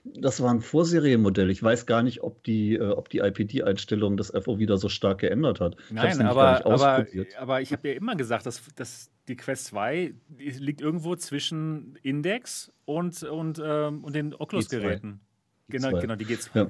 das 0.05 0.43
war 0.43 0.51
ein 0.51 0.61
Vorserienmodell. 0.61 1.51
Ich 1.51 1.63
weiß 1.63 1.87
gar 1.87 2.03
nicht, 2.03 2.23
ob 2.23 2.43
die, 2.45 2.75
äh, 2.75 3.03
die 3.13 3.19
IPD-Einstellung 3.19 4.17
das 4.17 4.31
FOV 4.31 4.67
da 4.67 4.77
so 4.77 4.89
stark 4.89 5.19
geändert 5.19 5.61
hat. 5.61 5.77
Nein, 5.91 6.21
aber, 6.23 6.67
aber, 6.67 7.07
aber 7.39 7.61
ich 7.61 7.73
habe 7.73 7.89
ja 7.89 7.95
immer 7.95 8.17
gesagt, 8.17 8.47
dass, 8.47 8.63
dass 8.75 9.11
die 9.29 9.37
Quest 9.37 9.67
2 9.67 10.15
liegt 10.39 10.81
irgendwo 10.81 11.15
zwischen 11.17 11.97
Index 12.03 12.73
und, 12.85 13.23
und, 13.23 13.61
ähm, 13.65 14.03
und 14.03 14.15
den 14.15 14.35
Oculus-Geräten. 14.35 15.21
Genau, 15.69 15.99
genau, 16.01 16.17
die 16.17 16.27
G2. 16.27 16.49
Ja. 16.55 16.63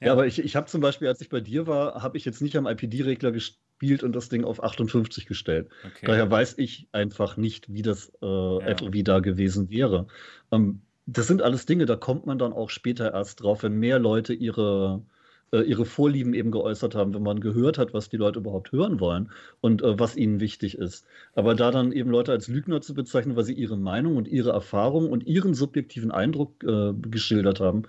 Ja. 0.00 0.06
ja, 0.06 0.12
aber 0.12 0.26
ich, 0.26 0.38
ich 0.38 0.56
habe 0.56 0.66
zum 0.66 0.80
Beispiel, 0.80 1.08
als 1.08 1.20
ich 1.20 1.28
bei 1.28 1.40
dir 1.40 1.66
war, 1.66 2.02
habe 2.02 2.16
ich 2.16 2.24
jetzt 2.24 2.40
nicht 2.40 2.56
am 2.56 2.66
IPD-Regler 2.66 3.32
gespielt 3.78 4.02
und 4.02 4.14
das 4.14 4.28
Ding 4.28 4.44
auf 4.44 4.62
58 4.62 5.26
gestellt. 5.26 5.68
Okay. 5.84 6.06
Daher 6.06 6.30
weiß 6.30 6.58
ich 6.58 6.88
einfach 6.92 7.36
nicht, 7.36 7.72
wie 7.72 7.82
das 7.82 8.12
äh, 8.22 8.26
ja. 8.26 8.76
FOV 8.76 9.02
da 9.04 9.20
gewesen 9.20 9.70
wäre. 9.70 10.06
Ähm, 10.50 10.80
das 11.06 11.26
sind 11.26 11.42
alles 11.42 11.66
Dinge, 11.66 11.86
da 11.86 11.94
kommt 11.94 12.26
man 12.26 12.38
dann 12.38 12.52
auch 12.52 12.70
später 12.70 13.12
erst 13.12 13.42
drauf, 13.42 13.62
wenn 13.62 13.74
mehr 13.74 13.98
Leute 13.98 14.32
ihre, 14.32 15.02
äh, 15.52 15.60
ihre 15.60 15.84
Vorlieben 15.84 16.34
eben 16.34 16.50
geäußert 16.50 16.94
haben, 16.94 17.14
wenn 17.14 17.22
man 17.22 17.40
gehört 17.40 17.78
hat, 17.78 17.94
was 17.94 18.08
die 18.08 18.16
Leute 18.16 18.40
überhaupt 18.40 18.72
hören 18.72 18.98
wollen 18.98 19.30
und 19.60 19.82
äh, 19.82 19.98
was 19.98 20.16
ihnen 20.16 20.40
wichtig 20.40 20.78
ist. 20.78 21.06
Aber 21.34 21.54
da 21.54 21.70
dann 21.70 21.92
eben 21.92 22.10
Leute 22.10 22.32
als 22.32 22.48
Lügner 22.48 22.80
zu 22.80 22.94
bezeichnen, 22.94 23.36
weil 23.36 23.44
sie 23.44 23.54
ihre 23.54 23.76
Meinung 23.76 24.16
und 24.16 24.26
ihre 24.26 24.50
Erfahrung 24.50 25.10
und 25.10 25.26
ihren 25.26 25.54
subjektiven 25.54 26.10
Eindruck 26.10 26.64
äh, 26.64 26.92
geschildert 26.94 27.60
haben, 27.60 27.84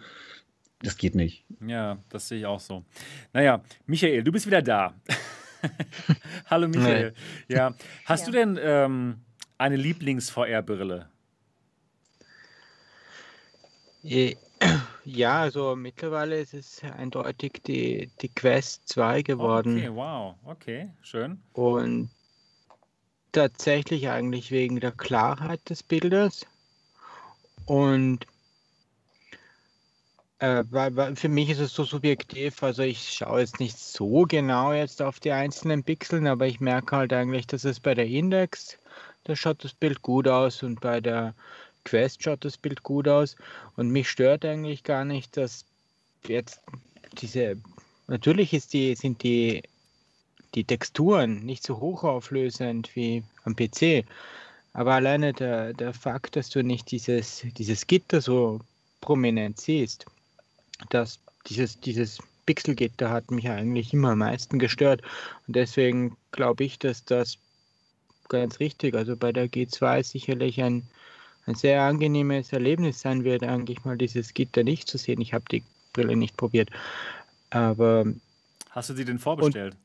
das 0.83 0.97
geht 0.97 1.15
nicht. 1.15 1.43
Ja, 1.65 1.97
das 2.09 2.27
sehe 2.27 2.39
ich 2.39 2.45
auch 2.45 2.59
so. 2.59 2.85
Naja, 3.33 3.63
Michael, 3.87 4.23
du 4.23 4.31
bist 4.31 4.45
wieder 4.45 4.61
da. 4.61 4.93
Hallo 6.49 6.67
Michael. 6.67 7.13
Nee. 7.47 7.55
Ja. 7.55 7.73
Hast 8.05 8.21
ja. 8.21 8.25
du 8.25 8.31
denn 8.31 8.59
ähm, 8.61 9.21
eine 9.57 9.75
Lieblings-VR-Brille? 9.75 11.09
Ja, 15.09 15.39
also 15.39 15.77
mittlerweile 15.77 16.37
ist 16.37 16.53
es 16.53 16.83
eindeutig 16.83 17.61
die, 17.65 18.11
die 18.21 18.27
Quest 18.27 18.89
2 18.89 19.21
geworden. 19.21 19.77
Okay, 19.77 19.95
wow, 19.95 20.35
okay, 20.43 20.89
schön. 21.01 21.41
Und 21.53 22.09
tatsächlich 23.31 24.09
eigentlich 24.09 24.51
wegen 24.51 24.81
der 24.81 24.91
Klarheit 24.91 25.69
des 25.69 25.81
Bildes. 25.81 26.45
Und 27.65 28.27
äh, 30.39 30.63
für 31.15 31.29
mich 31.29 31.49
ist 31.49 31.59
es 31.59 31.73
so 31.73 31.83
subjektiv, 31.83 32.61
also 32.61 32.83
ich 32.83 33.09
schaue 33.11 33.39
jetzt 33.39 33.59
nicht 33.59 33.77
so 33.77 34.23
genau 34.23 34.71
jetzt 34.73 35.01
auf 35.01 35.19
die 35.19 35.31
einzelnen 35.31 35.83
Pixeln, 35.83 36.27
aber 36.27 36.45
ich 36.47 36.59
merke 36.59 36.95
halt 36.95 37.13
eigentlich, 37.13 37.47
dass 37.47 37.63
es 37.63 37.79
bei 37.79 37.95
der 37.95 38.05
Index, 38.07 38.77
da 39.23 39.35
schaut 39.35 39.63
das 39.63 39.73
Bild 39.73 40.01
gut 40.01 40.27
aus 40.27 40.61
und 40.63 40.79
bei 40.79 41.01
der 41.01 41.33
Quest 41.85 42.23
schaut 42.23 42.45
das 42.45 42.57
Bild 42.57 42.83
gut 42.83 43.07
aus. 43.07 43.35
Und 43.75 43.89
mich 43.89 44.09
stört 44.09 44.45
eigentlich 44.45 44.83
gar 44.83 45.05
nicht, 45.05 45.37
dass 45.37 45.65
jetzt 46.27 46.61
diese, 47.13 47.57
natürlich 48.07 48.53
ist 48.53 48.73
die, 48.73 48.93
sind 48.95 49.23
die, 49.23 49.63
die 50.53 50.65
Texturen 50.65 51.45
nicht 51.45 51.63
so 51.63 51.79
hochauflösend 51.79 52.95
wie 52.95 53.23
am 53.43 53.55
PC, 53.55 54.05
aber 54.73 54.93
alleine 54.93 55.33
der, 55.33 55.73
der 55.73 55.93
Fakt, 55.93 56.35
dass 56.35 56.49
du 56.49 56.61
nicht 56.61 56.91
dieses, 56.91 57.43
dieses 57.57 57.87
Gitter 57.87 58.21
so 58.21 58.59
prominent 59.01 59.59
siehst, 59.59 60.05
dass 60.89 61.19
dieses, 61.47 61.79
dieses 61.79 62.19
Pixelgitter 62.45 63.09
hat 63.09 63.29
mich 63.31 63.49
eigentlich 63.49 63.93
immer 63.93 64.11
am 64.11 64.19
meisten 64.19 64.59
gestört. 64.59 65.01
Und 65.47 65.55
deswegen 65.55 66.17
glaube 66.31 66.63
ich, 66.63 66.79
dass 66.79 67.05
das 67.05 67.37
ganz 68.29 68.59
richtig, 68.59 68.95
also 68.95 69.15
bei 69.15 69.31
der 69.31 69.47
G2 69.47 70.03
sicherlich 70.03 70.61
ein, 70.61 70.83
ein 71.45 71.55
sehr 71.55 71.81
angenehmes 71.81 72.51
Erlebnis 72.51 73.01
sein 73.01 73.23
wird, 73.23 73.43
eigentlich 73.43 73.85
mal 73.85 73.97
dieses 73.97 74.33
Gitter 74.33 74.63
nicht 74.63 74.87
zu 74.87 74.97
sehen. 74.97 75.21
Ich 75.21 75.33
habe 75.33 75.45
die 75.51 75.63
Brille 75.93 76.15
nicht 76.15 76.37
probiert. 76.37 76.69
Aber. 77.49 78.05
Hast 78.71 78.89
du 78.89 78.93
sie 78.93 79.05
denn 79.05 79.19
vorbestellt? 79.19 79.75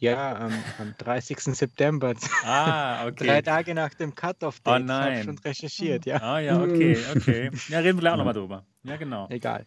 Ja, 0.00 0.36
am, 0.36 0.52
am 0.78 0.94
30. 0.96 1.40
September. 1.40 2.14
Ah, 2.44 3.06
okay. 3.06 3.26
Drei 3.26 3.42
Tage 3.42 3.74
nach 3.74 3.92
dem 3.94 4.14
Cut-Off-Date. 4.14 4.82
Oh 4.82 4.84
nein. 4.84 5.18
Ich 5.18 5.24
schon 5.24 5.38
recherchiert, 5.38 6.06
ja. 6.06 6.22
Ah 6.22 6.38
ja, 6.38 6.62
okay, 6.62 6.96
okay. 7.16 7.50
Ja, 7.68 7.80
reden 7.80 7.96
wir 7.96 8.02
gleich 8.02 8.12
auch 8.12 8.18
nochmal 8.18 8.34
drüber. 8.34 8.64
Ja, 8.84 8.96
genau. 8.96 9.28
Egal. 9.28 9.66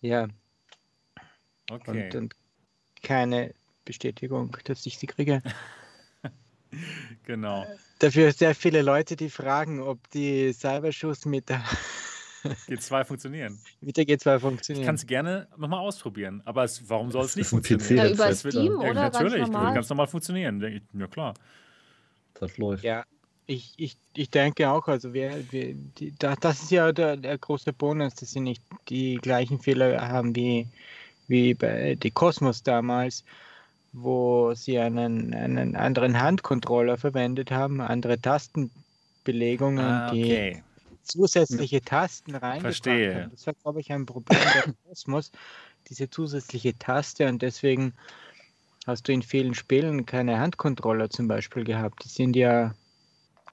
Ja. 0.00 0.28
Okay. 1.70 2.06
Und, 2.06 2.14
und 2.14 2.34
keine 3.02 3.54
Bestätigung, 3.84 4.56
dass 4.64 4.86
ich 4.86 4.98
sie 4.98 5.06
kriege. 5.06 5.42
genau. 7.24 7.66
Dafür 7.98 8.32
sehr 8.32 8.54
viele 8.54 8.80
Leute, 8.80 9.14
die 9.14 9.28
fragen, 9.28 9.80
ob 9.80 10.08
die 10.10 10.54
Cyberschuss 10.54 11.26
mit 11.26 11.50
der 11.50 11.62
G2 12.68 13.04
funktionieren. 13.04 13.58
Mit 13.80 13.96
der 13.96 14.04
G2 14.04 14.38
funktionieren. 14.38 14.82
Ich 14.82 14.86
kann 14.86 14.94
es 14.94 15.06
gerne 15.06 15.46
nochmal 15.56 15.80
ausprobieren, 15.80 16.42
aber 16.44 16.64
es, 16.64 16.88
warum 16.88 17.10
soll 17.10 17.24
es 17.24 17.36
nicht 17.36 17.48
funktionieren? 17.48 17.96
Ja, 17.96 18.12
über 18.12 18.34
Steam 18.34 18.80
ja, 18.80 18.90
oder 18.90 18.94
natürlich, 18.94 19.38
ganz 19.40 19.50
normal? 19.50 19.74
ganz 19.74 19.88
normal 19.88 20.06
funktionieren. 20.06 20.62
Ich, 20.62 20.82
ja 20.98 21.06
klar. 21.06 21.34
Das 22.34 22.56
läuft. 22.56 22.84
Ja, 22.84 23.04
ich, 23.46 23.74
ich, 23.76 23.96
ich 24.14 24.30
denke 24.30 24.70
auch, 24.70 24.86
also 24.86 25.12
wir, 25.12 25.44
wir 25.50 25.74
die, 25.74 26.14
das 26.18 26.62
ist 26.62 26.70
ja 26.70 26.92
der, 26.92 27.16
der 27.16 27.36
große 27.36 27.72
Bonus, 27.72 28.14
dass 28.14 28.30
sie 28.30 28.40
nicht 28.40 28.62
die 28.88 29.16
gleichen 29.16 29.58
Fehler 29.58 30.00
haben 30.08 30.34
wie, 30.36 30.68
wie 31.26 31.54
bei 31.54 31.96
die 31.96 32.10
Cosmos 32.12 32.62
damals, 32.62 33.24
wo 33.92 34.54
sie 34.54 34.78
einen, 34.78 35.34
einen 35.34 35.74
anderen 35.74 36.20
Handcontroller 36.20 36.96
verwendet 36.96 37.50
haben, 37.50 37.80
andere 37.80 38.20
Tastenbelegungen, 38.20 39.84
Ah, 39.84 40.08
okay. 40.08 40.62
die 40.62 40.69
zusätzliche 41.10 41.80
Tasten 41.82 42.34
reingebracht 42.34 42.60
Verstehe. 42.60 43.22
haben. 43.22 43.30
Das 43.30 43.46
war, 43.46 43.54
glaube 43.54 43.80
ich, 43.80 43.92
ein 43.92 44.06
Problem 44.06 44.38
der 44.54 44.74
Kosmos, 44.88 45.32
diese 45.88 46.10
zusätzliche 46.10 46.78
Taste 46.78 47.28
und 47.28 47.42
deswegen 47.42 47.94
hast 48.86 49.08
du 49.08 49.12
in 49.12 49.22
vielen 49.22 49.54
Spielen 49.54 50.06
keine 50.06 50.38
Handcontroller 50.38 51.10
zum 51.10 51.28
Beispiel 51.28 51.64
gehabt. 51.64 52.04
Die 52.04 52.08
sind 52.08 52.36
ja 52.36 52.74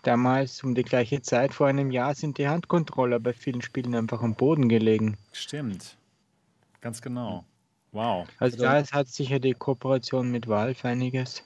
damals 0.04 0.64
um 0.64 0.76
die 0.76 0.84
gleiche 0.84 1.22
Zeit 1.22 1.54
vor 1.54 1.68
einem 1.68 1.92
Jahr 1.92 2.16
sind 2.16 2.38
die 2.38 2.48
Handcontroller 2.48 3.20
bei 3.20 3.34
vielen 3.34 3.62
Spielen 3.62 3.94
einfach 3.96 4.22
am 4.22 4.36
Boden 4.36 4.70
gelegen. 4.70 5.18
Stimmt. 5.34 5.98
Ganz 6.82 7.02
genau. 7.02 7.44
Wow. 7.92 8.28
Also 8.38 8.58
da 8.58 8.84
hat 8.84 9.08
sicher 9.08 9.40
die 9.40 9.54
Kooperation 9.54 10.32
mit 10.32 10.48
Valve 10.48 10.88
einiges 10.88 11.44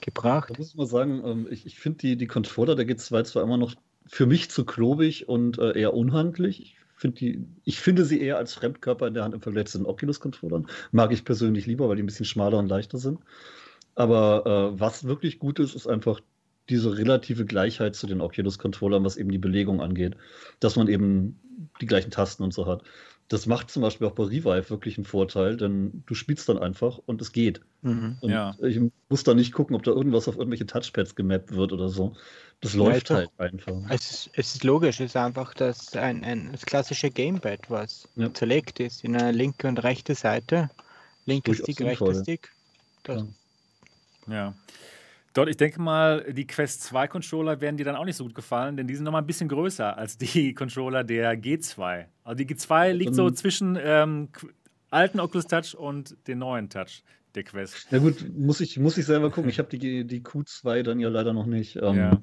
gebracht. 0.00 0.50
Da 0.50 0.54
muss 0.58 0.70
ich 0.70 0.76
mal 0.76 0.86
sagen, 0.86 1.22
ähm, 1.24 1.48
ich, 1.50 1.66
ich 1.66 1.78
finde 1.78 1.98
die, 1.98 2.16
die 2.16 2.26
Controller 2.26 2.74
der 2.74 2.86
G2 2.86 3.24
zwar 3.24 3.42
immer 3.42 3.58
noch 3.58 3.74
für 4.10 4.26
mich 4.26 4.50
zu 4.50 4.64
klobig 4.64 5.28
und 5.28 5.58
äh, 5.58 5.78
eher 5.78 5.94
unhandlich. 5.94 6.60
Ich, 6.60 6.76
find 6.96 7.22
ich 7.22 7.78
finde 7.78 8.04
sie 8.04 8.20
eher 8.20 8.38
als 8.38 8.54
Fremdkörper 8.54 9.06
in 9.06 9.14
der 9.14 9.22
Hand 9.22 9.34
im 9.34 9.40
Vergleich 9.40 9.66
zu 9.66 9.78
den 9.78 9.86
Oculus-Controllern. 9.86 10.66
Mag 10.90 11.12
ich 11.12 11.24
persönlich 11.24 11.66
lieber, 11.66 11.88
weil 11.88 11.94
die 11.94 12.02
ein 12.02 12.06
bisschen 12.06 12.26
schmaler 12.26 12.58
und 12.58 12.66
leichter 12.66 12.98
sind. 12.98 13.20
Aber 13.94 14.72
äh, 14.74 14.80
was 14.80 15.04
wirklich 15.04 15.38
gut 15.38 15.60
ist, 15.60 15.76
ist 15.76 15.86
einfach 15.86 16.20
diese 16.68 16.98
relative 16.98 17.46
Gleichheit 17.46 17.94
zu 17.94 18.08
den 18.08 18.20
Oculus-Controllern, 18.20 19.04
was 19.04 19.16
eben 19.16 19.30
die 19.30 19.38
Belegung 19.38 19.80
angeht. 19.80 20.16
Dass 20.58 20.74
man 20.74 20.88
eben 20.88 21.38
die 21.80 21.86
gleichen 21.86 22.10
Tasten 22.10 22.42
und 22.42 22.52
so 22.52 22.66
hat. 22.66 22.82
Das 23.30 23.46
macht 23.46 23.70
zum 23.70 23.82
Beispiel 23.82 24.08
auch 24.08 24.12
bei 24.12 24.24
Revive 24.24 24.70
wirklich 24.70 24.98
einen 24.98 25.04
Vorteil, 25.04 25.56
denn 25.56 26.02
du 26.04 26.14
spielst 26.14 26.48
dann 26.48 26.58
einfach 26.58 26.98
und 27.06 27.22
es 27.22 27.30
geht. 27.30 27.60
Mhm. 27.82 28.16
Und 28.20 28.30
Ja. 28.30 28.56
ich 28.60 28.80
muss 29.08 29.22
da 29.22 29.34
nicht 29.34 29.52
gucken, 29.52 29.76
ob 29.76 29.84
da 29.84 29.92
irgendwas 29.92 30.26
auf 30.26 30.36
irgendwelche 30.36 30.66
Touchpads 30.66 31.14
gemappt 31.14 31.54
wird 31.54 31.72
oder 31.72 31.88
so. 31.88 32.16
Das 32.60 32.74
Ja, 32.74 32.80
läuft 32.80 33.08
halt 33.10 33.30
einfach. 33.38 33.72
Es 33.88 34.10
ist, 34.10 34.30
es 34.34 34.54
ist 34.56 34.64
logisch, 34.64 34.98
es 34.98 35.10
ist 35.10 35.16
einfach 35.16 35.54
das, 35.54 35.94
ein, 35.94 36.24
ein, 36.24 36.50
das 36.50 36.66
klassische 36.66 37.08
Gamepad, 37.08 37.70
was 37.70 38.08
Ja. 38.16 38.34
zerlegt 38.34 38.80
ist 38.80 39.04
in 39.04 39.14
eine 39.16 39.30
linke 39.30 39.68
und 39.68 39.78
rechte 39.78 40.16
Seite. 40.16 40.68
Linker 41.24 41.54
Stick, 41.54 41.80
rechter 41.80 42.06
sinnvoll. 42.06 42.22
Stick. 42.24 42.52
Ja. 44.26 44.54
Dort, 45.32 45.48
ich 45.48 45.56
denke 45.56 45.80
mal, 45.80 46.32
die 46.32 46.46
Quest 46.46 46.82
2 46.82 47.06
Controller 47.06 47.60
werden 47.60 47.76
dir 47.76 47.84
dann 47.84 47.94
auch 47.96 48.04
nicht 48.04 48.16
so 48.16 48.24
gut 48.24 48.34
gefallen, 48.34 48.76
denn 48.76 48.88
die 48.88 48.94
sind 48.96 49.04
nochmal 49.04 49.22
ein 49.22 49.26
bisschen 49.26 49.48
größer 49.48 49.96
als 49.96 50.18
die 50.18 50.54
Controller 50.54 51.04
der 51.04 51.40
G2. 51.40 52.06
Also 52.24 52.36
die 52.36 52.46
G2 52.52 52.92
liegt 52.92 53.14
so 53.14 53.28
Ähm. 53.28 53.36
zwischen 53.36 53.78
ähm, 53.80 54.28
alten 54.90 55.20
Oculus 55.20 55.46
Touch 55.46 55.76
und 55.76 56.16
den 56.26 56.38
neuen 56.38 56.68
Touch 56.68 57.04
der 57.36 57.44
Quest. 57.44 57.86
Ja 57.92 57.98
gut, 57.98 58.26
muss 58.36 58.60
ich, 58.60 58.78
muss 58.80 58.98
ich 58.98 59.06
selber 59.06 59.30
gucken. 59.30 59.50
Ich 59.50 59.60
habe 59.60 59.68
die, 59.68 60.04
die 60.04 60.20
Q2 60.20 60.82
dann 60.82 60.98
ja 60.98 61.08
leider 61.08 61.32
noch 61.32 61.46
nicht. 61.46 61.76
Ähm, 61.76 61.96
Ja. 61.96 62.20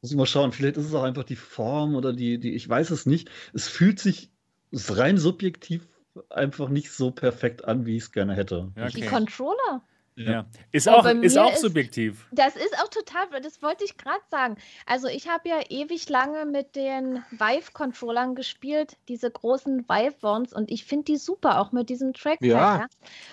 Muss 0.00 0.10
ich 0.12 0.16
mal 0.16 0.24
schauen. 0.24 0.52
Vielleicht 0.52 0.78
ist 0.78 0.86
es 0.86 0.94
auch 0.94 1.02
einfach 1.02 1.24
die 1.24 1.36
Form 1.36 1.94
oder 1.94 2.14
die, 2.14 2.38
die, 2.38 2.54
ich 2.54 2.66
weiß 2.66 2.88
es 2.90 3.04
nicht. 3.04 3.30
Es 3.52 3.68
fühlt 3.68 3.98
sich 4.00 4.30
rein 4.72 5.18
subjektiv 5.18 5.86
einfach 6.30 6.70
nicht 6.70 6.90
so 6.90 7.10
perfekt 7.10 7.66
an, 7.66 7.84
wie 7.84 7.96
ich 7.98 8.04
es 8.04 8.12
gerne 8.12 8.34
hätte. 8.34 8.72
Ja, 8.76 8.88
Die 8.88 8.96
okay. 9.02 9.06
Controller. 9.08 9.82
Ja. 10.26 10.46
Ist 10.72 10.88
auch, 10.88 11.04
ist 11.06 11.38
auch 11.38 11.52
ist- 11.52 11.60
subjektiv. 11.62 12.26
Das 12.32 12.56
ist 12.56 12.74
auch 12.82 12.88
total, 12.88 13.26
das 13.42 13.62
wollte 13.62 13.84
ich 13.84 13.96
gerade 13.96 14.20
sagen. 14.30 14.56
Also 14.86 15.08
ich 15.08 15.28
habe 15.28 15.48
ja 15.48 15.60
ewig 15.68 16.08
lange 16.08 16.44
mit 16.46 16.76
den 16.76 17.22
Vive-Controllern 17.30 18.34
gespielt, 18.34 18.96
diese 19.08 19.30
großen 19.30 19.88
Vive-Ones, 19.88 20.52
und 20.52 20.70
ich 20.70 20.84
finde 20.84 21.04
die 21.04 21.16
super, 21.16 21.60
auch 21.60 21.72
mit 21.72 21.88
diesem 21.88 22.12
Trackpad. 22.12 22.46
Ja. 22.48 22.56
Ja. 22.60 22.86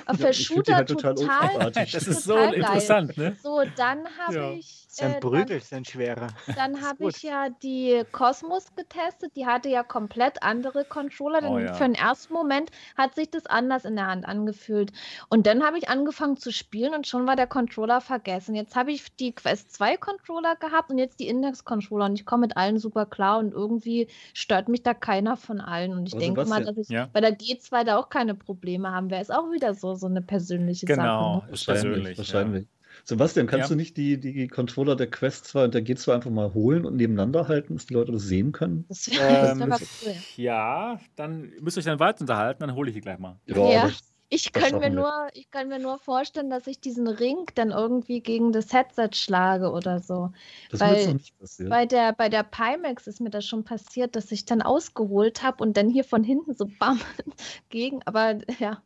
Ja, 0.08 0.14
für 0.14 0.18
find 0.18 0.38
die 0.38 0.44
Shooter 0.44 0.76
halt 0.76 0.90
total 0.90 1.16
total. 1.16 1.72
Das 1.72 1.94
ist 2.08 2.24
so 2.24 2.34
Total 2.34 2.52
geil. 2.52 2.60
interessant, 2.60 3.18
ne? 3.18 3.38
So, 3.44 3.62
dann 3.76 4.06
habe 4.20 4.36
Ja. 4.36 4.52
ich. 4.54 4.87
Ist 4.88 5.04
ein 5.04 5.14
äh, 5.16 5.20
Prügel, 5.20 5.58
ist 5.58 5.74
ein 5.74 5.86
schwerer. 5.86 6.28
Dann, 6.56 6.82
habe 6.82 7.08
ich 7.10 7.22
ja 7.22 7.50
die 7.62 8.04
Cosmos 8.12 8.74
getestet. 8.76 9.32
Die 9.36 9.46
hatte 9.46 9.70
ja 9.70 9.84
komplett 9.84 10.42
andere 10.44 10.86
Controller. 10.86 11.42
Denn 11.42 11.50
Oh 11.52 11.60
ja. 11.60 11.74
für 11.74 11.84
den 11.84 11.96
ersten 11.96 12.34
Moment 12.34 12.72
hat 12.98 13.16
sich 13.16 13.30
das 13.30 13.46
anders 13.46 13.86
in 13.86 13.96
der 13.96 14.08
Hand 14.08 14.26
angefühlt. 14.26 14.92
Und 15.30 15.46
dann 15.46 15.64
habe 15.64 15.78
ich 15.78 15.90
angefangen 15.90 16.38
zu 16.38 16.52
spielen 16.52 16.94
und 16.94 17.06
schon 17.06 17.28
war 17.28 17.36
der 17.36 17.48
Controller 17.48 18.02
vergessen. 18.02 18.56
Jetzt 18.56 18.76
habe 18.76 18.92
ich 18.92 19.14
die 19.18 19.34
Quest 19.34 19.74
2 19.74 19.98
Controller 19.98 20.56
gehabt 20.56 20.90
und 20.90 20.98
jetzt 20.98 21.20
die 21.20 21.28
Index-Controller. 21.28 22.06
Und 22.06 22.16
ich 22.16 22.26
komme 22.26 22.42
mit 22.48 22.58
allen 22.58 22.80
super 22.80 23.06
klar 23.06 23.40
und 23.40 23.54
irgendwie 23.54 24.08
stört 24.34 24.70
mich 24.70 24.84
da 24.84 24.94
keiner 24.94 25.36
von 25.38 25.60
allen. 25.60 25.92
Und 25.94 26.08
ich 26.08 26.14
Aber 26.14 26.22
denke 26.24 26.46
mal, 26.46 26.64
dass 26.64 26.78
ich 26.78 26.90
Ja. 26.90 27.10
bei 27.12 27.22
der 27.22 27.38
G2 27.38 27.84
da 27.84 27.98
auch 27.98 28.10
keine 28.10 28.36
Probleme 28.36 28.92
haben 28.92 29.10
werde. 29.10 29.22
Ist 29.22 29.34
auch 29.34 29.52
wieder 29.52 29.74
so, 29.74 29.96
so 29.96 30.08
eine 30.08 30.22
persönliche 30.22 30.86
Genau. 30.86 31.42
Sache. 31.42 31.46
Ne? 31.48 31.54
Ist 31.54 31.68
Wahrscheinlich, 31.68 31.94
persönlich, 31.94 32.18
wahrscheinlich. 32.18 32.68
Sebastian, 33.08 33.48
kannst 33.48 33.66
Ja. 33.70 33.70
du 33.70 33.76
nicht 33.76 33.96
die, 33.98 34.20
die 34.20 34.48
Controller 34.48 34.96
der 34.96 35.08
Quest 35.10 35.46
2 35.46 35.64
und 35.66 35.74
der 35.74 35.82
G2 35.86 36.14
einfach 36.14 36.30
mal 36.32 36.54
holen 36.54 36.86
und 36.86 36.98
nebeneinander 36.98 37.48
halten, 37.48 37.76
dass 37.76 37.86
die 37.86 37.94
Leute 37.94 38.12
das 38.12 38.24
sehen 38.24 38.52
können? 38.52 38.86
Das 38.90 39.10
wäre 39.10 39.18
das 39.42 39.52
Ähm, 39.54 39.62
aber 39.64 39.78
cool. 40.06 40.16
Ja, 40.36 41.00
dann 41.16 41.52
müsst 41.62 41.78
ihr 41.78 41.80
euch 41.80 41.86
dann 41.86 42.00
weiter 42.00 42.22
unterhalten, 42.22 42.60
dann 42.62 42.76
hole 42.76 42.90
ich 42.90 42.96
die 42.96 43.02
gleich 43.02 43.18
mal. 43.20 43.38
Ja. 43.46 43.88
das- 43.88 44.04
Ich 44.30 44.52
Das 44.52 44.62
kann, 44.62 44.76
mir 44.76 44.82
wir. 44.82 44.90
nur, 44.90 45.28
ich 45.36 45.50
kann 45.52 45.70
mir 45.70 45.80
nur 45.80 46.00
vorstellen, 46.00 46.50
dass 46.50 46.68
ich 46.68 46.82
diesen 46.82 47.08
Ring 47.08 47.46
dann 47.56 47.72
irgendwie 47.72 48.20
gegen 48.20 48.52
das 48.52 48.74
Headset 48.74 49.12
schlage 49.14 49.72
oder 49.72 50.02
so. 50.02 50.34
das 50.70 50.82
Weil- 50.82 51.06
noch 51.08 51.14
nicht 51.14 51.40
passieren. 51.40 51.70
Bei 51.70 51.86
der, 51.86 52.12
bei 52.12 52.28
der 52.28 52.44
Pimax 52.44 53.08
ist 53.08 53.22
mir 53.22 53.30
das 53.30 53.46
schon 53.46 53.64
passiert, 53.64 54.18
dass 54.18 54.30
ich 54.34 54.44
dann 54.44 54.62
ausgeholt 54.62 55.44
habe 55.44 55.64
und 55.64 55.78
dann 55.78 55.90
hier 55.90 56.04
von 56.04 56.26
hinten 56.26 56.56
so 56.56 56.66
bam 56.78 57.00
gegen. 57.70 58.02
Aber 58.04 58.40
ja, 58.60 58.82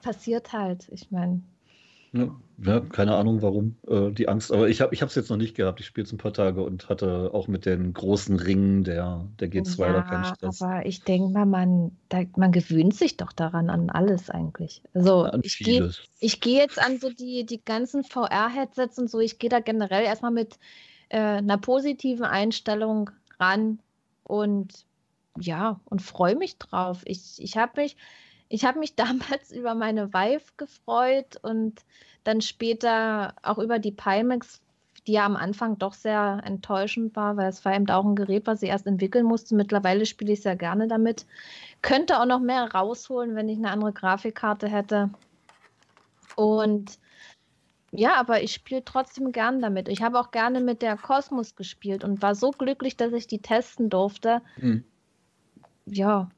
passiert 0.00 0.52
halt. 0.52 0.88
Ich 0.92 1.10
meine, 1.10 1.42
Ja, 2.12 2.34
ja, 2.64 2.80
keine 2.80 3.14
Ahnung 3.14 3.42
warum, 3.42 3.76
äh, 3.86 4.10
die 4.10 4.28
Angst. 4.28 4.52
Aber 4.52 4.68
ich 4.68 4.80
habe 4.80 4.94
es 4.94 5.14
jetzt 5.14 5.30
noch 5.30 5.36
nicht 5.36 5.54
gehabt. 5.54 5.78
Ich 5.80 5.86
spiele 5.86 6.06
es 6.06 6.12
ein 6.12 6.18
paar 6.18 6.32
Tage 6.32 6.62
und 6.62 6.88
hatte 6.88 7.30
auch 7.32 7.46
mit 7.46 7.66
den 7.66 7.92
großen 7.92 8.36
Ringen 8.36 8.82
der, 8.82 9.26
der 9.38 9.48
G2 9.48 9.80
ja, 9.80 9.92
da 9.92 10.02
keinen 10.02 10.24
Stress. 10.24 10.62
Aber 10.62 10.86
ich 10.86 11.02
denke 11.02 11.30
mal, 11.32 11.46
man, 11.46 11.92
da, 12.08 12.22
man 12.36 12.50
gewöhnt 12.50 12.94
sich 12.94 13.16
doch 13.16 13.32
daran 13.32 13.70
an 13.70 13.90
alles 13.90 14.30
eigentlich. 14.30 14.82
Also 14.94 15.22
An 15.24 15.42
ich 15.44 15.58
gehe 15.58 15.76
vieles. 15.76 16.02
ich 16.18 16.40
geh 16.40 16.56
jetzt 16.56 16.82
an 16.82 16.98
so 16.98 17.10
die, 17.10 17.46
die 17.46 17.62
ganzen 17.64 18.02
VR-Headsets 18.02 18.98
und 18.98 19.10
so, 19.10 19.20
ich 19.20 19.38
gehe 19.38 19.50
da 19.50 19.60
generell 19.60 20.04
erstmal 20.04 20.32
mit 20.32 20.58
äh, 21.10 21.18
einer 21.18 21.58
positiven 21.58 22.24
Einstellung 22.24 23.10
ran 23.38 23.78
und 24.24 24.84
ja, 25.38 25.80
und 25.84 26.02
freue 26.02 26.34
mich 26.34 26.58
drauf. 26.58 27.02
Ich, 27.04 27.36
ich 27.38 27.56
habe 27.56 27.80
mich, 27.82 27.96
ich 28.48 28.64
habe 28.64 28.78
mich 28.78 28.94
damals 28.96 29.52
über 29.52 29.74
meine 29.74 30.12
Vive 30.12 30.52
gefreut 30.56 31.38
und 31.42 31.80
dann 32.24 32.40
später 32.40 33.34
auch 33.42 33.58
über 33.58 33.78
die 33.78 33.92
Pimax, 33.92 34.60
die 35.06 35.12
ja 35.12 35.24
am 35.24 35.36
Anfang 35.36 35.78
doch 35.78 35.94
sehr 35.94 36.42
enttäuschend 36.44 37.16
war, 37.16 37.36
weil 37.36 37.48
es 37.48 37.64
war 37.64 37.74
eben 37.74 37.88
auch 37.88 38.04
ein 38.04 38.16
Gerät, 38.16 38.46
was 38.46 38.62
ich 38.62 38.68
erst 38.68 38.86
entwickeln 38.86 39.24
musste. 39.24 39.54
Mittlerweile 39.54 40.04
spiele 40.04 40.32
ich 40.32 40.42
sehr 40.42 40.56
gerne 40.56 40.86
damit. 40.86 41.24
Könnte 41.80 42.20
auch 42.20 42.26
noch 42.26 42.40
mehr 42.40 42.70
rausholen, 42.72 43.34
wenn 43.34 43.48
ich 43.48 43.56
eine 43.56 43.70
andere 43.70 43.92
Grafikkarte 43.92 44.68
hätte. 44.68 45.10
Und 46.36 46.98
ja, 47.90 48.16
aber 48.16 48.42
ich 48.42 48.52
spiele 48.52 48.84
trotzdem 48.84 49.32
gern 49.32 49.62
damit. 49.62 49.88
Ich 49.88 50.02
habe 50.02 50.20
auch 50.20 50.30
gerne 50.30 50.60
mit 50.60 50.82
der 50.82 50.96
Cosmos 50.98 51.56
gespielt 51.56 52.04
und 52.04 52.20
war 52.20 52.34
so 52.34 52.50
glücklich, 52.50 52.96
dass 52.96 53.14
ich 53.14 53.26
die 53.26 53.40
testen 53.40 53.88
durfte. 53.88 54.42
Hm. 54.56 54.84
Ja, 55.86 56.28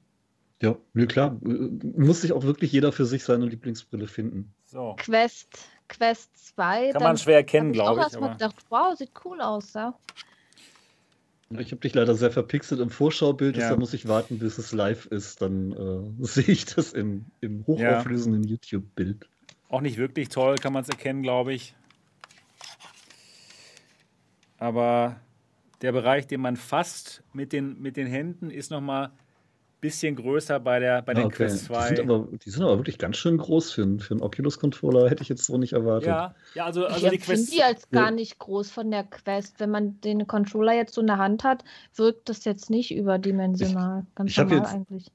Ja, 0.62 0.76
ja, 0.94 1.06
klar. 1.06 1.38
Muss 1.40 2.20
sich 2.20 2.32
auch 2.32 2.42
wirklich 2.44 2.70
jeder 2.72 2.92
für 2.92 3.06
sich 3.06 3.24
seine 3.24 3.46
Lieblingsbrille 3.46 4.06
finden. 4.06 4.52
So. 4.66 4.94
Quest, 4.98 5.70
Quest 5.88 6.54
2. 6.54 6.90
Kann 6.92 7.02
man 7.02 7.16
schwer 7.18 7.36
erkennen, 7.36 7.68
habe 7.68 7.76
ich 7.76 7.80
auch 7.80 7.86
glaube 7.94 8.00
ich. 8.00 8.12
erstmal 8.12 8.32
gedacht, 8.32 8.56
wow, 8.68 8.96
sieht 8.96 9.10
cool 9.24 9.40
aus, 9.40 9.72
ja. 9.72 9.94
Ich 11.58 11.72
habe 11.72 11.80
dich 11.80 11.94
leider 11.94 12.14
sehr 12.14 12.30
verpixelt 12.30 12.80
im 12.80 12.90
Vorschaubild, 12.90 13.56
Ja. 13.56 13.70
da 13.70 13.76
muss 13.76 13.92
ich 13.94 14.06
warten, 14.06 14.38
bis 14.38 14.58
es 14.58 14.70
live 14.72 15.06
ist. 15.06 15.42
Dann 15.42 15.72
äh, 15.72 16.24
sehe 16.24 16.44
ich 16.44 16.66
das 16.66 16.92
im, 16.92 17.24
im 17.40 17.66
hochauflösenden 17.66 18.44
YouTube-Bild. 18.44 19.26
auch 19.70 19.80
nicht 19.80 19.96
wirklich 19.96 20.28
toll, 20.28 20.56
kann 20.56 20.72
man 20.72 20.82
es 20.82 20.88
erkennen, 20.90 21.22
glaube 21.22 21.54
ich. 21.54 21.74
Aber 24.58 25.16
der 25.82 25.92
Bereich, 25.92 26.26
den 26.26 26.40
man 26.40 26.56
fasst 26.56 27.22
mit 27.32 27.52
den, 27.52 27.80
mit 27.80 27.96
den 27.96 28.06
Händen, 28.06 28.50
ist 28.50 28.70
noch 28.70 28.80
mal 28.82 29.06
ein 29.06 29.12
bisschen 29.80 30.16
größer 30.16 30.60
bei 30.60 30.78
der, 30.78 31.02
bei 31.02 31.12
Ah, 31.12 31.14
den 31.16 31.24
okay. 31.26 31.36
Quest 31.36 31.62
Die 31.62 31.66
2. 31.66 31.88
sind, 31.88 32.00
aber, 32.00 32.28
die 32.44 32.50
sind 32.50 32.62
aber 32.62 32.78
wirklich 32.78 32.98
ganz 32.98 33.16
schön 33.16 33.38
groß 33.38 33.72
für, 33.72 33.82
einen- 33.82 34.00
für 34.00 34.14
einen 34.14 34.22
Oculus-Controller, 34.22 35.08
hätte 35.10 35.22
ich 35.22 35.28
jetzt 35.28 35.44
so 35.44 35.56
nicht 35.58 35.72
erwartet. 35.72 36.08
ja, 36.08 36.34
ja, 36.54 36.64
also, 36.66 36.86
also 36.86 37.06
ich 37.06 37.12
die 37.12 37.18
Quest. 37.18 37.52
die 37.52 37.62
als 37.62 37.82
Ja. 37.90 38.02
gar 38.02 38.10
nicht 38.10 38.38
groß 38.38 38.70
von 38.70 38.90
der 38.90 39.04
Quest. 39.04 39.60
Wenn 39.60 39.70
man 39.70 40.00
den 40.02 40.26
Controller 40.26 40.74
jetzt 40.74 40.94
so 40.94 41.00
in 41.00 41.06
der 41.06 41.18
Hand 41.18 41.44
hat, 41.44 41.64
wirkt 41.96 42.28
das 42.28 42.44
jetzt 42.44 42.70
nicht 42.70 42.94
überdimensional. 42.94 44.06
Ganz 44.14 44.30
ich 44.30 44.36
normal 44.38 44.58
jetzt- 44.58 44.72
eigentlich. 44.74 45.06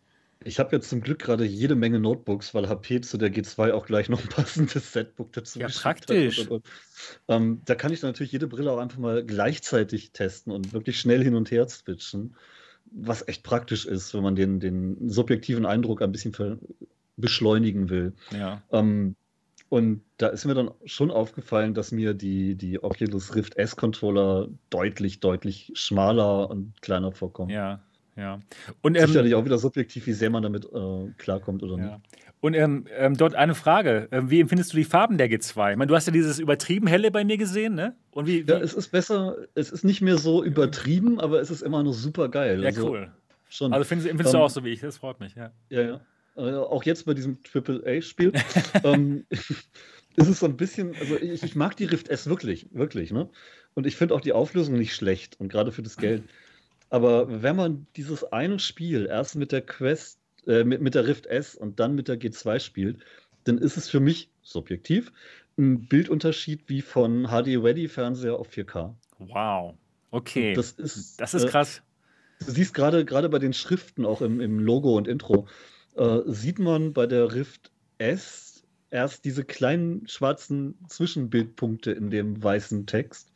Ich 0.48 0.60
habe 0.60 0.76
jetzt 0.76 0.90
zum 0.90 1.02
Glück 1.02 1.18
gerade 1.20 1.44
jede 1.44 1.74
Menge 1.74 2.00
Notebooks, 2.00 2.54
weil 2.54 2.70
HP 2.70 3.02
zu 3.02 3.18
der 3.18 3.34
G2 3.34 3.72
auch 3.74 3.88
gleich 3.88 4.10
noch 4.10 4.22
ein 4.22 4.30
passendes 4.30 4.94
Setbook 4.94 5.34
dazu 5.34 5.58
Ja, 5.60 5.68
praktisch. 5.70 6.40
Hat 6.42 6.50
und. 6.52 6.66
Ähm, 7.28 7.62
da 7.66 7.74
kann 7.74 7.92
ich 7.92 8.02
dann 8.02 8.10
natürlich 8.12 8.32
jede 8.32 8.46
Brille 8.48 8.72
auch 8.72 8.78
einfach 8.78 9.00
mal 9.00 9.24
gleichzeitig 9.26 10.12
testen 10.12 10.52
und 10.54 10.72
wirklich 10.72 11.00
schnell 11.00 11.24
hin 11.24 11.34
und 11.36 11.50
her 11.50 11.68
switchen, 11.68 12.36
was 12.91 13.28
echt 13.28 13.44
praktisch 13.44 13.86
ist, 13.86 14.14
wenn 14.14 14.24
man 14.24 14.36
den, 14.36 14.60
den 14.60 15.10
subjektiven 15.10 15.66
Eindruck 15.66 16.02
ein 16.02 16.12
bisschen 16.12 16.60
beschleunigen 17.18 17.90
will. 17.90 18.14
Ja. 18.32 18.62
Ähm, 18.72 19.16
und 19.70 20.02
da 20.18 20.28
ist 20.28 20.45
mir 20.45 20.53
dann 20.53 20.72
schon 20.86 21.12
aufgefallen, 21.12 21.74
dass 21.74 21.91
mir 21.91 22.14
die, 22.14 22.56
die 22.56 22.82
Oculus 22.82 23.36
Rift 23.36 23.57
S-Controller 23.57 24.48
deutlich, 24.70 25.20
deutlich 25.20 25.72
schmaler 25.74 26.49
und 26.49 26.82
kleiner 26.82 27.12
vorkommen. 27.12 27.49
Ja, 27.49 27.82
ja. 28.16 28.40
Und, 28.82 28.95
ähm, 28.95 29.07
Sicherlich 29.07 29.36
auch 29.36 29.44
wieder 29.44 29.57
subjektiv, 29.57 30.07
wie 30.07 30.14
sehr 30.14 30.30
man 30.30 30.44
damit 30.44 30.66
äh, 30.66 31.12
klarkommt 31.18 31.64
oder 31.64 31.78
ja. 31.78 31.98
nicht. 31.98 32.24
Und 32.46 32.54
ähm, 32.54 32.86
ähm, 32.96 33.18
dort 33.18 33.34
eine 33.34 33.56
Frage. 33.56 34.08
Ähm, 34.12 34.30
wie 34.30 34.40
empfindest 34.40 34.72
du 34.72 34.78
die 34.78 34.84
Farben 34.84 35.18
der 35.18 35.32
G2? 35.32 35.72
Ich 35.72 35.78
meine, 35.78 35.88
du 35.88 35.96
hast 35.96 36.06
ja 36.06 36.14
dieses 36.14 36.38
übertrieben 36.38 36.86
helle 36.86 37.10
bei 37.10 37.26
mir 37.26 37.38
gesehen, 37.38 37.74
ne? 37.74 37.96
Und 38.12 38.28
wie, 38.28 38.48
wie 38.48 38.52
Ja, 38.52 38.60
es 38.60 38.76
ist 38.76 38.90
besser, 38.90 39.36
es 39.56 39.72
ist 39.72 39.84
nicht 39.84 40.02
mehr 40.02 40.20
so 40.20 40.44
übertrieben, 40.44 41.20
aber 41.20 41.42
es 41.42 41.50
ist 41.50 41.64
immer 41.64 41.82
noch 41.82 41.94
super 41.94 42.30
geil. 42.30 42.62
ja, 42.62 42.68
also, 42.68 42.92
cool. 42.92 43.12
Schon. 43.50 43.74
Also 43.74 43.84
findest, 43.86 44.12
empfindest 44.12 44.36
du 44.36 44.38
Ähm, 44.38 44.44
auch 44.44 44.52
so 44.52 44.64
wie 44.64 44.70
ich, 44.70 44.82
das 44.82 45.00
freut 45.00 45.20
mich, 45.20 45.34
ja. 45.34 45.54
Ja, 45.70 45.82
ja. 45.82 46.02
Äh, 46.36 46.54
auch 46.54 46.84
jetzt 46.84 47.08
bei 47.08 47.16
diesem 47.16 47.40
AAA-Spiel 47.52 48.32
ähm, 48.84 49.26
ist 49.32 50.30
es 50.30 50.40
so 50.40 50.46
ein 50.46 50.56
bisschen, 50.56 50.96
also 51.00 51.16
ich, 51.16 51.42
ich 51.42 51.56
mag 51.56 51.76
die 51.76 51.86
Rift 51.86 52.10
S 52.10 52.28
wirklich, 52.30 52.68
wirklich, 52.72 53.12
ne? 53.12 53.28
Und 53.74 53.88
ich 53.88 53.96
finde 53.96 54.14
auch 54.14 54.22
die 54.22 54.34
Auflösung 54.34 54.76
nicht 54.76 54.94
schlecht 54.94 55.40
und 55.40 55.48
gerade 55.48 55.72
für 55.72 55.82
das 55.82 55.98
Geld. 55.98 56.22
Aber 56.92 57.42
wenn 57.42 57.56
man 57.56 57.88
dieses 57.96 58.24
eine 58.24 58.60
Spiel 58.60 59.08
erst 59.08 59.36
mit 59.36 59.52
der 59.52 59.62
Quest, 59.62 60.20
äh, 60.48 60.64
mit, 60.64 60.82
mit 60.82 60.96
der 60.96 61.08
Rift 61.08 61.26
S 61.28 61.56
und 61.56 61.80
dann 61.80 61.96
mit 61.96 62.08
der 62.08 62.20
G2 62.20 62.60
spielt, 62.60 62.98
dann 63.44 63.58
ist 63.58 63.78
es 63.78 63.90
für 63.90 64.00
mich 64.00 64.30
subjektiv 64.42 65.12
ein 65.58 65.88
Bildunterschied 65.88 66.68
wie 66.68 66.82
von 66.82 67.28
HD-Ready-Fernseher 67.28 68.36
auf 68.36 68.50
4K. 68.50 68.94
Wow. 69.20 69.76
Okay. 70.12 70.54
Das 70.54 70.72
ist, 70.72 71.20
Das 71.20 71.34
ist 71.34 71.46
äh, 71.46 71.48
krass. 71.48 71.82
Du 72.46 72.52
siehst 72.52 72.74
gerade 72.74 73.06
gerade 73.06 73.30
bei 73.30 73.40
den 73.40 73.54
Schriften, 73.54 74.06
auch 74.06 74.22
im, 74.22 74.42
im 74.42 74.60
Logo 74.60 74.96
und 74.98 75.08
Intro, 75.08 75.48
äh, 75.96 76.20
sieht 76.26 76.60
man 76.60 76.94
bei 76.94 77.08
der 77.08 77.34
Rift 77.34 77.72
S 77.98 78.64
erst 78.90 79.26
diese 79.26 79.44
kleinen 79.44 80.08
schwarzen 80.08 80.78
Zwischenbildpunkte 80.88 81.92
in 81.92 82.10
dem 82.10 82.42
weißen 82.42 82.86
Text. 82.86 83.32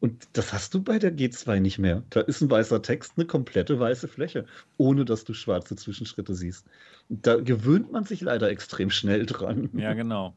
Und 0.00 0.28
das 0.32 0.52
hast 0.52 0.72
du 0.74 0.82
bei 0.82 0.98
der 0.98 1.14
G2 1.14 1.60
nicht 1.60 1.78
mehr. 1.78 2.02
Da 2.10 2.20
ist 2.20 2.40
ein 2.40 2.50
weißer 2.50 2.80
Text, 2.82 3.12
eine 3.16 3.26
komplette 3.26 3.78
weiße 3.78 4.08
Fläche, 4.08 4.46
ohne 4.78 5.04
dass 5.04 5.24
du 5.24 5.34
schwarze 5.34 5.76
Zwischenschritte 5.76 6.34
siehst. 6.34 6.66
Da 7.10 7.36
gewöhnt 7.36 7.92
man 7.92 8.04
sich 8.04 8.22
leider 8.22 8.48
extrem 8.50 8.90
schnell 8.90 9.26
dran. 9.26 9.68
Ja, 9.74 9.92
genau. 9.92 10.34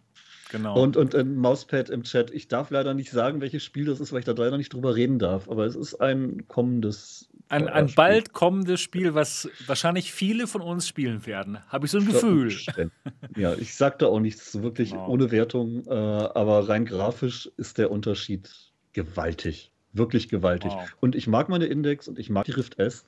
Genau. 0.52 0.80
Und, 0.80 0.98
und 0.98 1.15
ein 1.15 1.35
Mauspad 1.35 1.90
im 1.90 2.03
Chat. 2.03 2.30
Ich 2.31 2.48
darf 2.48 2.69
leider 2.69 2.94
nicht 2.94 3.10
sagen, 3.10 3.41
welches 3.41 3.64
Spiel 3.64 3.85
das 3.85 3.99
ist, 3.99 4.11
weil 4.11 4.19
ich 4.19 4.26
da 4.26 4.34
leider 4.34 4.57
nicht 4.57 4.73
drüber 4.73 4.95
reden 4.95 5.18
darf. 5.18 5.49
Aber 5.49 5.65
es 5.65 5.76
ist 5.76 5.95
ein 5.95 6.48
kommendes. 6.48 7.30
ein, 7.49 7.68
äh, 7.68 7.72
ein 7.72 7.88
Spiel. 7.88 7.95
bald 7.95 8.34
kommendes 8.34 8.81
Spiel, 8.81 9.15
was 9.15 9.49
wahrscheinlich 9.65 10.11
viele 10.14 10.45
von 10.45 10.61
uns 10.61 10.88
spielen 10.88 11.26
werden. 11.26 11.57
Habe 11.69 11.85
ich 11.85 11.91
so 11.91 11.98
ein 11.99 12.06
Gefühl. 12.06 12.53
Ja, 13.35 13.56
ich 13.56 13.73
sag 13.76 13.98
da 13.99 14.07
auch 14.07 14.19
nichts 14.19 14.61
wirklich 14.61 14.91
Wow. 14.91 15.07
ohne 15.07 15.31
Wertung, 15.31 15.85
äh, 15.88 15.90
aber 15.90 16.68
rein 16.69 16.85
grafisch 16.85 17.49
ist 17.57 17.77
der 17.77 17.90
Unterschied 17.90 18.73
gewaltig. 18.94 19.72
Wirklich 19.91 20.30
gewaltig. 20.30 20.72
Wow. 20.72 20.90
Und 21.02 21.15
ich 21.15 21.28
mag 21.28 21.49
meine 21.49 21.65
Index 21.65 22.07
und 22.07 22.18
ich 22.18 22.30
mag 22.30 22.45
die 22.45 22.52
Rift 22.52 22.80
S, 22.80 23.06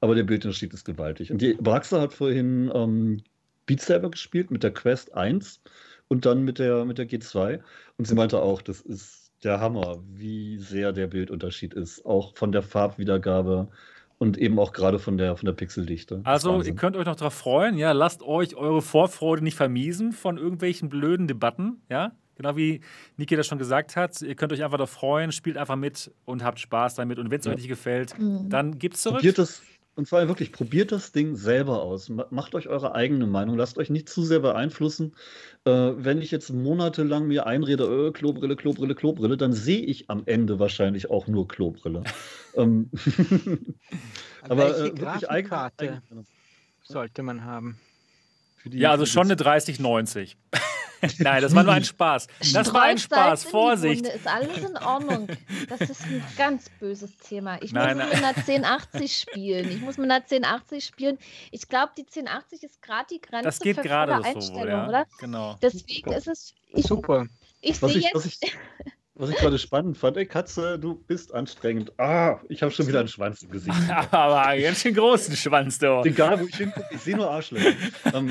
aber 0.00 0.14
der 0.14 0.24
Bildunterschied 0.24 0.74
ist 0.74 0.84
gewaltig. 0.84 1.30
Und 1.30 1.40
die 1.40 1.54
Braxa 1.54 2.00
hat 2.00 2.12
vorhin 2.12 2.70
ähm, 2.74 3.22
Beat 3.66 3.80
Saber 3.80 4.10
gespielt 4.10 4.50
mit 4.50 4.62
der 4.62 4.72
Quest 4.72 5.14
1 5.14 5.60
und 6.08 6.26
dann 6.26 6.42
mit 6.42 6.58
der, 6.58 6.84
mit 6.84 6.98
der 6.98 7.08
G2. 7.08 7.60
Und 7.96 8.06
sie 8.06 8.14
meinte 8.14 8.42
auch, 8.42 8.62
das 8.62 8.80
ist 8.80 9.32
der 9.44 9.60
Hammer, 9.60 10.02
wie 10.12 10.58
sehr 10.58 10.92
der 10.92 11.06
Bildunterschied 11.06 11.74
ist. 11.74 12.04
Auch 12.04 12.34
von 12.36 12.50
der 12.50 12.62
Farbwiedergabe 12.62 13.68
und 14.18 14.38
eben 14.38 14.58
auch 14.58 14.72
gerade 14.72 14.98
von 14.98 15.18
der, 15.18 15.36
von 15.36 15.46
der 15.46 15.52
Pixeldichte. 15.52 16.20
Also, 16.24 16.62
ihr 16.62 16.74
könnt 16.74 16.96
euch 16.96 17.06
noch 17.06 17.16
darauf 17.16 17.34
freuen, 17.34 17.76
ja. 17.76 17.92
Lasst 17.92 18.22
euch 18.22 18.56
eure 18.56 18.82
Vorfreude 18.82 19.42
nicht 19.42 19.56
vermiesen 19.56 20.12
von 20.12 20.38
irgendwelchen 20.38 20.88
blöden 20.88 21.26
Debatten, 21.26 21.82
ja. 21.90 22.12
Genau 22.36 22.56
wie 22.56 22.80
Niki 23.16 23.36
das 23.36 23.46
schon 23.46 23.58
gesagt 23.58 23.96
hat. 23.96 24.20
Ihr 24.22 24.34
könnt 24.34 24.52
euch 24.52 24.62
einfach 24.64 24.78
darauf 24.78 24.90
freuen, 24.90 25.32
spielt 25.32 25.56
einfach 25.56 25.76
mit 25.76 26.10
und 26.24 26.42
habt 26.42 26.58
Spaß 26.60 26.94
damit. 26.96 27.18
Und 27.18 27.30
wenn 27.30 27.40
es 27.40 27.46
Ja. 27.46 27.52
euch 27.52 27.58
nicht 27.58 27.68
gefällt, 27.68 28.18
Mhm. 28.18 28.48
dann 28.48 28.78
gibt's 28.78 29.02
zurück. 29.02 29.18
Probiert 29.18 29.38
das, 29.38 29.62
und 29.96 30.08
zwar 30.08 30.26
wirklich, 30.26 30.50
probiert 30.50 30.90
das 30.90 31.12
Ding 31.12 31.36
selber 31.36 31.82
aus. 31.82 32.08
Ma- 32.08 32.26
Macht 32.30 32.56
euch 32.56 32.66
eure 32.68 32.94
eigene 32.96 33.26
Meinung. 33.28 33.56
Lasst 33.56 33.78
euch 33.78 33.90
nicht 33.90 34.08
zu 34.08 34.22
sehr 34.24 34.40
beeinflussen. 34.40 35.14
Äh, 35.64 35.70
wenn 35.96 36.20
ich 36.20 36.32
jetzt 36.32 36.50
monatelang 36.50 37.28
mir 37.28 37.46
einrede, 37.46 37.84
äh, 38.08 38.10
Klobrille, 38.10 38.56
Klobrille, 38.56 38.94
Klobrille, 38.96 39.36
dann 39.36 39.52
sehe 39.52 39.80
ich 39.82 40.10
am 40.10 40.24
Ende 40.26 40.58
wahrscheinlich 40.58 41.10
auch 41.10 41.28
nur 41.28 41.46
Klobrille. 41.46 42.02
ähm, 42.56 42.90
aber 44.42 44.56
Welche 44.68 44.78
äh, 44.78 44.82
wirklich 44.98 45.00
Grafikkarte 45.28 46.02
sollte 46.82 47.22
man 47.22 47.44
haben? 47.44 47.78
Für 48.64 48.70
die- 48.70 48.78
Ja, 48.78 48.92
also 48.92 49.04
schon 49.04 49.24
eine 49.26 49.36
3090. 49.36 50.38
Nein, 51.18 51.42
das 51.42 51.54
war 51.54 51.64
nur 51.64 51.74
ein 51.74 51.84
Spaß. 51.84 52.28
Das 52.54 52.72
war 52.72 52.84
ein 52.84 52.96
Spaß. 52.96 53.44
Vorsicht. 53.44 54.06
Ist 54.06 54.26
alles 54.26 54.56
in 54.56 54.74
Ordnung. 54.78 55.28
Das 55.68 55.82
ist 55.82 56.02
ein 56.04 56.24
ganz 56.38 56.70
böses 56.80 57.14
Thema. 57.18 57.60
Ich 57.62 57.72
Nein, 57.72 57.98
muss 57.98 58.06
nein. 58.06 58.08
mit 58.08 58.24
einer 58.24 58.36
1080 58.38 59.14
spielen. 59.20 59.70
Ich 59.70 59.80
muss 59.82 59.98
mit 59.98 60.10
einer 60.10 60.22
1080 60.22 60.82
spielen. 60.82 61.18
Ich 61.50 61.68
glaube, 61.68 61.92
die 61.98 62.06
1080 62.06 62.62
ist 62.62 62.80
gerade 62.80 63.04
die 63.10 63.20
Grenze 63.20 63.44
Das 63.44 63.58
geht 63.58 63.76
für 63.76 63.82
gerade 63.82 64.16
so, 64.16 64.22
Einstellung, 64.22 64.66
ja. 64.66 64.88
oder? 64.88 65.06
Genau. 65.18 65.58
Deswegen 65.60 66.10
ist 66.10 66.26
es. 66.26 66.54
Ich, 66.72 66.86
Super. 66.86 67.26
ich 67.60 67.76
sehe 67.78 67.88
jetzt. 67.98 68.24
ich, 68.24 68.38
was 69.14 69.30
ich 69.30 69.36
gerade 69.36 69.58
spannend 69.58 69.96
fand, 69.96 70.16
ey 70.16 70.26
Katze, 70.26 70.78
du 70.78 70.94
bist 70.94 71.32
anstrengend. 71.32 71.92
Ah, 71.98 72.40
ich 72.48 72.62
habe 72.62 72.72
schon 72.72 72.86
wieder 72.88 73.00
einen 73.00 73.08
Schwanz 73.08 73.42
im 73.42 73.50
Gesicht. 73.50 73.76
Aber 74.10 74.46
einen 74.46 74.62
ganz 74.62 74.80
schön 74.80 74.94
großen 74.94 75.36
Schwanz, 75.36 75.78
du. 75.78 76.02
Egal, 76.04 76.40
wo 76.40 76.46
ich 76.46 76.56
hingucke, 76.56 76.88
ich 76.90 77.00
sehe 77.00 77.16
nur 77.16 77.30
Arschlöcher. 77.30 77.74
ähm, 78.12 78.30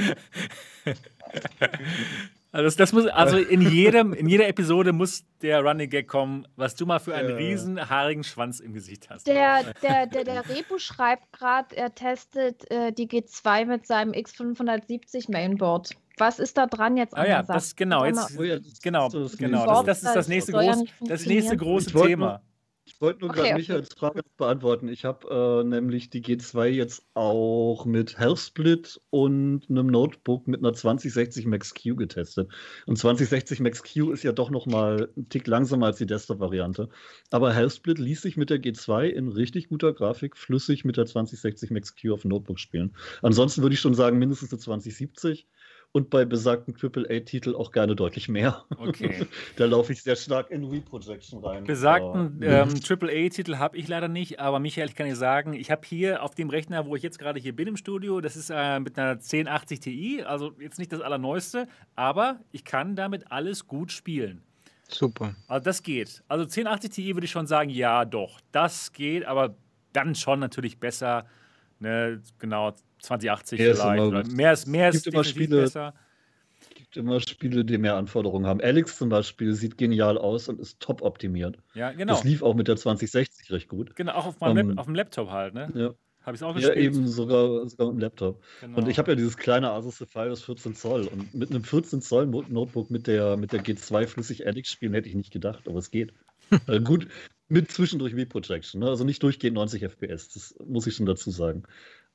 Also, 2.53 2.65
das, 2.65 2.75
das 2.75 2.93
muss, 2.93 3.07
also 3.07 3.37
in, 3.37 3.61
jedem, 3.61 4.13
in 4.13 4.27
jeder 4.27 4.47
Episode 4.47 4.93
muss 4.93 5.23
der 5.41 5.61
Running 5.61 5.89
Gag 5.89 6.07
kommen, 6.07 6.47
was 6.55 6.75
du 6.75 6.85
mal 6.85 6.99
für 6.99 7.15
einen 7.15 7.31
äh. 7.31 7.33
riesen 7.33 7.89
haarigen 7.89 8.23
Schwanz 8.23 8.59
im 8.59 8.73
Gesicht 8.73 9.09
hast. 9.09 9.25
Der, 9.25 9.73
der, 9.81 10.05
der, 10.05 10.23
der 10.23 10.47
Rebu 10.47 10.77
schreibt 10.77 11.33
gerade, 11.33 11.75
er 11.75 11.95
testet 11.95 12.69
äh, 12.69 12.91
die 12.91 13.07
G2 13.07 13.65
mit 13.65 13.87
seinem 13.87 14.11
X570 14.11 15.31
Mainboard. 15.31 15.95
Was 16.17 16.39
ist 16.39 16.57
da 16.57 16.67
dran 16.67 16.97
jetzt? 16.97 17.17
Ah 17.17 17.27
ja, 17.27 17.43
das 17.43 17.75
genau, 17.75 18.05
jetzt, 18.05 18.37
oh 18.37 18.43
ja, 18.43 18.59
das, 18.59 18.81
genau, 18.81 19.09
das, 19.09 19.37
genau. 19.37 19.83
Das, 19.83 20.01
das, 20.01 20.03
ist 20.03 20.15
das 20.15 20.27
nächste, 20.27 20.51
groß, 20.51 20.83
das 21.01 21.25
nächste 21.25 21.57
große 21.57 21.91
Thema. 21.91 22.41
Ich 22.85 22.99
wollte 22.99 23.21
nur 23.21 23.29
okay, 23.29 23.39
gerade 23.39 23.49
okay. 23.53 23.59
Michaels 23.59 23.93
Frage 23.93 24.21
beantworten. 24.37 24.89
Ich 24.89 25.05
habe 25.05 25.61
äh, 25.61 25.63
nämlich 25.63 26.09
die 26.09 26.21
G2 26.21 26.65
jetzt 26.67 27.05
auch 27.13 27.85
mit 27.85 28.19
Healthsplit 28.19 28.99
und 29.09 29.69
einem 29.69 29.87
Notebook 29.87 30.47
mit 30.47 30.59
einer 30.59 30.73
2060 30.73 31.45
Max 31.45 31.73
Q 31.73 31.95
getestet. 31.95 32.51
Und 32.85 32.97
2060 32.97 33.61
Max 33.61 33.83
Q 33.83 34.11
ist 34.11 34.23
ja 34.23 34.33
doch 34.33 34.49
noch 34.49 34.65
mal 34.65 35.09
ein 35.15 35.29
Tick 35.29 35.47
langsamer 35.47 35.85
als 35.87 35.97
die 35.97 36.05
Desktop-Variante. 36.05 36.89
Aber 37.31 37.53
Healthsplit 37.53 37.99
ließ 37.99 38.21
sich 38.21 38.35
mit 38.35 38.49
der 38.49 38.61
G2 38.61 39.05
in 39.05 39.29
richtig 39.29 39.69
guter 39.69 39.93
Grafik 39.93 40.35
flüssig 40.35 40.83
mit 40.83 40.97
der 40.97 41.05
2060 41.05 41.71
Max 41.71 41.95
Q 41.95 42.13
auf 42.13 42.23
dem 42.23 42.31
Notebook 42.31 42.59
spielen. 42.59 42.93
Ansonsten 43.21 43.61
würde 43.61 43.75
ich 43.75 43.79
schon 43.79 43.95
sagen, 43.95 44.19
mindestens 44.19 44.51
eine 44.51 44.59
2070 44.59 45.47
und 45.93 46.09
bei 46.09 46.25
besagten 46.25 46.75
AAA-Titel 46.75 47.55
auch 47.55 47.71
gerne 47.71 47.95
deutlich 47.95 48.27
mehr. 48.27 48.65
Okay. 48.77 49.27
da 49.57 49.65
laufe 49.65 49.93
ich 49.93 50.01
sehr 50.01 50.15
stark 50.15 50.49
in 50.49 50.71
Wii-Projection 50.71 51.45
rein. 51.45 51.65
Besagten 51.65 52.41
ähm, 52.41 52.69
AAA-Titel 52.69 53.57
habe 53.57 53.77
ich 53.77 53.87
leider 53.87 54.07
nicht, 54.07 54.39
aber 54.39 54.59
Michael, 54.59 54.89
ich 54.89 54.95
kann 54.95 55.05
dir 55.05 55.15
sagen, 55.15 55.53
ich 55.53 55.69
habe 55.69 55.83
hier 55.85 56.23
auf 56.23 56.33
dem 56.33 56.49
Rechner, 56.49 56.87
wo 56.87 56.95
ich 56.95 57.03
jetzt 57.03 57.19
gerade 57.19 57.39
hier 57.39 57.55
bin 57.55 57.67
im 57.67 57.77
Studio, 57.77 58.21
das 58.21 58.35
ist 58.35 58.49
äh, 58.49 58.79
mit 58.79 58.97
einer 58.97 59.11
1080 59.11 59.79
Ti, 59.79 60.23
also 60.23 60.51
jetzt 60.59 60.79
nicht 60.79 60.91
das 60.91 60.99
allerneueste, 60.99 61.67
aber 61.95 62.39
ich 62.51 62.65
kann 62.65 62.95
damit 62.95 63.31
alles 63.31 63.67
gut 63.67 63.91
spielen. 63.91 64.41
Super. 64.89 65.35
Also 65.47 65.63
das 65.63 65.83
geht. 65.83 66.23
Also 66.27 66.43
1080 66.43 66.89
Ti 66.89 67.15
würde 67.15 67.25
ich 67.25 67.31
schon 67.31 67.45
sagen, 67.45 67.69
ja 67.69 68.03
doch, 68.03 68.41
das 68.51 68.93
geht, 68.93 69.25
aber 69.25 69.55
dann 69.93 70.15
schon 70.15 70.39
natürlich 70.39 70.79
besser. 70.79 71.27
Ne, 71.83 72.21
genau, 72.39 72.73
2080 73.01 73.59
mehr 73.59 73.75
vielleicht. 73.75 74.27
Ist 74.27 74.37
mehr 74.37 74.53
ist, 74.53 74.67
mehr 74.67 74.89
ist 74.89 75.05
immer 75.05 75.25
Spiele, 75.25 75.63
besser. 75.63 75.93
Es 76.61 76.69
gibt 76.69 76.95
immer 76.95 77.19
Spiele, 77.19 77.65
die 77.65 77.77
mehr 77.77 77.95
Anforderungen 77.97 78.47
haben. 78.47 78.61
Alex 78.61 78.97
zum 78.97 79.09
Beispiel 79.09 79.53
sieht 79.53 79.77
genial 79.77 80.17
aus 80.17 80.47
und 80.47 80.61
ist 80.61 80.79
top 80.79 81.01
optimiert. 81.01 81.57
Ja, 81.73 81.91
genau. 81.91 82.13
Das 82.13 82.23
lief 82.23 82.41
auch 82.41 82.55
mit 82.55 82.69
der 82.69 82.77
2060 82.77 83.51
recht 83.51 83.67
gut. 83.67 83.97
Genau, 83.97 84.13
auch 84.13 84.27
auf, 84.27 84.39
meinem 84.39 84.67
um, 84.67 84.71
ähm, 84.71 84.77
auf 84.77 84.85
dem 84.85 84.95
Laptop 84.95 85.29
halt, 85.29 85.53
ne? 85.53 85.69
Ja. 85.75 85.93
Habe 86.25 86.35
ich 86.35 86.41
es 86.41 86.43
auch 86.43 86.55
gespielt? 86.55 86.77
Ja, 86.77 86.81
eben 86.81 87.05
sogar, 87.05 87.67
sogar 87.67 87.87
mit 87.87 87.95
dem 87.95 87.99
Laptop. 87.99 88.41
Genau. 88.61 88.77
Und 88.77 88.87
ich 88.87 88.97
habe 88.97 89.11
ja 89.11 89.15
dieses 89.15 89.35
kleine 89.35 89.71
Asus 89.71 89.97
Zephyrus 89.97 90.41
14 90.41 90.73
Zoll. 90.73 91.07
Und 91.07 91.33
mit 91.33 91.49
einem 91.49 91.65
14 91.65 92.01
Zoll 92.01 92.27
Notebook 92.27 92.89
mit 92.89 93.07
der, 93.07 93.35
mit 93.35 93.51
der 93.51 93.61
G2 93.61 94.07
flüssig 94.07 94.47
Alex 94.47 94.71
spielen 94.71 94.93
hätte 94.93 95.09
ich 95.09 95.15
nicht 95.15 95.33
gedacht, 95.33 95.67
aber 95.67 95.79
es 95.79 95.91
geht. 95.91 96.13
äh, 96.67 96.79
gut, 96.79 97.09
mit 97.49 97.71
zwischendurch 97.71 98.15
V-Projection. 98.15 98.81
Ne? 98.81 98.87
Also 98.87 99.03
nicht 99.03 99.21
durchgehend 99.21 99.55
90 99.55 99.83
FPS, 99.83 100.29
das 100.29 100.55
muss 100.65 100.87
ich 100.87 100.95
schon 100.95 101.05
dazu 101.05 101.31
sagen 101.31 101.63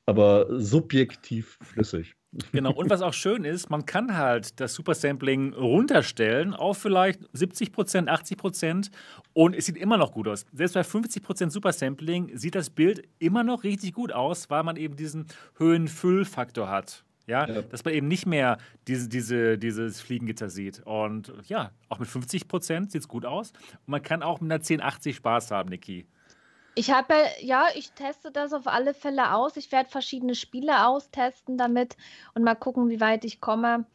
aber 0.09 0.47
subjektiv 0.59 1.57
flüssig. 1.61 2.15
Genau, 2.51 2.71
und 2.71 2.91
was 2.91 3.01
auch 3.01 3.13
schön 3.13 3.43
ist, 3.43 3.71
man 3.71 3.87
kann 3.87 4.15
halt 4.15 4.59
das 4.59 4.75
Supersampling 4.75 5.55
runterstellen 5.55 6.53
auf 6.53 6.77
vielleicht 6.77 7.21
70 7.33 7.71
Prozent, 7.71 8.07
80 8.07 8.37
Prozent 8.37 8.91
und 9.33 9.55
es 9.55 9.65
sieht 9.65 9.77
immer 9.77 9.97
noch 9.97 10.11
gut 10.11 10.27
aus. 10.27 10.45
Selbst 10.53 10.73
bei 10.73 10.83
50 10.83 11.23
Prozent 11.23 11.51
Supersampling 11.51 12.37
sieht 12.37 12.53
das 12.53 12.69
Bild 12.69 13.01
immer 13.17 13.43
noch 13.43 13.63
richtig 13.63 13.93
gut 13.93 14.11
aus, 14.11 14.47
weil 14.51 14.61
man 14.61 14.75
eben 14.75 14.95
diesen 14.95 15.25
Höhenfüllfaktor 15.57 16.69
hat. 16.69 17.03
Ja, 17.29 17.47
ja, 17.47 17.61
dass 17.61 17.85
man 17.85 17.93
eben 17.93 18.07
nicht 18.07 18.25
mehr 18.25 18.57
diese, 18.87 19.07
diese, 19.07 19.59
dieses 19.59 20.01
Fliegengitter 20.01 20.49
sieht. 20.49 20.81
Und 20.85 21.31
ja, 21.47 21.69
auch 21.87 21.99
mit 21.99 22.09
50 22.09 22.47
Prozent 22.47 22.91
sieht 22.91 23.03
es 23.03 23.07
gut 23.07 23.23
aus. 23.23 23.51
Und 23.85 23.89
man 23.89 24.01
kann 24.01 24.23
auch 24.23 24.41
mit 24.41 24.51
einer 24.51 24.55
1080 24.55 25.15
Spaß 25.17 25.51
haben, 25.51 25.69
Niki. 25.69 26.07
Ich 26.73 26.91
habe 26.91 27.13
ja, 27.41 27.67
ich 27.75 27.91
teste 27.91 28.31
das 28.31 28.51
auf 28.51 28.65
alle 28.65 28.95
Fälle 28.95 29.33
aus. 29.33 29.57
Ich 29.57 29.71
werde 29.71 29.89
verschiedene 29.89 30.33
Spiele 30.33 30.87
austesten 30.87 31.57
damit 31.57 31.97
und 32.33 32.43
mal 32.43 32.55
gucken, 32.55 32.89
wie 32.89 32.99
weit 32.99 33.25
ich 33.25 33.39
komme. 33.39 33.85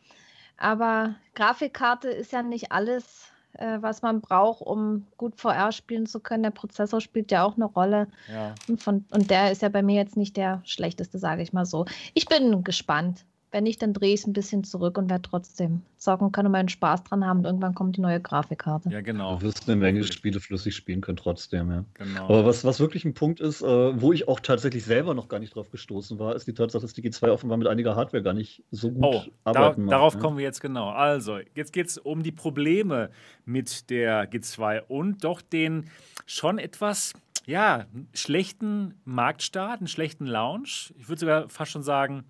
Aber 0.57 1.17
Grafikkarte 1.35 2.11
ist 2.11 2.33
ja 2.33 2.43
nicht 2.43 2.71
alles, 2.71 3.33
äh, 3.59 3.79
was 3.81 4.03
man 4.03 4.21
braucht, 4.21 4.63
um 4.63 5.07
gut 5.17 5.41
VR 5.41 5.73
spielen 5.73 6.07
zu 6.07 6.21
können. 6.21 6.43
Der 6.43 6.51
Prozessor 6.51 7.01
spielt 7.01 7.31
ja 7.31 7.45
auch 7.45 7.57
eine 7.57 7.67
Rolle. 7.67 8.09
Ja. 8.33 8.55
Und, 8.69 8.83
von, 8.83 9.05
und 9.11 9.31
der 9.31 9.53
ist 9.53 9.63
ja 9.63 9.69
bei 9.69 9.83
mir 9.83 9.97
jetzt 9.97 10.17
nicht 10.17 10.37
der 10.37 10.63
schlechteste, 10.65 11.19
sage 11.19 11.43
ich 11.43 11.53
mal 11.53 11.67
so. 11.67 11.87
Ich 12.15 12.27
bin 12.27 12.65
gespannt. 12.65 13.25
Wenn 13.55 13.63
nicht, 13.63 13.81
dann 13.83 13.93
drehe 13.93 14.13
ich 14.13 14.23
es 14.23 14.27
ein 14.27 14.33
bisschen 14.33 14.65
zurück 14.65 14.99
und 14.99 15.09
werde 15.09 15.23
trotzdem 15.23 15.83
zocken 15.97 16.33
können 16.33 16.47
und 16.47 16.53
meinen 16.53 16.69
Spaß 16.69 17.05
dran 17.05 17.25
haben. 17.25 17.39
Und 17.39 17.45
irgendwann 17.45 17.73
kommt 17.73 17.97
die 17.97 18.01
neue 18.01 18.21
Grafikkarte. 18.21 18.91
Ja, 18.91 19.01
genau. 19.01 19.37
Du 19.37 19.43
wirst 19.43 19.69
eine 19.69 19.77
Menge 19.77 20.03
Spiele 20.03 20.41
flüssig 20.41 20.75
spielen 20.75 21.01
können, 21.01 21.19
trotzdem, 21.19 21.71
ja. 21.71 21.85
Genau. 21.95 22.25
Aber 22.25 22.47
was, 22.47 22.65
was 22.65 22.81
wirklich 22.81 23.05
ein 23.05 23.15
Punkt 23.15 23.39
ist, 23.39 23.63
äh, 23.63 24.01
wo 24.01 24.13
ich 24.13 24.27
auch 24.27 24.41
tatsächlich 24.41 24.85
selber 24.85 25.15
noch 25.15 25.29
gar 25.29 25.39
nicht 25.39 25.55
drauf 25.55 25.71
gestoßen 25.71 26.19
war, 26.19 26.35
ist 26.35 26.49
die 26.49 26.53
Tatsache, 26.53 26.83
dass 26.83 26.95
die 26.95 27.09
G2 27.09 27.29
offenbar 27.29 27.57
mit 27.57 27.69
einiger 27.69 27.95
Hardware 27.95 28.25
gar 28.25 28.35
nicht 28.35 28.65
so 28.73 28.91
gut 28.91 29.05
oh, 29.05 29.23
arbeiten 29.45 29.87
da, 29.87 29.99
Darauf 29.99 30.15
ja. 30.15 30.21
kommen 30.21 30.37
wir 30.37 30.43
jetzt 30.43 30.61
genau. 30.61 30.89
Also, 30.89 31.39
jetzt 31.55 31.73
geht 31.73 31.87
es 31.87 31.97
um 31.97 32.25
die 32.25 32.33
Probleme 32.33 33.11
mit 33.45 33.89
der 33.89 34.29
G2 34.29 34.83
und 34.89 35.23
doch 35.23 35.41
den 35.41 35.91
schon 36.27 36.59
etwas 36.59 37.13
ja, 37.47 37.85
schlechten 38.15 38.95
Marktstart, 39.05 39.81
einen 39.81 39.89
schlechten 39.89 40.27
Launch. 40.27 40.95
Ich 40.99 41.09
würde 41.09 41.21
sogar 41.21 41.49
fast 41.49 41.73
schon 41.73 41.83
sagen, 41.83 42.25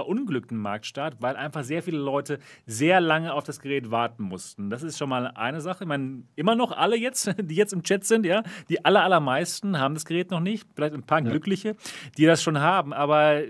verunglückten 0.00 0.56
Marktstart, 0.56 1.16
weil 1.20 1.36
einfach 1.36 1.62
sehr 1.62 1.82
viele 1.82 1.98
Leute 1.98 2.38
sehr 2.64 3.02
lange 3.02 3.34
auf 3.34 3.44
das 3.44 3.60
Gerät 3.60 3.90
warten 3.90 4.22
mussten. 4.22 4.70
Das 4.70 4.82
ist 4.82 4.96
schon 4.96 5.10
mal 5.10 5.26
eine 5.26 5.60
Sache. 5.60 5.84
Ich 5.84 5.88
meine, 5.88 6.22
immer 6.36 6.54
noch 6.54 6.72
alle 6.72 6.96
jetzt, 6.96 7.34
die 7.42 7.54
jetzt 7.54 7.74
im 7.74 7.82
Chat 7.82 8.04
sind, 8.04 8.24
ja, 8.24 8.42
die 8.70 8.82
aller, 8.82 9.04
allermeisten 9.04 9.78
haben 9.78 9.92
das 9.92 10.06
Gerät 10.06 10.30
noch 10.30 10.40
nicht. 10.40 10.66
Vielleicht 10.74 10.94
ein 10.94 11.02
paar 11.02 11.22
ja. 11.22 11.28
Glückliche, 11.28 11.76
die 12.16 12.24
das 12.24 12.42
schon 12.42 12.60
haben, 12.60 12.94
aber 12.94 13.42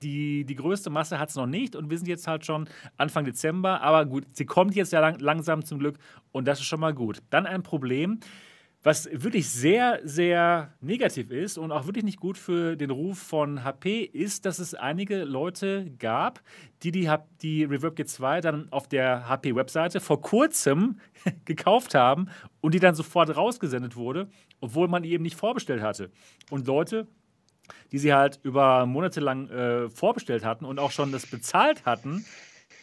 die, 0.00 0.44
die 0.44 0.54
größte 0.54 0.90
Masse 0.90 1.18
hat 1.18 1.30
es 1.30 1.34
noch 1.34 1.46
nicht 1.46 1.74
und 1.74 1.90
wir 1.90 1.98
sind 1.98 2.06
jetzt 2.06 2.28
halt 2.28 2.46
schon 2.46 2.68
Anfang 2.96 3.24
Dezember. 3.24 3.80
Aber 3.80 4.06
gut, 4.06 4.26
sie 4.30 4.46
kommt 4.46 4.76
jetzt 4.76 4.92
ja 4.92 5.00
lang, 5.00 5.18
langsam 5.18 5.64
zum 5.64 5.80
Glück 5.80 5.98
und 6.30 6.46
das 6.46 6.60
ist 6.60 6.66
schon 6.66 6.78
mal 6.78 6.94
gut. 6.94 7.18
Dann 7.30 7.46
ein 7.46 7.64
Problem 7.64 8.20
was 8.86 9.08
wirklich 9.10 9.50
sehr, 9.50 9.98
sehr 10.04 10.72
negativ 10.80 11.32
ist 11.32 11.58
und 11.58 11.72
auch 11.72 11.86
wirklich 11.86 12.04
nicht 12.04 12.20
gut 12.20 12.38
für 12.38 12.76
den 12.76 12.90
Ruf 12.90 13.18
von 13.18 13.64
HP, 13.64 14.02
ist, 14.02 14.46
dass 14.46 14.60
es 14.60 14.74
einige 14.74 15.24
Leute 15.24 15.90
gab, 15.98 16.40
die 16.84 16.92
die, 16.92 17.12
die 17.42 17.64
Reverb 17.64 17.98
G2 17.98 18.40
dann 18.42 18.70
auf 18.70 18.86
der 18.86 19.28
HP-Webseite 19.28 19.98
vor 19.98 20.20
kurzem 20.20 21.00
gekauft 21.44 21.96
haben 21.96 22.28
und 22.60 22.74
die 22.74 22.78
dann 22.78 22.94
sofort 22.94 23.36
rausgesendet 23.36 23.96
wurde, 23.96 24.28
obwohl 24.60 24.86
man 24.86 25.02
die 25.02 25.10
eben 25.10 25.24
nicht 25.24 25.36
vorbestellt 25.36 25.82
hatte. 25.82 26.12
Und 26.50 26.68
Leute, 26.68 27.08
die 27.90 27.98
sie 27.98 28.14
halt 28.14 28.38
über 28.44 28.86
Monate 28.86 29.18
lang 29.18 29.48
äh, 29.48 29.90
vorbestellt 29.90 30.44
hatten 30.44 30.64
und 30.64 30.78
auch 30.78 30.92
schon 30.92 31.10
das 31.10 31.26
bezahlt 31.26 31.84
hatten, 31.86 32.24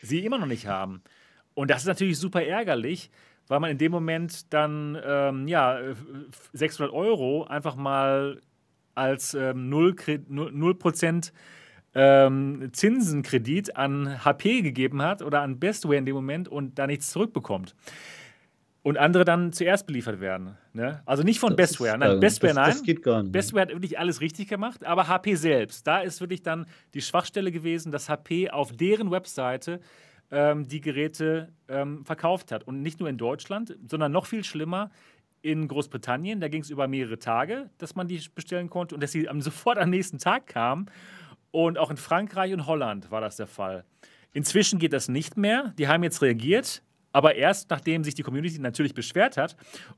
sie 0.02 0.26
immer 0.26 0.38
noch 0.38 0.48
nicht 0.48 0.68
haben. 0.68 1.02
Und 1.54 1.72
das 1.72 1.84
ist 1.84 1.88
natürlich 1.88 2.18
super 2.18 2.44
ärgerlich, 2.44 3.10
weil 3.48 3.60
man 3.60 3.72
in 3.72 3.78
dem 3.78 3.92
Moment 3.92 4.54
dann 4.54 4.98
ähm, 5.06 5.48
ja, 5.48 5.80
600 6.54 6.92
äh, 6.92 6.96
Euro 6.96 7.44
einfach 7.46 7.76
mal 7.76 8.40
als 8.96 9.34
ähm, 9.34 9.72
0%, 9.72 10.22
0 10.30 10.76
ähm, 11.96 12.70
Zinsenkredit 12.72 13.76
an 13.76 14.24
HP 14.24 14.62
gegeben 14.62 15.02
hat 15.02 15.22
oder 15.22 15.42
an 15.42 15.60
Bestware 15.60 15.98
in 15.98 16.06
dem 16.06 16.16
Moment 16.16 16.48
und 16.48 16.80
da 16.80 16.88
nichts 16.88 17.12
zurückbekommt. 17.12 17.76
Und 18.82 18.98
andere 18.98 19.24
dann 19.24 19.54
zuerst 19.54 19.88
beliefert 19.88 20.20
werden. 20.20 20.58
Ne? 20.74 21.02
Also 21.06 21.24
nicht 21.24 21.40
von 21.40 21.56
das 21.56 21.70
Bestware. 21.70 21.98
Nein, 21.98 22.20
Bestware, 22.20 22.54
das, 22.54 22.84
nein. 22.84 22.98
Das. 23.02 23.32
Bestware 23.32 23.62
hat 23.62 23.70
wirklich 23.70 23.98
alles 23.98 24.20
richtig 24.20 24.50
gemacht, 24.50 24.86
aber 24.86 25.08
HP 25.08 25.36
selbst. 25.36 25.88
Da 25.88 26.00
ist 26.00 26.20
wirklich 26.20 26.44
dann 26.44 26.66
die 26.94 27.02
Schwachstelle 27.02 27.52
gewesen, 27.52 27.94
dass 27.94 28.10
HP 28.10 28.50
auf 28.50 28.74
deren 28.74 29.10
Webseite 29.10 29.80
ähm, 30.34 30.68
die 30.68 30.82
Geräte 30.82 31.54
ähm, 31.70 32.04
verkauft 32.04 32.52
hat. 32.52 32.64
Und 32.68 32.82
nicht 32.82 33.00
nur 33.00 33.08
in 33.08 33.18
Deutschland, 33.18 33.78
sondern 33.88 34.12
noch 34.12 34.26
viel 34.26 34.44
schlimmer 34.44 34.90
in 35.44 35.68
Großbritannien. 35.68 36.42
Da 36.42 36.48
ging 36.48 36.62
es 36.62 36.72
über 36.72 36.88
mehrere 36.88 37.20
Tage, 37.20 37.70
dass 37.78 37.96
man 37.96 38.08
die 38.08 38.20
bestellen 38.34 38.70
konnte 38.70 38.96
und 38.96 39.02
dass 39.02 39.12
sie 39.12 39.30
sofort 39.40 39.78
am 39.78 39.92
nächsten 39.92 40.18
Tag 40.18 40.48
kamen. 40.48 40.90
Und 41.52 41.78
auch 41.78 41.92
in 41.92 41.98
Frankreich 41.98 42.52
und 42.52 42.66
Holland 42.66 43.12
war 43.12 43.22
das 43.22 43.36
der 43.38 43.46
Fall. 43.46 43.86
Inzwischen 44.34 44.80
geht 44.80 44.94
das 44.94 45.08
nicht 45.08 45.38
mehr. 45.38 45.74
Die 45.78 45.88
haben 45.88 46.02
jetzt 46.02 46.24
reagiert, 46.24 46.82
aber 47.14 47.36
erst 47.36 47.70
nachdem 47.70 48.04
sich 48.04 48.16
die 48.16 48.24
Community 48.24 48.60
natürlich 48.60 48.94
beschwert 48.94 49.38
hat. 49.38 49.56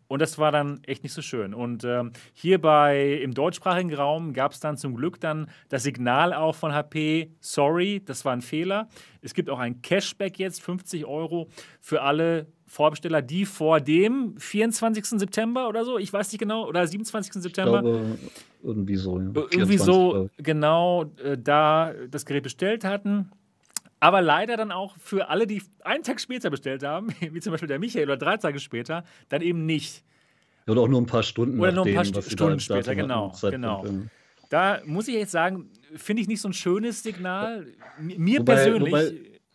Und 0.07 0.21
das 0.21 0.37
war 0.37 0.51
dann 0.51 0.83
echt 0.83 1.01
nicht 1.01 1.13
so 1.13 1.21
schön. 1.21 1.53
Und 1.53 1.83
ähm, 1.83 2.11
hier 2.33 2.61
bei, 2.61 3.19
im 3.23 3.33
deutschsprachigen 3.33 3.93
Raum 3.93 4.33
gab 4.33 4.51
es 4.51 4.59
dann 4.59 4.77
zum 4.77 4.95
Glück 4.95 5.19
dann 5.19 5.49
das 5.69 5.83
Signal 5.83 6.33
auch 6.33 6.55
von 6.55 6.73
HP, 6.73 7.31
sorry, 7.39 8.03
das 8.05 8.25
war 8.25 8.33
ein 8.33 8.41
Fehler. 8.41 8.89
Es 9.21 9.33
gibt 9.33 9.49
auch 9.49 9.59
ein 9.59 9.81
Cashback 9.81 10.37
jetzt, 10.37 10.61
50 10.61 11.05
Euro 11.05 11.47
für 11.79 12.01
alle 12.01 12.47
Vorbesteller, 12.67 13.21
die 13.21 13.45
vor 13.45 13.79
dem 13.79 14.35
24. 14.37 15.05
September 15.05 15.69
oder 15.69 15.85
so, 15.85 15.97
ich 15.97 16.11
weiß 16.11 16.31
nicht 16.31 16.39
genau, 16.39 16.67
oder 16.67 16.85
27. 16.85 17.41
September. 17.41 17.81
Glaube, 17.81 18.17
irgendwie 18.61 18.95
so. 18.95 19.19
Ja. 19.19 19.25
Irgendwie 19.25 19.77
24, 19.77 19.85
so, 19.85 20.29
genau, 20.37 21.05
äh, 21.23 21.37
da 21.37 21.93
das 22.09 22.25
Gerät 22.25 22.43
bestellt 22.43 22.83
hatten 22.83 23.31
aber 24.05 24.21
leider 24.21 24.55
dann 24.55 24.71
auch 24.71 24.95
für 24.99 25.29
alle, 25.29 25.47
die 25.47 25.63
einen 25.83 26.03
Tag 26.03 26.21
später 26.21 26.51
bestellt 26.51 26.83
haben, 26.83 27.07
wie 27.31 27.39
zum 27.39 27.51
Beispiel 27.51 27.67
der 27.67 27.79
Michael 27.79 28.05
oder 28.05 28.17
drei 28.17 28.37
Tage 28.37 28.59
später, 28.59 29.03
dann 29.29 29.41
eben 29.41 29.65
nicht. 29.65 30.03
Oder 30.67 30.81
auch 30.81 30.87
nur 30.87 31.01
ein 31.01 31.07
paar 31.07 31.23
Stunden. 31.23 31.59
Oder 31.59 31.71
nur 31.71 31.87
ein 31.87 31.95
paar 31.95 32.05
St 32.05 32.31
Stunden 32.31 32.59
später, 32.59 32.93
genau. 32.93 33.33
genau. 33.41 33.83
Da 34.49 34.81
muss 34.85 35.07
ich 35.07 35.15
jetzt 35.15 35.31
sagen, 35.31 35.71
finde 35.95 36.21
ich 36.21 36.27
nicht 36.27 36.39
so 36.39 36.49
ein 36.49 36.53
schönes 36.53 37.01
Signal. 37.01 37.65
Mir 37.99 38.41
wobei, 38.41 38.53
persönlich, 38.53 38.93
wobei, 38.93 39.13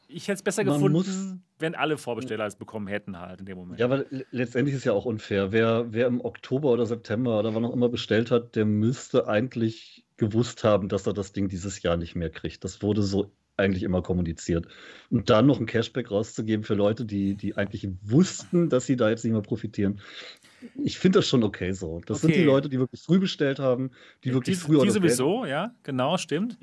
ich 0.09 0.27
hätte 0.27 0.39
es 0.39 0.43
besser 0.43 0.65
gefunden, 0.65 0.93
muss, 0.93 1.37
wenn 1.61 1.77
alle 1.77 1.97
Vorbesteller 1.97 2.47
es 2.47 2.57
bekommen 2.57 2.89
hätten 2.89 3.21
halt 3.21 3.39
in 3.39 3.47
dem 3.47 3.57
Moment. 3.57 3.79
Ja, 3.79 3.89
weil 3.89 4.27
letztendlich 4.33 4.75
ist 4.75 4.85
ja 4.85 4.93
auch 4.93 5.05
unfair. 5.05 5.53
Wer, 5.53 5.93
wer 5.93 6.09
im 6.09 6.21
Oktober 6.21 6.71
oder 6.71 6.87
September 6.87 7.39
oder 7.39 7.55
wann 7.55 7.65
auch 7.65 7.73
immer 7.73 7.89
bestellt 7.89 8.33
hat, 8.33 8.57
der 8.57 8.65
müsste 8.65 9.29
eigentlich 9.29 10.05
gewusst 10.17 10.65
haben, 10.65 10.89
dass 10.89 11.07
er 11.07 11.13
das 11.13 11.33
Ding 11.33 11.49
dieses 11.49 11.83
Jahr 11.83 11.97
nicht 11.97 12.17
mehr 12.17 12.31
kriegt. 12.31 12.65
Das 12.65 12.83
wurde 12.83 13.03
so 13.03 13.31
eigentlich 13.61 13.83
immer 13.83 14.03
kommuniziert. 14.03 14.67
Und 15.11 15.31
dann 15.31 15.47
noch 15.47 15.61
ein 15.61 15.67
Cashback 15.67 16.11
rauszugeben 16.11 16.65
für 16.65 16.75
Leute, 16.75 17.05
die, 17.05 17.35
die 17.35 17.57
eigentlich 17.57 17.89
wussten, 18.03 18.69
dass 18.69 18.87
sie 18.87 18.97
da 18.97 19.11
jetzt 19.11 19.25
nicht 19.25 19.33
mehr 19.33 19.43
profitieren. 19.43 20.01
Ich 20.83 20.99
finde 20.99 21.21
das 21.21 21.29
schon 21.29 21.43
okay 21.43 21.73
so. 21.73 22.01
Das 22.07 22.19
okay. 22.19 22.33
sind 22.33 22.43
die 22.43 22.47
Leute, 22.47 22.69
die 22.69 22.79
wirklich 22.79 23.03
früh 23.03 23.19
bestellt 23.19 23.59
haben, 23.59 23.91
die 24.25 24.35
wirklich 24.35 24.57
die, 24.59 24.63
früher. 24.63 24.83
Die 24.83 24.91
sowieso, 24.91 25.45
ja, 25.47 25.75
genau, 25.83 26.17
stimmt. 26.19 26.59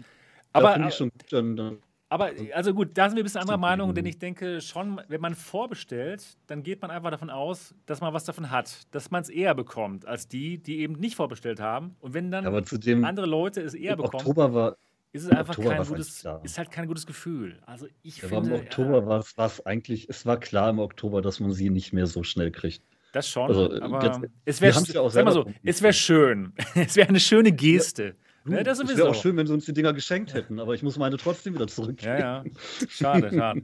Aber, 0.54 0.88
ich 0.88 0.94
schon 0.96 1.10
gut, 1.10 1.32
dann, 1.32 1.56
dann 1.56 1.80
aber 2.10 2.32
also 2.54 2.74
gut, 2.74 2.92
da 2.94 3.10
sind 3.10 3.18
wir 3.18 3.24
ein 3.24 3.26
bisschen 3.26 3.42
anderer 3.42 3.58
Meinung, 3.58 3.94
denn 3.94 4.06
ich 4.06 4.18
denke 4.18 4.62
schon, 4.62 5.02
wenn 5.10 5.20
man 5.20 5.36
vorbestellt, 5.36 6.38
dann 6.48 6.64
geht 6.64 6.82
man 6.82 6.90
einfach 6.90 7.12
davon 7.12 7.30
aus, 7.30 7.76
dass 7.86 8.00
man 8.00 8.14
was 8.14 8.24
davon 8.24 8.50
hat, 8.50 8.88
dass 8.92 9.12
man 9.12 9.24
es 9.24 9.30
eher 9.30 9.54
bekommt 9.54 10.06
als 10.06 10.30
die, 10.30 10.58
die 10.58 10.80
eben 10.80 10.94
nicht 10.94 11.18
vorbestellt 11.18 11.60
haben. 11.60 11.98
Und 12.00 12.14
wenn 12.14 12.32
dann 12.32 12.46
andere 13.04 13.26
Leute 13.26 13.62
es 13.62 13.74
eher 13.74 13.98
bekommen, 13.98 14.22
Oktober 14.22 14.54
war, 14.54 14.78
ist 15.14 15.24
es 15.24 15.32
einfach 15.32 15.58
kein 15.60 15.84
gutes, 15.84 16.26
ist 16.44 16.58
halt 16.58 16.72
kein 16.72 16.88
gutes 16.88 17.06
Gefühl. 17.06 17.60
Also 17.66 17.88
ich 18.04 18.22
ja, 18.22 18.28
finde, 18.28 18.56
im 18.56 18.62
Oktober 18.62 19.00
ja, 19.00 19.08
war 19.08 19.46
es 19.46 19.66
eigentlich, 19.66 20.10
es 20.10 20.26
war 20.26 20.40
klar 20.40 20.70
im 20.70 20.80
Oktober, 20.80 21.22
dass 21.22 21.40
man 21.40 21.52
sie 21.52 21.70
nicht 21.70 21.94
mehr 21.94 22.08
so 22.08 22.24
schnell 22.24 22.52
kriegt. 22.52 22.84
Das 23.14 23.30
schon, 23.30 23.48
also, 23.48 23.82
aber 23.82 24.06
jetzt, 24.06 24.20
es 24.46 24.62
wäre 24.62 24.74
ja 24.76 25.32
so, 25.32 25.46
es 25.64 25.82
wäre 25.82 25.94
schön, 25.94 26.54
es 26.76 26.96
wäre 26.96 27.10
eine 27.10 27.20
schöne 27.20 27.52
Geste. 27.52 28.04
Ja. 28.04 28.14
Ne, 28.48 28.64
das 28.64 28.80
Es 28.80 28.96
wäre 28.96 29.10
auch 29.10 29.16
schön, 29.16 29.36
wenn 29.36 29.46
sie 29.46 29.54
uns 29.54 29.66
die 29.66 29.74
Dinger 29.74 29.94
geschenkt 29.94 30.34
hätten, 30.34 30.60
aber 30.60 30.74
ich 30.74 30.82
muss 30.82 30.98
meine 30.98 31.18
trotzdem 31.18 31.54
wieder 31.54 31.68
zurückgeben. 31.68 32.18
Ja, 32.18 32.44
ja. 32.44 32.44
Schade, 32.90 33.30
schade. 33.36 33.62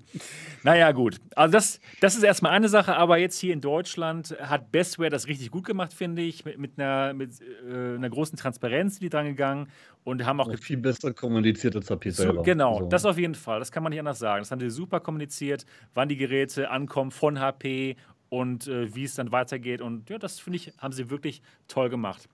naja, 0.63 0.91
gut. 0.91 1.17
Also, 1.35 1.53
das, 1.53 1.79
das 2.01 2.15
ist 2.15 2.23
erstmal 2.23 2.51
eine 2.51 2.67
Sache, 2.67 2.95
aber 2.95 3.17
jetzt 3.17 3.39
hier 3.39 3.53
in 3.53 3.61
Deutschland 3.61 4.35
hat 4.41 4.71
Bestware 4.71 5.09
das 5.09 5.27
richtig 5.27 5.51
gut 5.51 5.65
gemacht, 5.65 5.93
finde 5.93 6.21
ich, 6.21 6.43
mit, 6.43 6.57
mit, 6.57 6.77
einer, 6.77 7.13
mit 7.13 7.31
äh, 7.41 7.95
einer 7.95 8.09
großen 8.09 8.37
Transparenz, 8.37 8.99
die 8.99 9.09
dran 9.09 9.25
gegangen 9.25 9.69
und 10.03 10.25
haben 10.25 10.39
auch. 10.39 10.53
viel 10.59 10.77
besser 10.77 11.13
kommuniziert 11.13 11.75
als 11.75 11.89
HP 11.89 12.09
selber. 12.09 12.35
So, 12.35 12.41
genau, 12.41 12.77
also. 12.77 12.89
das 12.89 13.05
auf 13.05 13.17
jeden 13.17 13.35
Fall. 13.35 13.59
Das 13.59 13.71
kann 13.71 13.83
man 13.83 13.91
nicht 13.91 13.99
anders 13.99 14.19
sagen. 14.19 14.41
Das 14.41 14.51
haben 14.51 14.59
sie 14.59 14.69
super 14.69 14.99
kommuniziert, 14.99 15.65
wann 15.93 16.09
die 16.09 16.17
Geräte 16.17 16.69
ankommen 16.69 17.11
von 17.11 17.39
HP 17.39 17.95
und 18.29 18.67
äh, 18.67 18.93
wie 18.93 19.03
es 19.03 19.15
dann 19.15 19.31
weitergeht. 19.31 19.81
Und 19.81 20.09
ja, 20.09 20.17
das 20.17 20.39
finde 20.39 20.57
ich, 20.57 20.73
haben 20.77 20.91
sie 20.91 21.09
wirklich 21.09 21.41
toll 21.67 21.89
gemacht. 21.89 22.27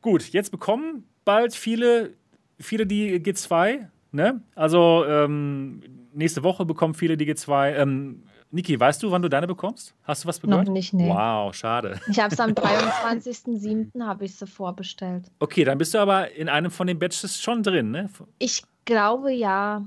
Gut, 0.00 0.28
jetzt 0.30 0.50
bekommen 0.50 1.04
bald 1.24 1.54
viele, 1.54 2.14
viele 2.58 2.86
die 2.86 3.20
G2. 3.20 3.88
Ne? 4.12 4.40
Also 4.54 5.04
ähm, 5.06 5.82
nächste 6.14 6.42
Woche 6.42 6.64
bekommen 6.64 6.94
viele 6.94 7.16
die 7.16 7.30
G2. 7.30 7.74
Ähm, 7.74 8.22
Niki, 8.50 8.78
weißt 8.78 9.02
du, 9.02 9.10
wann 9.10 9.22
du 9.22 9.28
deine 9.28 9.46
bekommst? 9.46 9.94
Hast 10.04 10.24
du 10.24 10.28
was 10.28 10.40
gehört? 10.40 10.66
Noch 10.66 10.72
nicht, 10.72 10.92
nee. 10.92 11.08
Wow, 11.08 11.52
schade. 11.54 12.00
Ich 12.08 12.18
habe 12.20 12.32
es 12.32 12.40
am 12.40 12.50
23.07. 12.52 14.04
habe 14.04 14.24
ich 14.24 14.36
sie 14.36 14.46
vorbestellt. 14.46 15.30
Okay, 15.40 15.64
dann 15.64 15.78
bist 15.78 15.94
du 15.94 15.98
aber 15.98 16.30
in 16.32 16.48
einem 16.48 16.70
von 16.70 16.86
den 16.86 16.98
Batches 16.98 17.40
schon 17.40 17.62
drin, 17.62 17.90
ne? 17.90 18.08
Ich 18.38 18.62
glaube 18.84 19.32
ja. 19.32 19.84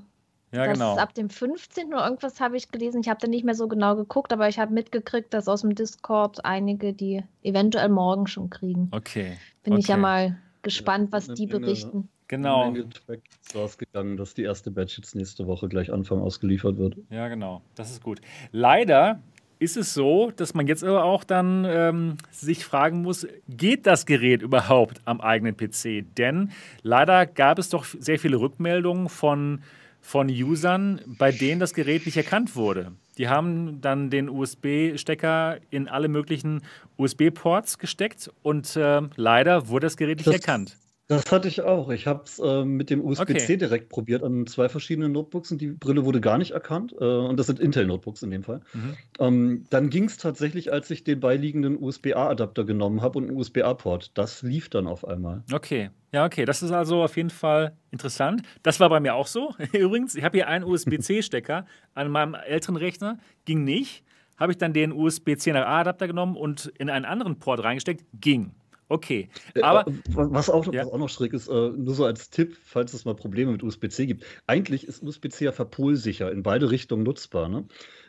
Ja, 0.52 0.66
das 0.66 0.74
genau. 0.74 0.94
Ist 0.96 1.00
ab 1.00 1.14
dem 1.14 1.30
15. 1.30 1.94
oder 1.94 2.06
irgendwas 2.06 2.40
habe 2.40 2.58
ich 2.58 2.72
gelesen. 2.72 3.02
Ich 3.02 3.10
habe 3.10 3.20
da 3.22 3.28
nicht 3.28 3.46
mehr 3.46 3.54
so 3.54 3.68
genau 3.68 3.96
geguckt, 3.96 4.34
aber 4.34 4.50
ich 4.50 4.58
habe 4.58 4.74
mitgekriegt, 4.74 5.34
dass 5.34 5.48
aus 5.48 5.62
dem 5.62 5.76
Discord 5.76 6.44
einige 6.44 6.92
die 6.92 7.24
eventuell 7.44 7.90
morgen 7.90 8.26
schon 8.26 8.50
kriegen. 8.50 8.90
Okay. 8.92 9.38
Bin 9.64 9.74
okay. 9.74 9.82
ich 9.82 9.88
ja 9.88 9.98
mal 9.98 10.38
gespannt, 10.64 11.12
was 11.12 11.28
die 11.28 11.46
berichten. 11.46 12.10
Genau. 12.30 12.72
ist 12.72 13.56
rausgegangen, 13.56 14.16
dass 14.16 14.36
die 14.36 14.44
erste 14.44 14.70
Batch 14.70 14.98
jetzt 14.98 15.16
nächste 15.16 15.48
Woche 15.48 15.68
gleich 15.68 15.92
Anfang 15.92 16.22
ausgeliefert 16.22 16.78
wird. 16.78 16.96
Ja, 17.10 17.28
genau. 17.28 17.64
Das 17.74 17.90
ist 17.90 18.04
gut. 18.04 18.22
Leider 18.52 19.20
ist 19.58 19.78
es 19.78 19.96
so, 19.96 20.32
dass 20.36 20.54
man 20.54 20.68
jetzt 20.68 20.84
aber 20.84 21.04
auch 21.04 21.24
dann 21.24 21.66
ähm, 21.68 22.18
sich 22.32 22.64
fragen 22.64 23.02
muss, 23.02 23.28
geht 23.50 23.88
das 23.88 24.06
Gerät 24.06 24.44
überhaupt 24.44 25.02
am 25.06 25.20
eigenen 25.22 25.58
PC? 25.58 26.06
Denn 26.18 26.52
leider 26.84 27.26
gab 27.26 27.58
es 27.58 27.70
doch 27.70 27.86
sehr 27.86 28.20
viele 28.20 28.40
Rückmeldungen 28.40 29.10
von, 29.10 29.64
von 30.00 30.30
Usern, 30.30 31.02
bei 31.18 31.32
denen 31.32 31.60
das 31.60 31.74
Gerät 31.74 32.06
nicht 32.06 32.16
erkannt 32.16 32.56
wurde. 32.56 32.92
Die 33.18 33.28
haben 33.28 33.82
dann 33.82 34.12
den 34.12 34.30
USB-Stecker 34.30 35.58
in 35.72 35.88
alle 35.88 36.08
möglichen 36.10 36.62
USB-Ports 36.98 37.80
gesteckt 37.80 38.32
und 38.44 38.76
äh, 38.76 39.02
leider 39.16 39.68
wurde 39.68 39.88
das 39.88 39.98
Gerät 39.98 40.20
nicht 40.20 40.28
das, 40.28 40.36
erkannt. 40.36 40.78
Das 41.10 41.32
hatte 41.32 41.48
ich 41.48 41.64
auch. 41.64 41.90
Ich 41.90 42.06
habe 42.06 42.22
es 42.26 42.38
äh, 42.38 42.64
mit 42.64 42.92
dem 42.92 43.04
USB-C 43.04 43.34
okay. 43.34 43.58
direkt 43.58 43.90
probiert 43.90 44.24
an 44.24 44.46
zwei 44.46 44.70
verschiedenen 44.70 45.12
Notebooks 45.12 45.52
und 45.52 45.60
die 45.60 45.70
Brille 45.70 46.06
wurde 46.06 46.22
gar 46.22 46.38
nicht 46.38 46.52
erkannt. 46.52 46.94
Äh, 47.02 47.04
und 47.04 47.38
das 47.38 47.48
sind 47.48 47.60
Intel-Notebooks 47.60 48.22
in 48.22 48.30
dem 48.30 48.44
Fall. 48.44 48.62
Mhm. 48.74 48.98
Ähm, 49.18 49.66
dann 49.72 49.90
ging 49.90 50.04
es 50.04 50.18
tatsächlich, 50.18 50.72
als 50.72 50.92
ich 50.92 51.04
den 51.04 51.20
beiliegenden 51.20 51.82
USB-A-Adapter 51.82 52.64
genommen 52.64 53.02
habe 53.02 53.18
und 53.18 53.28
einen 53.28 53.38
USB-A-Port. 53.38 54.12
Das 54.20 54.44
lief 54.44 54.70
dann 54.70 54.86
auf 54.86 55.04
einmal. 55.04 55.44
Okay. 55.52 55.90
Ja, 56.12 56.26
okay. 56.26 56.46
Das 56.46 56.62
ist 56.62 56.72
also 56.72 57.02
auf 57.02 57.18
jeden 57.18 57.32
Fall 57.32 57.76
interessant. 57.90 58.44
Das 58.62 58.80
war 58.80 58.90
bei 58.90 59.00
mir 59.00 59.16
auch 59.16 59.28
so. 59.28 59.56
Übrigens, 59.74 60.14
ich 60.14 60.24
habe 60.24 60.38
hier 60.38 60.48
einen 60.48 60.64
USB-C-Stecker 60.64 61.66
an 61.96 62.12
meinem 62.12 62.36
älteren 62.36 62.76
Rechner. 62.76 63.18
Ging 63.46 63.64
nicht. 63.64 64.04
Habe 64.38 64.52
ich 64.52 64.60
dann 64.60 64.74
den 64.74 64.94
USB-C 64.94 65.54
nach 65.54 65.66
A-Adapter 65.66 66.06
genommen 66.06 66.38
und 66.38 66.68
in 66.78 66.92
einen 66.92 67.06
anderen 67.06 67.40
Port 67.40 67.64
reingesteckt. 67.64 68.06
Ging. 68.14 68.52
Okay, 68.90 69.30
äh, 69.54 69.62
aber. 69.62 69.86
Was 70.10 70.50
auch, 70.50 70.66
ja. 70.74 70.84
was 70.84 70.92
auch 70.92 70.98
noch 70.98 71.10
schräg 71.10 71.34
ist, 71.34 71.48
äh, 71.48 71.70
nur 71.70 71.94
so 71.94 72.06
als 72.06 72.32
Tipp, 72.32 72.58
falls 72.64 72.94
es 72.94 73.06
mal 73.06 73.16
Probleme 73.16 73.52
mit 73.52 73.64
USB-C 73.64 74.08
gibt. 74.08 74.26
Eigentlich 74.48 74.88
ist 74.88 75.04
USB-C 75.04 75.46
ja 75.46 75.52
verpolsicher, 75.52 76.32
in 76.32 76.42
beide 76.42 76.72
Richtungen 76.72 77.04
nutzbar. 77.04 77.50
Ne? 77.50 77.66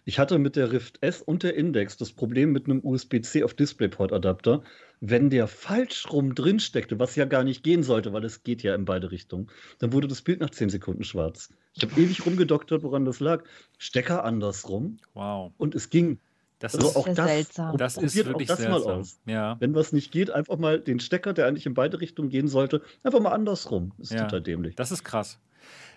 Ich 0.06 0.18
hatte 0.18 0.38
mit 0.38 0.56
der 0.56 0.72
Rift 0.72 0.98
S 1.02 1.20
und 1.20 1.42
der 1.42 1.54
Index 1.54 1.98
das 1.98 2.12
Problem 2.12 2.52
mit 2.52 2.64
einem 2.64 2.80
USB-C 2.82 3.44
auf 3.44 3.52
DisplayPort-Adapter, 3.52 4.62
wenn 5.00 5.28
der 5.28 5.46
falsch 5.48 6.10
rum 6.10 6.34
drin 6.34 6.60
steckte, 6.60 6.98
was 6.98 7.14
ja 7.14 7.26
gar 7.26 7.44
nicht 7.44 7.62
gehen 7.62 7.82
sollte, 7.82 8.12
weil 8.12 8.24
es 8.24 8.42
geht 8.42 8.62
ja 8.62 8.74
in 8.74 8.86
beide 8.86 9.10
Richtungen, 9.10 9.48
dann 9.78 9.92
wurde 9.92 10.08
das 10.08 10.22
Bild 10.22 10.40
nach 10.40 10.50
10 10.50 10.70
Sekunden 10.70 11.04
schwarz. 11.04 11.50
Ich 11.74 11.82
habe 11.82 12.00
ewig 12.00 12.24
rumgedoktert, 12.24 12.82
woran 12.82 13.04
das 13.04 13.20
lag. 13.20 13.44
Stecker 13.78 14.24
andersrum. 14.24 14.98
Wow. 15.14 15.52
Und 15.58 15.74
es 15.74 15.90
ging. 15.90 16.18
Das 16.60 16.74
also 16.74 16.88
ist 16.88 16.96
auch 16.96 17.08
das, 17.08 17.26
seltsam. 17.26 17.76
Das 17.78 17.96
ist 17.96 18.14
wirklich 18.14 18.46
das 18.46 18.58
seltsam. 18.58 18.82
mal 18.82 18.92
aus. 18.92 19.18
Ja. 19.26 19.56
Wenn 19.60 19.74
was 19.74 19.92
nicht 19.92 20.12
geht, 20.12 20.30
einfach 20.30 20.58
mal 20.58 20.78
den 20.78 21.00
Stecker, 21.00 21.32
der 21.32 21.46
eigentlich 21.46 21.66
in 21.66 21.74
beide 21.74 22.00
Richtungen 22.00 22.28
gehen 22.28 22.48
sollte, 22.48 22.82
einfach 23.02 23.18
mal 23.18 23.32
andersrum. 23.32 23.92
Das 23.98 24.10
ist 24.10 24.16
ja. 24.16 24.24
total 24.24 24.42
dämlich. 24.42 24.76
Das 24.76 24.92
ist 24.92 25.02
krass. 25.02 25.40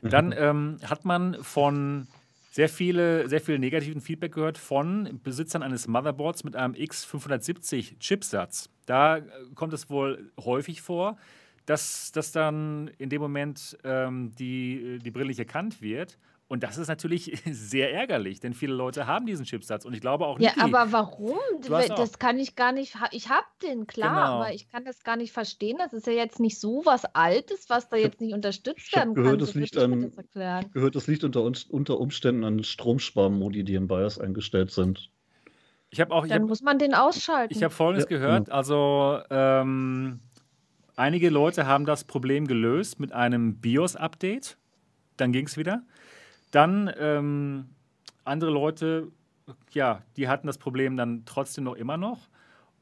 Dann 0.02 0.34
ähm, 0.38 0.78
hat 0.84 1.06
man 1.06 1.42
von 1.44 2.08
sehr 2.52 2.70
viele, 2.70 3.28
sehr 3.28 3.42
viel 3.42 3.60
negativen 3.60 4.02
Feedback 4.02 4.34
gehört 4.34 4.58
von 4.58 5.20
Besitzern 5.24 5.64
eines 5.64 5.88
Motherboards 5.88 6.44
mit 6.44 6.56
einem 6.56 6.76
X570 6.76 8.00
Chipsatz. 8.00 8.70
Da 8.86 9.18
äh, 9.18 9.24
kommt 9.56 9.74
es 9.74 9.90
wohl 9.90 10.32
häufig 10.40 10.82
vor, 10.82 11.18
dass, 11.66 12.12
dass 12.12 12.32
dann 12.32 12.90
in 12.98 13.10
dem 13.10 13.22
Moment 13.22 13.78
ähm, 13.84 14.32
die, 14.38 15.00
die 15.04 15.12
Brille 15.12 15.28
nicht 15.28 15.40
erkannt 15.40 15.82
wird 15.82 16.18
und 16.54 16.62
das 16.62 16.78
ist 16.78 16.88
natürlich 16.88 17.42
sehr 17.52 17.92
ärgerlich, 17.92 18.40
denn 18.40 18.54
viele 18.54 18.76
Leute 18.76 19.08
haben 19.08 19.26
diesen 19.26 19.44
Chipsatz 19.44 19.86
und 19.86 19.96
ich 19.96 20.02
glaube 20.02 20.28
auch 20.28 20.38
nicht. 20.38 20.56
Ja, 20.56 20.64
aber 20.64 20.92
warum? 20.92 21.40
Das 21.68 22.20
kann 22.20 22.38
ich 22.38 22.56
gar 22.56 22.72
nicht. 22.72 22.96
Ich 23.10 23.30
habe 23.30 23.48
den, 23.64 23.88
klar, 23.88 24.14
genau. 24.14 24.36
aber 24.36 24.54
ich 24.54 24.70
kann 24.70 24.86
das 24.86 25.04
gar 25.04 25.16
nicht 25.16 25.32
verstehen. 25.32 25.78
Das 25.80 25.94
ist 25.94 26.06
ja 26.06 26.14
jetzt 26.14 26.40
nicht 26.40 26.60
so 26.60 26.84
was 26.86 27.06
Altes, 27.06 27.72
was 27.72 27.90
da 27.90 27.98
jetzt 27.98 28.22
nicht 28.22 28.36
unterstützt 28.36 28.96
werden 28.96 29.16
gehört, 29.16 29.32
kann. 29.32 29.40
Das 29.40 29.56
liegt 29.56 29.78
an, 29.80 30.12
das 30.16 30.72
gehört 30.74 30.96
das 30.96 31.08
liegt 31.08 31.24
unter, 31.24 31.42
unter 31.42 32.00
Umständen 32.00 32.44
an 32.44 32.64
Stromsparmodi, 32.64 33.64
die 33.64 33.74
im 33.74 33.88
BIOS 33.88 34.20
eingestellt 34.20 34.70
sind. 34.70 35.10
Ich 35.90 36.00
habe 36.02 36.14
auch. 36.14 36.24
Ich 36.24 36.30
Dann 36.30 36.44
hab, 36.44 36.50
muss 36.50 36.62
man 36.62 36.78
den 36.78 36.94
ausschalten. 36.94 37.52
Ich 37.52 37.64
habe 37.64 37.74
Folgendes 37.74 38.08
ja, 38.12 38.16
gehört. 38.16 38.50
Ja. 38.50 38.54
Also 38.54 39.22
ähm, 39.32 40.20
einige 40.96 41.32
Leute 41.32 41.66
haben 41.66 41.88
das 41.88 42.04
Problem 42.04 42.46
gelöst 42.46 43.00
mit 43.00 43.12
einem 43.12 43.56
BIOS-Update. 43.56 44.60
Dann 45.18 45.32
ging 45.32 45.48
es 45.48 45.58
wieder. 45.58 45.82
Dann 46.54 46.94
ähm, 47.00 47.66
andere 48.26 48.52
Leute, 48.52 49.12
ja, 49.72 50.04
die 50.18 50.28
hatten 50.28 50.46
das 50.46 50.60
Problem 50.60 50.96
dann 50.96 51.24
trotzdem 51.26 51.64
noch 51.64 51.74
immer 51.74 51.98
noch. 51.98 52.30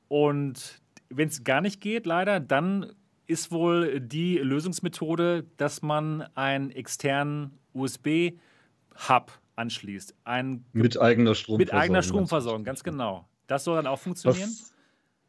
Und 0.10 0.82
wenn 1.10 1.30
es 1.30 1.46
gar 1.46 1.62
nicht 1.62 1.80
geht, 1.80 2.06
leider, 2.06 2.42
dann 2.42 2.92
ist 3.28 3.50
wohl 3.50 4.02
die 4.02 4.38
Lösungsmethode, 4.40 5.46
dass 5.56 5.82
man 5.82 6.24
einen 6.36 6.72
externen 6.72 7.60
USB-Hub 7.74 9.32
anschließt. 9.56 10.16
Ein 10.26 10.66
mit 10.74 11.00
eigener 11.00 11.34
Stromversorgung. 11.34 11.58
Mit 11.60 11.74
eigener 11.74 12.04
Stromversorgung, 12.04 12.64
ganz 12.66 12.84
genau. 12.84 13.26
Das 13.48 13.64
soll 13.64 13.78
dann 13.78 13.88
auch 13.88 14.00
funktionieren? 14.00 14.50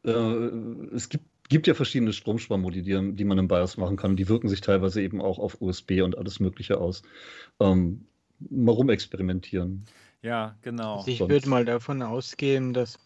Was, 0.02 0.12
äh, 0.12 0.96
es 0.96 1.08
gibt, 1.10 1.26
gibt 1.48 1.68
ja 1.68 1.74
verschiedene 1.74 2.12
Stromsparmodi, 2.12 2.82
die, 2.82 3.14
die, 3.14 3.24
man 3.24 3.38
im 3.38 3.46
BIOS 3.46 3.76
machen 3.76 3.96
kann. 3.96 4.16
Die 4.16 4.28
wirken 4.28 4.48
sich 4.48 4.62
teilweise 4.62 5.00
eben 5.00 5.20
auch 5.20 5.38
auf 5.38 5.60
USB 5.60 6.02
und 6.02 6.18
alles 6.18 6.40
Mögliche 6.40 6.78
aus. 6.78 7.02
Ähm, 7.60 8.08
mal 8.50 8.72
rumexperimentieren. 8.72 9.84
Ja, 10.22 10.54
genau. 10.62 10.98
Also 10.98 11.10
ich 11.10 11.20
würde 11.20 11.48
mal 11.48 11.64
davon 11.64 12.02
ausgehen, 12.02 12.72
dass, 12.72 12.98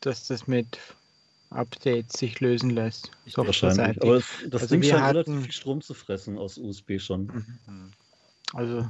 dass 0.00 0.26
das 0.26 0.46
mit 0.46 0.78
Updates 1.50 2.18
sich 2.18 2.40
lösen 2.40 2.70
lässt. 2.70 3.10
Wahrscheinlich. 3.34 4.02
Aber 4.02 4.16
das, 4.16 4.26
das 4.48 4.62
also 4.62 4.74
Ding 4.74 4.82
scheint 4.82 5.02
hatten, 5.02 5.16
relativ 5.16 5.42
viel 5.44 5.52
Strom 5.52 5.80
zu 5.80 5.94
fressen 5.94 6.36
aus 6.38 6.58
USB 6.58 6.98
schon. 6.98 7.26
Mhm. 7.66 7.92
Also 8.52 8.88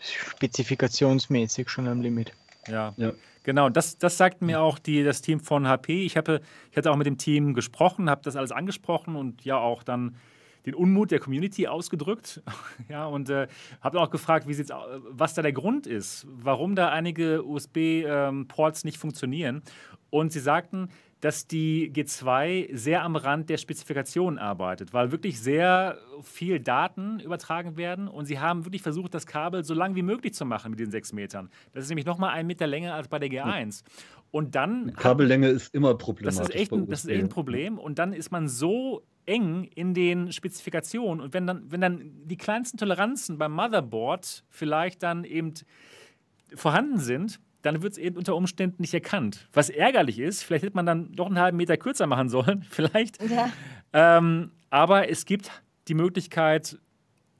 spezifikationsmäßig 0.00 1.68
schon 1.68 1.88
am 1.88 2.00
Limit. 2.00 2.32
Ja. 2.68 2.94
ja. 2.96 3.12
Genau, 3.42 3.70
das, 3.70 3.96
das 3.98 4.18
sagt 4.18 4.42
mir 4.42 4.60
auch 4.60 4.78
die, 4.78 5.02
das 5.02 5.22
Team 5.22 5.40
von 5.40 5.66
HP. 5.66 6.04
Ich, 6.04 6.16
habe, 6.16 6.42
ich 6.70 6.76
hatte 6.76 6.90
auch 6.90 6.96
mit 6.96 7.06
dem 7.06 7.16
Team 7.16 7.54
gesprochen, 7.54 8.10
habe 8.10 8.20
das 8.22 8.36
alles 8.36 8.52
angesprochen 8.52 9.16
und 9.16 9.44
ja 9.44 9.56
auch 9.56 9.82
dann 9.82 10.16
den 10.66 10.74
Unmut 10.74 11.10
der 11.10 11.20
Community 11.20 11.66
ausgedrückt. 11.66 12.42
ja, 12.88 13.06
und 13.06 13.30
äh, 13.30 13.48
habe 13.80 14.00
auch 14.00 14.10
gefragt, 14.10 14.48
wie 14.48 14.58
was 15.10 15.34
da 15.34 15.42
der 15.42 15.52
Grund 15.52 15.86
ist, 15.86 16.26
warum 16.28 16.74
da 16.74 16.90
einige 16.90 17.44
USB-Ports 17.44 18.84
ähm, 18.84 18.86
nicht 18.86 18.98
funktionieren. 18.98 19.62
Und 20.10 20.32
sie 20.32 20.40
sagten, 20.40 20.88
dass 21.20 21.48
die 21.48 21.92
G2 21.92 22.74
sehr 22.76 23.02
am 23.02 23.16
Rand 23.16 23.50
der 23.50 23.56
Spezifikation 23.56 24.38
arbeitet, 24.38 24.92
weil 24.92 25.10
wirklich 25.10 25.40
sehr 25.40 25.98
viel 26.22 26.60
Daten 26.60 27.18
übertragen 27.20 27.76
werden 27.76 28.06
und 28.06 28.26
sie 28.26 28.38
haben 28.38 28.64
wirklich 28.64 28.82
versucht, 28.82 29.14
das 29.14 29.26
Kabel 29.26 29.64
so 29.64 29.74
lang 29.74 29.96
wie 29.96 30.02
möglich 30.02 30.34
zu 30.34 30.44
machen 30.44 30.70
mit 30.70 30.78
den 30.78 30.90
sechs 30.90 31.12
Metern. 31.12 31.50
Das 31.72 31.84
ist 31.84 31.88
nämlich 31.88 32.06
nochmal 32.06 32.30
einen 32.30 32.46
Meter 32.46 32.66
länger 32.66 32.94
als 32.94 33.08
bei 33.08 33.18
der 33.18 33.30
G1. 33.30 33.82
Und 34.30 34.54
dann. 34.54 34.92
Kabellänge 34.94 35.48
ist 35.48 35.74
immer 35.74 35.94
problematisch. 35.94 36.38
Das 36.38 36.48
ist, 36.48 36.54
echt 36.54 36.72
ein, 36.72 36.86
das 36.86 37.04
ist 37.04 37.10
echt 37.10 37.22
ein 37.22 37.28
Problem. 37.28 37.78
Und 37.78 37.98
dann 37.98 38.12
ist 38.12 38.30
man 38.30 38.48
so 38.48 39.02
eng 39.28 39.64
in 39.74 39.94
den 39.94 40.32
Spezifikationen 40.32 41.22
und 41.22 41.34
wenn 41.34 41.46
dann, 41.46 41.70
wenn 41.70 41.82
dann 41.82 42.12
die 42.24 42.38
kleinsten 42.38 42.78
Toleranzen 42.78 43.36
beim 43.36 43.52
Motherboard 43.52 44.42
vielleicht 44.48 45.02
dann 45.02 45.24
eben 45.24 45.52
vorhanden 46.54 46.98
sind, 46.98 47.38
dann 47.62 47.82
wird 47.82 47.92
es 47.92 47.98
eben 47.98 48.16
unter 48.16 48.34
Umständen 48.34 48.80
nicht 48.80 48.94
erkannt. 48.94 49.48
Was 49.52 49.68
ärgerlich 49.68 50.18
ist, 50.18 50.42
vielleicht 50.42 50.64
hätte 50.64 50.76
man 50.76 50.86
dann 50.86 51.12
doch 51.12 51.26
einen 51.26 51.38
halben 51.38 51.58
Meter 51.58 51.76
kürzer 51.76 52.06
machen 52.06 52.28
sollen, 52.28 52.64
vielleicht. 52.70 53.22
Ja. 53.22 53.50
Ähm, 53.92 54.52
aber 54.70 55.10
es 55.10 55.26
gibt 55.26 55.50
die 55.88 55.94
Möglichkeit, 55.94 56.78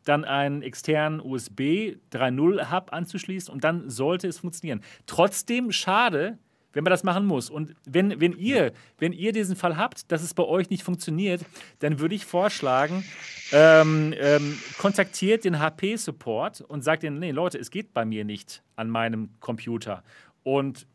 dann 0.05 0.25
einen 0.25 0.63
externen 0.63 1.21
USB 1.21 1.97
3.0 2.13 2.71
Hub 2.71 2.93
anzuschließen 2.93 3.53
und 3.53 3.65
dann 3.65 3.91
sollte 3.91 4.27
es 4.29 4.39
funktionieren. 4.39 4.83
Trotzdem 5.07 5.71
schade, 5.71 6.39
wenn 6.79 6.85
man 6.85 6.93
das 6.93 7.03
machen 7.03 7.27
muss. 7.27 7.51
Und 7.51 7.75
wenn, 7.87 8.21
wenn, 8.21 8.39
ihr, 8.39 8.73
wenn 8.99 9.13
ihr 9.13 9.33
diesen 9.33 9.57
Fall 9.57 9.77
habt, 9.77 10.13
dass 10.13 10.23
es 10.23 10.33
bei 10.33 10.45
euch 10.45 10.71
nicht 10.71 10.85
funktioniert, 10.85 11.45
dann 11.81 11.99
würde 11.99 12.15
ich 12.15 12.25
vorschlagen, 12.25 13.05
ähm, 13.51 14.15
ähm, 14.17 14.57
kontaktiert 14.79 15.45
den 15.45 15.59
HP-Support 15.59 16.61
und 16.61 16.85
sagt 16.85 17.03
ihnen, 17.03 17.19
nee, 17.19 17.33
Leute, 17.33 17.59
es 17.59 17.73
geht 17.73 17.93
bei 17.93 18.05
mir 18.05 18.25
nicht 18.25 18.63
an 18.77 18.91
meinem 18.91 19.31
Computer. 19.41 20.05
Und 20.45 20.87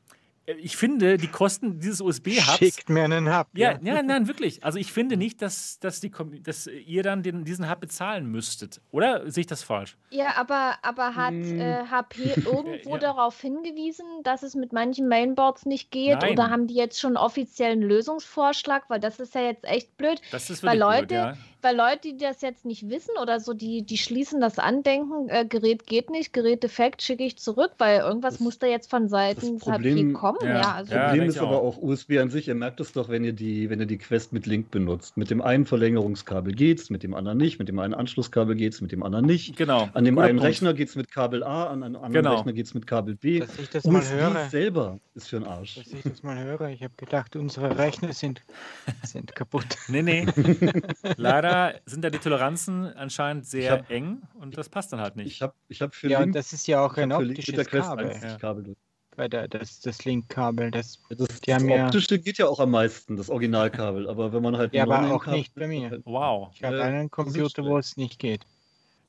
ich 0.45 0.75
finde, 0.75 1.17
die 1.17 1.27
Kosten 1.27 1.79
dieses 1.79 2.01
USB-Hubs. 2.01 2.57
Schickt 2.57 2.89
mir 2.89 3.05
einen 3.05 3.33
Hub. 3.33 3.47
Ja, 3.53 3.79
ja, 3.81 3.95
ja, 3.95 4.03
nein, 4.03 4.27
wirklich. 4.27 4.63
Also 4.63 4.77
ich 4.77 4.91
finde 4.91 5.15
nicht, 5.15 5.41
dass, 5.41 5.79
dass, 5.79 6.01
die, 6.01 6.11
dass 6.41 6.67
ihr 6.67 7.03
dann 7.03 7.23
den, 7.23 7.45
diesen 7.45 7.69
Hub 7.69 7.79
bezahlen 7.79 8.25
müsstet. 8.25 8.81
Oder 8.91 9.29
sehe 9.31 9.41
ich 9.41 9.47
das 9.47 9.63
falsch? 9.63 9.95
Ja, 10.09 10.35
aber, 10.35 10.75
aber 10.81 11.15
hat 11.15 11.31
hm. 11.31 11.59
äh, 11.59 11.85
HP 11.89 12.33
irgendwo 12.45 12.95
ja. 12.95 12.97
darauf 12.97 13.39
hingewiesen, 13.39 14.05
dass 14.23 14.43
es 14.43 14.55
mit 14.55 14.73
manchen 14.73 15.07
Mainboards 15.07 15.65
nicht 15.65 15.91
geht? 15.91 16.19
Nein. 16.19 16.33
Oder 16.33 16.49
haben 16.49 16.67
die 16.67 16.75
jetzt 16.75 16.99
schon 16.99 17.15
offiziellen 17.15 17.81
Lösungsvorschlag? 17.81 18.89
Weil 18.89 18.99
das 18.99 19.19
ist 19.19 19.35
ja 19.35 19.41
jetzt 19.41 19.63
echt 19.63 19.95
blöd. 19.97 20.21
Das 20.31 20.49
ist 20.49 20.63
weil 20.63 20.77
Leute, 20.77 21.07
blöd, 21.07 21.19
ja 21.19 21.37
weil 21.63 21.75
Leute, 21.75 22.13
die 22.13 22.17
das 22.17 22.41
jetzt 22.41 22.65
nicht 22.65 22.89
wissen 22.89 23.11
oder 23.21 23.39
so, 23.39 23.53
die, 23.53 23.83
die 23.83 23.97
schließen 23.97 24.41
das 24.41 24.59
an, 24.59 24.83
denken, 24.83 25.29
äh, 25.29 25.45
Gerät 25.45 25.87
geht 25.87 26.09
nicht, 26.09 26.33
Gerät 26.33 26.63
defekt, 26.63 27.01
schicke 27.01 27.23
ich 27.23 27.37
zurück, 27.37 27.71
weil 27.77 27.99
irgendwas 28.01 28.35
das, 28.35 28.41
muss 28.41 28.59
da 28.59 28.67
jetzt 28.67 28.89
von 28.89 29.07
Seiten 29.07 29.59
HP 29.59 30.13
kommen. 30.13 30.39
Ja, 30.41 30.61
ja 30.61 30.73
also 30.73 30.93
das 30.93 31.05
Problem 31.05 31.29
ist 31.29 31.37
aber 31.37 31.61
auch 31.61 31.77
USB 31.81 32.17
an 32.19 32.29
sich, 32.29 32.47
ihr 32.47 32.55
merkt 32.55 32.79
es 32.79 32.91
doch, 32.91 33.09
wenn 33.09 33.23
ihr, 33.23 33.33
die, 33.33 33.69
wenn 33.69 33.79
ihr 33.79 33.85
die 33.85 33.97
Quest 33.97 34.33
mit 34.33 34.45
Link 34.45 34.71
benutzt. 34.71 35.17
Mit 35.17 35.29
dem 35.29 35.41
einen 35.41 35.65
Verlängerungskabel 35.65 36.53
geht's, 36.53 36.89
mit 36.89 37.03
dem 37.03 37.13
anderen 37.13 37.37
nicht, 37.37 37.59
mit 37.59 37.69
dem 37.69 37.79
einen 37.79 37.93
Anschlusskabel 37.93 38.55
geht's, 38.55 38.81
mit 38.81 38.91
dem 38.91 39.03
anderen 39.03 39.25
nicht. 39.25 39.55
Genau. 39.55 39.89
An 39.93 40.03
dem 40.03 40.15
Guter 40.15 40.27
einen 40.27 40.37
Punkt. 40.37 40.49
Rechner 40.49 40.73
geht's 40.73 40.95
mit 40.95 41.11
Kabel 41.11 41.43
A, 41.43 41.67
an 41.67 41.83
einem 41.83 41.95
anderen 41.95 42.13
genau. 42.13 42.35
Rechner 42.35 42.53
geht's 42.53 42.73
mit 42.73 42.87
Kabel 42.87 43.15
B. 43.15 43.39
Dass 43.39 43.57
ich 43.57 43.69
das 43.69 43.85
USB 43.85 43.91
mal 43.91 44.09
höre. 44.09 44.49
selber 44.49 44.99
ist 45.15 45.29
für 45.29 45.37
einen 45.37 45.47
Arsch. 45.47 45.75
Dass 45.75 45.93
ich 45.93 46.03
das 46.03 46.23
mal 46.23 46.43
höre, 46.43 46.69
ich 46.69 46.83
habe 46.83 46.93
gedacht, 46.97 47.35
unsere 47.35 47.77
Rechner 47.77 48.11
sind, 48.11 48.41
sind 49.03 49.33
kaputt. 49.35 49.77
Nee, 49.87 50.01
nee. 50.01 50.25
Leider 51.17 51.52
sind 51.85 52.03
da 52.03 52.09
die 52.09 52.19
Toleranzen 52.19 52.93
anscheinend 52.93 53.45
sehr 53.45 53.71
hab, 53.71 53.91
eng 53.91 54.21
und 54.35 54.57
das 54.57 54.69
passt 54.69 54.93
dann 54.93 55.01
halt 55.01 55.15
nicht. 55.15 55.27
Ich 55.27 55.41
habe 55.41 55.53
ich 55.67 55.81
hab 55.81 55.95
für 55.95 56.09
ja, 56.09 56.21
Link, 56.21 56.33
das 56.33 56.53
ist 56.53 56.67
ja 56.67 56.85
auch 56.85 56.95
ein 56.97 57.11
optisches 57.11 57.67
Kabel. 57.67 58.11
Ja. 58.21 58.37
Kabel. 58.37 58.75
Bei 59.15 59.27
der, 59.27 59.47
das, 59.47 59.79
das 59.81 60.05
Link-Kabel, 60.05 60.71
das, 60.71 60.99
das, 61.09 61.39
das 61.41 61.63
optische 61.63 62.17
geht 62.17 62.39
ja 62.39 62.47
auch 62.47 62.59
am 62.59 62.71
meisten, 62.71 63.15
das 63.15 63.29
Originalkabel, 63.29 64.09
aber 64.09 64.33
wenn 64.33 64.41
man 64.41 64.57
halt 64.57 64.73
Ja, 64.73 64.83
aber 64.83 65.13
auch 65.13 65.27
nicht 65.27 65.53
bei 65.53 65.67
mir. 65.67 65.91
Halt 65.91 66.01
wow. 66.05 66.49
Ich 66.55 66.63
habe 66.63 66.79
äh, 66.79 66.81
einen 66.81 67.11
Computer, 67.11 67.63
wo 67.63 67.77
es 67.77 67.95
nicht 67.95 68.17
geht. 68.17 68.41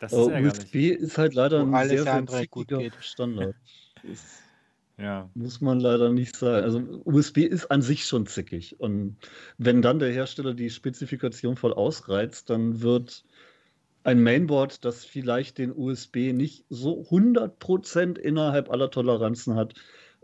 Das 0.01 0.13
ist 0.13 0.19
USB 0.19 0.91
ist 0.91 1.17
halt 1.17 1.33
leider 1.33 1.63
ein 1.63 1.89
sehr, 1.89 2.03
sehr 2.03 2.27
zickiger 2.27 2.81
Standard. 3.01 3.55
Ja. 4.97 5.29
Muss 5.35 5.61
man 5.61 5.81
leider 5.81 6.11
nicht 6.11 6.37
sagen. 6.37 6.65
Also 6.65 6.79
USB 7.05 7.39
ist 7.39 7.71
an 7.71 7.83
sich 7.83 8.07
schon 8.07 8.27
zickig. 8.27 8.79
Und 8.79 9.17
wenn 9.59 9.83
dann 9.83 9.99
der 9.99 10.13
Hersteller 10.13 10.55
die 10.55 10.71
Spezifikation 10.71 11.57
voll 11.57 11.73
ausreizt, 11.73 12.49
dann 12.51 12.81
wird 12.81 13.25
ein 14.05 14.23
Mainboard, 14.23 14.85
das 14.85 15.05
vielleicht 15.05 15.59
den 15.59 15.73
USB 15.77 16.33
nicht 16.33 16.67
so 16.69 17.03
100% 17.03 18.19
innerhalb 18.19 18.71
aller 18.71 18.91
Toleranzen 18.91 19.57
hat, 19.57 19.75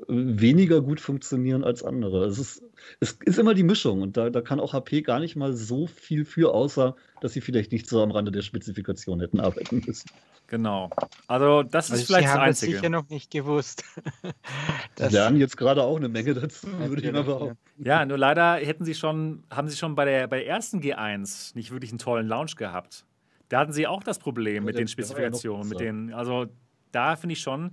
weniger 0.08 0.80
gut 0.80 1.00
funktionieren 1.00 1.64
als 1.64 1.82
andere. 1.82 2.24
Es 2.24 2.38
ist, 2.38 2.62
es 3.00 3.12
ist 3.24 3.38
immer 3.38 3.54
die 3.54 3.62
Mischung 3.62 4.02
und 4.02 4.16
da, 4.16 4.30
da 4.30 4.40
kann 4.40 4.60
auch 4.60 4.72
HP 4.72 5.02
gar 5.02 5.20
nicht 5.20 5.36
mal 5.36 5.52
so 5.52 5.86
viel 5.86 6.24
für, 6.24 6.54
außer 6.54 6.96
dass 7.20 7.32
sie 7.32 7.40
vielleicht 7.40 7.72
nicht 7.72 7.88
so 7.88 8.02
am 8.02 8.10
Rande 8.10 8.30
der 8.30 8.42
Spezifikation 8.42 9.20
hätten 9.20 9.40
arbeiten 9.40 9.82
müssen. 9.86 10.10
Genau. 10.46 10.90
Also 11.28 11.62
das 11.62 11.90
also 11.90 12.02
ist 12.02 12.06
vielleicht 12.08 12.28
das 12.28 12.36
Einzige. 12.36 12.72
Ich 12.72 12.78
sicher 12.78 12.90
noch 12.90 13.08
nicht 13.08 13.30
gewusst. 13.30 13.84
Sie 14.98 15.08
lernen 15.08 15.38
jetzt 15.38 15.56
gerade 15.56 15.82
auch 15.84 15.96
eine 15.96 16.08
Menge 16.08 16.34
dazu, 16.34 16.66
würde 16.66 17.02
ich 17.02 17.12
mal 17.12 17.22
behaupten. 17.22 17.58
Ja, 17.78 18.04
nur 18.04 18.18
leider 18.18 18.54
hätten 18.56 18.84
sie 18.84 18.94
schon, 18.94 19.44
haben 19.50 19.68
sie 19.68 19.76
schon 19.76 19.94
bei 19.94 20.04
der, 20.04 20.26
bei 20.26 20.38
der 20.38 20.48
ersten 20.48 20.80
G1 20.80 21.54
nicht 21.54 21.70
wirklich 21.70 21.90
einen 21.90 21.98
tollen 21.98 22.26
Launch 22.26 22.56
gehabt. 22.56 23.04
Da 23.48 23.60
hatten 23.60 23.72
sie 23.72 23.86
auch 23.86 24.02
das 24.02 24.18
Problem 24.18 24.56
ja, 24.56 24.60
mit 24.62 24.76
den 24.76 24.88
Spezifikationen, 24.88 25.68
mit 25.68 25.78
den, 25.78 26.12
also 26.12 26.46
da 26.90 27.16
finde 27.16 27.34
ich 27.34 27.40
schon, 27.40 27.70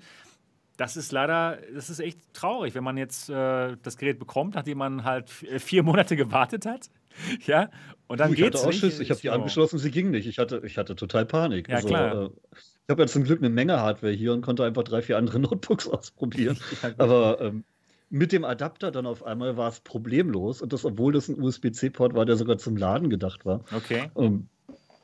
das 0.77 0.95
ist 0.95 1.11
leider, 1.11 1.57
das 1.73 1.89
ist 1.89 1.99
echt 1.99 2.19
traurig, 2.33 2.75
wenn 2.75 2.83
man 2.83 2.97
jetzt 2.97 3.29
äh, 3.29 3.75
das 3.81 3.97
Gerät 3.97 4.19
bekommt, 4.19 4.55
nachdem 4.55 4.77
man 4.77 5.03
halt 5.03 5.43
äh, 5.43 5.59
vier 5.59 5.83
Monate 5.83 6.15
gewartet 6.15 6.65
hat. 6.65 6.89
Ja, 7.47 7.71
und 8.05 8.19
dann 8.19 8.35
geht 8.35 8.53
es. 8.53 8.63
Ich 8.63 8.83
hatte 8.83 9.01
Ich 9.01 9.09
habe 9.09 9.19
die 9.19 9.31
angeschlossen, 9.31 9.79
sie 9.79 9.89
ging 9.89 10.11
nicht. 10.11 10.27
Ich 10.27 10.37
hatte, 10.37 10.61
ich 10.63 10.77
hatte 10.77 10.95
total 10.95 11.25
Panik. 11.25 11.67
Ja, 11.67 11.77
also, 11.77 11.87
klar. 11.87 12.25
Äh, 12.25 12.29
ich 12.53 12.89
habe 12.91 13.01
ja 13.01 13.07
zum 13.07 13.23
Glück 13.23 13.39
eine 13.39 13.49
Menge 13.49 13.79
Hardware 13.79 14.13
hier 14.13 14.33
und 14.33 14.41
konnte 14.41 14.63
einfach 14.63 14.83
drei, 14.83 15.01
vier 15.01 15.17
andere 15.17 15.39
Notebooks 15.39 15.87
ausprobieren. 15.87 16.59
ja, 16.83 16.91
Aber 16.99 17.41
ähm, 17.41 17.63
mit 18.11 18.31
dem 18.31 18.45
Adapter 18.45 18.91
dann 18.91 19.07
auf 19.07 19.25
einmal 19.25 19.57
war 19.57 19.69
es 19.69 19.79
problemlos. 19.79 20.61
Und 20.61 20.73
das, 20.73 20.85
obwohl 20.85 21.11
das 21.11 21.27
ein 21.27 21.41
USB-C-Port 21.41 22.13
war, 22.13 22.27
der 22.27 22.37
sogar 22.37 22.59
zum 22.59 22.77
Laden 22.77 23.09
gedacht 23.09 23.45
war. 23.47 23.61
Okay. 23.75 24.11
Ähm, 24.15 24.47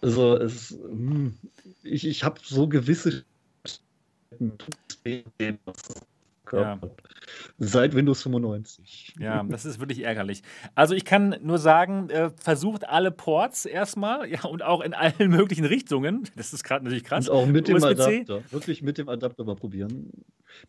also 0.03 0.37
es, 0.37 0.69
hm, 0.69 1.33
ich, 1.81 2.05
ich 2.05 2.23
habe 2.23 2.39
so 2.43 2.67
gewisse 2.67 3.23
ja. 6.51 6.79
Seit 7.57 7.95
Windows 7.95 8.21
95. 8.23 9.15
Ja, 9.19 9.43
das 9.43 9.65
ist 9.65 9.79
wirklich 9.79 10.03
ärgerlich. 10.03 10.43
Also 10.75 10.93
ich 10.93 11.05
kann 11.05 11.37
nur 11.41 11.57
sagen, 11.57 12.09
äh, 12.09 12.31
versucht 12.35 12.87
alle 12.87 13.11
Ports 13.11 13.65
erstmal, 13.65 14.29
ja, 14.29 14.43
und 14.43 14.61
auch 14.61 14.81
in 14.81 14.93
allen 14.93 15.13
möglichen 15.29 15.65
Richtungen. 15.65 16.29
Das 16.35 16.53
ist 16.53 16.63
gerade 16.63 16.83
natürlich 16.83 17.03
krass. 17.03 17.29
Und 17.29 17.35
auch 17.35 17.45
mit 17.45 17.67
dem 17.67 17.83
Adapter. 17.83 18.43
Wirklich 18.51 18.81
mit 18.81 18.97
dem 18.97 19.09
Adapter 19.09 19.43
mal 19.45 19.55
probieren. 19.55 20.11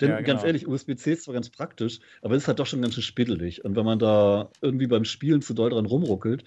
Denn 0.01 0.11
ja, 0.11 0.17
genau. 0.17 0.27
ganz 0.27 0.45
ehrlich, 0.45 0.67
USB-C 0.67 1.13
ist 1.13 1.25
zwar 1.25 1.35
ganz 1.35 1.51
praktisch, 1.51 1.99
aber 2.23 2.35
es 2.35 2.45
ist 2.45 2.49
halt 2.49 2.59
doch 2.59 2.67
schon 2.67 2.81
ganz 2.81 2.95
schön 2.95 3.03
spittelig. 3.03 3.65
Und 3.65 3.77
wenn 3.77 3.85
man 3.85 3.99
da 3.99 4.51
irgendwie 4.63 4.87
beim 4.87 5.05
Spielen 5.05 5.43
zu 5.43 5.55
doll 5.55 5.71
dran 5.71 5.87
rumruckelt, 5.87 6.45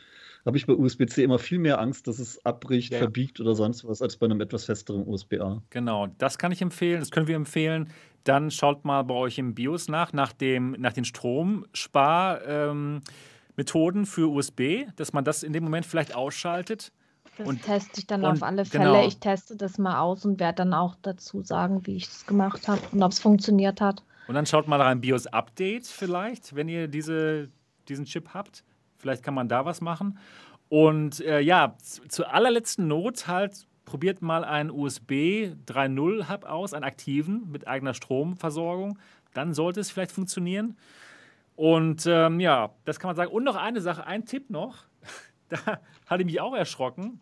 habe 0.48 0.58
ich 0.58 0.66
bei 0.66 0.74
USB-C 0.74 1.24
immer 1.24 1.40
viel 1.40 1.60
mehr 1.60 1.80
Angst, 1.80 2.08
dass 2.08 2.20
es 2.20 2.44
abbricht, 2.46 2.94
ja. 2.94 3.00
verbiegt 3.00 3.42
oder 3.42 3.54
sonst 3.54 3.86
was, 3.86 4.02
als 4.02 4.16
bei 4.16 4.26
einem 4.26 4.40
etwas 4.40 4.64
festeren 4.64 5.06
USB-A. 5.06 5.62
Genau, 5.70 6.08
das 6.18 6.38
kann 6.38 6.54
ich 6.54 6.62
empfehlen, 6.62 7.02
das 7.02 7.12
können 7.12 7.28
wir 7.28 7.36
empfehlen. 7.36 7.90
Dann 8.24 8.50
schaut 8.50 8.86
mal 8.86 9.04
bei 9.04 9.14
euch 9.14 9.38
im 9.38 9.54
BIOS 9.56 9.90
nach, 9.90 10.14
nach, 10.14 10.32
dem, 10.32 10.72
nach 10.80 10.94
den 10.94 11.04
Stromsparmethoden 11.04 13.02
ähm, 14.02 14.06
für 14.06 14.30
USB, 14.32 14.86
dass 14.96 15.12
man 15.12 15.26
das 15.26 15.44
in 15.44 15.52
dem 15.52 15.66
Moment 15.66 15.86
vielleicht 15.86 16.16
ausschaltet. 16.16 16.94
Das 17.38 17.46
und, 17.46 17.62
teste 17.64 18.00
ich 18.00 18.08
dann 18.08 18.24
und, 18.24 18.32
auf 18.32 18.44
alle 18.44 18.64
Fälle. 18.64 18.86
Genau. 18.86 19.06
Ich 19.06 19.20
teste 19.20 19.58
das 19.58 19.78
mal 19.78 20.00
aus 20.00 20.24
und 20.24 20.40
werde 20.40 20.56
dann 20.56 20.74
auch 20.74 20.96
dazu 21.02 21.42
sagen, 21.42 21.86
wie 21.86 21.98
ich 21.98 22.06
es 22.06 22.26
gemacht 22.26 22.70
habe 22.70 22.82
und 22.94 23.04
ob 23.04 23.12
es 23.12 23.20
funktioniert 23.20 23.82
hat. 23.82 24.02
Und 24.30 24.36
dann 24.36 24.46
schaut 24.46 24.70
mal 24.70 24.82
rein 24.82 25.02
BIOS-Update 25.02 25.88
vielleicht, 25.88 26.56
wenn 26.56 26.70
ihr 26.70 26.88
diese, 26.88 27.50
diesen 27.90 28.06
Chip 28.06 28.30
habt. 28.34 28.64
Vielleicht 28.98 29.24
kann 29.24 29.34
man 29.34 29.48
da 29.48 29.66
was 29.66 29.82
machen. 29.82 30.18
Und 30.70 31.22
äh, 31.22 31.40
ja, 31.40 31.76
zur 31.80 32.34
allerletzten 32.34 32.88
Not 32.88 33.28
halt 33.28 33.68
probiert 33.86 34.22
mal 34.22 34.44
einen 34.44 34.70
USB 34.70 35.54
3.0 35.66 36.30
Hub 36.30 36.44
aus, 36.44 36.74
einen 36.74 36.84
aktiven 36.84 37.50
mit 37.50 37.68
eigener 37.68 37.94
Stromversorgung. 37.94 39.00
Dann 39.34 39.54
sollte 39.54 39.80
es 39.80 39.92
vielleicht 39.92 40.12
funktionieren. 40.12 40.78
Und 41.56 42.06
ähm, 42.06 42.40
ja, 42.40 42.72
das 42.86 43.00
kann 43.00 43.10
man 43.10 43.16
sagen. 43.16 43.32
Und 43.32 43.44
noch 43.44 43.56
eine 43.56 43.82
Sache, 43.82 44.06
ein 44.06 44.26
Tipp 44.26 44.50
noch. 44.50 44.84
da 45.50 45.58
hatte 46.06 46.22
ich 46.22 46.26
mich 46.26 46.42
auch 46.42 46.54
erschrocken. 46.54 47.22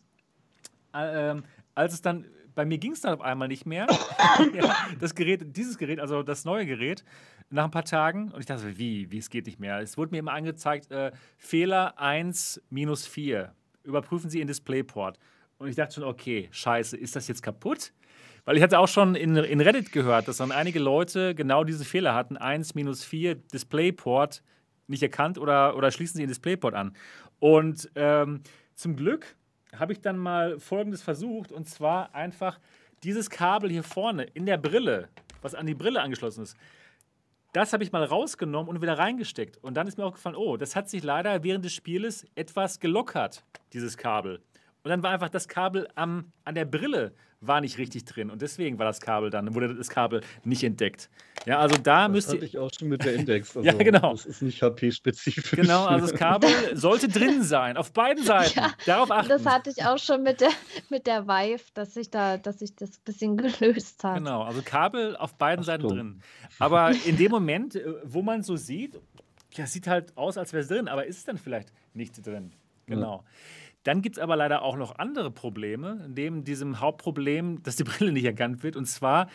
Äh, 0.93 1.31
ähm, 1.31 1.43
als 1.75 1.93
es 1.93 2.01
dann, 2.01 2.25
bei 2.55 2.65
mir 2.65 2.77
ging 2.79 2.93
es 2.93 3.01
dann 3.01 3.13
auf 3.13 3.21
einmal 3.21 3.47
nicht 3.47 3.65
mehr. 3.65 3.85
ja, 4.53 4.75
das 4.99 5.13
Gerät, 5.13 5.55
dieses 5.55 5.77
Gerät, 5.77 5.99
also 5.99 6.23
das 6.23 6.45
neue 6.45 6.65
Gerät, 6.65 7.05
nach 7.49 7.65
ein 7.65 7.71
paar 7.71 7.85
Tagen. 7.85 8.31
Und 8.31 8.39
ich 8.39 8.45
dachte, 8.45 8.77
wie, 8.77 9.11
wie, 9.11 9.17
es 9.17 9.29
geht 9.29 9.45
nicht 9.45 9.59
mehr. 9.59 9.79
Es 9.79 9.97
wurde 9.97 10.11
mir 10.11 10.19
immer 10.19 10.33
angezeigt, 10.33 10.91
äh, 10.91 11.11
Fehler 11.37 11.99
1 11.99 12.61
minus 12.69 13.05
4. 13.05 13.53
Überprüfen 13.83 14.29
Sie 14.29 14.39
Ihren 14.39 14.47
Displayport. 14.47 15.19
Und 15.57 15.69
ich 15.69 15.75
dachte 15.75 15.95
schon, 15.95 16.03
okay, 16.03 16.49
scheiße, 16.51 16.97
ist 16.97 17.15
das 17.15 17.27
jetzt 17.27 17.41
kaputt? 17.41 17.93
Weil 18.43 18.57
ich 18.57 18.63
hatte 18.63 18.77
auch 18.77 18.87
schon 18.87 19.15
in, 19.15 19.35
in 19.35 19.61
Reddit 19.61 19.91
gehört, 19.91 20.27
dass 20.27 20.37
dann 20.37 20.51
einige 20.51 20.79
Leute 20.79 21.33
genau 21.33 21.63
diese 21.63 21.85
Fehler 21.85 22.13
hatten. 22.13 22.37
1 22.37 22.75
minus 22.75 23.03
4 23.03 23.35
Displayport 23.35 24.43
nicht 24.87 25.01
erkannt 25.01 25.37
oder, 25.37 25.75
oder 25.75 25.91
schließen 25.91 26.17
Sie 26.17 26.23
Ihren 26.23 26.29
Displayport 26.29 26.75
an. 26.75 26.95
Und 27.39 27.89
ähm, 27.95 28.41
zum 28.75 28.95
Glück 28.95 29.35
habe 29.75 29.93
ich 29.93 30.01
dann 30.01 30.17
mal 30.17 30.59
Folgendes 30.59 31.01
versucht 31.01 31.51
und 31.51 31.67
zwar 31.67 32.13
einfach 32.13 32.59
dieses 33.03 33.29
Kabel 33.29 33.69
hier 33.69 33.83
vorne 33.83 34.23
in 34.23 34.45
der 34.45 34.57
Brille, 34.57 35.09
was 35.41 35.55
an 35.55 35.65
die 35.65 35.75
Brille 35.75 36.01
angeschlossen 36.01 36.43
ist, 36.43 36.55
das 37.55 37.71
habe 37.71 37.83
ich 37.83 37.91
mal 37.91 38.03
rausgenommen 38.03 38.69
und 38.69 38.81
wieder 38.81 38.97
reingesteckt. 38.97 39.57
Und 39.63 39.75
dann 39.75 39.87
ist 39.87 39.97
mir 39.97 40.05
aufgefallen, 40.05 40.35
oh, 40.35 40.57
das 40.57 40.75
hat 40.75 40.89
sich 40.89 41.03
leider 41.03 41.43
während 41.43 41.63
des 41.63 41.73
Spieles 41.73 42.25
etwas 42.35 42.79
gelockert, 42.79 43.45
dieses 43.71 43.97
Kabel. 43.97 44.41
Und 44.83 44.89
dann 44.89 45.03
war 45.03 45.11
einfach 45.11 45.29
das 45.29 45.47
Kabel 45.47 45.87
am, 45.95 46.31
an 46.43 46.55
der 46.55 46.65
Brille 46.65 47.13
war 47.47 47.61
nicht 47.61 47.77
richtig 47.77 48.05
drin 48.05 48.29
und 48.29 48.41
deswegen 48.41 48.79
war 48.79 48.85
das 48.85 48.99
Kabel 48.99 49.29
dann, 49.29 49.53
wurde 49.55 49.75
das 49.75 49.89
Kabel 49.89 50.21
nicht 50.43 50.63
entdeckt. 50.63 51.09
Ja, 51.45 51.59
also 51.59 51.77
da 51.77 52.03
das 52.03 52.11
müsst 52.11 52.33
ihr. 52.33 52.41
Ich 52.41 52.57
auch 52.57 52.71
schon 52.77 52.87
mit 52.87 53.03
der 53.03 53.13
Index. 53.15 53.55
Also 53.55 53.67
ja, 53.67 53.73
genau. 53.73 54.11
Das 54.11 54.25
ist 54.25 54.41
nicht 54.41 54.61
HP-spezifisch. 54.61 55.51
Genau, 55.51 55.85
also 55.85 56.07
das 56.07 56.17
Kabel 56.17 56.49
sollte 56.73 57.07
drin 57.07 57.43
sein, 57.43 57.77
auf 57.77 57.93
beiden 57.93 58.23
Seiten. 58.23 58.59
Ja, 58.59 58.73
Darauf 58.85 59.11
achten. 59.11 59.29
Das 59.29 59.45
hatte 59.45 59.69
ich 59.69 59.85
auch 59.85 59.97
schon 59.97 60.23
mit 60.23 60.41
der, 60.41 60.49
mit 60.89 61.07
der 61.07 61.27
Vive, 61.27 61.63
dass 61.73 61.93
sich 61.93 62.09
da, 62.09 62.37
dass 62.37 62.59
sich 62.59 62.75
das 62.75 62.89
ein 62.89 63.03
bisschen 63.05 63.37
gelöst 63.59 64.03
hat. 64.03 64.17
Genau, 64.17 64.43
also 64.43 64.61
Kabel 64.63 65.15
auf 65.15 65.35
beiden 65.35 65.61
Ach, 65.61 65.67
Seiten 65.67 65.87
drin. 65.87 66.21
Aber 66.59 66.91
in 67.05 67.17
dem 67.17 67.31
Moment, 67.31 67.75
äh, 67.75 67.85
wo 68.03 68.21
man 68.21 68.43
so 68.43 68.55
sieht, 68.55 68.99
ja, 69.53 69.65
sieht 69.65 69.87
halt 69.87 70.17
aus, 70.17 70.37
als 70.37 70.51
wäre 70.53 70.63
es 70.63 70.67
drin, 70.67 70.87
aber 70.87 71.05
ist 71.05 71.19
es 71.19 71.23
dann 71.25 71.37
vielleicht 71.37 71.71
nicht 71.93 72.25
drin. 72.25 72.51
Genau. 72.87 73.17
Ja. 73.17 73.23
Dann 73.85 74.01
gibt 74.01 74.17
es 74.17 74.21
aber 74.21 74.35
leider 74.35 74.63
auch 74.63 74.75
noch 74.75 74.97
andere 74.97 75.31
Probleme, 75.31 76.09
neben 76.09 76.43
diesem 76.43 76.81
Hauptproblem, 76.81 77.61
dass 77.63 77.77
die 77.77 77.85
Brille 77.85 78.11
nicht 78.11 78.25
erkannt 78.25 78.63
wird. 78.63 78.75
Und 78.75 78.85
zwar 78.85 79.29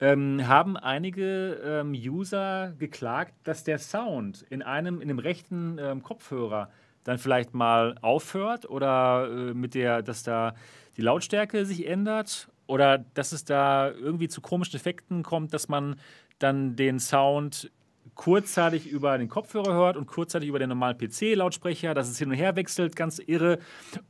ähm, 0.00 0.46
haben 0.46 0.76
einige 0.76 1.60
ähm, 1.64 1.92
User 1.92 2.72
geklagt, 2.78 3.34
dass 3.44 3.64
der 3.64 3.78
Sound 3.78 4.46
in 4.48 4.62
einem, 4.62 5.00
in 5.00 5.08
dem 5.08 5.18
rechten 5.18 5.78
ähm, 5.80 6.02
Kopfhörer 6.02 6.70
dann 7.04 7.18
vielleicht 7.18 7.52
mal 7.52 7.96
aufhört 8.00 8.68
oder 8.68 9.28
äh, 9.30 9.54
mit 9.54 9.74
der, 9.74 10.02
dass 10.02 10.22
da 10.22 10.54
die 10.96 11.02
Lautstärke 11.02 11.66
sich 11.66 11.86
ändert 11.86 12.48
oder 12.66 12.98
dass 12.98 13.32
es 13.32 13.44
da 13.44 13.90
irgendwie 13.90 14.28
zu 14.28 14.40
komischen 14.40 14.76
Effekten 14.76 15.22
kommt, 15.22 15.52
dass 15.52 15.68
man 15.68 15.96
dann 16.38 16.76
den 16.76 17.00
Sound 17.00 17.70
kurzzeitig 18.16 18.88
über 18.88 19.16
den 19.18 19.28
Kopfhörer 19.28 19.74
hört 19.74 19.96
und 19.96 20.06
kurzzeitig 20.06 20.48
über 20.48 20.58
den 20.58 20.70
normalen 20.70 20.98
PC-Lautsprecher, 20.98 21.94
dass 21.94 22.08
es 22.08 22.18
hin 22.18 22.30
und 22.30 22.34
her 22.34 22.56
wechselt, 22.56 22.96
ganz 22.96 23.20
irre. 23.20 23.60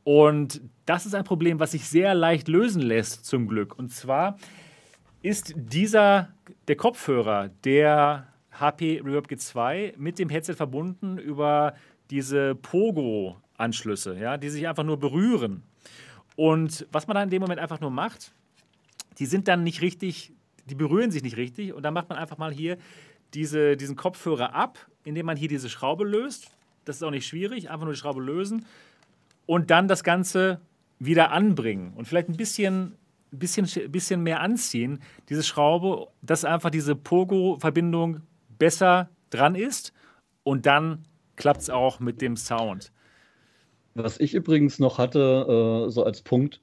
Und 0.03 0.61
das 0.85 1.05
ist 1.05 1.13
ein 1.13 1.25
Problem, 1.25 1.59
was 1.59 1.71
sich 1.71 1.87
sehr 1.87 2.15
leicht 2.15 2.47
lösen 2.47 2.81
lässt, 2.81 3.25
zum 3.25 3.47
Glück. 3.47 3.77
Und 3.77 3.91
zwar 3.91 4.37
ist 5.21 5.53
dieser, 5.55 6.29
der 6.67 6.77
Kopfhörer, 6.77 7.49
der 7.63 8.27
HP 8.51 9.01
Reverb 9.03 9.27
G2 9.27 9.93
mit 9.97 10.17
dem 10.19 10.29
Headset 10.29 10.53
verbunden 10.53 11.17
über 11.17 11.75
diese 12.09 12.55
Pogo-Anschlüsse, 12.55 14.17
ja, 14.17 14.37
die 14.37 14.49
sich 14.49 14.67
einfach 14.67 14.83
nur 14.83 14.97
berühren. 14.97 15.63
Und 16.35 16.87
was 16.91 17.07
man 17.07 17.15
dann 17.15 17.25
in 17.25 17.29
dem 17.29 17.41
Moment 17.41 17.59
einfach 17.59 17.81
nur 17.81 17.91
macht, 17.91 18.31
die 19.19 19.25
sind 19.25 19.47
dann 19.47 19.63
nicht 19.63 19.81
richtig, 19.81 20.31
die 20.65 20.75
berühren 20.75 21.11
sich 21.11 21.23
nicht 21.23 21.37
richtig 21.37 21.73
und 21.73 21.83
dann 21.83 21.93
macht 21.93 22.09
man 22.09 22.17
einfach 22.17 22.37
mal 22.37 22.53
hier 22.53 22.77
diese, 23.33 23.77
diesen 23.77 23.95
Kopfhörer 23.95 24.53
ab, 24.53 24.79
indem 25.03 25.25
man 25.25 25.37
hier 25.37 25.47
diese 25.47 25.69
Schraube 25.69 26.05
löst. 26.05 26.49
Das 26.85 26.97
ist 26.97 27.03
auch 27.03 27.11
nicht 27.11 27.27
schwierig, 27.27 27.69
einfach 27.69 27.85
nur 27.85 27.93
die 27.93 27.99
Schraube 27.99 28.21
lösen 28.21 28.65
und 29.45 29.71
dann 29.71 29.87
das 29.87 30.03
Ganze 30.03 30.61
wieder 30.99 31.31
anbringen 31.31 31.93
und 31.95 32.07
vielleicht 32.07 32.29
ein 32.29 32.37
bisschen, 32.37 32.95
bisschen, 33.31 33.67
bisschen 33.91 34.23
mehr 34.23 34.41
anziehen, 34.41 35.01
diese 35.29 35.43
Schraube, 35.43 36.07
dass 36.21 36.45
einfach 36.45 36.69
diese 36.69 36.95
Pogo-Verbindung 36.95 38.21
besser 38.57 39.09
dran 39.29 39.55
ist 39.55 39.93
und 40.43 40.65
dann 40.65 41.05
klappt 41.35 41.61
es 41.61 41.69
auch 41.69 41.99
mit 41.99 42.21
dem 42.21 42.35
Sound. 42.35 42.91
Was 43.95 44.19
ich 44.19 44.33
übrigens 44.33 44.79
noch 44.79 44.97
hatte, 44.97 45.85
äh, 45.87 45.89
so 45.89 46.03
als 46.03 46.21
Punkt, 46.21 46.61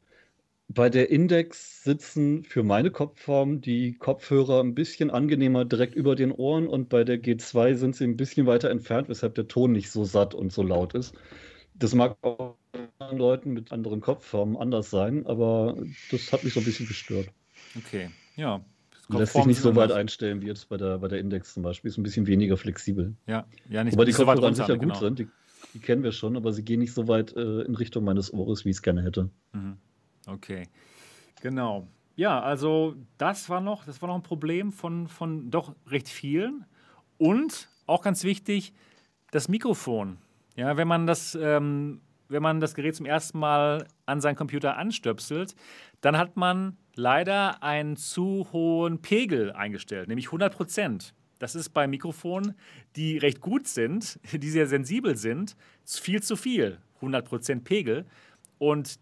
bei 0.69 0.89
der 0.89 1.11
Index 1.11 1.85
sitzen 1.85 2.43
für 2.43 2.62
meine 2.62 2.91
Kopfform 2.91 3.61
die 3.61 3.95
Kopfhörer 3.95 4.61
ein 4.61 4.74
bisschen 4.74 5.11
angenehmer 5.11 5.65
direkt 5.65 5.95
über 5.95 6.16
den 6.16 6.32
Ohren 6.32 6.66
und 6.66 6.89
bei 6.89 7.05
der 7.05 7.23
G2 7.23 7.74
sind 7.74 7.97
sie 7.97 8.05
ein 8.05 8.16
bisschen 8.16 8.47
weiter 8.47 8.70
entfernt, 8.70 9.09
weshalb 9.09 9.35
der 9.35 9.47
Ton 9.47 9.73
nicht 9.73 9.91
so 9.91 10.05
satt 10.05 10.35
und 10.35 10.53
so 10.53 10.62
laut 10.62 10.95
ist. 10.95 11.15
Das 11.74 11.95
mag 11.95 12.16
auch 12.23 12.57
anderen 12.99 13.19
Leuten 13.19 13.53
mit 13.53 13.73
anderen 13.73 14.01
Kopfformen 14.01 14.57
anders 14.57 14.91
sein, 14.91 15.27
aber 15.27 15.77
das 16.11 16.32
hat 16.32 16.45
mich 16.45 16.55
so 16.55 16.61
ein 16.61 16.65
bisschen 16.65 16.86
gestört. 16.86 17.28
Okay, 17.77 18.11
ja. 18.36 18.65
Lässt 19.11 19.35
sich 19.35 19.45
nicht 19.45 19.61
so 19.61 19.77
weit 19.77 19.93
einstellen 19.93 20.41
wie 20.41 20.47
jetzt 20.47 20.70
bei 20.70 20.78
der, 20.78 20.99
bei 20.99 21.09
der 21.09 21.19
Index 21.19 21.53
zum 21.53 21.62
Beispiel. 21.62 21.91
Ist 21.91 21.99
ein 21.99 22.03
bisschen 22.05 22.27
weniger 22.27 22.57
flexibel. 22.57 23.15
Ja, 23.27 23.47
ja 23.69 23.85
nicht 23.85 23.95
Aber 23.95 24.07
die 24.07 24.12
Kopfhörer 24.12 24.41
so 24.41 24.47
an 24.47 24.55
sicher 24.55 24.78
gut 24.78 24.89
genau. 24.89 24.99
sind, 24.99 25.19
die, 25.19 25.28
die, 25.74 25.78
kennen 25.78 26.03
wir 26.03 26.12
schon, 26.12 26.36
aber 26.36 26.55
sie 26.55 26.65
gehen 26.65 26.81
nicht 26.81 26.95
so 26.95 27.07
weit 27.07 27.36
äh, 27.36 27.61
in 27.62 27.74
Richtung 27.74 28.05
meines 28.05 28.32
Ohres, 28.32 28.65
wie 28.65 28.70
ich 28.70 28.77
es 28.77 28.82
gerne 28.82 29.03
hätte. 29.03 29.28
Mhm. 29.53 29.77
Okay, 30.27 30.69
genau. 31.41 31.87
Ja, 32.17 32.41
also 32.41 32.95
das 33.19 33.49
war 33.49 33.61
noch, 33.61 33.85
das 33.85 34.01
war 34.01 34.09
noch 34.09 34.17
ein 34.17 34.23
Problem 34.23 34.73
von, 34.73 35.09
von 35.09 35.51
doch 35.51 35.75
recht 35.87 36.09
vielen. 36.09 36.65
Und 37.19 37.69
auch 37.87 38.03
ganz 38.03 38.25
wichtig, 38.25 38.73
das 39.31 39.49
Mikrofon. 39.49 40.19
Ja, 40.57 40.77
wenn 40.77 40.87
man 40.87 41.07
das, 41.07 41.37
ähm, 41.41 42.01
wenn 42.29 42.43
man 42.43 42.61
das 42.61 42.75
Gerät 42.75 42.95
zum 42.95 43.07
ersten 43.07 43.39
Mal 43.39 43.89
an 44.07 44.21
seinen 44.21 44.37
Computer 44.37 44.77
anstöpselt, 44.77 45.57
dann 46.01 46.17
hat 46.17 46.37
man 46.37 46.77
leider 46.95 47.63
einen 47.63 47.97
zu 47.97 48.47
hohen 48.53 49.03
Pegel 49.03 49.53
eingestellt, 49.53 50.09
nämlich 50.09 50.27
100 50.27 50.55
Prozent. 50.55 51.15
Das 51.41 51.57
ist 51.57 51.71
bei 51.71 51.89
Mikrofonen, 51.89 52.55
die 52.95 53.19
recht 53.19 53.41
gut 53.41 53.67
sind, 53.67 54.21
die 54.33 54.51
sehr 54.51 54.69
sensibel 54.69 55.17
sind, 55.17 55.57
viel 55.85 56.23
zu 56.23 56.37
viel. 56.37 56.79
100 56.97 57.25
Prozent 57.25 57.65
Pegel. 57.65 58.07
Und 58.59 58.99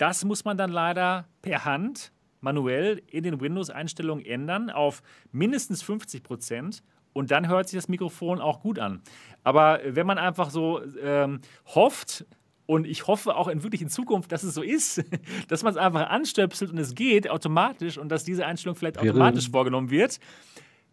das 0.00 0.24
muss 0.24 0.44
man 0.44 0.56
dann 0.56 0.70
leider 0.70 1.26
per 1.42 1.64
Hand 1.66 2.12
manuell 2.40 3.02
in 3.10 3.22
den 3.22 3.40
Windows-Einstellungen 3.40 4.24
ändern 4.24 4.70
auf 4.70 5.02
mindestens 5.30 5.82
50 5.82 6.22
Prozent 6.22 6.82
und 7.12 7.30
dann 7.30 7.48
hört 7.48 7.68
sich 7.68 7.76
das 7.76 7.88
Mikrofon 7.88 8.40
auch 8.40 8.60
gut 8.60 8.78
an. 8.78 9.02
Aber 9.44 9.80
wenn 9.84 10.06
man 10.06 10.16
einfach 10.16 10.50
so 10.50 10.80
ähm, 11.02 11.40
hofft, 11.66 12.24
und 12.64 12.86
ich 12.86 13.08
hoffe 13.08 13.34
auch 13.34 13.48
in 13.48 13.64
wirklich 13.64 13.82
in 13.82 13.88
Zukunft, 13.88 14.30
dass 14.30 14.44
es 14.44 14.54
so 14.54 14.62
ist, 14.62 15.02
dass 15.48 15.64
man 15.64 15.72
es 15.72 15.76
einfach 15.76 16.08
anstöpselt 16.08 16.70
und 16.70 16.78
es 16.78 16.94
geht 16.94 17.28
automatisch 17.28 17.98
und 17.98 18.08
dass 18.10 18.24
diese 18.24 18.46
Einstellung 18.46 18.76
vielleicht 18.76 18.96
automatisch 18.96 19.50
vorgenommen 19.50 19.90
wird. 19.90 20.20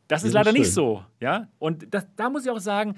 Das 0.08 0.24
ist 0.24 0.34
leider 0.34 0.52
nicht 0.54 0.72
so. 0.72 1.04
Ja? 1.20 1.50
Und 1.60 1.94
das, 1.94 2.08
da 2.16 2.30
muss 2.30 2.46
ich 2.46 2.52
auch 2.52 2.60
sagen, 2.60 2.96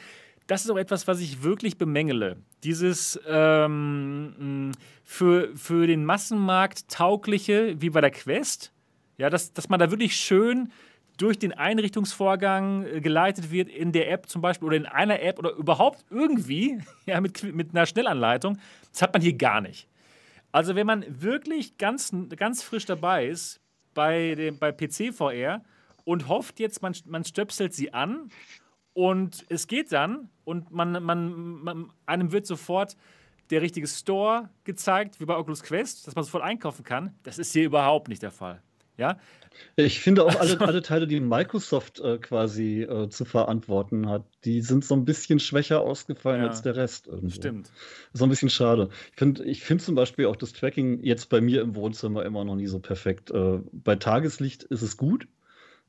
das 0.49 0.65
ist 0.65 0.71
auch 0.71 0.77
etwas, 0.77 1.07
was 1.07 1.19
ich 1.19 1.43
wirklich 1.43 1.77
bemängele. 1.77 2.38
Dieses 2.63 3.19
ähm, 3.27 4.71
für, 5.03 5.55
für 5.55 5.85
den 5.85 6.05
Massenmarkt 6.05 6.89
taugliche, 6.89 7.80
wie 7.80 7.91
bei 7.91 8.01
der 8.01 8.09
Quest, 8.09 8.73
ja, 9.19 9.30
dass, 9.30 9.53
dass 9.53 9.69
man 9.69 9.80
da 9.80 9.91
wirklich 9.91 10.15
schön 10.15 10.71
durch 11.17 11.38
den 11.38 11.53
Einrichtungsvorgang 11.53 12.84
äh, 12.84 12.99
geleitet 12.99 13.51
wird 13.51 13.69
in 13.69 13.91
der 13.91 14.09
App 14.09 14.27
zum 14.27 14.41
Beispiel 14.41 14.65
oder 14.65 14.77
in 14.77 14.88
einer 14.88 15.21
App 15.21 15.38
oder 15.38 15.51
überhaupt 15.51 16.03
irgendwie 16.09 16.80
ja, 17.05 17.21
mit, 17.21 17.43
mit 17.43 17.76
einer 17.76 17.85
Schnellanleitung. 17.85 18.57
Das 18.91 19.03
hat 19.03 19.13
man 19.13 19.21
hier 19.21 19.34
gar 19.34 19.61
nicht. 19.61 19.88
Also 20.51 20.73
wenn 20.73 20.88
man 20.88 21.05
wirklich 21.21 21.77
ganz, 21.77 22.11
ganz 22.35 22.63
frisch 22.63 22.85
dabei 22.85 23.27
ist 23.27 23.61
bei, 23.93 24.34
dem, 24.34 24.57
bei 24.57 24.71
PC 24.71 25.13
VR 25.13 25.61
und 26.05 26.27
hofft 26.27 26.59
jetzt, 26.59 26.81
man, 26.81 26.95
man 27.05 27.23
stöpselt 27.23 27.76
sie 27.76 27.93
an 27.93 28.31
und 28.94 29.45
es 29.49 29.68
geht 29.68 29.91
dann 29.91 30.30
und 30.44 30.72
man, 30.72 31.03
man, 31.03 31.34
man, 31.64 31.94
einem 32.06 32.32
wird 32.32 32.45
sofort 32.45 32.95
der 33.49 33.61
richtige 33.61 33.88
Store 33.88 34.49
gezeigt, 34.64 35.20
wie 35.20 35.26
bei 35.26 35.36
Oculus 35.36 35.64
Quest, 35.64 36.07
dass 36.07 36.16
man 36.16 36.24
sofort 36.24 36.44
einkaufen 36.44 36.84
kann. 36.84 37.16
Das 37.24 37.40
ist 37.40 37.53
hier 37.53 37.66
überhaupt 37.66 38.07
nicht 38.07 38.22
der 38.22 38.32
Fall. 38.32 38.61
Ja, 38.98 39.18
ich 39.78 39.99
finde 40.02 40.26
auch 40.26 40.36
alle, 40.36 40.60
alle 40.60 40.82
Teile, 40.82 41.07
die 41.07 41.22
Microsoft 41.22 42.02
äh, 42.02 42.18
quasi 42.18 42.82
äh, 42.82 43.10
zu 43.10 43.24
verantworten 43.24 44.10
hat, 44.10 44.26
die 44.44 44.61
sind 44.61 44.84
so 44.84 44.94
ein 44.94 45.06
bisschen 45.06 45.40
schwächer 45.40 45.82
ausgefallen 45.82 46.41
Ja, 46.41 46.48
als 46.49 46.61
der 46.61 46.76
Rest 46.76 47.07
irgendwo. 47.07 47.34
stimmt. 47.34 47.72
So 48.14 48.26
ein 48.26 48.30
bisschen 48.30 48.49
schade. 48.49 48.90
Ich 49.11 49.18
finde 49.18 49.44
ich 49.45 49.64
find 49.64 49.82
zum 49.82 49.95
Beispiel 49.95 50.26
auch 50.26 50.36
das 50.36 50.52
Tracking 50.52 51.02
jetzt 51.02 51.30
bei 51.30 51.40
mir 51.40 51.61
im 51.61 51.76
Wohnzimmer 51.76 52.26
immer 52.26 52.44
noch 52.44 52.56
nie 52.56 52.68
so 52.68 52.80
perfekt. 52.80 53.32
Äh, 53.32 53.60
bei 53.72 53.95
Tageslicht 53.95 54.64
ist 54.64 54.82
es 54.82 54.98
gut, 54.98 55.28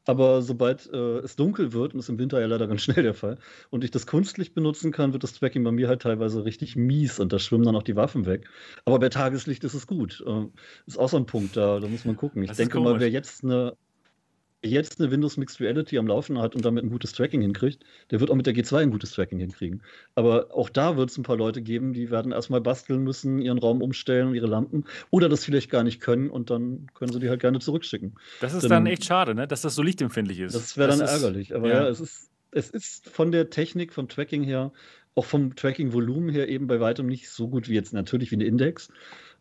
aber 0.06 0.42
sobald 0.42 0.88
äh, 0.92 1.18
es 1.18 1.36
dunkel 1.36 1.72
wird, 1.72 1.92
und 1.92 1.98
das 1.98 2.06
ist 2.06 2.10
im 2.10 2.18
Winter 2.18 2.40
ja 2.40 2.46
leider 2.46 2.66
ganz 2.66 2.82
schnell 2.82 3.02
der 3.02 3.14
Fall, 3.14 3.38
und 3.70 3.84
ich 3.84 3.90
das 3.90 4.06
Kunstlicht 4.06 4.54
benutzen 4.54 4.92
kann, 4.92 5.12
wird 5.12 5.22
das 5.22 5.32
Tracking 5.34 5.64
bei 5.64 5.72
mir 5.72 5.88
halt 5.88 6.02
teilweise 6.02 6.44
richtig 6.44 6.76
mies 6.76 7.18
und 7.18 7.32
da 7.32 7.38
schwimmen 7.38 7.64
dann 7.64 7.76
auch 7.76 7.82
die 7.82 7.96
Waffen 7.96 8.26
weg. 8.26 8.48
Aber 8.84 8.98
bei 8.98 9.08
Tageslicht 9.08 9.64
ist 9.64 9.74
es 9.74 9.86
gut. 9.86 10.22
Äh, 10.26 10.46
ist 10.86 10.98
auch 10.98 11.08
so 11.08 11.16
ein 11.16 11.26
Punkt, 11.26 11.56
da, 11.56 11.80
da 11.80 11.88
muss 11.88 12.04
man 12.04 12.16
gucken. 12.16 12.42
Ich 12.42 12.48
Das 12.48 12.56
denke 12.56 12.80
mal, 12.80 12.98
wer 13.00 13.10
jetzt 13.10 13.44
eine, 13.44 13.76
jetzt 14.62 15.00
eine 15.00 15.10
Windows 15.10 15.36
Mixed 15.38 15.58
Reality 15.60 15.96
am 15.98 16.06
Laufen 16.06 16.38
hat 16.38 16.54
und 16.54 16.64
damit 16.64 16.84
ein 16.84 16.90
gutes 16.90 17.12
Tracking 17.12 17.40
hinkriegt, 17.40 17.82
der 18.10 18.20
wird 18.20 18.30
auch 18.30 18.34
mit 18.34 18.46
der 18.46 18.54
G2 18.54 18.76
ein 18.78 18.90
gutes 18.90 19.12
Tracking 19.12 19.38
hinkriegen. 19.38 19.82
Aber 20.14 20.48
auch 20.54 20.68
da 20.68 20.96
wird 20.96 21.10
es 21.10 21.16
ein 21.16 21.22
paar 21.22 21.36
Leute 21.36 21.62
geben, 21.62 21.92
die 21.94 22.10
werden 22.10 22.32
erstmal 22.32 22.60
basteln 22.60 23.02
müssen, 23.02 23.40
ihren 23.40 23.58
Raum 23.58 23.80
umstellen 23.80 24.28
und 24.28 24.34
ihre 24.34 24.46
Lampen 24.46 24.84
oder 25.10 25.28
das 25.30 25.44
vielleicht 25.44 25.70
gar 25.70 25.82
nicht 25.82 26.00
können 26.00 26.28
und 26.28 26.50
dann 26.50 26.88
können 26.94 27.12
sie 27.12 27.20
die 27.20 27.28
halt 27.30 27.40
gerne 27.40 27.58
zurückschicken. 27.60 28.14
Das 28.40 28.52
ist 28.52 28.64
Dann- 28.64 28.70
dann 28.70 28.86
echt 28.86 29.04
schade, 29.04 29.34
ne? 29.34 29.46
dass 29.46 29.62
das 29.62 29.74
so 29.74 29.82
lichtempfindlich 29.82 30.40
ist. 30.40 30.54
Das 30.54 30.76
wäre 30.76 30.88
dann 30.90 31.00
ist- 31.00 31.10
ärgerlich. 31.10 31.54
Aber 31.54 31.68
ja. 31.68 31.82
ja, 31.84 31.88
es, 31.88 32.00
ist, 32.00 32.30
es 32.50 32.68
ist 32.68 33.08
von 33.08 33.32
der 33.32 33.48
Technik, 33.50 33.94
vom 33.94 34.08
Tracking 34.08 34.42
her, 34.42 34.72
auch 35.14 35.24
vom 35.24 35.56
Tracking-Volumen 35.56 36.28
her 36.28 36.48
eben 36.48 36.66
bei 36.66 36.80
weitem 36.80 37.06
nicht 37.06 37.30
so 37.30 37.48
gut 37.48 37.68
wie 37.68 37.74
jetzt 37.74 37.92
natürlich 37.94 38.30
wie 38.30 38.36
eine 38.36 38.44
Index. 38.44 38.88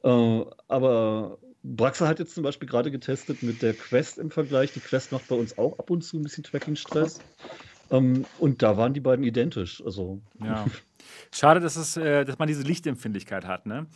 Äh, 0.04 0.42
aber 0.70 1.40
Braxa 1.64 2.08
hat 2.08 2.20
jetzt 2.20 2.34
zum 2.36 2.44
Beispiel 2.44 2.68
gerade 2.70 2.90
getestet 2.92 3.44
mit 3.44 3.62
der 3.62 3.74
Quest 3.74 4.18
im 4.18 4.32
Vergleich. 4.32 4.72
Die 4.74 4.80
Quest 4.80 5.12
macht 5.12 5.28
bei 5.28 5.36
uns 5.36 5.58
auch 5.58 5.78
ab 5.78 5.90
und 5.90 6.02
zu 6.04 6.18
ein 6.18 6.24
bisschen 6.24 6.44
Tracking-Stress. 6.44 7.20
Ähm, 7.92 8.26
und 8.40 8.62
da 8.62 8.78
waren 8.78 8.94
die 8.94 9.00
beiden 9.02 9.26
identisch. 9.26 9.84
Also 9.84 10.22
Ja. 10.44 10.66
Schade, 11.34 11.60
dass, 11.60 11.76
es, 11.76 11.98
äh, 11.98 12.24
dass 12.24 12.38
man 12.40 12.48
diese 12.48 12.64
Lichtempfindlichkeit 12.64 13.46
hat. 13.46 13.66
Ne? 13.66 13.88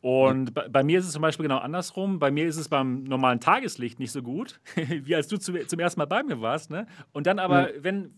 Und 0.00 0.54
bei, 0.54 0.68
bei 0.68 0.82
mir 0.82 0.98
ist 0.98 1.06
es 1.06 1.12
zum 1.12 1.20
Beispiel 1.22 1.44
genau 1.44 1.58
andersrum. 1.58 2.18
Bei 2.20 2.30
mir 2.30 2.46
ist 2.46 2.56
es 2.56 2.68
beim 2.68 3.04
normalen 3.04 3.40
Tageslicht 3.40 3.98
nicht 3.98 4.12
so 4.12 4.22
gut, 4.22 4.60
wie 4.76 5.14
als 5.14 5.28
du 5.28 5.36
zu, 5.36 5.52
zum 5.66 5.78
ersten 5.78 6.00
Mal 6.00 6.06
bei 6.06 6.22
mir 6.22 6.40
warst. 6.40 6.70
Ne? 6.70 6.86
Und 7.12 7.26
dann 7.26 7.38
aber, 7.38 7.70
wenn, 7.80 8.14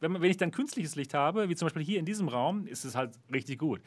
wenn, 0.00 0.12
man- 0.12 0.22
wenn 0.22 0.30
ich 0.30 0.36
dann 0.36 0.52
künstliches 0.52 0.94
Licht 0.94 1.12
habe, 1.14 1.48
wie 1.48 1.56
zum 1.56 1.66
Beispiel 1.66 1.82
hier 1.82 1.98
in 1.98 2.04
diesem 2.04 2.28
Raum, 2.28 2.66
ist 2.68 2.84
es 2.84 2.94
halt 2.94 3.14
richtig 3.32 3.58
gut. 3.58 3.80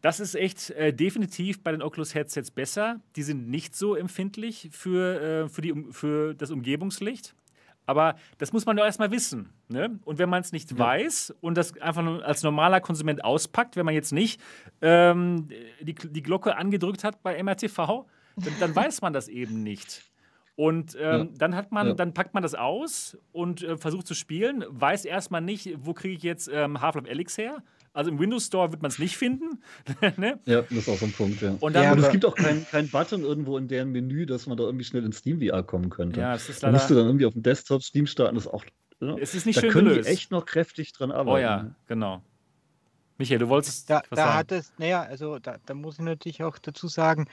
Das 0.00 0.20
ist 0.20 0.34
echt 0.36 0.70
äh, 0.70 0.92
definitiv 0.92 1.62
bei 1.62 1.72
den 1.72 1.82
Oculus 1.82 2.14
Headsets 2.14 2.50
besser. 2.52 3.00
Die 3.16 3.22
sind 3.22 3.48
nicht 3.50 3.74
so 3.74 3.96
empfindlich 3.96 4.68
für, 4.70 5.20
äh, 5.20 5.48
für, 5.48 5.60
die, 5.62 5.74
für 5.90 6.34
das 6.34 6.50
Umgebungslicht. 6.50 7.34
Aber 7.86 8.16
das 8.36 8.52
muss 8.52 8.66
man 8.66 8.76
doch 8.76 8.84
erstmal 8.84 9.10
wissen. 9.10 9.48
Ne? 9.68 9.98
Und 10.04 10.18
wenn 10.18 10.28
man 10.28 10.42
es 10.42 10.52
nicht 10.52 10.78
weiß 10.78 11.34
und 11.40 11.56
das 11.56 11.76
einfach 11.80 12.04
als 12.22 12.42
normaler 12.42 12.80
Konsument 12.80 13.24
auspackt, 13.24 13.76
wenn 13.76 13.86
man 13.86 13.94
jetzt 13.94 14.12
nicht 14.12 14.40
ähm, 14.82 15.48
die, 15.80 15.94
die 15.94 16.22
Glocke 16.22 16.56
angedrückt 16.56 17.02
hat 17.02 17.22
bei 17.22 17.42
MRTV, 17.42 18.04
dann, 18.36 18.54
dann 18.60 18.76
weiß 18.76 19.00
man 19.00 19.12
das 19.14 19.26
eben 19.28 19.62
nicht. 19.62 20.02
Und 20.54 20.96
ähm, 21.00 21.00
Ja. 21.00 21.24
dann 21.38 21.54
hat 21.56 21.72
man, 21.72 21.86
Ja. 21.88 21.92
dann 21.94 22.12
packt 22.12 22.34
man 22.34 22.42
das 22.42 22.54
aus 22.54 23.16
und 23.32 23.62
äh, 23.62 23.76
versucht 23.78 24.06
zu 24.06 24.14
spielen, 24.14 24.64
weiß 24.68 25.04
erstmal 25.06 25.40
nicht, 25.40 25.70
wo 25.78 25.94
kriege 25.94 26.14
ich 26.14 26.22
jetzt 26.22 26.50
ähm, 26.52 26.80
Half-Life 26.82 27.08
Alyx 27.10 27.38
her. 27.38 27.62
Also 27.98 28.12
im 28.12 28.18
Windows 28.20 28.46
Store 28.46 28.70
wird 28.70 28.80
man 28.80 28.90
es 28.92 28.98
nicht 29.00 29.16
finden. 29.16 29.60
ne? 30.18 30.38
ja, 30.46 30.62
das 30.62 30.70
ist 30.70 30.88
auch 30.88 30.96
so 30.98 31.06
ein 31.06 31.12
Punkt. 31.12 31.40
Ja. 31.42 31.56
Und 31.58 31.74
dann, 31.74 31.82
Ja, 31.82 31.92
und 31.92 31.98
es 31.98 32.04
aber- 32.04 32.12
gibt 32.12 32.24
auch 32.26 32.34
keinen 32.36 32.64
kein 32.70 32.88
Button 32.88 33.22
irgendwo 33.22 33.58
in 33.58 33.66
deren 33.66 33.90
Menü, 33.90 34.24
dass 34.24 34.46
man 34.46 34.56
da 34.56 34.64
irgendwie 34.64 34.84
schnell 34.84 35.04
in 35.04 35.12
Steam 35.12 35.40
VR 35.40 35.62
kommen 35.64 35.90
könnte. 35.90 36.20
ja, 36.20 36.34
es 36.34 36.48
ist 36.48 36.62
Da 36.62 36.70
musst 36.70 36.88
du 36.90 36.94
leider. 36.94 37.02
dann 37.04 37.08
irgendwie 37.10 37.26
auf 37.26 37.32
dem 37.32 37.42
Desktop 37.42 37.82
Steam 37.82 38.06
starten. 38.06 38.36
Das 38.36 38.44
ist 38.46 38.52
auch. 38.52 38.64
Ja, 39.00 39.16
Es 39.18 39.34
ist 39.34 39.46
nicht 39.46 39.56
da 39.56 39.60
schön 39.62 39.70
können 39.70 39.88
gelöst. 39.88 40.08
die 40.08 40.12
echt 40.12 40.30
noch 40.30 40.46
kräftig 40.46 40.92
dran 40.92 41.10
arbeiten. 41.10 41.28
Oh 41.36 41.38
ja, 41.38 41.70
genau. 41.88 42.22
Michael, 43.16 43.40
du 43.40 43.48
wolltest 43.48 43.90
Da, 43.90 43.96
was 43.96 44.08
da 44.10 44.16
sagen. 44.16 44.32
hat 44.38 44.52
es, 44.52 44.72
naja, 44.78 45.02
also 45.02 45.38
da, 45.40 45.56
da 45.66 45.74
muss 45.74 45.94
ich 45.98 46.04
natürlich 46.04 46.42
auch 46.44 46.56
dazu 46.58 46.86
sagen, 46.86 47.26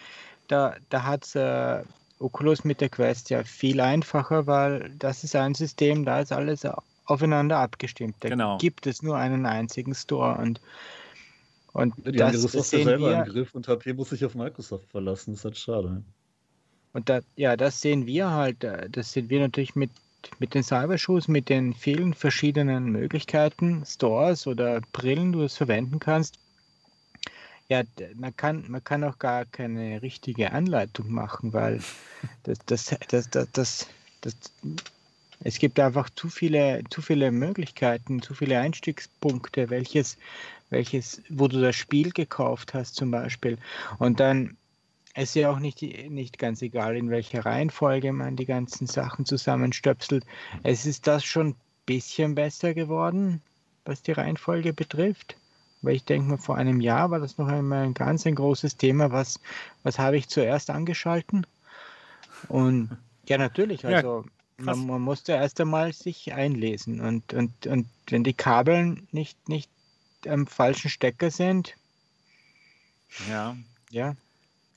da, 0.48 0.76
da 0.90 1.04
hat 1.04 1.36
äh, 1.36 1.84
Oculus 2.18 2.64
mit 2.64 2.82
der 2.82 2.90
Quest 2.90 3.30
ja 3.30 3.44
viel 3.44 3.80
einfacher, 3.82 4.48
weil 4.48 4.92
das 4.98 5.24
ist 5.24 5.36
ein 5.36 5.54
System, 5.54 6.06
da 6.06 6.22
ist 6.22 6.32
alles 6.32 6.66
aufeinander 7.06 7.58
abgestimmt. 7.60 8.18
Da 8.22 8.30
Genau. 8.30 8.58
gibt 8.58 8.88
es 8.88 9.02
nur 9.02 9.18
einen 9.18 9.46
einzigen 9.46 9.94
Store 9.96 10.38
und, 10.42 10.62
und 11.74 11.96
Die 12.06 12.24
haben 12.24 12.32
das, 12.34 12.52
das 12.52 12.52
Software 12.54 12.80
sehen 12.80 12.86
selber 12.86 13.12
wir, 13.12 13.14
im 13.14 13.24
Griff 13.24 13.54
und 13.56 13.68
HP 13.68 13.94
muss 13.94 14.10
sich 14.10 14.26
auf 14.26 14.36
Microsoft 14.36 14.90
verlassen. 14.90 15.32
Das 15.34 15.40
ist 15.42 15.46
halt 15.46 15.58
schade. 15.58 16.04
und 16.94 17.10
da, 17.10 17.22
ja, 17.36 17.58
das 17.58 17.82
sehen 17.82 18.06
wir 18.08 18.32
halt, 18.32 18.64
äh, 18.64 18.90
das 18.90 19.12
sehen 19.12 19.30
wir 19.30 19.40
natürlich 19.42 19.76
mit, 19.76 19.92
mit 20.40 20.54
den 20.54 20.64
Cybershoes, 20.64 21.28
mit 21.28 21.50
den 21.50 21.74
vielen 21.74 22.14
verschiedenen 22.14 22.86
Möglichkeiten, 22.92 23.86
Stores 23.86 24.48
oder 24.48 24.82
Brillen, 24.94 25.32
du 25.34 25.44
es 25.44 25.58
verwenden 25.58 26.00
kannst. 26.00 26.40
Ja, 27.70 27.84
man 28.16 28.36
kann, 28.36 28.66
man 28.70 28.84
kann 28.84 29.04
auch 29.04 29.18
gar 29.18 29.46
keine 29.46 30.02
richtige 30.02 30.52
Anleitung 30.52 31.12
machen, 31.12 31.54
weil 31.54 31.86
das, 32.44 32.60
das, 32.66 32.86
das, 33.08 33.30
das, 33.30 33.52
das, 33.52 33.88
das, 34.22 34.36
es 35.42 35.60
gibt 35.60 35.80
einfach 35.80 36.10
zu 36.10 36.30
viele, 36.30 36.84
zu 36.90 37.02
viele 37.02 37.32
Möglichkeiten, 37.32 38.22
zu 38.22 38.34
viele 38.34 38.60
Einstiegspunkte, 38.60 39.70
welches, 39.70 40.18
welches, 40.70 41.22
wo 41.30 41.48
du 41.48 41.62
das 41.62 41.76
Spiel 41.76 42.12
gekauft 42.12 42.74
hast 42.74 42.96
zum 42.96 43.12
Beispiel. 43.12 43.58
Und 44.00 44.20
dann 44.20 44.58
ist 45.16 45.36
ja 45.36 45.50
auch 45.50 45.60
nicht, 45.60 45.82
nicht 45.82 46.38
ganz 46.40 46.62
egal, 46.62 46.98
in 46.98 47.10
welcher 47.10 47.46
Reihenfolge 47.46 48.12
man 48.12 48.36
die 48.36 48.46
ganzen 48.46 48.88
Sachen 48.88 49.26
zusammenstöpselt. 49.26 50.26
Es 50.64 50.86
ist 50.86 51.08
das 51.08 51.24
schon 51.24 51.50
ein 51.50 51.56
bisschen 51.86 52.36
besser 52.36 52.74
geworden, 52.74 53.42
was 53.86 54.02
die 54.02 54.12
Reihenfolge 54.12 54.74
betrifft. 54.74 55.38
Weil 55.82 55.96
ich 55.96 56.04
denke 56.04 56.30
mal, 56.30 56.38
vor 56.38 56.58
einem 56.58 56.82
Jahr 56.82 57.12
war 57.12 57.20
das 57.20 57.38
noch 57.38 57.48
einmal 57.48 57.84
ein 57.84 57.94
ganz 57.94 58.26
ein 58.26 58.36
großes 58.36 58.78
Thema. 58.78 59.12
Was, 59.12 59.40
was 59.84 60.00
habe 60.00 60.18
ich 60.18 60.28
zuerst 60.28 60.70
angeschalten? 60.70 61.46
Und 62.50 62.98
ja, 63.28 63.38
natürlich, 63.38 63.84
Ja, 63.84 63.98
also 63.98 64.24
krass. 64.24 64.35
Man, 64.58 64.88
man 64.88 65.02
musste 65.02 65.34
erst 65.34 65.60
einmal 65.62 65.94
sich 65.94 66.34
einlesen. 66.34 67.00
Und, 67.02 67.34
und, 67.34 67.68
und 67.68 67.88
wenn 68.08 68.24
die 68.24 68.34
Kabel 68.34 68.98
nicht, 69.12 69.50
nicht 69.50 69.70
am 70.28 70.48
falschen 70.48 70.90
Stecker 70.90 71.30
sind, 71.32 71.76
Ja, 73.30 73.56
ja, 73.92 74.16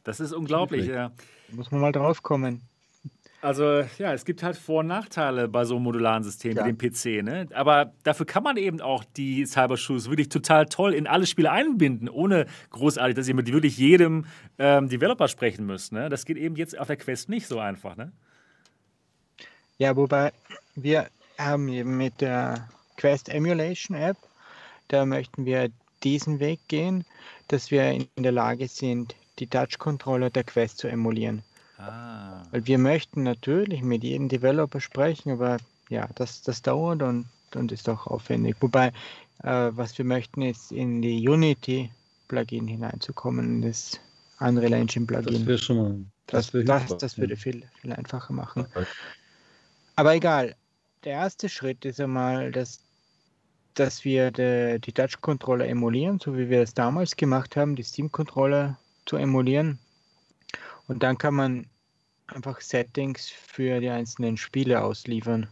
das 0.04 0.20
ist 0.20 0.32
unglaublich. 0.32 0.86
Ja. 0.86 1.10
muss 1.50 1.70
man 1.70 1.80
mal 1.80 1.92
drauf 1.92 2.22
kommen. 2.22 2.62
Also 3.40 3.82
ja, 3.98 4.12
es 4.12 4.24
gibt 4.24 4.42
halt 4.42 4.56
Vor- 4.56 4.80
und 4.80 4.88
Nachteile 4.88 5.46
bei 5.46 5.64
so 5.64 5.76
einem 5.76 5.84
modularen 5.84 6.24
System 6.24 6.56
Ja. 6.56 6.64
wie 6.66 6.72
dem 6.72 6.76
PC. 6.78 7.22
Ne? 7.24 7.46
Aber 7.54 7.92
dafür 8.02 8.26
kann 8.26 8.42
man 8.42 8.56
eben 8.56 8.80
auch 8.80 9.04
die 9.04 9.46
Cybershoes 9.46 10.08
wirklich 10.10 10.28
total 10.28 10.66
toll 10.66 10.92
in 10.92 11.06
alle 11.06 11.24
Spiele 11.24 11.52
einbinden, 11.52 12.08
ohne 12.08 12.46
großartig, 12.70 13.14
dass 13.14 13.28
ihr 13.28 13.34
mit 13.36 13.52
wirklich 13.52 13.78
jedem 13.78 14.26
ähm, 14.58 14.88
Developer 14.88 15.28
sprechen 15.28 15.66
müsst. 15.66 15.92
Ne? 15.92 16.08
Das 16.08 16.24
geht 16.24 16.36
eben 16.36 16.56
jetzt 16.56 16.76
auf 16.76 16.88
der 16.88 16.96
Quest 16.96 17.28
nicht 17.28 17.46
so 17.46 17.60
einfach. 17.60 17.96
Ne? 17.96 18.10
Ja, 19.78 19.96
wobei 19.96 20.32
wir 20.74 21.08
haben 21.38 21.68
eben 21.68 21.96
mit 21.96 22.20
der 22.20 22.68
Quest 22.96 23.28
Emulation 23.28 23.96
App, 23.96 24.16
da 24.88 25.06
möchten 25.06 25.44
wir 25.44 25.70
diesen 26.02 26.40
Weg 26.40 26.60
gehen, 26.68 27.04
dass 27.46 27.70
wir 27.70 27.90
in 27.92 28.08
der 28.16 28.32
Lage 28.32 28.66
sind, 28.68 29.14
die 29.38 29.46
Touch-Controller 29.46 30.30
der 30.30 30.44
Quest 30.44 30.78
zu 30.78 30.88
emulieren. 30.88 31.42
Ah. 31.78 32.42
Weil 32.50 32.66
wir 32.66 32.78
möchten 32.78 33.22
natürlich 33.22 33.82
mit 33.82 34.02
jedem 34.02 34.28
Developer 34.28 34.80
sprechen, 34.80 35.30
aber 35.30 35.58
ja, 35.88 36.08
das, 36.16 36.42
das 36.42 36.60
dauert 36.62 37.02
und, 37.02 37.26
und 37.54 37.70
ist 37.70 37.88
auch 37.88 38.08
aufwendig. 38.08 38.56
Wobei, 38.60 38.88
äh, 39.44 39.70
was 39.70 39.96
wir 39.96 40.04
möchten, 40.04 40.42
ist 40.42 40.72
in 40.72 41.02
die 41.02 41.28
Unity-Plugin 41.28 42.66
hineinzukommen, 42.66 43.62
in 43.62 43.62
das 43.62 44.00
Unreal 44.40 44.72
Engine 44.72 45.06
Das 45.06 45.24
Plugin. 45.24 45.46
wäre 45.46 45.58
schon 45.58 45.76
mal. 45.76 45.96
Das, 46.26 46.50
das, 46.50 46.98
das 46.98 47.16
ja. 47.16 47.22
würde 47.22 47.36
viel, 47.36 47.62
viel 47.80 47.92
einfacher 47.92 48.32
machen. 48.32 48.66
Aber 49.98 50.14
egal, 50.14 50.54
der 51.02 51.14
erste 51.14 51.48
Schritt 51.48 51.84
ist 51.84 52.00
einmal, 52.00 52.52
dass, 52.52 52.84
dass 53.74 54.04
wir 54.04 54.30
de, 54.30 54.78
die 54.78 54.92
Touch-Controller 54.92 55.66
emulieren, 55.66 56.20
so 56.20 56.38
wie 56.38 56.48
wir 56.48 56.62
es 56.62 56.72
damals 56.72 57.16
gemacht 57.16 57.56
haben, 57.56 57.74
die 57.74 57.82
Steam-Controller 57.82 58.78
zu 59.06 59.16
emulieren. 59.16 59.80
Und 60.86 61.02
dann 61.02 61.18
kann 61.18 61.34
man 61.34 61.66
einfach 62.28 62.60
Settings 62.60 63.28
für 63.28 63.80
die 63.80 63.88
einzelnen 63.88 64.36
Spiele 64.36 64.84
ausliefern. 64.84 65.48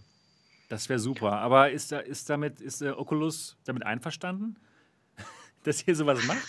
Das 0.68 0.88
wäre 0.88 1.00
super. 1.00 1.32
Aber 1.32 1.72
ist, 1.72 1.90
ist 1.90 2.30
damit, 2.30 2.60
ist 2.60 2.82
äh, 2.82 2.90
Oculus 2.90 3.56
damit 3.64 3.84
einverstanden, 3.84 4.54
dass 5.64 5.84
ihr 5.88 5.96
sowas 5.96 6.24
macht? 6.24 6.46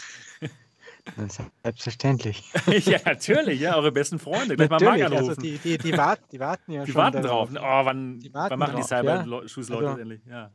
Selbstverständlich. 1.64 2.44
ja, 2.86 3.00
natürlich, 3.06 3.60
ja, 3.60 3.76
eure 3.76 3.92
besten 3.92 4.20
Freunde. 4.20 4.56
Gleich 4.56 4.70
mal 4.70 4.80
Marc 4.80 5.00
Natürlich, 5.00 5.04
also 5.06 5.18
anrufen. 5.32 5.42
die, 5.44 5.58
die, 5.58 5.78
die, 5.78 5.98
warten, 5.98 6.24
die 6.32 6.40
warten 6.40 6.72
ja 6.72 6.84
die 6.86 6.92
schon 6.92 7.02
warten 7.02 7.22
drauf. 7.22 7.50
Oh, 7.54 7.86
wann, 7.86 8.20
Die 8.20 8.34
warten 8.34 8.52
wann 8.52 8.60
machen 8.60 8.76
die 8.76 8.82
drauf, 8.82 8.92
ja. 9.04 9.90
Also- 9.90 10.02
endlich? 10.02 10.22
Ja. 10.26 10.52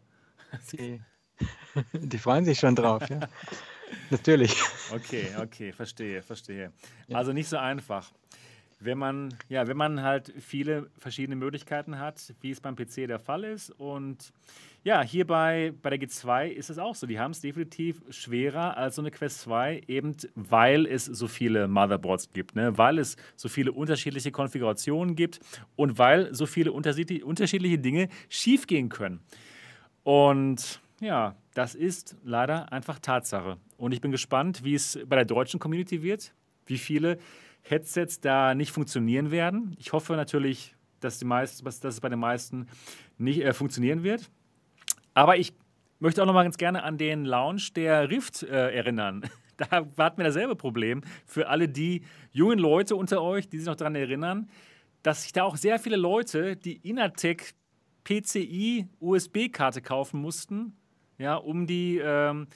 Die, 0.73 1.01
die 1.95 2.19
freuen 2.19 2.45
sich 2.45 2.59
schon 2.59 2.77
drauf, 2.77 3.09
ja. 3.09 3.21
Natürlich. 4.11 4.55
Okay, 4.95 5.29
okay, 5.41 5.73
verstehe, 5.73 6.23
verstehe. 6.23 6.73
Ja. 7.09 7.17
Also 7.17 7.33
nicht 7.33 7.49
so 7.49 7.57
einfach. 7.57 8.13
wenn 8.79 8.99
man, 8.99 9.35
ja, 9.49 9.67
wenn 9.67 9.77
man 9.79 10.03
halt 10.03 10.33
viele 10.39 10.91
verschiedene 10.99 11.37
Möglichkeiten 11.37 11.99
hat, 11.99 12.35
wie 12.43 12.51
es 12.51 12.61
beim 12.61 12.77
PC 12.77 13.07
der 13.07 13.19
Fall 13.19 13.45
ist. 13.45 13.71
Und 13.71 14.33
ja, 14.85 15.03
hier 15.03 15.27
bei, 15.27 15.73
bei 15.81 15.91
der 15.91 16.01
G2 16.01 16.49
ist 16.49 16.69
es 16.69 16.79
auch 16.79 16.95
so. 16.95 17.07
Die 17.07 17.19
haben 17.19 17.31
es 17.31 17.41
definitiv 17.41 18.03
schwerer 18.11 18.77
als 18.77 18.97
so 18.97 19.03
eine 19.03 19.13
Quest 19.13 19.41
2, 19.43 19.83
eben 19.87 20.17
weil 20.35 20.87
es 20.87 21.05
so 21.05 21.29
viele 21.29 21.69
Motherboards 21.69 22.33
gibt, 22.33 22.57
ne? 22.57 22.77
weil 22.77 22.99
es 22.99 23.17
so 23.37 23.49
viele 23.49 23.73
unterschiedliche 23.73 24.33
Konfigurationen 24.33 25.15
gibt 25.15 25.39
und 25.77 25.99
weil 25.99 26.35
so 26.35 26.47
viele 26.47 26.73
unterschiedliche 26.73 27.79
Dinge 27.79 28.09
schiefgehen 28.29 28.89
können. 28.89 29.21
Und 30.03 30.81
ja, 31.01 31.37
das 31.55 31.77
ist 31.77 32.17
leider 32.25 32.73
einfach 32.73 32.99
Tatsache. 32.99 33.59
Und 33.77 33.93
ich 33.93 34.01
bin 34.01 34.11
gespannt, 34.11 34.65
wie 34.65 34.75
es 34.75 34.99
bei 35.07 35.15
der 35.15 35.25
deutschen 35.25 35.61
Community 35.61 36.03
wird, 36.03 36.35
wie 36.67 36.79
viele 36.79 37.19
Headsets 37.63 38.21
da 38.21 38.55
nicht 38.55 38.73
funktionieren 38.73 39.31
werden. 39.31 39.77
Ich 39.79 39.93
hoffe 39.93 40.15
natürlich, 40.17 40.75
dass, 40.99 41.19
die 41.19 41.25
meisten, 41.25 41.65
dass 41.65 41.83
es 41.85 42.01
bei 42.01 42.09
den 42.09 42.19
meisten 42.19 42.67
nicht 43.19 43.45
äh, 43.45 43.53
funktionieren 43.53 44.03
wird. 44.03 44.29
Aber 45.15 45.37
ich 45.37 45.53
möchte 45.99 46.23
auch 46.23 46.27
noch 46.27 46.35
mal 46.35 46.43
ganz 46.43 46.59
gerne 46.59 46.83
an 46.83 46.99
den 46.99 47.25
Launch 47.25 47.73
der 47.75 48.11
Rift 48.11 48.43
äh, 48.43 48.75
erinnern. 48.75 49.23
Da 49.59 49.85
hatten 49.99 50.17
wir 50.17 50.25
dasselbe 50.25 50.57
Problem. 50.57 51.03
Für 51.27 51.49
alle 51.49 51.69
die 51.69 52.03
jungen 52.33 52.59
Leute 52.59 52.97
unter 52.97 53.23
euch, 53.23 53.49
die 53.49 53.59
sich 53.59 53.67
noch 53.67 53.77
daran 53.77 53.95
erinnern, 53.95 54.49
dass 55.03 55.23
sich 55.23 55.33
da 55.33 55.45
auch 55.45 55.57
sehr 55.57 55.79
viele 55.79 55.97
Leute 55.97 56.57
die 56.57 56.79
Inatec 56.89 57.55
PCI 58.03 58.89
USB-Karte 58.99 59.83
kaufen 59.83 60.21
mussten, 60.21 60.77
ja, 61.19 61.37
um 61.37 61.67
die, 61.67 62.01
ähm, 62.03 62.49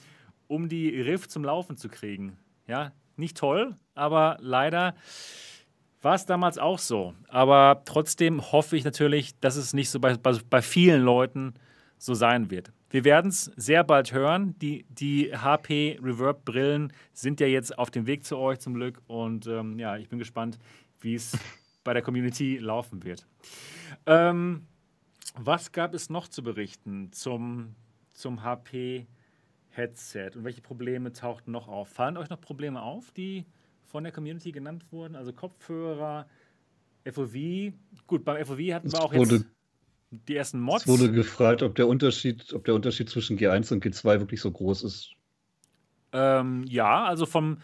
um 0.47 0.67
die 0.67 0.99
Rift 0.99 1.31
zum 1.31 1.45
Laufen 1.45 1.77
zu 1.77 1.87
kriegen. 1.87 2.37
Ja, 2.67 2.91
nicht 3.15 3.37
toll, 3.37 3.75
aber 3.93 4.37
leider 4.41 4.95
war 6.01 6.15
es 6.15 6.25
damals 6.25 6.57
auch 6.57 6.79
so. 6.79 7.13
Aber 7.27 7.83
trotzdem 7.85 8.51
hoffe 8.51 8.75
ich 8.75 8.83
natürlich, 8.83 9.39
dass 9.39 9.55
es 9.55 9.73
nicht 9.73 9.89
so 9.89 9.99
bei, 9.99 10.15
bei, 10.17 10.37
bei 10.49 10.61
vielen 10.61 11.03
Leuten 11.03 11.53
so 11.97 12.13
sein 12.13 12.51
wird. 12.51 12.71
Wir 12.89 13.03
werden 13.03 13.29
es 13.29 13.51
sehr 13.55 13.83
bald 13.83 14.13
hören. 14.13 14.57
Die, 14.59 14.85
die 14.89 15.35
HP 15.35 15.99
Reverb 16.01 16.45
Brillen 16.45 16.93
sind 17.13 17.39
ja 17.39 17.47
jetzt 17.47 17.77
auf 17.77 17.91
dem 17.91 18.07
Weg 18.07 18.23
zu 18.23 18.37
euch 18.37 18.59
zum 18.59 18.75
Glück. 18.75 19.01
Und 19.07 19.47
ähm, 19.47 19.77
ja, 19.77 19.97
ich 19.97 20.07
bin 20.07 20.19
gespannt, 20.19 20.57
wie 21.01 21.15
es 21.15 21.37
bei 21.83 21.93
der 21.93 22.01
Community 22.01 22.57
laufen 22.57 23.03
wird. 23.03 23.27
Ähm, 24.05 24.67
was 25.35 25.71
gab 25.71 25.93
es 25.93 26.09
noch 26.09 26.27
zu 26.27 26.43
berichten 26.43 27.11
zum, 27.11 27.75
zum 28.13 28.43
HP 28.43 29.07
Headset 29.69 30.31
und 30.35 30.43
welche 30.43 30.61
Probleme 30.61 31.11
tauchten 31.11 31.51
noch 31.51 31.67
auf? 31.67 31.89
Fallen 31.89 32.17
euch 32.17 32.29
noch 32.29 32.41
Probleme 32.41 32.81
auf, 32.81 33.11
die 33.11 33.45
von 33.85 34.03
der 34.03 34.11
Community 34.11 34.51
genannt 34.51 34.85
wurden? 34.91 35.15
Also 35.15 35.33
Kopfhörer, 35.33 36.25
FOV. 37.05 37.35
Gut, 38.07 38.23
beim 38.25 38.43
FOV 38.45 38.59
hatten 38.73 38.91
wir 38.91 39.01
auch 39.01 39.13
jetzt 39.13 39.45
die 40.27 40.35
ersten 40.35 40.59
Mods. 40.59 40.83
Es 40.83 40.87
wurde 40.87 41.11
gefragt, 41.11 41.63
ob 41.63 41.75
der 41.75 41.87
Unterschied, 41.87 42.53
ob 42.53 42.65
der 42.65 42.75
Unterschied 42.75 43.09
zwischen 43.09 43.37
G1 43.37 43.71
und 43.73 43.83
G2 43.83 44.19
wirklich 44.19 44.41
so 44.41 44.51
groß 44.51 44.83
ist. 44.83 45.11
Ähm, 46.13 46.63
ja, 46.67 47.05
also 47.05 47.25
vom, 47.25 47.57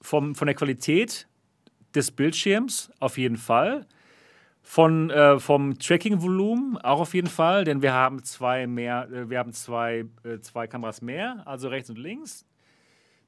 vom, 0.00 0.34
von 0.34 0.46
der 0.46 0.54
Qualität 0.54 1.28
des 1.94 2.10
Bildschirms 2.10 2.90
auf 3.00 3.18
jeden 3.18 3.36
Fall. 3.36 3.86
Von, 4.62 5.10
äh, 5.10 5.40
vom 5.40 5.78
Tracking-Volumen 5.78 6.76
auch 6.78 7.00
auf 7.00 7.14
jeden 7.14 7.28
Fall, 7.28 7.64
denn 7.64 7.80
wir 7.80 7.94
haben 7.94 8.22
zwei 8.22 8.66
mehr, 8.66 9.08
äh, 9.10 9.30
wir 9.30 9.38
haben 9.38 9.52
zwei, 9.52 10.04
äh, 10.22 10.38
zwei 10.40 10.66
Kameras 10.66 11.00
mehr, 11.00 11.42
also 11.46 11.68
rechts 11.68 11.88
und 11.88 11.98
links. 11.98 12.44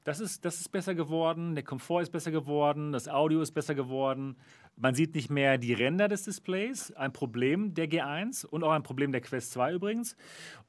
Das 0.03 0.19
ist, 0.19 0.43
das 0.43 0.59
ist 0.59 0.69
besser 0.69 0.95
geworden, 0.95 1.55
der 1.55 1.63
Komfort 1.63 2.01
ist 2.01 2.11
besser 2.11 2.31
geworden, 2.31 2.91
das 2.91 3.07
Audio 3.07 3.41
ist 3.41 3.51
besser 3.51 3.73
geworden. 3.73 4.35
Man 4.75 4.95
sieht 4.95 5.15
nicht 5.15 5.29
mehr 5.29 5.57
die 5.57 5.73
Ränder 5.73 6.09
des 6.09 6.23
Displays, 6.23 6.91
ein 6.91 7.13
Problem 7.13 7.73
der 7.73 7.89
G1 7.89 8.45
und 8.45 8.63
auch 8.63 8.71
ein 8.71 8.83
Problem 8.83 9.13
der 9.13 9.21
Quest 9.21 9.51
2 9.53 9.73
übrigens. 9.73 10.17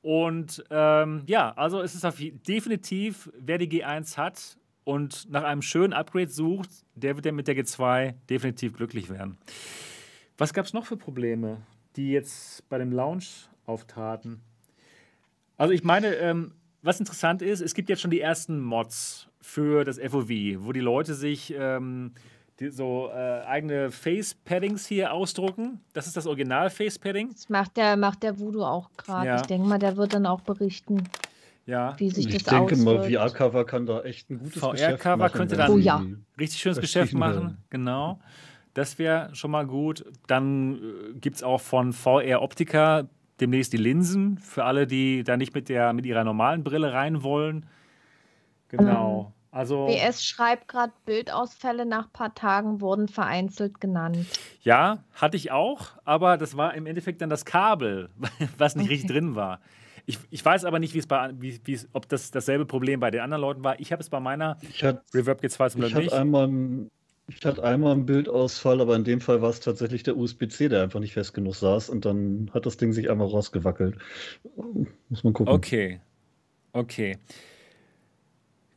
Und 0.03 0.65
ähm, 0.71 1.25
ja, 1.27 1.53
also 1.57 1.81
es 1.81 1.97
ist 1.97 2.07
definitiv, 2.47 3.31
wer 3.37 3.59
die 3.59 3.69
G1 3.69 4.17
hat 4.17 4.57
und 4.85 5.29
nach 5.31 5.43
einem 5.43 5.63
schönen 5.63 5.95
Upgrade 5.95 6.31
sucht, 6.31 6.71
der 6.95 7.17
wird 7.17 7.35
mit 7.35 7.49
der 7.49 7.57
G2 7.57 8.15
definitiv 8.31 8.75
glücklich 8.75 9.11
werden. 9.11 9.39
Was 10.39 10.53
gab 10.53 10.67
es 10.67 10.75
noch 10.75 10.87
für 10.87 10.97
Probleme, 10.97 11.63
die 11.97 12.13
jetzt 12.13 12.69
bei 12.69 12.79
dem 12.79 12.93
Launch 12.93 13.49
auftraten? 13.67 14.43
Also 15.57 15.73
ich 15.73 15.83
meine, 15.83 16.15
ähm, 16.17 16.53
was 16.85 17.01
interessant 17.01 17.43
ist, 17.43 17.61
es 17.61 17.75
gibt 17.75 17.89
jetzt 17.89 18.03
schon 18.03 18.11
die 18.11 18.21
ersten 18.21 18.61
Mods 18.61 19.29
für 19.41 19.85
das 19.85 19.99
FOV, 19.99 20.29
wo 20.59 20.73
die 20.73 20.81
Leute 20.81 21.15
sich 21.15 21.55
ähm, 21.57 22.13
die, 22.61 22.71
so 22.71 23.11
äh, 23.13 23.43
eigene 23.47 23.91
Face-Paddings 23.91 24.87
hier 24.87 25.13
ausdrucken. 25.13 25.81
Das 25.93 26.07
ist 26.07 26.17
das 26.17 26.27
Original-Face-Padding. 26.27 27.31
Das 27.33 27.49
macht 27.49 27.77
der, 27.77 27.97
macht 27.97 28.23
der 28.23 28.39
Voodoo 28.39 28.63
auch 28.63 28.91
gerade. 28.97 29.27
Ja. 29.27 29.37
Ich 29.37 29.43
denke 29.43 29.67
mal, 29.67 29.79
der 29.79 29.97
wird 29.97 30.15
dann 30.15 30.27
auch 30.27 30.43
berichten. 30.43 31.05
Ja. 31.67 31.95
Wie 31.99 32.11
sich 32.11 32.27
ich 32.27 32.43
das 32.43 32.45
denke 32.45 32.77
mal, 32.77 33.11
VR-Cover 33.11 33.65
kann 33.65 33.87
da 33.87 34.03
echt 34.03 34.31
ein 34.31 34.39
gutes 34.39 34.55
Geschäft 34.55 34.81
machen. 34.81 34.99
VR-Cover 34.99 35.31
könnte 35.31 35.57
dann 35.57 35.71
oh, 35.71 35.79
ja. 35.79 36.05
richtig 36.39 36.61
schönes 36.61 36.81
Geschäft 36.81 37.15
machen. 37.15 37.59
Genau. 37.71 38.21
Das 38.75 38.99
wäre 38.99 39.35
schon 39.35 39.51
mal 39.51 39.67
gut. 39.67 40.05
Dann 40.27 40.75
äh, 40.75 40.79
gibt 41.15 41.37
es 41.37 41.43
auch 41.43 41.61
von 41.61 41.93
VR 41.93 42.43
Optica 42.43 43.09
demnächst 43.41 43.73
die 43.73 43.79
Linsen 43.79 44.39
für 44.39 44.65
alle, 44.65 44.87
die 44.87 45.25
da 45.25 45.37
nicht 45.37 45.55
mit, 45.55 45.69
der, 45.69 45.93
mit 45.93 46.07
ihrer 46.07 46.25
normalen 46.25 46.65
Brille 46.65 46.93
rein 46.93 47.23
wollen. 47.23 47.67
Genau. 48.69 49.27
Ähm, 49.27 49.45
also, 49.51 49.87
BS 49.87 50.25
schreibt 50.25 50.67
gerade, 50.67 50.93
Bildausfälle 51.05 51.87
nach 51.87 52.07
ein 52.07 52.13
paar 52.13 52.35
Tagen 52.35 52.81
wurden 52.81 53.07
vereinzelt 53.07 53.81
genannt. 53.81 54.27
Ja, 54.63 55.05
hatte 55.13 55.37
ich 55.37 55.53
auch, 55.53 55.93
aber 56.05 56.37
das 56.39 56.57
war 56.57 56.75
im 56.75 56.87
Endeffekt 56.87 57.23
dann 57.23 57.31
das 57.31 57.45
Kabel, 57.45 58.11
was 58.59 58.75
nicht 58.75 58.87
okay. 58.87 58.95
richtig 58.95 59.11
drin 59.13 59.37
war. 59.37 59.61
Ich, 60.07 60.19
ich 60.31 60.45
weiß 60.45 60.65
aber 60.65 60.81
nicht, 60.81 60.93
wie 60.95 60.99
es 60.99 61.07
bei, 61.07 61.31
wie, 61.39 61.81
ob 61.93 62.09
das 62.09 62.33
dasselbe 62.33 62.67
Problem 62.67 62.99
bei 62.99 63.13
den 63.13 63.21
anderen 63.21 63.41
Leuten 63.41 63.65
war. 63.65 63.79
Ich 63.79 63.93
habe 63.93 64.03
es 64.03 64.11
bei 64.11 64.19
meiner 64.19 64.59
hat, 64.83 65.03
Reverb 65.15 65.41
G2 65.41 65.71
zum 65.71 65.81
Glück 65.83 65.95
nicht. 65.95 66.13
Einmal 66.13 66.49
ich 67.27 67.45
hatte 67.45 67.65
einmal 67.65 67.93
einen 67.93 68.07
Bildausfall, 68.07 68.81
aber 68.81 68.97
in 68.97 69.05
dem 69.05 69.21
Fall 69.21 69.41
war 69.41 69.51
es 69.51 69.61
tatsächlich 69.61 70.03
der 70.03 70.17
USB-C, 70.17 70.69
der 70.69 70.83
einfach 70.83 71.01
nicht 71.01 71.15
fest 71.15 71.33
genug 71.33 71.55
saß 71.55 71.89
und 71.89 72.05
dann 72.05 72.51
hat 72.53 72.67
das 72.67 72.77
Ding 72.77 72.93
sich 72.93 73.11
einmal 73.11 73.29
rausgewackelt. 73.29 73.97
Muss 75.09 75.25
man 75.25 75.33
gucken. 75.33 75.53
Okay. 75.53 76.01
Okay. 76.73 77.19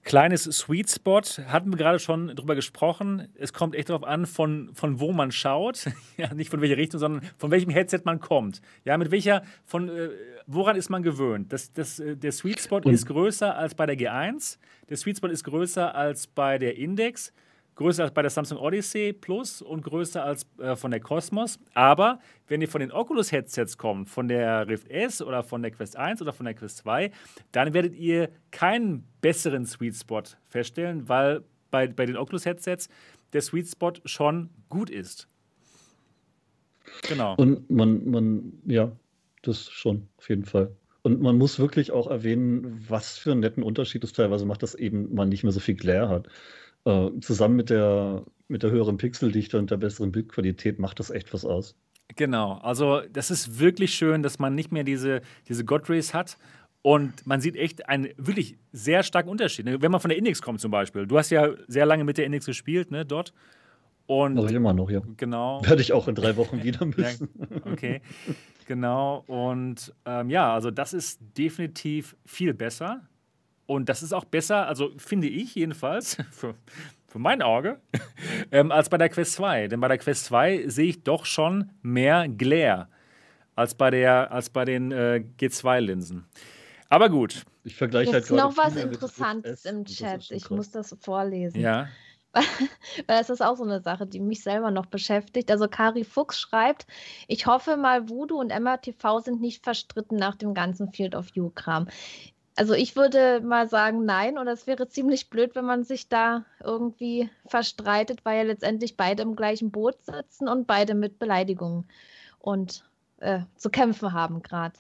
Kleines 0.03 0.43
Sweet 0.43 0.89
Spot, 0.89 1.19
hatten 1.47 1.71
wir 1.71 1.77
gerade 1.77 1.99
schon 1.99 2.29
drüber 2.29 2.55
gesprochen. 2.55 3.27
Es 3.35 3.51
kommt 3.51 3.75
echt 3.75 3.89
darauf 3.89 4.05
an, 4.05 4.25
von, 4.25 4.69
von 4.73 5.01
wo 5.01 5.11
man 5.11 5.33
schaut. 5.33 5.87
ja, 6.17 6.33
nicht 6.33 6.49
von 6.49 6.61
welcher 6.61 6.77
Richtung, 6.77 7.01
sondern 7.01 7.29
von 7.37 7.51
welchem 7.51 7.71
Headset 7.71 8.01
man 8.05 8.21
kommt. 8.21 8.61
Ja, 8.85 8.97
mit 8.97 9.11
welcher, 9.11 9.43
von 9.65 9.89
äh, 9.89 10.11
woran 10.45 10.77
ist 10.77 10.89
man 10.89 11.03
gewöhnt? 11.03 11.51
Das, 11.51 11.73
das, 11.73 11.99
äh, 11.99 12.15
der 12.15 12.31
Sweet 12.31 12.61
Spot 12.61 12.77
und 12.77 12.93
ist 12.93 13.05
größer 13.07 13.57
als 13.57 13.75
bei 13.75 13.85
der 13.85 13.97
G1. 13.97 14.59
Der 14.89 14.95
Sweet 14.95 15.17
Spot 15.17 15.27
ist 15.27 15.43
größer 15.43 15.93
als 15.93 16.27
bei 16.27 16.57
der 16.57 16.77
Index 16.77 17.33
größer 17.77 18.03
als 18.03 18.13
bei 18.13 18.21
der 18.21 18.31
Samsung 18.31 18.57
Odyssey 18.57 19.13
Plus 19.13 19.61
und 19.61 19.83
größer 19.83 20.23
als 20.23 20.45
äh, 20.59 20.75
von 20.75 20.91
der 20.91 20.99
Cosmos. 20.99 21.59
Aber 21.73 22.19
wenn 22.47 22.61
ihr 22.61 22.67
von 22.67 22.81
den 22.81 22.91
Oculus 22.91 23.31
Headsets 23.31 23.77
kommt, 23.77 24.09
von 24.09 24.27
der 24.27 24.67
Rift 24.67 24.89
S 24.89 25.21
oder 25.21 25.43
von 25.43 25.61
der 25.61 25.71
Quest 25.71 25.95
1 25.95 26.21
oder 26.21 26.33
von 26.33 26.45
der 26.45 26.55
Quest 26.55 26.77
2, 26.77 27.11
dann 27.51 27.73
werdet 27.73 27.95
ihr 27.95 28.29
keinen 28.51 29.07
besseren 29.21 29.65
Sweet 29.65 29.95
Spot 29.95 30.23
feststellen, 30.47 31.07
weil 31.07 31.43
bei, 31.71 31.87
bei 31.87 32.05
den 32.05 32.17
Oculus 32.17 32.45
Headsets 32.45 32.89
der 33.33 33.41
Sweet 33.41 33.67
Spot 33.67 33.93
schon 34.05 34.49
gut 34.69 34.89
ist. 34.89 35.27
Genau. 37.07 37.35
Und 37.35 37.69
man, 37.69 38.09
man, 38.09 38.53
ja, 38.65 38.91
das 39.43 39.69
schon, 39.69 40.07
auf 40.17 40.29
jeden 40.29 40.45
Fall. 40.45 40.75
Und 41.03 41.21
man 41.21 41.37
muss 41.37 41.59
wirklich 41.59 41.91
auch 41.91 42.07
erwähnen, 42.07 42.83
was 42.89 43.17
für 43.17 43.31
einen 43.31 43.41
netten 43.41 43.63
Unterschied 43.63 44.03
es 44.03 44.13
teilweise 44.13 44.45
macht, 44.45 44.63
dass 44.63 44.73
eben 44.75 45.13
man 45.13 45.29
nicht 45.29 45.43
mehr 45.43 45.53
so 45.53 45.59
viel 45.59 45.75
Glare 45.75 46.09
hat. 46.09 46.27
Äh, 46.87 47.19
zusammen 47.19 47.57
mit 47.57 47.69
der, 47.69 48.23
mit 48.47 48.63
der 48.63 48.71
höheren 48.71 48.95
Pixeldichte 48.95 49.59
und 49.59 49.69
der 49.69 49.75
besseren 49.75 50.13
Bildqualität 50.13 50.79
macht 50.79 51.01
das 51.01 51.09
echt 51.09 51.33
was 51.33 51.43
aus. 51.43 51.75
Genau, 52.15 52.53
also 52.59 53.01
das 53.11 53.29
ist 53.29 53.59
wirklich 53.59 53.93
schön, 53.93 54.23
dass 54.23 54.39
man 54.39 54.55
nicht 54.55 54.71
mehr 54.71 54.85
diese, 54.85 55.19
diese 55.49 55.65
God 55.65 55.89
Rays 55.89 56.13
hat. 56.13 56.37
Und 56.81 57.27
man 57.27 57.41
sieht 57.41 57.57
echt 57.57 57.89
einen 57.89 58.07
wirklich 58.15 58.55
sehr 58.71 59.03
starken 59.03 59.27
Unterschied. 59.27 59.65
Ne? 59.65 59.81
Wenn 59.81 59.91
man 59.91 59.99
von 59.99 60.07
der 60.07 60.17
Index 60.17 60.41
kommt 60.41 60.61
zum 60.61 60.71
Beispiel. 60.71 61.05
Du 61.05 61.17
hast 61.17 61.29
ja 61.29 61.49
sehr 61.67 61.85
lange 61.85 62.05
mit 62.05 62.17
der 62.17 62.25
Index 62.25 62.45
gespielt, 62.45 62.89
ne, 62.89 63.05
dort. 63.05 63.33
Und 64.05 64.35
Mach 64.35 64.45
ich 64.45 64.53
immer 64.53 64.71
noch, 64.71 64.89
ja. 64.89 65.01
Genau. 65.17 65.61
Werde 65.65 65.81
ich 65.81 65.91
auch 65.91 66.07
in 66.07 66.15
drei 66.15 66.37
Wochen 66.37 66.63
wieder 66.63 66.85
müssen. 66.85 67.27
ja, 67.37 67.69
okay, 67.69 68.01
genau. 68.65 69.25
Und 69.27 69.93
ähm, 70.05 70.29
ja, 70.29 70.53
also 70.53 70.71
das 70.71 70.93
ist 70.93 71.19
definitiv 71.37 72.15
viel 72.25 72.53
besser. 72.53 73.01
Und 73.67 73.89
das 73.89 74.01
ist 74.01 74.13
auch 74.13 74.25
besser, 74.25 74.67
also 74.67 74.91
finde 74.97 75.27
ich 75.27 75.53
jedenfalls, 75.53 76.17
für, 76.31 76.55
für 77.07 77.19
mein 77.19 77.41
Auge, 77.43 77.79
ähm, 78.51 78.71
als 78.71 78.89
bei 78.89 78.97
der 78.97 79.09
Quest 79.09 79.33
2. 79.33 79.67
Denn 79.67 79.79
bei 79.79 79.87
der 79.87 79.99
Quest 79.99 80.25
2 80.25 80.67
sehe 80.67 80.89
ich 80.89 81.03
doch 81.03 81.25
schon 81.25 81.69
mehr 81.81 82.27
Glare 82.27 82.87
als 83.55 83.75
bei, 83.75 83.91
der, 83.91 84.31
als 84.31 84.49
bei 84.49 84.65
den 84.65 84.91
äh, 84.91 85.23
G2-Linsen. 85.39 86.25
Aber 86.89 87.09
gut. 87.09 87.43
Ich 87.63 87.75
vergleiche 87.75 88.13
halt 88.13 88.23
Jetzt 88.23 88.31
noch 88.31 88.55
was 88.55 88.75
Interessantes 88.77 89.65
im 89.65 89.83
Chat. 89.83 90.31
Ich 90.31 90.49
muss 90.49 90.71
das 90.71 90.95
vorlesen. 91.01 91.59
Ja. 91.59 91.89
Weil 92.33 93.17
das 93.17 93.29
ist 93.29 93.41
auch 93.41 93.57
so 93.57 93.63
eine 93.63 93.81
Sache, 93.81 94.05
die 94.05 94.19
mich 94.19 94.43
selber 94.43 94.71
noch 94.71 94.85
beschäftigt. 94.85 95.51
Also 95.51 95.67
Kari 95.67 96.03
Fuchs 96.03 96.39
schreibt, 96.39 96.85
ich 97.27 97.45
hoffe 97.45 97.77
mal, 97.77 98.09
Voodoo 98.09 98.39
und 98.39 98.57
MRTV 98.57 99.19
sind 99.19 99.41
nicht 99.41 99.63
verstritten 99.63 100.17
nach 100.17 100.35
dem 100.35 100.53
ganzen 100.53 100.93
Field 100.93 101.15
of 101.15 101.33
View-Kram. 101.33 101.87
Also 102.57 102.73
ich 102.73 102.95
würde 102.95 103.39
mal 103.41 103.69
sagen, 103.69 104.03
nein, 104.03 104.39
und 104.39 104.47
es 104.47 104.65
wäre 104.65 104.87
ziemlich 104.87 105.29
blöd, 105.29 105.53
wenn 105.53 105.65
man 105.65 105.83
sich 105.83 106.09
da 106.09 106.43
irgendwie 106.63 107.29
verstreitet, 107.45 108.25
weil 108.25 108.37
ja 108.39 108.43
letztendlich 108.43 108.97
beide 108.97 109.21
im 109.21 109.35
gleichen 109.35 109.69
Boot 109.69 110.03
sitzen 110.03 110.47
und 110.47 110.65
beide 110.65 110.95
mit 110.95 111.19
Beleidigungen 111.19 111.85
und 112.39 112.83
äh, 113.19 113.41
zu 113.57 113.69
kämpfen 113.69 114.11
haben 114.11 114.41
gerade. 114.41 114.73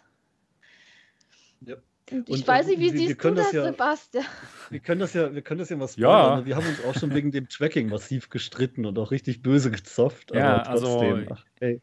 Ja. 1.61 1.75
Und 2.09 2.27
ich 2.29 2.35
und, 2.37 2.47
weiß 2.47 2.65
nicht, 2.65 2.79
wie 2.79 2.93
wir, 2.93 2.99
siehst 2.99 3.23
wir 3.23 3.31
du 3.31 3.35
das, 3.35 3.51
ja, 3.51 3.65
Sebastian? 3.65 4.25
Wir 4.71 4.79
können 4.79 4.99
das 5.01 5.13
ja, 5.13 5.35
wir 5.35 5.41
können 5.43 5.59
das 5.59 5.69
ja 5.69 5.79
was 5.79 5.93
spoilern. 5.93 6.39
Ja. 6.39 6.45
Wir 6.47 6.55
haben 6.55 6.65
uns 6.65 6.83
auch 6.83 6.95
schon 6.95 7.13
wegen 7.13 7.31
dem 7.31 7.47
Tracking 7.47 7.89
massiv 7.89 8.29
gestritten 8.29 8.87
und 8.87 8.97
auch 8.97 9.11
richtig 9.11 9.43
böse 9.43 9.69
gezofft. 9.69 10.33
Ja, 10.33 10.63
also, 10.63 11.21
ach, 11.29 11.45
hey. 11.59 11.79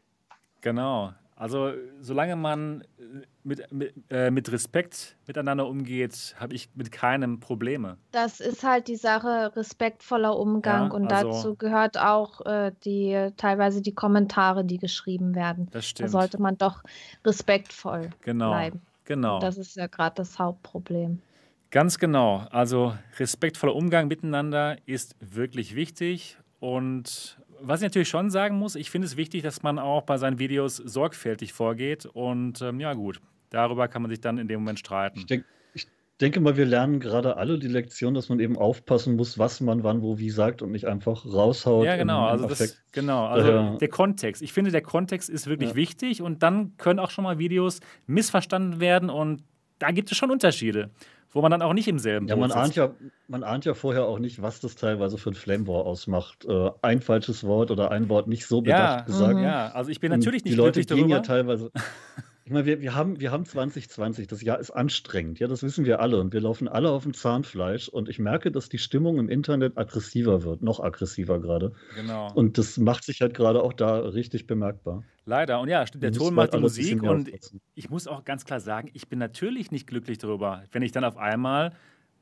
genau. 0.59 1.13
Also 1.37 1.73
solange 1.99 2.37
man 2.37 2.81
äh, 2.81 3.25
mit, 3.43 3.71
mit, 3.71 3.93
äh, 4.09 4.31
mit 4.31 4.51
Respekt 4.51 5.17
miteinander 5.27 5.67
umgeht, 5.67 6.33
habe 6.39 6.55
ich 6.55 6.69
mit 6.75 6.93
keinem 6.93 7.41
Probleme. 7.41 7.97
Das 8.11 8.39
ist 8.39 8.63
halt 8.63 8.87
die 8.87 8.95
Sache, 8.95 9.51
respektvoller 9.55 10.37
Umgang. 10.37 10.87
Ja, 10.87 10.93
und 10.93 11.11
also, 11.11 11.31
dazu 11.31 11.55
gehört 11.55 11.97
auch 11.97 12.45
äh, 12.45 12.71
die 12.85 13.31
teilweise 13.35 13.81
die 13.81 13.93
Kommentare, 13.93 14.63
die 14.63 14.77
geschrieben 14.77 15.35
werden. 15.35 15.67
Das 15.71 15.85
stimmt. 15.85 16.07
Da 16.07 16.11
sollte 16.11 16.41
man 16.41 16.57
doch 16.57 16.83
respektvoll 17.25 18.11
genau, 18.21 18.51
bleiben. 18.51 18.81
Genau. 19.03 19.35
Und 19.35 19.43
das 19.43 19.57
ist 19.57 19.75
ja 19.75 19.87
gerade 19.87 20.15
das 20.15 20.39
Hauptproblem. 20.39 21.21
Ganz 21.69 21.99
genau. 21.99 22.47
Also 22.51 22.93
respektvoller 23.19 23.75
Umgang 23.75 24.07
miteinander 24.07 24.77
ist 24.85 25.17
wirklich 25.19 25.75
wichtig. 25.75 26.37
Und 26.61 27.37
was 27.61 27.81
ich 27.81 27.85
natürlich 27.85 28.09
schon 28.09 28.29
sagen 28.29 28.57
muss, 28.57 28.75
ich 28.75 28.89
finde 28.89 29.07
es 29.07 29.17
wichtig, 29.17 29.43
dass 29.43 29.63
man 29.63 29.79
auch 29.79 30.03
bei 30.03 30.17
seinen 30.17 30.39
Videos 30.39 30.77
sorgfältig 30.77 31.53
vorgeht. 31.53 32.05
Und 32.05 32.61
ähm, 32.61 32.79
ja, 32.79 32.93
gut, 32.93 33.19
darüber 33.49 33.87
kann 33.87 34.01
man 34.01 34.11
sich 34.11 34.21
dann 34.21 34.37
in 34.37 34.47
dem 34.47 34.61
Moment 34.61 34.79
streiten. 34.79 35.19
Ich, 35.19 35.25
denk, 35.25 35.45
ich 35.73 35.87
denke 36.21 36.39
mal, 36.39 36.57
wir 36.57 36.65
lernen 36.65 36.99
gerade 36.99 37.37
alle 37.37 37.59
die 37.59 37.67
Lektion, 37.67 38.13
dass 38.13 38.29
man 38.29 38.39
eben 38.39 38.57
aufpassen 38.57 39.15
muss, 39.15 39.37
was 39.39 39.61
man 39.61 39.83
wann, 39.83 40.01
wo, 40.01 40.17
wie 40.17 40.29
sagt 40.29 40.61
und 40.61 40.71
nicht 40.71 40.85
einfach 40.85 41.25
raushaut. 41.25 41.85
Ja, 41.85 41.95
genau. 41.97 42.25
also, 42.27 42.47
das, 42.47 42.81
genau. 42.91 43.25
also 43.25 43.51
Daher, 43.51 43.77
der 43.77 43.89
Kontext. 43.89 44.41
Ich 44.41 44.53
finde, 44.53 44.71
der 44.71 44.81
Kontext 44.81 45.29
ist 45.29 45.47
wirklich 45.47 45.71
ja. 45.71 45.75
wichtig 45.75 46.21
und 46.21 46.43
dann 46.43 46.77
können 46.77 46.99
auch 46.99 47.11
schon 47.11 47.23
mal 47.23 47.39
Videos 47.39 47.79
missverstanden 48.07 48.79
werden 48.79 49.09
und 49.09 49.43
da 49.79 49.91
gibt 49.91 50.11
es 50.11 50.17
schon 50.17 50.31
Unterschiede 50.31 50.89
wo 51.35 51.41
man 51.41 51.51
dann 51.51 51.61
auch 51.61 51.73
nicht 51.73 51.89
im 51.89 51.99
selben 51.99 52.29
ja, 52.29 52.37
man 52.37 52.51
ahnt 52.53 52.75
ja, 52.75 52.91
man 53.27 53.43
ahnt 53.43 53.65
ja 53.65 53.73
vorher 53.73 54.05
auch 54.05 54.19
nicht, 54.19 54.41
was 54.41 54.61
das 54.61 54.75
teilweise 54.75 55.17
für 55.17 55.31
ein 55.31 55.35
Flame 55.35 55.67
War 55.67 55.85
ausmacht. 55.85 56.45
Äh, 56.45 56.71
ein 56.81 57.01
falsches 57.01 57.43
Wort 57.43 57.71
oder 57.71 57.91
ein 57.91 58.07
Wort 58.07 58.27
nicht 58.27 58.45
so 58.45 58.61
bedacht 58.61 58.99
ja, 58.99 59.05
gesagt. 59.05 59.39
Ja, 59.41 59.67
also 59.73 59.91
ich 59.91 59.99
bin 59.99 60.11
natürlich 60.11 60.45
nicht 60.45 60.53
die 60.53 60.57
Leute 60.57 60.79
gehen 60.79 60.97
darüber. 60.97 61.09
ja 61.09 61.19
teilweise. 61.19 61.71
Ich 62.47 62.51
meine, 62.51 62.67
wir, 62.67 62.79
wir, 62.79 62.93
haben, 62.93 63.19
wir 63.19 63.31
haben 63.31 63.43
2020, 63.43 64.27
das 64.27 64.43
Jahr 64.43 64.59
ist 64.59 64.69
anstrengend, 64.69 65.39
ja, 65.39 65.47
das 65.47 65.63
wissen 65.63 65.83
wir 65.83 65.99
alle 65.99 66.19
und 66.19 66.31
wir 66.31 66.41
laufen 66.41 66.67
alle 66.67 66.91
auf 66.91 67.01
dem 67.01 67.15
Zahnfleisch 67.15 67.89
und 67.89 68.07
ich 68.07 68.19
merke, 68.19 68.51
dass 68.51 68.69
die 68.69 68.77
Stimmung 68.77 69.17
im 69.17 69.29
Internet 69.29 69.79
aggressiver 69.79 70.43
wird, 70.43 70.61
noch 70.61 70.79
aggressiver 70.79 71.41
gerade. 71.41 71.71
Genau. 71.95 72.31
Und 72.35 72.59
das 72.59 72.77
macht 72.77 73.03
sich 73.03 73.21
halt 73.21 73.33
gerade 73.33 73.63
auch 73.63 73.73
da 73.73 73.97
richtig 73.97 74.45
bemerkbar. 74.45 75.03
Leider, 75.25 75.59
und 75.59 75.69
ja, 75.69 75.87
stimmt, 75.87 76.03
der 76.03 76.11
Ton 76.11 76.35
macht 76.35 76.53
die 76.53 76.59
Musik 76.59 77.01
und 77.01 77.31
ich 77.73 77.89
muss 77.89 78.05
auch 78.05 78.23
ganz 78.23 78.45
klar 78.45 78.59
sagen, 78.59 78.91
ich 78.93 79.09
bin 79.09 79.17
natürlich 79.17 79.71
nicht 79.71 79.87
glücklich 79.87 80.19
darüber, 80.19 80.61
wenn 80.71 80.83
ich 80.83 80.91
dann 80.91 81.03
auf 81.03 81.17
einmal 81.17 81.73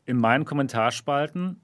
in 0.05 0.15
meinen 0.15 0.45
Kommentarspalten 0.45 1.59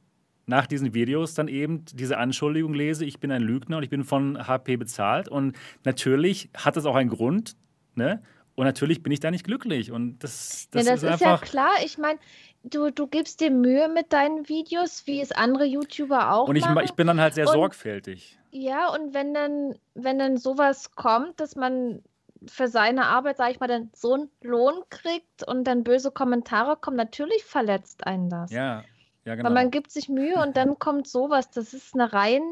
nach 0.48 0.68
diesen 0.68 0.94
Videos 0.94 1.34
dann 1.34 1.48
eben 1.48 1.86
diese 1.94 2.18
Anschuldigung 2.18 2.74
lese, 2.74 3.06
ich 3.06 3.22
bin 3.22 3.32
ein 3.32 3.42
Lügner 3.42 3.78
und 3.78 3.84
ich 3.84 3.90
bin 3.90 4.04
von 4.04 4.38
HP 4.50 4.76
bezahlt. 4.76 5.30
Und 5.30 5.56
natürlich 5.86 6.50
hat 6.58 6.76
das 6.76 6.86
auch 6.86 6.96
einen 6.96 7.10
Grund, 7.10 7.56
ne? 7.96 8.22
Und 8.60 8.66
natürlich 8.66 9.02
bin 9.02 9.14
ich 9.14 9.22
da 9.22 9.32
nicht 9.32 9.46
glücklich. 9.46 9.90
Und 9.90 10.20
das, 10.20 10.68
das, 10.72 10.86
ja, 10.86 10.92
das 10.92 11.04
ist, 11.04 11.10
ist 11.14 11.22
ja 11.22 11.38
klar. 11.38 11.72
Ich 11.86 11.98
meine, 11.98 12.20
du, 12.64 12.92
du 12.92 13.08
gibst 13.08 13.40
dir 13.40 13.52
Mühe 13.52 13.88
mit 13.88 14.12
deinen 14.12 14.50
Videos, 14.50 15.08
wie 15.08 15.22
es 15.22 15.32
andere 15.32 15.64
YouTuber 15.64 16.34
auch 16.34 16.50
Und 16.50 16.58
ich, 16.58 16.66
machen. 16.66 16.84
ich 16.84 16.92
bin 16.92 17.08
dann 17.08 17.22
halt 17.22 17.36
sehr 17.36 17.48
und, 17.48 17.54
sorgfältig. 17.54 18.38
Ja, 18.52 18.90
und 18.90 19.14
wenn 19.14 19.34
dann, 19.34 19.76
wenn 19.94 20.20
dann 20.20 20.36
sowas 20.36 20.92
kommt, 20.92 21.40
dass 21.40 21.56
man 21.56 22.04
für 22.48 22.68
seine 22.68 23.06
Arbeit, 23.06 23.38
sage 23.38 23.54
ich 23.54 23.62
mal, 23.62 23.68
dann 23.68 23.92
so 23.96 24.16
einen 24.16 24.30
Lohn 24.42 24.84
kriegt 24.90 25.48
und 25.48 25.64
dann 25.64 25.86
böse 25.86 26.12
Kommentare 26.12 26.76
kommen, 26.76 26.98
natürlich 26.98 27.46
verletzt 27.46 28.06
einen 28.06 28.30
das. 28.30 28.52
Ja, 28.52 28.84
ja, 29.24 29.36
genau. 29.36 29.48
Weil 29.48 29.54
man 29.54 29.72
gibt 29.72 29.90
sich 29.90 30.10
Mühe 30.10 30.36
und 30.36 30.58
dann 30.58 30.78
kommt 30.80 31.08
sowas. 31.08 31.50
Das 31.50 31.74
ist 31.74 31.94
eine 31.94 32.12
rein 32.12 32.44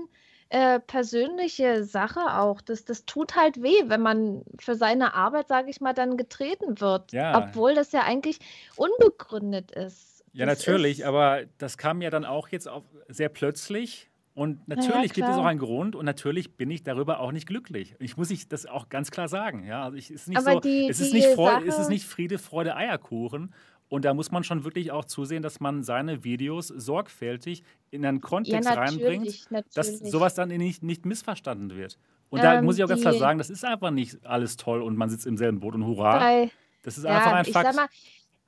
äh, 0.49 0.79
persönliche 0.79 1.83
Sache 1.83 2.21
auch. 2.39 2.61
Das, 2.61 2.85
das 2.85 3.05
tut 3.05 3.35
halt 3.35 3.61
weh, 3.61 3.83
wenn 3.87 4.01
man 4.01 4.43
für 4.59 4.75
seine 4.75 5.13
Arbeit, 5.13 5.47
sage 5.47 5.69
ich 5.69 5.81
mal, 5.81 5.93
dann 5.93 6.17
getreten 6.17 6.79
wird. 6.79 7.11
Ja. 7.11 7.37
Obwohl 7.37 7.75
das 7.75 7.91
ja 7.91 8.01
eigentlich 8.03 8.39
unbegründet 8.75 9.71
ist. 9.71 10.23
Ja, 10.33 10.45
das 10.45 10.59
natürlich, 10.59 10.99
ist... 10.99 11.05
aber 11.05 11.41
das 11.57 11.77
kam 11.77 12.01
ja 12.01 12.09
dann 12.09 12.25
auch 12.25 12.47
jetzt 12.49 12.69
sehr 13.09 13.29
plötzlich. 13.29 14.09
Und 14.37 14.67
natürlich 14.67 14.93
ja, 14.93 15.01
gibt 15.01 15.29
es 15.29 15.35
auch 15.35 15.45
einen 15.45 15.59
Grund 15.59 15.95
und 15.95 16.05
natürlich 16.05 16.57
bin 16.57 16.69
ich 16.69 16.83
darüber 16.83 17.21
auch 17.21 17.31
nicht 17.31 17.47
glücklich. 17.47 17.95
Ich 17.97 18.17
muss 18.17 18.29
ich 18.29 18.47
das 18.47 18.67
auch 18.67 18.87
ganz 18.87 19.09
klar 19.09 19.27
sagen. 19.27 19.63
Ja, 19.65 19.85
also 19.85 19.97
ich, 19.97 20.11
ist 20.11 20.27
nicht 20.27 20.37
aber 20.37 20.51
so, 20.51 20.59
die, 20.59 20.87
es, 20.87 20.99
ist 20.99 21.11
nicht 21.11 21.29
Freude, 21.29 21.67
es 21.67 21.79
ist 21.79 21.89
nicht 21.89 22.05
Friede, 22.05 22.37
Freude, 22.37 22.75
Eierkuchen. 22.75 23.51
Und 23.89 24.03
da 24.05 24.13
muss 24.13 24.31
man 24.31 24.43
schon 24.43 24.63
wirklich 24.63 24.91
auch 24.91 25.05
zusehen, 25.05 25.41
dass 25.43 25.59
man 25.59 25.83
seine 25.83 26.23
Videos 26.23 26.67
sorgfältig 26.67 27.63
in 27.89 28.05
einen 28.05 28.19
Kontext 28.19 28.69
ja, 28.69 28.75
natürlich, 28.75 29.03
reinbringt, 29.03 29.51
natürlich. 29.51 29.73
dass 29.73 29.99
sowas 29.99 30.35
dann 30.35 30.49
nicht, 30.49 30.83
nicht 30.83 31.05
missverstanden 31.05 31.75
wird. 31.75 31.97
Und 32.29 32.39
ähm, 32.39 32.43
da 32.43 32.61
muss 32.61 32.77
ich 32.77 32.83
auch 32.83 32.89
ganz 32.89 33.01
klar 33.01 33.13
sagen, 33.13 33.37
das 33.37 33.49
ist 33.49 33.63
einfach 33.63 33.91
nicht 33.91 34.25
alles 34.25 34.57
toll 34.57 34.81
und 34.81 34.97
man 34.97 35.09
sitzt 35.09 35.25
im 35.25 35.37
selben 35.37 35.59
Boot 35.59 35.75
und 35.75 35.85
hurra. 35.85 36.19
Bei, 36.19 36.51
das 36.83 36.97
ist 36.97 37.05
ja, 37.05 37.17
einfach 37.17 37.33
ein 37.33 37.45
ich 37.45 37.53
Fakt. 37.53 37.73
Sag 37.73 37.75
mal, 37.75 37.87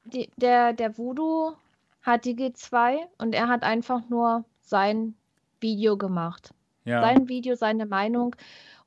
die, 0.05 0.29
der, 0.35 0.73
der 0.73 0.97
Voodoo 0.97 1.53
hat 2.01 2.25
die 2.25 2.35
G2 2.35 2.97
und 3.17 3.33
er 3.33 3.47
hat 3.47 3.63
einfach 3.63 4.09
nur 4.09 4.43
sein 4.61 5.15
Video 5.61 5.97
gemacht. 5.97 6.53
Ja. 6.89 7.01
Sein 7.01 7.29
Video, 7.29 7.55
seine 7.55 7.85
Meinung. 7.85 8.35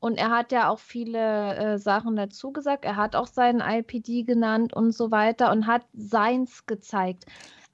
Und 0.01 0.19
er 0.19 0.31
hat 0.31 0.51
ja 0.51 0.69
auch 0.69 0.81
viele 0.81 1.55
äh, 1.55 1.79
Sachen 1.79 2.17
dazu 2.17 2.53
gesagt. 2.53 2.85
Er 2.85 2.97
hat 2.97 3.15
auch 3.15 3.29
seinen 3.29 3.61
IPD 3.61 4.25
genannt 4.25 4.73
und 4.73 4.93
so 4.93 5.13
weiter 5.13 5.53
und 5.53 5.69
hat 5.69 5.83
seins 5.93 6.67
gezeigt. 6.67 7.25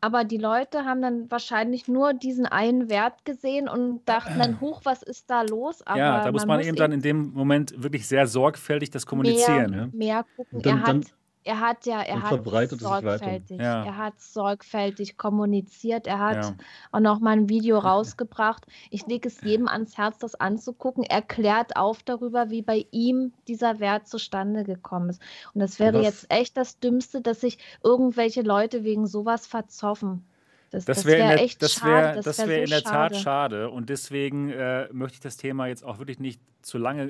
Aber 0.00 0.24
die 0.24 0.36
Leute 0.36 0.84
haben 0.84 1.02
dann 1.02 1.30
wahrscheinlich 1.30 1.88
nur 1.88 2.12
diesen 2.12 2.46
einen 2.46 2.88
Wert 2.88 3.24
gesehen 3.24 3.68
und 3.68 4.04
dachten 4.04 4.38
dann, 4.38 4.60
hoch, 4.60 4.82
was 4.84 5.02
ist 5.02 5.28
da 5.30 5.42
los? 5.42 5.84
Aber 5.86 5.98
ja, 5.98 6.22
da 6.22 6.30
muss 6.30 6.42
man, 6.42 6.48
man 6.48 6.58
muss 6.58 6.66
eben 6.66 6.76
dann 6.76 6.92
in 6.92 7.02
dem 7.02 7.32
Moment 7.32 7.82
wirklich 7.82 8.06
sehr 8.06 8.26
sorgfältig 8.26 8.90
das 8.90 9.06
kommunizieren. 9.06 9.70
Mehr, 9.70 9.80
ja? 9.80 9.88
mehr 9.92 10.24
gucken. 10.36 10.62
Dann, 10.62 10.78
er 10.78 10.86
hat 10.86 11.06
er 11.44 11.60
hat 11.60 11.86
ja, 11.86 12.02
er 12.02 12.22
hat 12.22 12.44
sorgfältig, 12.78 13.58
ja. 13.58 13.84
er 13.84 13.96
hat 13.96 14.20
sorgfältig 14.20 15.16
kommuniziert, 15.16 16.06
er 16.06 16.18
hat 16.18 16.44
ja. 16.44 16.54
auch 16.92 17.00
noch 17.00 17.20
mal 17.20 17.32
ein 17.32 17.48
Video 17.48 17.78
rausgebracht. 17.78 18.66
Ich 18.90 19.06
lege 19.06 19.28
es 19.28 19.40
jedem 19.42 19.68
ans 19.68 19.96
Herz, 19.96 20.18
das 20.18 20.34
anzugucken. 20.34 21.04
Er 21.04 21.22
klärt 21.22 21.76
auf 21.76 22.02
darüber, 22.02 22.50
wie 22.50 22.62
bei 22.62 22.86
ihm 22.90 23.32
dieser 23.46 23.80
Wert 23.80 24.08
zustande 24.08 24.64
gekommen 24.64 25.10
ist. 25.10 25.22
Und 25.54 25.60
das 25.60 25.78
wäre 25.78 25.98
Was? 25.98 26.04
jetzt 26.04 26.26
echt 26.30 26.56
das 26.56 26.80
Dümmste, 26.80 27.20
dass 27.20 27.40
sich 27.40 27.58
irgendwelche 27.82 28.42
Leute 28.42 28.84
wegen 28.84 29.06
sowas 29.06 29.46
verzoffen. 29.46 30.24
Das, 30.70 30.84
das 30.84 31.06
wäre 31.06 31.30
wär 31.30 31.42
echt 31.42 31.62
das 31.62 31.82
wär, 31.82 32.02
schade. 32.02 32.20
Das, 32.22 32.38
wäre 32.38 32.48
wär 32.48 32.64
in 32.64 32.70
der 32.70 32.80
schade. 32.80 33.14
Tat 33.14 33.22
schade. 33.22 33.70
Und 33.70 33.88
deswegen 33.88 34.50
äh, 34.50 34.88
möchte 34.92 35.14
ich 35.14 35.20
das 35.20 35.38
Thema 35.38 35.66
jetzt 35.66 35.84
auch 35.84 35.98
wirklich 35.98 36.20
nicht 36.20 36.40
zu 36.62 36.76
lange 36.76 37.04
äh, 37.04 37.06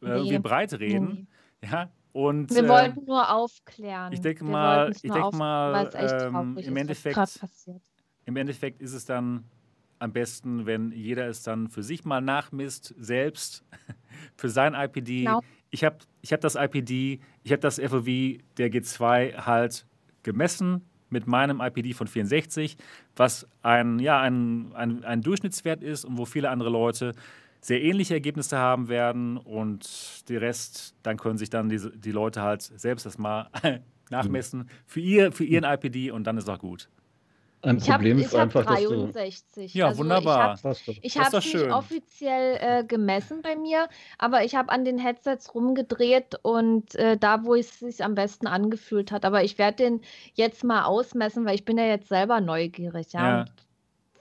nee. 0.00 0.08
irgendwie 0.08 0.38
breit 0.38 0.74
reden. 0.74 1.06
Nee. 1.12 1.26
Ja, 1.64 1.90
und, 2.12 2.50
wir 2.50 2.64
äh, 2.64 2.68
wollten 2.68 3.04
nur 3.04 3.32
aufklären. 3.32 4.12
Ich 4.12 4.20
denke 4.20 4.44
mal, 4.44 4.90
ich 4.90 5.00
denke 5.00 5.36
mal 5.36 5.90
ähm, 5.94 6.58
im, 6.58 6.76
Endeffekt, 6.76 7.40
im 8.26 8.36
Endeffekt 8.36 8.82
ist 8.82 8.92
es 8.92 9.06
dann 9.06 9.44
am 9.98 10.12
besten, 10.12 10.66
wenn 10.66 10.90
jeder 10.90 11.28
es 11.28 11.42
dann 11.42 11.68
für 11.68 11.82
sich 11.82 12.04
mal 12.04 12.20
nachmisst, 12.20 12.94
selbst 12.98 13.64
für 14.36 14.48
sein 14.48 14.74
IPD. 14.74 15.24
Genau. 15.24 15.40
Ich 15.70 15.84
habe 15.84 15.98
ich 16.20 16.32
hab 16.32 16.40
das 16.40 16.54
IPD, 16.56 17.20
ich 17.44 17.52
habe 17.52 17.60
das 17.60 17.80
FOV 17.80 18.06
der 18.58 18.70
G2 18.70 19.46
halt 19.46 19.86
gemessen 20.22 20.84
mit 21.08 21.26
meinem 21.26 21.60
IPD 21.60 21.92
von 21.92 22.06
64, 22.06 22.76
was 23.16 23.46
ein, 23.62 23.98
ja, 23.98 24.20
ein, 24.20 24.72
ein, 24.74 25.04
ein 25.04 25.20
Durchschnittswert 25.20 25.82
ist 25.82 26.04
und 26.04 26.18
wo 26.18 26.24
viele 26.24 26.50
andere 26.50 26.70
Leute 26.70 27.12
sehr 27.62 27.80
ähnliche 27.80 28.14
Ergebnisse 28.14 28.58
haben 28.58 28.88
werden 28.88 29.38
und 29.38 30.28
die 30.28 30.36
Rest, 30.36 30.96
dann 31.02 31.16
können 31.16 31.38
sich 31.38 31.48
dann 31.48 31.68
die, 31.68 31.80
die 31.94 32.10
Leute 32.10 32.42
halt 32.42 32.62
selbst 32.62 33.06
das 33.06 33.18
mal 33.18 33.48
nachmessen 34.10 34.68
für, 34.84 35.00
ihr, 35.00 35.32
für 35.32 35.44
ihren 35.44 35.64
IPD 35.64 36.10
und 36.10 36.24
dann 36.26 36.36
ist 36.36 36.50
auch 36.50 36.58
gut. 36.58 36.88
Ein 37.64 37.78
Problem 37.78 38.18
ich 38.18 38.24
hab, 38.24 38.32
ist 38.32 38.56
einfach, 38.56 38.64
63. 38.64 39.72
Ja, 39.72 39.86
also 39.86 40.00
wunderbar. 40.00 40.58
Ich 41.00 41.16
habe 41.16 41.36
es 41.36 41.44
nicht 41.44 41.70
offiziell 41.70 42.58
äh, 42.60 42.84
gemessen 42.84 43.40
bei 43.40 43.54
mir, 43.54 43.88
aber 44.18 44.44
ich 44.44 44.56
habe 44.56 44.72
an 44.72 44.84
den 44.84 44.98
Headsets 44.98 45.54
rumgedreht 45.54 46.40
und 46.42 46.96
äh, 46.96 47.16
da, 47.16 47.44
wo 47.44 47.54
es 47.54 47.78
sich 47.78 48.02
am 48.02 48.16
besten 48.16 48.48
angefühlt 48.48 49.12
hat. 49.12 49.24
Aber 49.24 49.44
ich 49.44 49.58
werde 49.58 49.76
den 49.76 50.00
jetzt 50.34 50.64
mal 50.64 50.82
ausmessen, 50.82 51.44
weil 51.44 51.54
ich 51.54 51.64
bin 51.64 51.78
ja 51.78 51.86
jetzt 51.86 52.08
selber 52.08 52.40
neugierig. 52.40 53.12
Ja. 53.12 53.44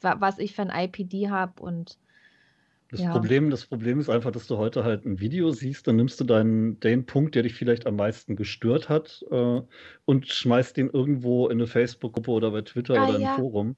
ja 0.03 0.17
was 0.19 0.37
ich 0.37 0.53
für 0.53 0.61
ein 0.61 0.69
IPD 0.69 1.31
habe 1.31 1.61
und 1.63 1.97
Das 2.91 2.99
ja. 2.99 3.11
Problem, 3.11 3.49
das 3.49 3.65
Problem 3.65 3.99
ist 3.99 4.09
einfach, 4.09 4.31
dass 4.31 4.47
du 4.47 4.57
heute 4.57 4.83
halt 4.83 5.05
ein 5.05 5.19
Video 5.19 5.51
siehst, 5.51 5.87
dann 5.87 5.95
nimmst 5.95 6.19
du 6.19 6.25
deinen, 6.25 6.79
den 6.81 7.05
Punkt, 7.05 7.35
der 7.35 7.43
dich 7.43 7.53
vielleicht 7.53 7.87
am 7.87 7.95
meisten 7.95 8.35
gestört 8.35 8.89
hat, 8.89 9.23
äh, 9.31 9.61
und 10.05 10.27
schmeißt 10.27 10.75
den 10.75 10.89
irgendwo 10.89 11.47
in 11.47 11.53
eine 11.53 11.67
Facebook-Gruppe 11.67 12.31
oder 12.31 12.51
bei 12.51 12.61
Twitter 12.61 12.95
Ah, 12.95 13.07
oder 13.07 13.15
im 13.15 13.21
ja. 13.21 13.35
Forum 13.35 13.75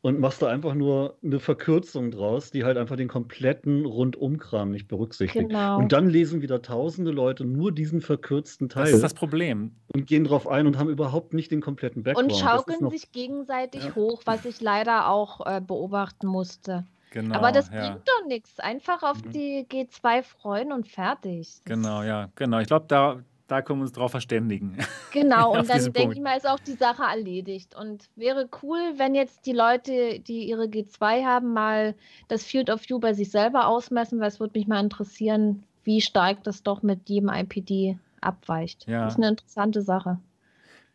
und 0.00 0.20
machst 0.20 0.42
da 0.42 0.46
einfach 0.48 0.74
nur 0.74 1.18
eine 1.24 1.40
Verkürzung 1.40 2.12
draus, 2.12 2.50
die 2.52 2.62
halt 2.64 2.76
einfach 2.78 2.94
den 2.96 3.08
kompletten 3.08 3.84
Rundumkram 3.84 4.70
nicht 4.70 4.86
berücksichtigt. 4.86 5.48
Genau. 5.48 5.78
Und 5.78 5.92
dann 5.92 6.08
lesen 6.08 6.40
wieder 6.40 6.62
tausende 6.62 7.10
Leute 7.10 7.44
nur 7.44 7.72
diesen 7.72 8.00
verkürzten 8.00 8.68
Das 8.68 8.74
Teil 8.74 8.94
ist 8.94 9.02
das 9.02 9.14
Problem. 9.14 9.72
und 9.92 10.06
gehen 10.06 10.22
drauf 10.24 10.46
ein 10.48 10.66
und 10.68 10.78
haben 10.78 10.88
überhaupt 10.88 11.34
nicht 11.34 11.50
den 11.50 11.60
kompletten 11.60 12.04
Background. 12.04 12.32
und 12.32 12.40
Das 12.40 12.48
schaukeln 12.48 12.78
noch- 12.80 12.92
sich 12.92 13.10
gegenseitig 13.12 13.84
Ja. 13.86 13.94
hoch, 13.96 14.22
was 14.24 14.44
ich 14.44 14.60
leider 14.60 15.08
auch 15.08 15.44
äh, 15.46 15.60
beobachten 15.60 16.26
musste. 16.28 16.86
Genau. 17.10 17.36
Aber 17.36 17.52
das 17.52 17.70
ja. 17.70 17.80
bringt 17.80 18.08
doch 18.08 18.26
nichts. 18.26 18.60
Einfach 18.60 19.02
auf 19.02 19.24
Mhm. 19.24 19.30
die 19.32 19.66
G2 19.70 20.22
freuen 20.22 20.72
und 20.72 20.88
fertig. 20.88 21.60
Genau, 21.64 22.02
ja, 22.02 22.28
genau. 22.34 22.58
Ich 22.58 22.66
glaube, 22.66 22.86
da, 22.88 23.20
da 23.46 23.62
können 23.62 23.80
wir 23.80 23.84
uns 23.84 23.92
drauf 23.92 24.10
verständigen. 24.10 24.78
Genau, 25.12 25.52
und 25.58 25.68
dann 25.70 25.92
denke 25.92 26.14
ich 26.14 26.20
mal, 26.20 26.36
ist 26.36 26.48
auch 26.48 26.60
die 26.60 26.74
Sache 26.74 27.02
erledigt. 27.02 27.74
Und 27.74 28.08
wäre 28.16 28.48
cool, 28.62 28.78
wenn 28.96 29.14
jetzt 29.14 29.46
die 29.46 29.52
Leute, 29.52 30.20
die 30.20 30.48
ihre 30.48 30.64
G2 30.64 31.24
haben, 31.24 31.52
mal 31.52 31.94
das 32.28 32.44
Field 32.44 32.70
of 32.70 32.88
View 32.88 32.98
bei 32.98 33.14
sich 33.14 33.30
selber 33.30 33.66
ausmessen, 33.66 34.20
weil 34.20 34.28
es 34.28 34.40
würde 34.40 34.58
mich 34.58 34.66
mal 34.68 34.82
interessieren, 34.82 35.64
wie 35.84 36.00
stark 36.00 36.44
das 36.44 36.62
doch 36.62 36.82
mit 36.82 37.08
jedem 37.08 37.30
IPD 37.30 37.98
abweicht. 38.20 38.86
Ja. 38.86 39.04
Das 39.04 39.14
ist 39.14 39.18
eine 39.18 39.28
interessante 39.28 39.80
Sache. 39.80 40.18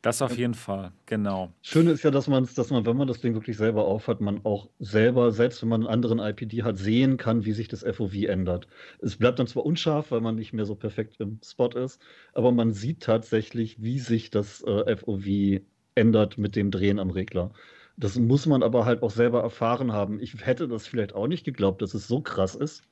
Das 0.04 0.22
auf 0.22 0.38
jeden 0.38 0.54
Fall, 0.54 0.92
genau. 1.06 1.54
Schöne 1.62 1.92
ist 1.92 2.04
ja, 2.04 2.12
dass 2.12 2.28
man, 2.28 2.46
dass 2.58 2.70
man, 2.72 2.86
wenn 2.86 2.98
man 2.98 3.08
das 3.08 3.22
Ding 3.22 3.36
wirklich 3.36 3.56
selber 3.56 3.86
aufhat, 3.86 4.20
man 4.20 4.42
auch 4.44 4.70
selber, 4.80 5.32
selbst 5.32 5.62
wenn 5.62 5.70
man 5.70 5.82
einen 5.88 5.90
anderen 5.90 6.20
IPD 6.20 6.64
hat, 6.64 6.78
sehen 6.78 7.16
kann, 7.16 7.46
wie 7.46 7.54
sich 7.54 7.70
das 7.70 7.84
FOV 7.84 8.14
ändert. 8.28 8.68
Es 9.00 9.16
bleibt 9.16 9.40
dann 9.40 9.48
zwar 9.48 9.66
unscharf, 9.66 10.12
weil 10.12 10.20
man 10.20 10.36
nicht 10.36 10.52
mehr 10.52 10.66
so 10.66 10.76
perfekt 10.76 11.16
im 11.22 11.40
Spot 11.42 11.70
ist, 11.70 12.02
aber 12.34 12.52
man 12.52 12.74
sieht 12.74 13.02
tatsächlich, 13.02 13.82
wie 13.82 13.98
sich 13.98 14.30
das 14.30 14.62
äh, 14.64 14.98
FOV 14.98 15.62
ändert 15.96 16.38
mit 16.38 16.58
dem 16.58 16.70
Drehen 16.70 17.00
am 17.00 17.10
Regler. 17.10 17.54
Das 17.96 18.20
muss 18.20 18.46
man 18.46 18.62
aber 18.62 18.84
halt 18.84 19.04
auch 19.04 19.12
selber 19.12 19.42
erfahren 19.42 19.94
haben. 19.94 20.20
Ich 20.20 20.36
hätte 20.46 20.68
das 20.68 20.86
vielleicht 20.86 21.16
auch 21.16 21.28
nicht 21.28 21.46
geglaubt, 21.46 21.82
dass 21.82 21.94
es 21.94 22.10
so 22.10 22.20
krass 22.20 22.56
ist, 22.56 22.84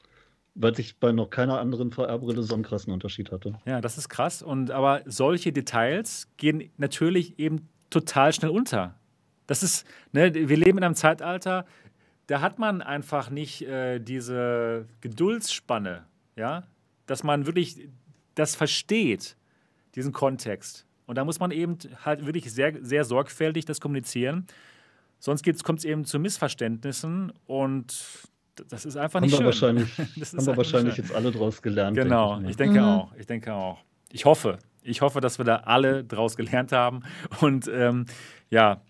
weil 0.56 0.78
ich 0.80 0.98
bei 0.98 1.12
noch 1.12 1.30
keiner 1.30 1.60
anderen 1.60 1.92
VR-Brille 1.92 2.44
so 2.44 2.54
einen 2.54 2.64
krassen 2.64 2.92
Unterschied 2.94 3.32
hatte. 3.32 3.58
Ja, 3.66 3.82
das 3.82 3.98
ist 3.98 4.10
krass. 4.10 4.42
Und 4.42 4.72
aber 4.72 5.02
solche 5.06 5.52
Details 5.54 6.28
gehen 6.38 6.70
natürlich 6.78 7.40
eben 7.40 7.70
total 7.90 8.34
schnell 8.34 8.52
unter. 8.52 8.96
Das 9.48 9.64
ist, 9.64 9.86
ne, 10.12 10.34
wir 10.34 10.58
leben 10.58 10.78
in 10.78 10.84
einem 10.84 10.96
Zeitalter, 10.96 11.66
da 12.28 12.42
hat 12.42 12.60
man 12.60 12.82
einfach 12.82 13.30
nicht 13.30 13.64
äh, 13.64 14.00
diese 14.00 14.88
Geduldsspanne, 15.02 16.06
ja, 16.36 16.64
dass 17.06 17.24
man 17.24 17.46
wirklich 17.46 17.90
das 18.36 18.56
versteht, 18.56 19.36
diesen 19.96 20.14
Kontext. 20.14 20.86
Und 21.06 21.18
da 21.18 21.26
muss 21.26 21.40
man 21.40 21.52
eben 21.52 21.78
halt 22.06 22.26
wirklich 22.26 22.52
sehr, 22.54 22.74
sehr 22.82 23.04
sorgfältig 23.04 23.66
das 23.66 23.82
kommunizieren. 23.82 24.48
Sonst 25.20 25.44
kommt 25.64 25.80
es 25.80 25.86
eben 25.86 26.06
zu 26.06 26.20
Missverständnissen 26.20 27.34
und 27.46 28.30
das 28.70 28.86
ist 28.86 28.98
einfach 28.98 29.16
Haben 29.20 29.26
nicht 29.26 29.32
wir 29.34 29.38
schön. 29.54 29.78
wahrscheinlich, 29.78 29.90
Das 30.18 30.34
haben 30.34 30.46
wir 30.46 30.58
wahrscheinlich 30.58 30.96
schön. 30.96 31.06
jetzt 31.06 31.14
alle 31.16 31.32
draus 31.32 31.62
gelernt. 31.62 31.96
denke 31.98 32.10
Genau, 32.10 32.36
ich 32.38 32.42
mal. 32.44 32.50
ich 32.50 32.58
denke 32.58 32.80
Mhm. 32.80 32.86
auch. 32.86 33.14
Ich 33.18 33.26
denke 33.28 33.54
auch. 33.54 33.80
Ich 34.12 34.26
hoffe. 34.26 34.58
Ich 34.84 35.02
hoffe, 35.02 35.22
dass 35.22 35.38
wir 35.38 35.46
da 35.46 35.58
alle 35.58 36.04
draus 36.04 36.36
gelernt 36.36 36.72
haben 36.72 37.02
und 37.40 37.68
ähm, 37.74 38.06
ja, 38.50 38.82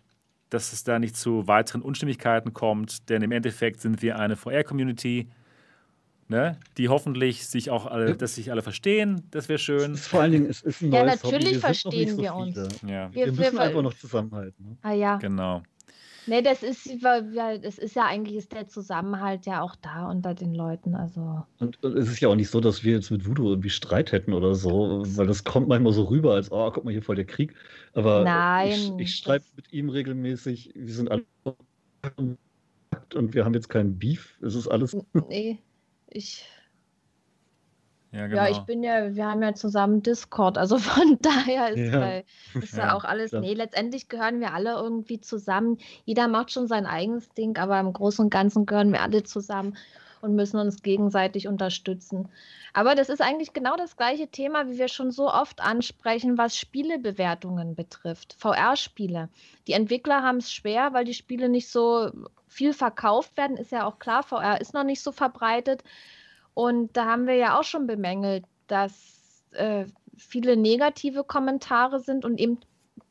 dass 0.50 0.74
es 0.74 0.84
da 0.84 1.00
nicht 1.00 1.16
zu 1.16 1.48
weiteren 1.48 1.82
Unstimmigkeiten 1.82 2.54
kommt, 2.54 3.10
denn 3.10 3.22
im 3.22 3.32
Endeffekt 3.32 3.82
sind 3.82 4.02
wir 4.02 4.18
eine 4.20 4.36
VR-Community, 4.36 5.30
ne, 6.28 6.58
die 6.78 6.90
hoffentlich 6.90 7.46
sich 7.48 7.70
auch 7.70 7.86
alle, 7.86 8.16
dass 8.16 8.36
sich 8.36 8.52
alle 8.52 8.62
verstehen. 8.62 9.28
Das 9.32 9.48
wäre 9.50 9.60
schön. 9.60 9.92
Es 9.94 10.02
ist 10.02 10.08
vor 10.08 10.22
allen 10.22 10.32
Dingen, 10.32 10.46
es 10.50 10.62
ist 10.62 10.82
ein 10.82 10.92
Ja, 10.92 11.04
neues 11.04 11.24
natürlich 11.24 11.34
Hobby. 11.34 11.34
Wir 11.34 11.40
sind 11.40 11.44
noch 11.44 11.52
nicht 11.52 11.62
verstehen 11.82 12.16
so 12.16 12.22
wir 12.22 12.36
uns. 12.36 12.56
Ja, 12.88 13.14
Wir- 13.14 13.26
Wir 13.26 13.32
müssen 13.34 13.54
wir- 13.54 13.62
einfach 13.62 13.82
noch 13.82 13.94
zusammenhalten. 13.94 14.66
Ne? 14.66 14.78
Ah 14.82 14.94
ja. 14.94 15.18
genau. 15.18 15.62
Nee, 16.28 16.42
das 16.42 16.62
ist, 16.62 16.88
weil 17.04 17.60
das 17.60 17.78
ist 17.78 17.96
ja 17.96 18.06
eigentlich 18.06 18.36
ist 18.36 18.52
der 18.54 18.68
Zusammenhalt 18.68 19.46
ja 19.46 19.62
auch 19.62 19.76
da 19.76 20.10
unter 20.10 20.34
den 20.34 20.54
Leuten. 20.54 20.94
Also. 20.96 21.44
Und 21.60 21.84
und 21.84 21.98
es 21.98 22.10
ist 22.10 22.20
ja 22.20 22.30
auch 22.30 22.36
nicht 22.36 22.50
so, 22.50 22.60
dass 22.60 22.84
wir 22.84 22.94
jetzt 22.94 23.10
mit 23.10 23.28
Voodoo 23.28 23.50
irgendwie 23.50 23.70
Streit 23.72 24.12
hätten 24.12 24.34
oder 24.34 24.54
so, 24.54 25.04
weil 25.06 25.28
das 25.28 25.44
kommt 25.44 25.68
manchmal 25.68 25.94
so 25.94 26.04
rüber, 26.04 26.34
als, 26.36 26.52
oh, 26.52 26.70
guck 26.72 26.86
mal, 26.86 26.92
hier 26.92 27.02
voll 27.02 27.16
der 27.16 27.26
Krieg. 27.26 27.56
Aber 27.94 28.20
ich, 28.20 28.26
Nein, 28.26 29.00
ich 29.00 29.16
schreibe 29.16 29.44
das- 29.46 29.56
mit 29.56 29.74
ihm 29.74 29.90
regelmäßig, 29.90 30.72
wir 30.76 30.94
sind 30.94 31.10
alle 31.10 31.26
und 33.16 33.34
wir 33.34 33.46
haben 33.46 33.54
jetzt 33.54 33.70
keinen 33.70 33.98
Beef. 33.98 34.38
Es 34.42 34.56
ist 34.56 34.68
alles. 34.68 34.96
Nee, 35.28 35.60
ich, 36.08 36.46
Ja, 38.12 38.28
genau. 38.28 38.44
ja, 38.44 38.50
ich 38.50 38.60
bin 38.60 38.84
ja, 38.84 39.16
wir 39.16 39.26
haben 39.26 39.42
ja 39.42 39.54
zusammen 39.54 40.04
Discord, 40.04 40.58
also 40.58 40.78
von 40.80 41.18
daher 41.22 41.70
ist, 41.70 41.94
Ja. 41.94 42.00
bei, 42.00 42.26
ist 42.62 42.74
ja, 42.74 42.88
Ja, 42.88 42.96
auch 42.96 43.04
alles, 43.06 43.30
klar. 43.32 43.42
nee, 43.42 43.54
letztendlich 43.54 44.10
gehören 44.10 44.40
wir 44.42 44.54
alle 44.54 44.74
irgendwie 44.74 45.22
zusammen. 45.22 45.78
Jeder 46.06 46.28
macht 46.28 46.52
schon 46.52 46.68
sein 46.68 46.86
eigenes 46.86 47.30
Ding, 47.30 47.58
aber 47.58 47.80
im 47.80 47.94
Großen 47.94 48.26
und 48.26 48.30
Ganzen 48.30 48.66
gehören 48.66 48.92
wir 48.92 49.02
alle 49.02 49.24
zusammen 49.24 49.78
und 50.22 50.36
müssen 50.36 50.60
uns 50.60 50.82
gegenseitig 50.84 51.48
unterstützen. 51.48 52.30
Aber 52.74 52.96
das 52.96 53.10
ist 53.10 53.22
eigentlich 53.22 53.54
genau 53.54 53.76
das 53.76 53.98
gleiche 53.98 54.28
Thema, 54.28 54.70
wie 54.70 54.78
wir 54.78 54.88
schon 54.88 55.12
so 55.12 55.32
oft 55.32 55.62
ansprechen, 55.62 56.38
was 56.38 56.58
Spielebewertungen 56.58 57.76
betrifft. 57.76 58.36
VR-Spiele. 58.38 59.30
Die 59.68 59.74
Entwickler 59.74 60.22
haben 60.22 60.38
es 60.38 60.52
schwer, 60.54 60.94
weil 60.94 61.06
die 61.06 61.14
Spiele 61.14 61.50
nicht 61.50 61.70
so 61.70 62.12
viel 62.48 62.74
verkauft 62.74 63.36
werden. 63.38 63.58
Ist 63.58 63.72
ja 63.72 63.86
auch 63.86 64.00
klar, 64.00 64.24
VR 64.24 64.60
ist 64.62 64.74
noch 64.74 64.84
nicht 64.84 65.02
so 65.02 65.12
verbreitet. 65.12 65.84
Und 66.54 66.96
da 66.98 67.06
haben 67.06 67.28
wir 67.28 67.36
ja 67.36 67.60
auch 67.60 67.64
schon 67.64 67.88
bemängelt, 67.88 68.44
dass 68.68 69.44
äh, 69.52 69.86
viele 70.18 70.58
negative 70.58 71.24
Kommentare 71.24 72.00
sind 72.00 72.26
und 72.26 72.40
eben 72.40 72.60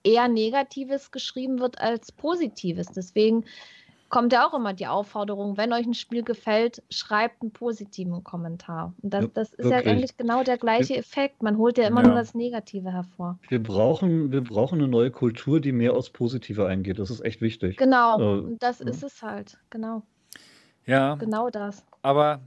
eher 0.04 0.28
Negatives 0.28 1.10
geschrieben 1.10 1.58
wird 1.60 1.80
als 1.80 2.12
Positives. 2.12 2.88
Deswegen 2.88 3.44
kommt 4.08 4.32
ja 4.32 4.46
auch 4.46 4.54
immer 4.54 4.72
die 4.74 4.86
Aufforderung, 4.88 5.56
wenn 5.56 5.72
euch 5.72 5.86
ein 5.86 5.94
Spiel 5.94 6.22
gefällt, 6.24 6.82
schreibt 6.90 7.42
einen 7.42 7.52
positiven 7.52 8.24
Kommentar. 8.24 8.92
Und 9.02 9.14
das, 9.14 9.22
Ja, 9.24 9.30
das 9.34 9.52
ist 9.52 9.64
ja 9.66 9.70
wirklich. 9.76 9.86
eigentlich 9.92 10.16
genau 10.16 10.42
der 10.42 10.58
gleiche 10.58 10.96
Effekt. 10.96 11.42
Man 11.42 11.58
holt 11.58 11.78
ja 11.78 11.86
immer 11.86 12.02
Ja. 12.02 12.08
nur 12.08 12.16
das 12.16 12.34
Negative 12.34 12.90
hervor. 12.92 13.38
Wir 13.48 13.62
brauchen, 13.62 14.32
wir 14.32 14.42
brauchen 14.42 14.80
eine 14.80 14.88
neue 14.88 15.10
Kultur, 15.12 15.60
die 15.60 15.70
mehr 15.72 15.94
aufs 15.94 16.10
Positive 16.10 16.66
eingeht. 16.66 16.98
Das 16.98 17.10
ist 17.10 17.20
echt 17.24 17.40
wichtig. 17.40 17.76
Genau, 17.76 18.18
Äh, 18.18 18.38
und 18.40 18.62
das 18.62 18.80
ja. 18.80 18.86
ist 18.86 19.02
es 19.04 19.22
halt. 19.22 19.58
Genau, 19.70 20.02
ja, 20.86 21.14
genau 21.14 21.48
das. 21.50 21.84
Aber 22.02 22.40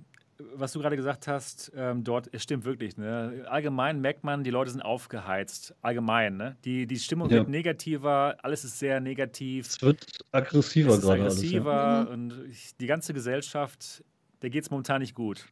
was 0.55 0.73
du 0.73 0.79
gerade 0.79 0.95
gesagt 0.95 1.27
hast, 1.27 1.71
ähm, 1.75 2.03
dort, 2.03 2.27
es 2.33 2.43
stimmt 2.43 2.65
wirklich. 2.65 2.97
Ne? 2.97 3.45
Allgemein 3.49 4.01
merkt 4.01 4.23
man, 4.23 4.43
die 4.43 4.49
Leute 4.49 4.71
sind 4.71 4.81
aufgeheizt. 4.81 5.75
Allgemein. 5.81 6.37
Ne? 6.37 6.57
Die, 6.65 6.87
die 6.87 6.97
Stimmung 6.97 7.29
Ja. 7.29 7.37
wird 7.37 7.49
negativer, 7.49 8.35
alles 8.41 8.63
ist 8.63 8.79
sehr 8.79 8.99
negativ. 8.99 9.67
Es 9.67 9.81
wird 9.81 10.05
aggressiver 10.31 10.89
Es 10.89 10.95
ist 10.97 11.01
gerade 11.03 11.21
aggressiver 11.21 12.03
Mhm. 12.05 12.07
und 12.11 12.45
ich, 12.49 12.75
die 12.77 12.87
ganze 12.87 13.13
Gesellschaft, 13.13 14.03
der 14.41 14.49
geht 14.49 14.63
es 14.63 14.71
momentan 14.71 15.01
nicht 15.01 15.13
gut. 15.15 15.45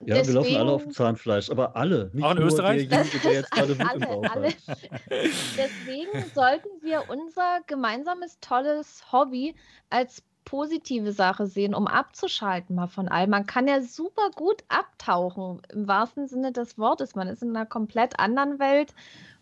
alles. 0.00 0.08
Ja, 0.08 0.16
ja 0.16 0.26
wir 0.26 0.34
laufen 0.34 0.56
alle 0.56 0.70
auf 0.72 0.82
dem 0.82 0.88
Deswegen- 0.88 0.94
Zahnfleisch, 1.06 1.50
aber 1.50 1.76
alle. 1.76 2.10
Nicht 2.14 2.24
Auch 2.24 2.30
in 2.32 2.36
nur 2.38 2.46
Österreich? 2.46 2.88
derjenige, 2.88 3.18
der 3.18 3.32
jetzt 3.32 3.50
gerade 3.50 3.68
Wut 3.78 3.80
im 3.80 3.86
alle, 3.88 4.06
Bauch 4.06 4.30
alle. 4.30 4.46
hat. 4.48 4.78
Deswegen 5.10 6.24
sollten 6.34 6.68
wir 6.82 7.04
unser 7.08 7.60
gemeinsames 7.66 8.38
tolles 8.40 9.02
Hobby 9.12 9.54
als 9.90 10.22
positive 10.44 11.12
Sache 11.12 11.46
sehen, 11.46 11.74
um 11.74 11.86
abzuschalten 11.86 12.74
mal 12.76 12.86
von 12.88 13.08
allem. 13.08 13.30
Man 13.30 13.46
kann 13.46 13.68
ja 13.68 13.80
super 13.82 14.30
gut 14.34 14.64
abtauchen, 14.68 15.60
im 15.72 15.86
wahrsten 15.86 16.26
Sinne 16.28 16.52
des 16.52 16.78
Wortes. 16.78 17.14
Man 17.14 17.28
ist 17.28 17.42
in 17.42 17.50
einer 17.56 17.66
komplett 17.66 18.18
anderen 18.18 18.58
Welt 18.58 18.94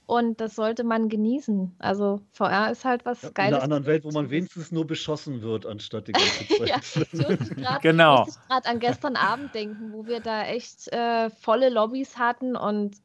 und 0.07 0.41
das 0.41 0.55
sollte 0.55 0.85
man 0.85 1.09
genießen. 1.09 1.75
Also 1.79 2.21
VR 2.33 2.71
ist 2.71 2.85
halt 2.85 3.05
was 3.05 3.23
Ja, 3.23 3.29
in 3.29 3.35
Geiles. 3.35 3.55
einer 3.55 3.63
anderen 3.65 3.87
Welt, 3.87 4.05
wo 4.05 4.11
man 4.11 4.31
wenigstens 4.31 4.73
nur 4.73 4.87
beschossen 4.87 5.43
wird, 5.43 5.67
anstatt 5.67 6.09
die 6.09 6.13
ganze 6.47 6.47
Zeit. 6.49 6.69
Ja, 6.69 6.77
ich 7.13 7.17
muss 7.29 7.55
grad- 7.57 7.83
Genau. 7.83 8.21
muss 8.25 8.37
ich 8.37 8.49
gerade 8.49 8.69
an 8.69 8.79
gestern 8.79 9.17
Abend 9.17 9.55
denken, 9.55 9.93
wo 9.93 10.07
wir 10.07 10.21
da 10.21 10.45
echt 10.45 10.89
äh, 10.93 11.31
volle 11.31 11.69
Lobbys 11.69 12.19
hatten 12.19 12.57
und 12.57 12.97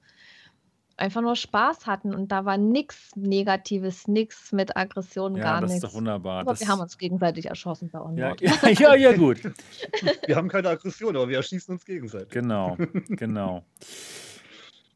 einfach 1.03 1.21
nur 1.21 1.35
Spaß 1.35 1.85
hatten 1.85 2.15
und 2.15 2.31
da 2.31 2.45
war 2.45 2.57
nichts 2.57 3.13
Negatives, 3.15 4.07
nichts 4.07 4.53
mit 4.53 4.77
Aggression, 4.77 5.35
Ja, 5.35 5.43
gar 5.43 5.61
das 5.61 5.71
nichts. 5.71 5.84
ist 5.84 5.91
doch 5.91 5.97
wunderbar. 5.97 6.39
Aber 6.39 6.51
das, 6.51 6.61
wir 6.61 6.69
haben 6.69 6.80
uns 6.80 6.97
gegenseitig 6.97 7.47
erschossen 7.47 7.89
bei 7.91 7.99
ja, 7.99 8.05
Onward. 8.05 8.41
ja, 8.41 8.71
ja, 8.71 8.95
ja, 8.95 9.13
gut. 9.13 9.41
Wir 10.27 10.38
haben 10.38 10.47
keine 10.47 10.69
Aggression, 10.69 11.15
aber 11.15 11.27
wir 11.27 11.38
erschießen 11.38 11.73
uns 11.73 11.85
gegenseitig. 11.85 12.30
Genau, 12.30 12.77
genau. 13.09 13.65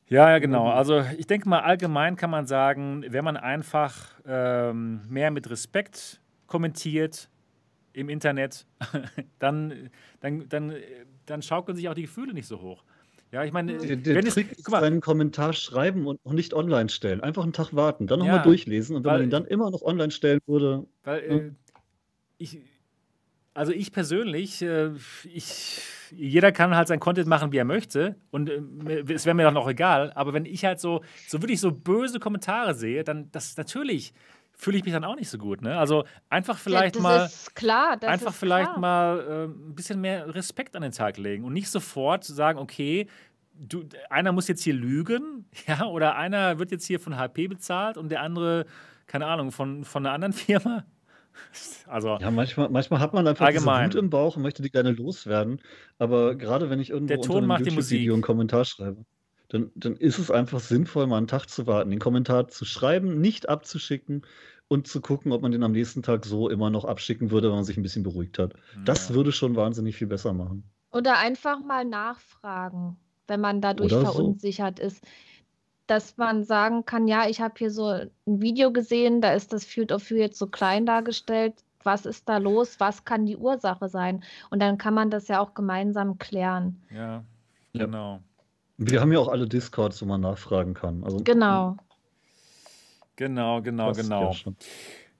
Ja, 0.08 0.30
ja, 0.30 0.40
genau. 0.40 0.70
Also 0.70 1.04
ich 1.18 1.28
denke 1.28 1.50
mal, 1.50 1.60
allgemein 1.60 2.16
kann 2.16 2.30
man 2.30 2.48
sagen, 2.48 3.04
wenn 3.10 3.26
man 3.26 3.36
einfach 3.36 4.14
ähm, 4.26 5.02
mehr 5.10 5.32
mit 5.32 5.50
Respekt 5.50 6.22
kommentiert 6.46 7.30
im 7.92 8.08
Internet, 8.08 8.66
dann, 9.40 9.90
dann, 10.22 10.48
dann, 10.48 10.70
äh, 10.72 11.06
dann 11.26 11.42
schaukeln 11.42 11.76
sich 11.76 11.90
auch 11.90 11.94
die 11.94 12.04
Gefühle 12.04 12.34
nicht 12.34 12.48
so 12.48 12.62
hoch. 12.62 12.84
Ja, 13.32 13.44
ich 13.44 13.52
meine, 13.52 13.78
Der, 13.78 13.96
der 13.98 14.16
wenn 14.16 14.26
es, 14.26 14.34
Trick 14.34 14.52
ist, 14.52 14.64
guck 14.64 14.72
mal, 14.72 14.84
einen 14.84 15.02
Kommentar 15.02 15.54
schreiben 15.54 16.08
und, 16.08 16.24
nicht 16.34 16.54
online 16.54 16.90
stellen. 16.90 17.22
Einfach 17.22 17.44
einen 17.44 17.54
Tag 17.54 17.76
warten, 17.76 18.08
dann 18.08 18.20
Ja, 18.20 18.26
nochmal 18.26 18.44
durchlesen 18.44 18.96
und 18.96 19.04
wenn 19.04 19.12
weil- 19.12 19.18
man 19.20 19.28
ihn 19.28 19.32
dann 19.32 19.46
immer 19.46 19.70
noch 19.70 19.82
online 19.82 20.12
stellen 20.12 20.40
würde, 20.48 20.86
Weil 21.04 21.20
äh, 21.24 21.52
ich, 22.38 22.62
also 23.54 23.72
ich 23.74 23.92
persönlich, 23.92 24.62
äh, 24.62 24.92
ich, 25.26 25.82
jeder 26.12 26.52
kann 26.54 26.76
halt 26.76 26.88
sein 26.88 27.00
Content 27.02 27.28
machen, 27.28 27.52
wie 27.52 27.58
er 27.58 27.66
möchte. 27.66 28.16
Und 28.32 28.50
äh, 28.50 28.62
es 29.14 29.26
wäre 29.26 29.36
mir 29.36 29.44
dann 29.44 29.58
auch 29.58 29.68
egal. 29.68 30.14
Aber 30.14 30.32
wenn 30.34 30.46
ich 30.46 30.64
halt 30.64 30.80
so, 30.80 31.02
so 31.28 31.42
wirklich 31.42 31.60
so 31.60 31.72
böse 31.72 32.20
Kommentare 32.20 32.76
sehe, 32.76 33.04
dann 33.04 33.30
das 33.32 33.58
natürlich 33.58 34.14
fühle 34.58 34.78
ich 34.78 34.84
mich 34.84 34.94
dann 34.94 35.04
auch 35.04 35.16
nicht 35.16 35.30
so 35.30 35.38
gut. 35.38 35.62
Ne? 35.62 35.78
Also 35.78 36.04
einfach 36.30 36.58
vielleicht 36.58 36.96
ja, 36.96 37.02
das 37.02 37.04
mal. 37.04 37.26
Ist 37.26 37.56
klar, 37.56 37.96
das 37.98 38.10
einfach 38.10 38.32
ist 38.32 38.40
vielleicht 38.40 38.72
klar. 38.72 38.80
mal 38.80 39.20
äh, 39.20 39.44
ein 39.46 39.76
bisschen 39.76 40.02
mehr 40.02 40.34
Respekt 40.34 40.76
an 40.76 40.82
den 40.82 40.92
Tag 40.92 41.18
legen 41.18 41.44
und 41.44 41.54
nicht 41.54 41.70
sofort 41.70 42.24
sagen, 42.24 42.58
okay, 42.58 43.08
du, 43.54 43.84
einer 44.10 44.32
muss 44.32 44.48
jetzt 44.48 44.64
hier 44.64 44.74
lügen, 44.74 45.46
ja, 45.68 45.86
oder 45.86 46.16
einer 46.16 46.60
wird 46.60 46.72
jetzt 46.72 46.86
hier 46.86 47.00
von 47.00 47.18
HP 47.18 47.48
bezahlt 47.48 47.98
und 47.98 48.10
der 48.10 48.22
andere, 48.22 48.66
keine 49.06 49.28
Ahnung, 49.28 49.52
von, 49.52 49.86
von 49.86 50.06
einer 50.06 50.14
anderen 50.14 50.34
Firma. 50.34 50.86
Also, 51.86 52.18
Ja, 52.20 52.32
manchmal, 52.32 52.70
manchmal 52.70 53.00
hat 53.00 53.14
man 53.14 53.28
einfach 53.28 53.46
Allgemein. 53.46 53.92
diese 53.92 54.00
Wut 54.00 54.04
im 54.06 54.10
Bauch 54.10 54.36
und 54.38 54.42
möchte 54.42 54.64
die 54.64 54.72
gerne 54.72 54.92
loswerden. 54.92 55.62
Aber 56.00 56.36
gerade 56.36 56.72
wenn 56.72 56.80
ich 56.80 56.90
irgendwo 56.90 57.10
Der 57.10 57.18
unter 57.18 57.28
Ton 57.28 57.38
einem 57.38 57.48
macht 57.48 57.66
die 57.66 57.70
YouTube-Video 57.70 58.14
einen 58.16 58.24
Kommentar 58.24 58.66
schreibe, 58.66 59.06
dann, 59.50 59.72
dann 59.76 59.96
ist 59.96 60.20
es 60.20 60.30
einfach 60.30 60.60
sinnvoll, 60.60 61.08
mal 61.08 61.18
einen 61.18 61.28
Tag 61.28 61.48
zu 61.50 61.68
warten, 61.68 61.90
den 61.90 62.00
Kommentar 62.00 62.48
zu 62.48 62.66
schreiben, 62.66 63.22
nicht 63.22 63.48
abzuschicken 63.48 64.24
und 64.68 64.88
zu 64.88 65.00
gucken, 65.00 65.32
ob 65.32 65.42
man 65.42 65.52
den 65.52 65.64
am 65.64 65.72
nächsten 65.72 66.04
Tag 66.04 66.26
so 66.26 66.50
immer 66.50 66.70
noch 66.70 66.84
abschicken 66.86 67.32
würde, 67.32 67.48
wenn 67.48 67.56
man 67.56 67.64
sich 67.64 67.78
ein 67.78 67.84
bisschen 67.84 68.04
beruhigt 68.04 68.40
hat. 68.40 68.54
Das 68.84 69.10
ja. 69.10 69.16
würde 69.16 69.32
schon 69.32 69.56
wahnsinnig 69.56 69.96
viel 69.96 70.08
besser 70.08 70.34
machen. 70.34 70.64
Oder 70.92 71.18
einfach 71.18 71.64
mal 71.64 71.86
nachfragen, 71.86 72.98
wenn 73.28 73.40
man 73.40 73.62
dadurch 73.62 73.94
Oder 73.94 74.06
so. 74.08 74.14
verunsichert 74.14 74.80
ist. 74.80 75.04
Dass 75.86 76.18
man 76.18 76.44
sagen 76.44 76.84
kann, 76.84 77.08
ja, 77.08 77.30
ich 77.30 77.40
habe 77.40 77.54
hier 77.58 77.72
so 77.72 77.86
ein 77.88 78.12
Video 78.26 78.74
gesehen, 78.74 79.22
da 79.22 79.32
ist 79.32 79.54
das 79.54 79.64
Field 79.64 79.94
of 79.94 80.10
View 80.10 80.18
jetzt 80.18 80.38
so 80.38 80.48
klein 80.48 80.86
dargestellt. 80.86 81.54
Was 81.84 82.06
ist 82.06 82.28
da 82.28 82.40
los? 82.40 82.82
Was 82.82 83.06
kann 83.06 83.26
die 83.26 83.38
Ursache 83.38 83.88
sein? 83.88 84.22
Und 84.50 84.62
dann 84.62 84.78
kann 84.78 84.94
man 84.94 85.10
das 85.10 85.30
ja 85.30 85.40
auch 85.40 85.54
gemeinsam 85.54 86.18
klären. 86.18 86.82
ja, 86.92 87.24
Ja. 87.72 88.20
Wir 88.78 89.02
haben 89.02 89.12
ja 89.12 89.20
auch 89.20 89.28
alle 89.28 89.48
Discords, 89.48 90.02
wo 90.02 90.06
man 90.06 90.22
nachfragen 90.22 90.74
kann. 90.74 91.04
Also, 91.04 91.18
Genau. 91.24 91.78
Genau, 93.16 93.62
genau, 93.64 93.88
das 93.90 93.98
genau. 93.98 94.32
ja. 94.32 94.52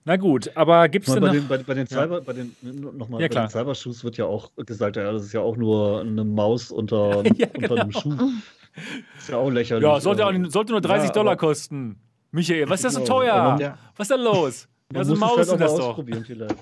Na 0.04 0.16
gut, 0.16 0.50
aber 0.56 0.88
gibt 0.88 1.06
es 1.08 1.12
denn 1.12 1.20
bei, 1.20 1.26
noch. 1.26 1.34
den, 1.34 1.48
bei, 1.48 1.58
bei 1.58 1.74
den 1.74 1.86
Ja. 1.90 2.02
Cyber, 2.02 2.20
bei 2.20 2.32
den, 2.32 2.54
nochmal, 2.62 3.20
Ja, 3.20 3.28
bei 3.28 3.34
den 3.34 3.48
Cybershoes 3.50 4.04
wird 4.04 4.16
ja 4.16 4.24
auch 4.26 4.52
gesagt, 4.56 4.96
ja, 4.96 5.10
das 5.12 5.24
ist 5.24 5.32
ja 5.32 5.40
auch 5.40 5.56
nur 5.56 6.00
eine 6.00 6.24
Maus 6.24 6.70
unter, 6.70 7.24
Ja, 7.36 7.48
unter 7.56 7.74
einem 7.74 7.90
genau. 7.90 8.00
Schuh. 8.00 8.16
Ist 9.18 9.28
ja 9.28 9.36
auch 9.38 9.50
lächerlich. 9.50 9.82
Ja, 9.82 9.98
sollte, 10.00 10.22
auch 10.24 10.28
aber 10.28 10.38
nicht, 10.38 10.52
sollte 10.52 10.70
nur 10.70 10.80
30 10.80 11.08
Ja, 11.08 11.12
Dollar 11.12 11.36
kosten. 11.36 11.98
Michael, 12.30 12.68
was 12.70 12.78
ist 12.78 12.84
das 12.84 12.94
so 12.94 13.00
Genau, 13.00 13.12
teuer? 13.18 13.56
Ja. 13.60 13.78
Was 13.96 14.08
ist 14.08 14.10
da 14.12 14.22
los? 14.22 14.68
Man 14.92 15.00
Ja, 15.00 15.04
so 15.04 15.10
muss 15.12 15.20
Maus 15.20 15.30
es 15.32 15.36
halt 15.38 15.46
sind 15.48 15.54
auch 15.56 15.66
das 15.66 15.74
doch. 15.76 15.88
ausprobieren 15.88 16.24
vielleicht. 16.24 16.54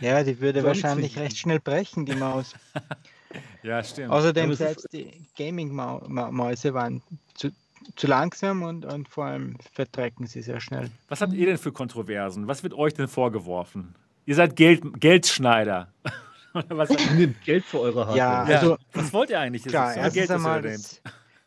Ja, 0.00 0.24
die 0.24 0.40
würde 0.40 0.62
So 0.62 0.66
wahrscheinlich 0.66 1.16
recht 1.18 1.38
schnell 1.38 1.60
brechen, 1.60 2.04
die 2.04 2.16
Maus. 2.16 2.52
Ja, 3.62 3.82
stimmt. 3.84 4.10
Außerdem 4.10 4.54
selbst 4.54 4.88
die 4.92 5.26
Gaming-Mäuse 5.36 6.74
waren 6.74 7.02
zu, 7.34 7.50
zu 7.96 8.06
langsam 8.06 8.62
und, 8.62 8.84
und 8.84 9.08
vor 9.08 9.26
allem 9.26 9.56
vertrecken 9.72 10.26
sie 10.26 10.42
sehr 10.42 10.60
schnell. 10.60 10.90
Was 11.08 11.20
habt 11.20 11.32
ihr 11.32 11.46
denn 11.46 11.58
für 11.58 11.72
Kontroversen? 11.72 12.48
Was 12.48 12.62
wird 12.62 12.74
euch 12.74 12.94
denn 12.94 13.08
vorgeworfen? 13.08 13.94
Ihr 14.26 14.34
seid 14.34 14.56
Geld, 14.56 14.82
Geldschneider. 15.00 15.92
Oder 16.54 16.76
was, 16.76 16.90
Ihr 16.90 17.10
nehmt 17.12 17.42
Geld 17.44 17.64
für 17.64 17.80
eure 17.80 18.00
Hardware. 18.06 18.18
Ja, 18.18 18.48
ja, 18.48 18.58
also- 18.58 18.76
was 18.92 19.12
wollt 19.12 19.30
ihr 19.30 19.40
eigentlich? 19.40 19.62
Das 19.62 19.70
Klar, 19.72 19.90
ist 19.92 19.96
erstens 19.96 20.14
Geld, 20.14 20.30
einmal, 20.30 20.62
das, 20.62 21.00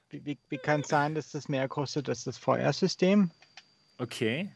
wie, 0.10 0.26
wie, 0.26 0.38
wie 0.50 0.58
kann 0.58 0.82
es 0.82 0.88
sein, 0.88 1.14
dass 1.16 1.32
das 1.32 1.48
mehr 1.48 1.68
kostet 1.68 2.10
als 2.10 2.24
das 2.24 2.38
VR-System? 2.38 3.30
Okay. 3.98 4.50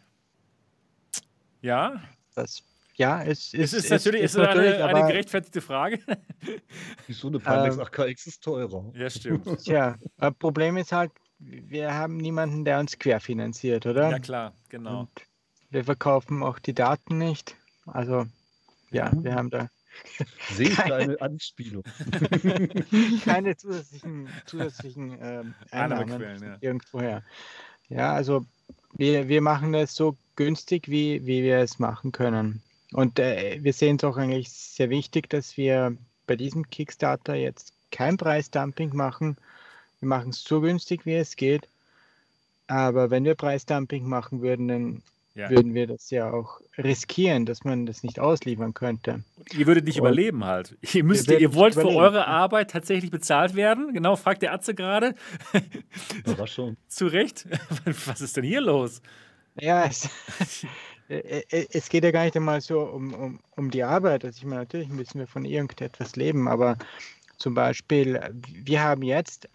Ja, 1.61 2.01
Das, 2.35 2.63
ja, 2.99 3.23
es, 3.23 3.53
es 3.53 3.71
es 3.71 3.85
ist, 3.85 3.89
natürlich, 3.89 4.23
es 4.23 4.35
ist 4.35 4.39
eine, 4.39 4.75
eine 4.75 4.83
aber, 4.83 5.07
gerechtfertigte 5.07 5.61
Frage. 5.61 5.99
Wieso 7.07 7.29
eine 7.29 7.39
Pimax 7.39 7.77
Ähm, 7.77 7.81
8KX 7.81 8.27
ist 8.27 8.43
teurer? 8.43 8.91
ja, 8.93 9.09
stimmt. 9.09 9.45
Tja, 9.63 9.97
das 10.17 10.33
Problem 10.35 10.75
ist 10.75 10.91
halt, 10.91 11.13
wir 11.39 11.93
haben 11.93 12.17
niemanden, 12.17 12.65
der 12.65 12.77
uns 12.81 12.99
querfinanziert, 12.99 13.85
oder? 13.85 14.09
Ja, 14.11 14.19
klar, 14.19 14.53
genau. 14.67 15.01
Und 15.01 15.09
wir 15.69 15.85
verkaufen 15.85 16.43
auch 16.43 16.59
die 16.59 16.73
Daten 16.73 17.17
nicht. 17.17 17.55
Also, 17.85 18.25
ja, 18.91 19.09
wir 19.13 19.33
haben 19.33 19.49
da 19.49 19.69
Sehe 20.51 20.69
ich 20.69 20.75
da 20.75 20.97
eine 20.97 21.19
Anspielung? 21.21 21.83
keine 23.23 23.55
zusätzlichen, 23.55 24.27
zusätzlichen 24.45 25.17
ähm, 25.21 25.53
Einnahmen 25.71 26.43
ja. 26.43 26.57
irgendwoher. 26.59 27.23
Ja, 27.87 28.13
also 28.13 28.45
wir, 28.93 29.29
wir 29.29 29.41
machen 29.41 29.71
das 29.71 29.95
so 29.95 30.17
günstig, 30.35 30.89
wie, 30.89 31.25
wie 31.25 31.43
wir 31.43 31.59
es 31.59 31.79
machen 31.79 32.11
können. 32.11 32.61
Und 32.93 33.19
äh, 33.19 33.59
wir 33.61 33.73
sehen 33.73 33.97
es 33.97 34.03
auch 34.03 34.17
eigentlich 34.17 34.49
sehr 34.51 34.89
wichtig, 34.89 35.29
dass 35.29 35.57
wir 35.57 35.95
bei 36.27 36.35
diesem 36.35 36.69
Kickstarter 36.69 37.35
jetzt 37.35 37.73
kein 37.91 38.17
Preisdumping 38.17 38.95
machen. 38.95 39.37
Wir 39.99 40.07
machen 40.09 40.29
es 40.29 40.43
so 40.43 40.61
günstig, 40.61 41.05
wie 41.05 41.15
es 41.15 41.35
geht. 41.35 41.67
Aber 42.67 43.09
wenn 43.09 43.23
wir 43.25 43.35
Preisdumping 43.35 44.07
machen 44.07 44.41
würden, 44.41 44.67
dann 44.67 45.01
Ja. 45.35 45.49
würden 45.49 45.73
wir 45.73 45.87
das 45.87 46.09
ja 46.09 46.31
auch 46.31 46.59
riskieren, 46.77 47.45
dass 47.45 47.63
man 47.63 47.85
das 47.85 48.03
nicht 48.03 48.19
ausliefern 48.19 48.73
könnte. 48.73 49.23
Ihr 49.57 49.67
würdet 49.67 49.85
nicht 49.85 49.99
Und- 49.99 50.07
überleben 50.07 50.43
halt. 50.45 50.75
Ihr, 50.93 51.03
müsst, 51.03 51.29
ihr 51.29 51.53
wollt 51.53 51.75
für 51.75 51.87
eure 51.87 52.27
Arbeit 52.27 52.71
tatsächlich 52.71 53.11
bezahlt 53.11 53.55
werden. 53.55 53.93
Genau, 53.93 54.15
fragt 54.15 54.41
der 54.41 54.53
Atze 54.53 54.73
gerade. 54.75 55.15
Überraschung. 56.25 56.77
Zu 56.87 57.07
Recht. 57.07 57.45
Was 58.05 58.21
ist 58.21 58.37
denn 58.37 58.43
hier 58.43 58.61
los? 58.61 59.01
Ja, 59.59 59.85
es, 59.85 60.07
es 61.09 61.89
geht 61.89 62.03
ja 62.03 62.11
gar 62.11 62.23
nicht 62.23 62.35
einmal 62.35 62.61
so 62.61 62.81
um, 62.81 63.13
um, 63.13 63.39
um 63.55 63.71
die 63.71 63.83
Arbeit. 63.83 64.23
Also 64.23 64.37
ich 64.37 64.45
meine, 64.45 64.61
natürlich 64.61 64.89
müssen 64.89 65.19
wir 65.19 65.27
von 65.27 65.43
irgendetwas 65.43 66.15
leben, 66.15 66.47
aber 66.47 66.77
zum 67.39 67.53
Beispiel, 67.53 68.15
äh, 68.15 68.31
wir 68.33 68.83
haben 68.83 69.01
jetzt 69.01 69.49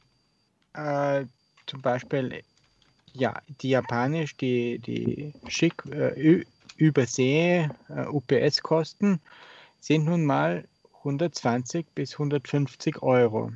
äh, 0.75 1.25
zum 1.67 1.81
Beispiel, 1.81 2.43
ja, 3.13 3.41
die 3.61 3.71
Japanisch, 3.71 4.37
die, 4.37 4.79
die 4.81 5.33
schick 5.49 5.75
äh, 5.91 6.43
Übersee 6.77 7.69
äh, 7.89 8.07
UPS-Kosten 8.07 9.21
sind 9.81 10.07
nun 10.07 10.25
mal 10.25 10.65
120 10.99 11.87
bis 11.95 12.15
150 12.15 13.03
Euro. 13.03 13.53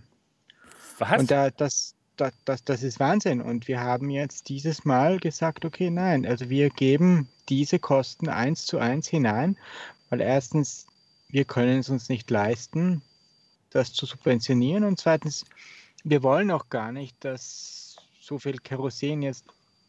Was? 0.99 1.19
Und 1.19 1.31
da, 1.31 1.51
das, 1.51 1.95
das, 2.21 2.33
das, 2.45 2.65
das 2.65 2.83
ist 2.83 3.01
Wahnsinn. 3.01 3.41
Und 3.41 3.69
wir 3.69 3.81
haben 3.81 4.11
jetzt 4.11 4.49
dieses 4.49 4.85
Mal 4.85 5.19
gesagt, 5.19 5.65
okay, 5.65 5.91
nein, 5.91 6.27
also 6.27 6.51
wir 6.51 6.71
geben 6.71 7.29
diese 7.49 7.79
Kosten 7.79 8.29
eins 8.29 8.67
zu 8.67 8.79
eins 8.79 9.09
hinein, 9.09 9.57
weil 10.11 10.21
erstens, 10.21 10.87
wir 11.29 11.45
können 11.45 11.79
es 11.79 11.89
uns 11.89 12.09
nicht 12.09 12.31
leisten, 12.31 13.03
das 13.71 13.93
zu 13.93 14.07
subventionieren 14.07 14.85
und 14.85 14.99
zweitens, 14.99 15.45
wir 16.05 16.23
wollen 16.23 16.51
auch 16.51 16.69
gar 16.71 16.93
nicht, 16.93 17.17
dass 17.25 17.97
so 18.21 18.39
viel 18.39 18.59
Kerosin 18.59 19.23
jetzt 19.23 19.45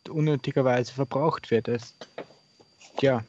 unnötigerweise 0.09 0.93
verbraucht 0.93 1.51
wird. 1.51 1.67
Das, 1.67 1.95
ja, 3.01 3.23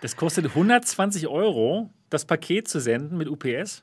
das 0.00 0.16
kostet 0.16 0.46
120 0.46 1.28
Euro, 1.28 1.90
das 2.10 2.24
Paket 2.24 2.68
zu 2.68 2.80
senden 2.80 3.16
mit 3.16 3.28
UPS. 3.28 3.82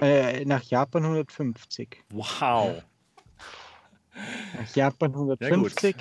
Äh, 0.00 0.44
nach 0.44 0.62
Japan 0.62 1.04
150. 1.04 2.02
Wow. 2.10 2.82
Nach 4.58 4.74
Japan 4.76 5.12
150, 5.12 5.96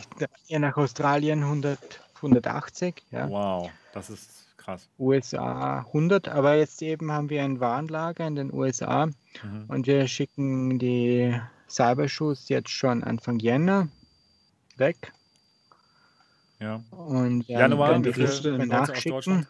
ja, 0.48 0.60
nach 0.60 0.76
Australien 0.78 1.44
100, 1.44 1.80
180, 2.18 3.04
ja. 3.12 3.30
Wow, 3.30 3.72
das 3.94 4.10
ist 4.10 4.56
krass. 4.58 4.90
USA 5.00 5.80
100, 5.80 6.28
aber 6.28 6.56
jetzt 6.56 6.82
eben 6.82 7.12
haben 7.12 7.30
wir 7.30 7.44
ein 7.44 7.60
Warenlager 7.60 8.28
in 8.28 8.36
den 8.36 8.54
USA 8.54 9.08
Mhm. 9.08 9.66
und 9.70 9.88
wir 9.88 10.08
schicken 10.08 10.78
die 10.78 11.40
Cybershoes 11.70 12.50
jetzt 12.50 12.70
schon 12.70 13.02
Anfang 13.04 13.40
Jänner 13.40 13.88
weg 14.76 15.14
Ja. 16.60 16.84
und 16.92 17.48
Januar, 17.48 17.98
Leute 17.98 18.24
aus 18.24 18.44
nachschicken. 18.44 19.48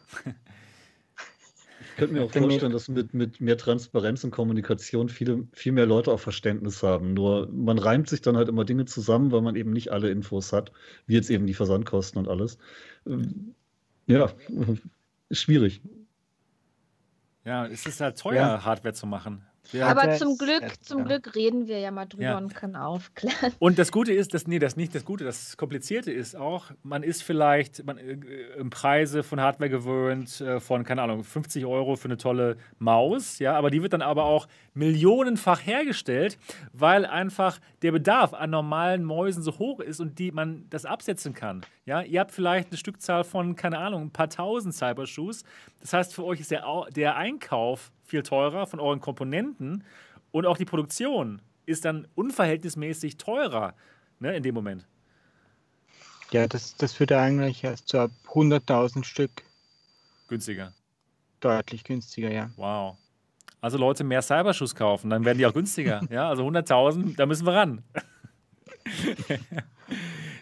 Ich 1.92 1.98
könnte 1.98 2.14
mir 2.14 2.24
auch 2.24 2.32
vorstellen, 2.32 2.72
dass 2.72 2.88
mit, 2.88 3.14
mit 3.14 3.42
mehr 3.42 3.58
Transparenz 3.58 4.24
und 4.24 4.32
Kommunikation 4.32 5.10
viele, 5.10 5.48
viel 5.54 5.72
mehr 5.72 5.86
Leute 5.86 6.12
auch 6.12 6.20
Verständnis 6.20 6.84
haben. 6.84 7.14
Nur 7.14 7.50
man 7.52 7.78
reimt 7.78 8.08
sich 8.10 8.22
dann 8.22 8.38
halt 8.38 8.48
immer 8.50 8.66
Dinge 8.66 8.86
zusammen, 8.86 9.32
weil 9.32 9.42
man 9.42 9.56
eben 9.56 9.72
nicht 9.72 9.92
alle 9.92 10.10
Infos 10.10 10.54
hat, 10.54 10.72
wie 11.06 11.16
jetzt 11.16 11.30
eben 11.30 11.46
die 11.48 11.54
Versandkosten 11.54 12.20
und 12.20 12.28
alles. 12.28 12.58
Ähm, 13.06 13.56
Ja, 14.08 14.32
ist 15.30 15.42
schwierig. 15.42 15.82
Ja, 17.44 17.66
es 17.68 17.86
ist 17.86 18.02
halt 18.02 18.18
teuer, 18.20 18.36
Ja. 18.36 18.66
Hardware 18.66 18.94
zu 18.94 19.08
machen. 19.08 19.46
Ja. 19.72 19.88
Aber 19.88 20.16
zum 20.16 20.38
Glück, 20.38 20.64
zum 20.82 21.06
Glück 21.06 21.36
reden 21.36 21.68
wir 21.68 21.80
ja 21.80 21.92
mal 21.92 22.06
drüber 22.06 22.24
ja. 22.24 22.38
und 22.38 22.54
können 22.54 22.76
aufklären. 22.76 23.54
Und 23.60 23.80
das 23.80 23.92
Gute 23.92 24.14
ist, 24.14 24.34
dass, 24.34 24.48
nee, 24.48 24.60
das 24.60 24.76
nicht 24.76 24.94
das 24.94 25.06
Gute, 25.06 25.24
das 25.24 25.56
Komplizierte 25.56 26.12
ist 26.12 26.36
auch, 26.36 26.72
man 26.84 27.04
ist 27.04 27.24
vielleicht 27.24 27.86
man, 27.86 27.98
äh, 27.98 28.14
im 28.58 28.70
Preise 28.70 29.24
von 29.24 29.40
Hardware 29.40 29.70
gewöhnt, 29.70 30.42
äh, 30.42 30.60
von, 30.60 30.84
keine 30.84 31.02
Ahnung, 31.02 31.24
50 31.24 31.66
Euro 31.66 31.96
für 31.96 32.06
eine 32.06 32.18
tolle 32.18 32.58
Maus, 32.80 33.40
ja, 33.40 33.56
aber 33.56 33.70
die 33.70 33.82
wird 33.82 33.94
dann 33.94 34.02
aber 34.02 34.26
auch 34.26 34.48
millionenfach 34.74 35.66
hergestellt, 35.66 36.38
weil 36.74 37.06
einfach 37.06 37.60
der 37.82 37.92
Bedarf 37.92 38.34
an 38.34 38.50
normalen 38.50 39.04
Mäusen 39.04 39.44
so 39.44 39.58
hoch 39.58 39.80
ist 39.80 40.00
und 40.00 40.20
die 40.20 40.32
man 40.32 40.66
das 40.70 40.86
absetzen 40.86 41.34
kann. 41.34 41.62
Ja, 41.86 42.02
ihr 42.02 42.20
habt 42.20 42.32
vielleicht 42.32 42.70
eine 42.70 42.78
Stückzahl 42.78 43.24
von, 43.24 43.56
keine 43.56 43.78
Ahnung, 43.80 44.04
ein 44.04 44.12
paar 44.12 44.30
tausend 44.30 44.74
Cybershoes. 44.74 45.44
Das 45.80 45.94
heißt, 45.94 46.14
für 46.14 46.24
euch 46.24 46.40
ist 46.40 46.52
der, 46.52 46.66
der 46.96 47.16
Einkauf 47.16 47.92
viel 48.12 48.24
teurer 48.24 48.68
von 48.68 48.80
euren 48.80 49.00
Komponenten 49.00 49.84
und 50.32 50.46
auch 50.46 50.58
die 50.58 50.66
Produktion 50.66 51.42
ist 51.66 51.86
dann 51.86 52.08
unverhältnismäßig 52.16 53.18
teurer 53.18 53.74
ne, 54.20 54.36
in 54.36 54.44
dem 54.44 54.54
Moment. 54.54 54.86
Ja, 56.32 56.48
das, 56.48 56.76
das 56.76 57.00
wird 57.00 57.12
eigentlich 57.12 57.64
erst 57.64 57.88
zu 57.90 58.00
ab 58.00 58.12
100.000 58.28 59.04
Stück. 59.04 59.32
Günstiger. 60.28 60.74
Deutlich 61.40 61.84
günstiger, 61.84 62.32
ja. 62.32 62.52
Wow. 62.56 62.98
Also 63.62 63.78
Leute 63.78 64.04
mehr 64.04 64.22
Cyberschuss 64.22 64.76
kaufen, 64.76 65.10
dann 65.10 65.26
werden 65.26 65.38
die 65.38 65.46
auch 65.46 65.54
günstiger. 65.54 66.02
ja, 66.10 66.30
also 66.30 66.46
100.000, 66.48 67.16
da 67.16 67.26
müssen 67.26 67.46
wir 67.46 67.54
ran. 67.54 67.84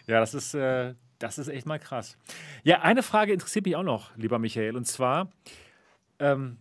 ja, 0.06 0.20
das 0.20 0.34
ist, 0.34 0.54
äh, 0.54 0.94
das 1.18 1.38
ist 1.38 1.48
echt 1.48 1.66
mal 1.66 1.78
krass. 1.78 2.16
Ja, 2.64 2.80
eine 2.82 3.02
Frage 3.02 3.32
interessiert 3.32 3.64
mich 3.64 3.76
auch 3.76 3.82
noch, 3.82 4.16
lieber 4.16 4.38
Michael, 4.38 4.76
und 4.76 4.86
zwar, 4.86 5.30
ähm, 6.18 6.58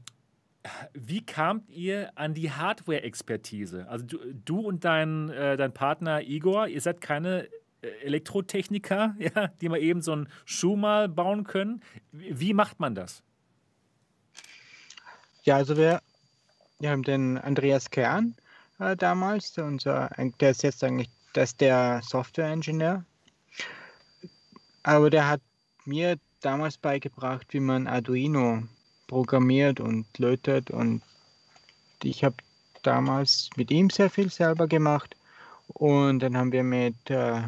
wie 0.94 1.26
kamt 1.26 1.70
ihr 1.70 2.12
an 2.16 2.34
die 2.34 2.52
Hardware-Expertise? 2.52 3.88
Also 3.88 4.06
du, 4.06 4.18
du 4.34 4.60
und 4.60 4.84
dein, 4.84 5.30
äh, 5.30 5.58
dein 5.58 5.74
Partner 5.74 6.22
Igor, 6.22 6.68
ihr 6.68 6.82
seid 6.82 7.02
keine 7.02 7.48
äh, 7.82 7.88
Elektrotechniker, 8.04 9.16
ja, 9.20 9.48
die 9.62 9.70
mal 9.70 9.80
eben 9.80 10.02
so 10.02 10.12
einen 10.14 10.30
Schuh 10.46 10.76
mal 10.76 11.10
bauen 11.10 11.44
können. 11.44 11.82
Wie 12.12 12.54
macht 12.54 12.80
man 12.80 12.96
das? 12.96 13.24
Ja, 15.44 15.56
also 15.56 15.78
wir, 15.78 16.02
wir 16.80 16.90
haben 16.92 17.04
den 17.04 17.38
Andreas 17.38 17.90
Kern 17.90 18.36
äh, 18.80 18.96
damals, 18.96 19.58
unser, 19.58 20.10
der 20.40 20.52
ist 20.52 20.64
jetzt 20.64 20.84
eigentlich 20.84 21.10
das 21.34 21.56
der 21.56 22.02
Software-Ingenieur. 22.04 23.06
Aber 24.84 25.10
der 25.10 25.28
hat 25.28 25.42
mir 25.86 26.18
damals 26.42 26.78
beigebracht, 26.78 27.48
wie 27.54 27.60
man 27.60 27.88
Arduino 27.88 28.64
programmiert 29.10 29.80
und 29.80 30.06
lötet 30.18 30.70
und 30.72 31.02
ich 32.04 32.24
habe 32.24 32.36
damals 32.84 33.50
mit 33.58 33.72
ihm 33.72 33.90
sehr 33.90 34.10
viel 34.10 34.30
selber 34.30 34.68
gemacht 34.68 35.18
und 35.68 36.20
dann 36.20 36.38
haben 36.38 36.52
wir 36.52 36.64
mit, 36.64 37.10
äh, 37.10 37.42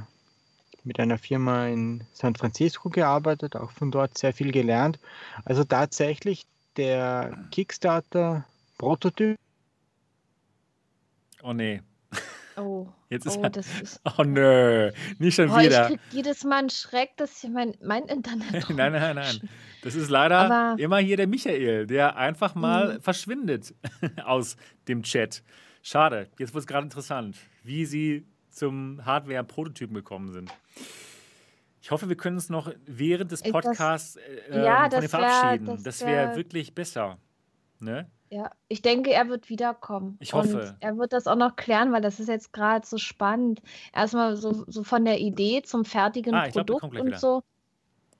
mit 0.83 0.99
einer 0.99 1.19
Firma 1.19 1.67
in 1.67 2.03
San 2.13 2.35
Francisco 2.35 2.89
gearbeitet, 2.89 3.55
auch 3.55 3.71
von 3.71 3.91
dort 3.91 4.17
sehr 4.17 4.33
viel 4.33 4.51
gelernt. 4.51 4.99
Also 5.45 5.63
tatsächlich 5.63 6.45
der 6.77 7.37
Kickstarter-Prototyp. 7.51 9.37
Oh 11.43 11.53
nee. 11.53 11.81
Oh, 12.57 12.87
Jetzt 13.09 13.25
ist 13.25 13.37
oh, 13.37 13.49
das 13.49 13.67
ist. 13.81 14.01
Oh 14.17 14.23
nö, 14.23 14.91
nicht 15.19 15.35
schon 15.35 15.49
oh, 15.49 15.59
wieder. 15.59 15.83
Ich 15.83 15.87
krieg 15.87 15.99
jedes 16.11 16.43
Mal 16.43 16.59
einen 16.59 16.69
Schreck, 16.69 17.15
dass 17.17 17.39
hier 17.39 17.49
mein, 17.49 17.75
mein 17.81 18.03
Internet. 18.05 18.69
nein, 18.69 18.91
nein, 18.91 19.15
nein. 19.15 19.49
Das 19.83 19.95
ist 19.95 20.09
leider 20.09 20.37
Aber 20.37 20.81
immer 20.81 20.97
hier 20.97 21.17
der 21.17 21.27
Michael, 21.27 21.87
der 21.87 22.17
einfach 22.17 22.55
mal 22.55 22.95
mh. 22.95 22.99
verschwindet 23.01 23.73
aus 24.25 24.57
dem 24.87 25.03
Chat. 25.03 25.43
Schade. 25.81 26.27
Jetzt 26.37 26.53
wird 26.53 26.61
es 26.61 26.67
gerade 26.67 26.83
interessant, 26.83 27.37
wie 27.63 27.85
Sie 27.85 28.25
zum 28.49 29.03
Hardware-Prototypen 29.05 29.95
gekommen 29.95 30.31
sind. 30.31 30.51
Ich 31.81 31.89
hoffe, 31.89 32.09
wir 32.09 32.15
können 32.15 32.35
uns 32.35 32.49
noch 32.49 32.71
während 32.85 33.31
des 33.31 33.41
Podcasts 33.41 34.17
äh, 34.17 34.63
ja, 34.63 34.89
von 34.89 35.07
verabschieden. 35.07 35.67
Wär, 35.67 35.77
das 35.77 36.01
wäre 36.01 36.29
wär 36.29 36.35
wirklich 36.35 36.75
besser. 36.75 37.17
Ne? 37.79 38.09
Ja, 38.33 38.49
ich 38.69 38.81
denke, 38.81 39.11
er 39.11 39.27
wird 39.27 39.49
wiederkommen. 39.49 40.15
Ich 40.21 40.31
hoffe. 40.31 40.61
Und 40.61 40.75
er 40.79 40.97
wird 40.97 41.11
das 41.11 41.27
auch 41.27 41.35
noch 41.35 41.57
klären, 41.57 41.91
weil 41.91 41.99
das 41.99 42.17
ist 42.21 42.29
jetzt 42.29 42.53
gerade 42.53 42.87
so 42.87 42.97
spannend. 42.97 43.61
Erstmal 43.93 44.37
so, 44.37 44.63
so 44.67 44.83
von 44.83 45.03
der 45.03 45.19
Idee 45.19 45.63
zum 45.63 45.83
fertigen 45.83 46.33
ah, 46.33 46.47
Produkt 46.47 46.91
glaub, 46.91 47.03
und 47.03 47.19
so. 47.19 47.43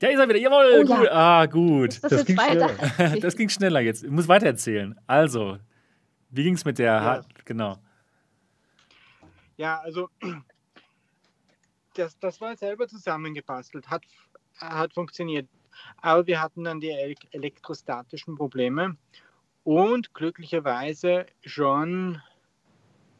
Da 0.00 0.08
ist 0.08 0.18
er 0.18 0.28
wieder. 0.28 0.38
Jawohl, 0.38 0.82
oh, 0.82 0.84
gut. 0.84 1.04
Ja. 1.06 1.12
Ah, 1.12 1.46
gut. 1.46 2.04
Das, 2.04 2.10
das, 2.10 2.26
ging 2.26 2.38
schneller. 2.38 2.70
das 3.22 3.36
ging 3.36 3.48
schneller 3.48 3.80
jetzt. 3.80 4.04
Ich 4.04 4.10
muss 4.10 4.28
weitererzählen. 4.28 5.00
Also, 5.06 5.56
wie 6.28 6.42
ging 6.42 6.54
es 6.54 6.66
mit 6.66 6.78
der? 6.78 6.92
Ja. 6.92 7.20
Genau. 7.46 7.78
Ja, 9.56 9.80
also 9.80 10.10
das, 11.94 12.18
das 12.18 12.38
war 12.38 12.54
selber 12.58 12.86
zusammengebastelt, 12.86 13.88
hat, 13.88 14.02
hat 14.58 14.92
funktioniert. 14.92 15.48
Aber 16.02 16.26
wir 16.26 16.42
hatten 16.42 16.64
dann 16.64 16.80
die 16.80 16.90
elektrostatischen 17.30 18.36
Probleme 18.36 18.98
und 19.64 20.14
glücklicherweise 20.14 21.26
schon 21.44 22.20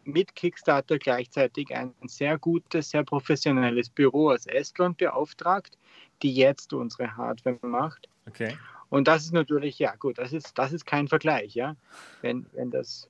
mit 0.04 0.34
Kickstarter 0.34 0.98
gleichzeitig 0.98 1.74
ein 1.74 1.94
sehr 2.06 2.38
gutes, 2.38 2.90
sehr 2.90 3.04
professionelles 3.04 3.88
Büro 3.88 4.30
aus 4.30 4.46
Estland 4.46 4.96
beauftragt, 4.98 5.78
die 6.22 6.34
jetzt 6.34 6.72
unsere 6.72 7.16
Hardware 7.16 7.58
macht. 7.62 8.08
Okay. 8.26 8.56
Und 8.88 9.08
das 9.08 9.24
ist 9.24 9.32
natürlich, 9.32 9.78
ja 9.78 9.94
gut, 9.94 10.18
das 10.18 10.32
ist, 10.32 10.58
das 10.58 10.72
ist 10.72 10.84
kein 10.84 11.08
Vergleich, 11.08 11.54
ja, 11.54 11.76
wenn, 12.20 12.46
wenn 12.52 12.70
das 12.70 13.08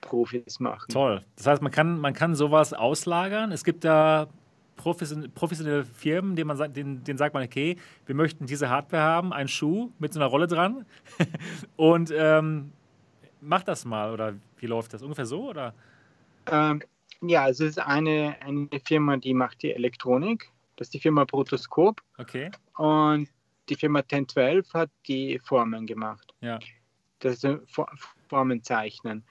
Profis 0.00 0.60
machen. 0.60 0.88
Toll. 0.90 1.22
Das 1.36 1.46
heißt, 1.46 1.62
man 1.62 1.72
kann, 1.72 1.98
man 1.98 2.14
kann 2.14 2.34
sowas 2.34 2.72
auslagern. 2.72 3.52
Es 3.52 3.64
gibt 3.64 3.84
da 3.84 4.28
professionelle 4.80 5.84
Firmen, 5.84 6.36
denen, 6.36 6.48
man 6.48 6.56
sagt, 6.56 6.76
denen, 6.76 7.04
denen 7.04 7.18
sagt 7.18 7.34
man, 7.34 7.44
okay, 7.44 7.76
wir 8.06 8.14
möchten 8.14 8.46
diese 8.46 8.68
Hardware 8.68 9.02
haben, 9.02 9.32
einen 9.32 9.48
Schuh 9.48 9.90
mit 9.98 10.12
so 10.12 10.20
einer 10.20 10.28
Rolle 10.28 10.46
dran 10.46 10.86
und 11.76 12.12
ähm, 12.16 12.72
mach 13.40 13.62
das 13.62 13.84
mal 13.84 14.12
oder 14.12 14.34
wie 14.58 14.66
läuft 14.66 14.92
das? 14.92 15.02
Ungefähr 15.02 15.26
so 15.26 15.48
oder? 15.48 15.74
Ähm, 16.46 16.82
ja, 17.22 17.48
es 17.48 17.60
ist 17.60 17.78
eine, 17.78 18.36
eine 18.40 18.68
Firma, 18.84 19.16
die 19.16 19.34
macht 19.34 19.62
die 19.62 19.72
Elektronik. 19.72 20.50
Das 20.76 20.86
ist 20.86 20.94
die 20.94 21.00
Firma 21.00 21.24
Protoscope. 21.24 22.02
Okay. 22.16 22.50
Und 22.76 23.28
die 23.68 23.74
Firma 23.74 24.00
1012 24.00 24.72
hat 24.72 24.90
die 25.06 25.38
Formen 25.44 25.86
gemacht. 25.86 26.34
Ja. 26.40 26.58
Das 27.18 27.44
ist 27.44 27.58
Formen 28.28 28.62
zeichnen. 28.62 29.24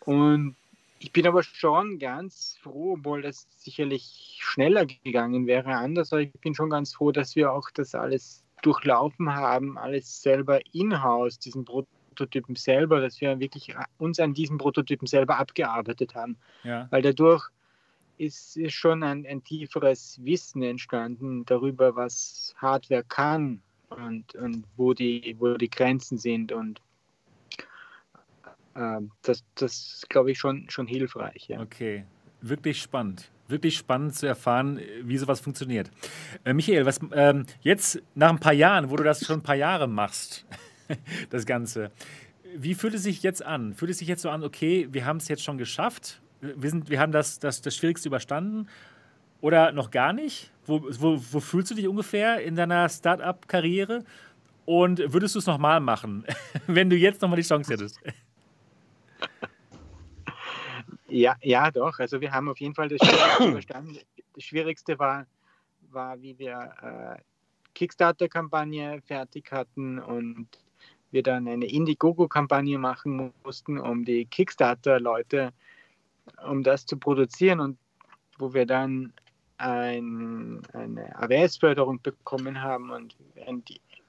Und 0.00 0.56
ich 1.04 1.12
bin 1.12 1.26
aber 1.26 1.42
schon 1.42 1.98
ganz 1.98 2.58
froh, 2.62 2.94
obwohl 2.94 3.20
das 3.20 3.46
sicherlich 3.58 4.38
schneller 4.40 4.86
gegangen 4.86 5.46
wäre 5.46 5.74
anders, 5.74 6.14
aber 6.14 6.22
ich 6.22 6.32
bin 6.40 6.54
schon 6.54 6.70
ganz 6.70 6.94
froh, 6.94 7.12
dass 7.12 7.36
wir 7.36 7.52
auch 7.52 7.68
das 7.74 7.94
alles 7.94 8.42
durchlaufen 8.62 9.34
haben, 9.34 9.76
alles 9.76 10.22
selber 10.22 10.60
in-house, 10.72 11.38
diesen 11.38 11.66
Prototypen 11.66 12.56
selber, 12.56 13.02
dass 13.02 13.20
wir 13.20 13.38
wirklich 13.38 13.74
uns 13.98 14.18
an 14.18 14.32
diesen 14.32 14.56
Prototypen 14.56 15.06
selber 15.06 15.38
abgearbeitet 15.38 16.14
haben. 16.14 16.38
Ja. 16.62 16.88
Weil 16.90 17.02
dadurch 17.02 17.50
ist, 18.16 18.56
ist 18.56 18.72
schon 18.72 19.02
ein, 19.02 19.26
ein, 19.26 19.44
tieferes 19.44 20.18
Wissen 20.24 20.62
entstanden 20.62 21.44
darüber, 21.44 21.96
was 21.96 22.54
Hardware 22.56 23.04
kann 23.04 23.60
und, 23.90 24.34
und 24.36 24.64
wo, 24.78 24.94
die, 24.94 25.36
wo 25.38 25.52
die 25.58 25.68
Grenzen 25.68 26.16
sind 26.16 26.50
und 26.50 26.80
ähm, 28.76 29.10
das, 29.22 29.44
das 29.54 30.04
glaube 30.08 30.32
ich, 30.32 30.38
schon, 30.38 30.66
schon 30.68 30.86
hilfreich. 30.86 31.48
Ja. 31.48 31.60
Okay, 31.60 32.04
wirklich 32.40 32.80
spannend. 32.80 33.30
Wirklich 33.46 33.76
spannend 33.76 34.14
zu 34.14 34.26
erfahren, 34.26 34.80
wie 35.02 35.18
sowas 35.18 35.40
funktioniert. 35.40 35.90
Äh, 36.44 36.54
Michael, 36.54 36.86
was 36.86 36.98
ähm, 37.12 37.44
jetzt 37.60 38.02
nach 38.14 38.30
ein 38.30 38.40
paar 38.40 38.54
Jahren, 38.54 38.90
wo 38.90 38.96
du 38.96 39.04
das 39.04 39.24
schon 39.24 39.40
ein 39.40 39.42
paar 39.42 39.54
Jahre 39.54 39.86
machst, 39.86 40.46
das 41.30 41.44
Ganze, 41.44 41.90
wie 42.56 42.74
fühlt 42.74 42.94
es 42.94 43.02
sich 43.02 43.22
jetzt 43.22 43.44
an? 43.44 43.74
Fühlt 43.74 43.90
es 43.90 43.98
sich 43.98 44.08
jetzt 44.08 44.22
so 44.22 44.30
an, 44.30 44.42
okay, 44.42 44.88
wir 44.92 45.04
haben 45.04 45.18
es 45.18 45.28
jetzt 45.28 45.42
schon 45.42 45.58
geschafft, 45.58 46.22
wir, 46.40 46.70
sind, 46.70 46.90
wir 46.90 47.00
haben 47.00 47.12
das, 47.12 47.38
das, 47.38 47.60
das 47.60 47.76
Schwierigste 47.76 48.08
überstanden 48.08 48.68
oder 49.40 49.72
noch 49.72 49.90
gar 49.90 50.12
nicht? 50.12 50.50
Wo, 50.66 50.82
wo, 50.98 51.20
wo 51.32 51.40
fühlst 51.40 51.70
du 51.70 51.74
dich 51.74 51.88
ungefähr 51.88 52.42
in 52.42 52.56
deiner 52.56 52.88
Start-up-Karriere? 52.88 54.04
Und 54.64 55.12
würdest 55.12 55.34
du 55.34 55.38
es 55.40 55.46
nochmal 55.46 55.80
machen, 55.80 56.24
wenn 56.66 56.88
du 56.88 56.96
jetzt 56.96 57.20
nochmal 57.20 57.36
die 57.36 57.46
Chance 57.46 57.72
hättest? 57.72 58.00
Ja, 61.08 61.36
ja, 61.42 61.70
doch. 61.70 61.98
Also 61.98 62.20
wir 62.20 62.32
haben 62.32 62.48
auf 62.48 62.58
jeden 62.58 62.74
Fall 62.74 62.88
das 62.88 62.98
Schwierigste 62.98 63.44
überstanden. 63.48 63.98
Das 64.34 64.44
Schwierigste 64.44 64.98
war, 64.98 65.26
war 65.90 66.20
wie 66.20 66.38
wir 66.38 66.72
äh, 66.82 67.22
Kickstarter-Kampagne 67.74 69.00
fertig 69.02 69.52
hatten 69.52 69.98
und 69.98 70.48
wir 71.10 71.22
dann 71.22 71.46
eine 71.46 71.66
Indiegogo-Kampagne 71.66 72.78
machen 72.78 73.32
mussten, 73.44 73.78
um 73.78 74.04
die 74.04 74.24
Kickstarter-Leute, 74.24 75.52
um 76.48 76.62
das 76.62 76.86
zu 76.86 76.96
produzieren 76.96 77.60
und 77.60 77.78
wo 78.38 78.52
wir 78.52 78.66
dann 78.66 79.12
ein, 79.58 80.62
eine 80.72 81.16
AWS-Förderung 81.16 82.02
bekommen 82.02 82.60
haben 82.60 82.90
und 82.90 83.16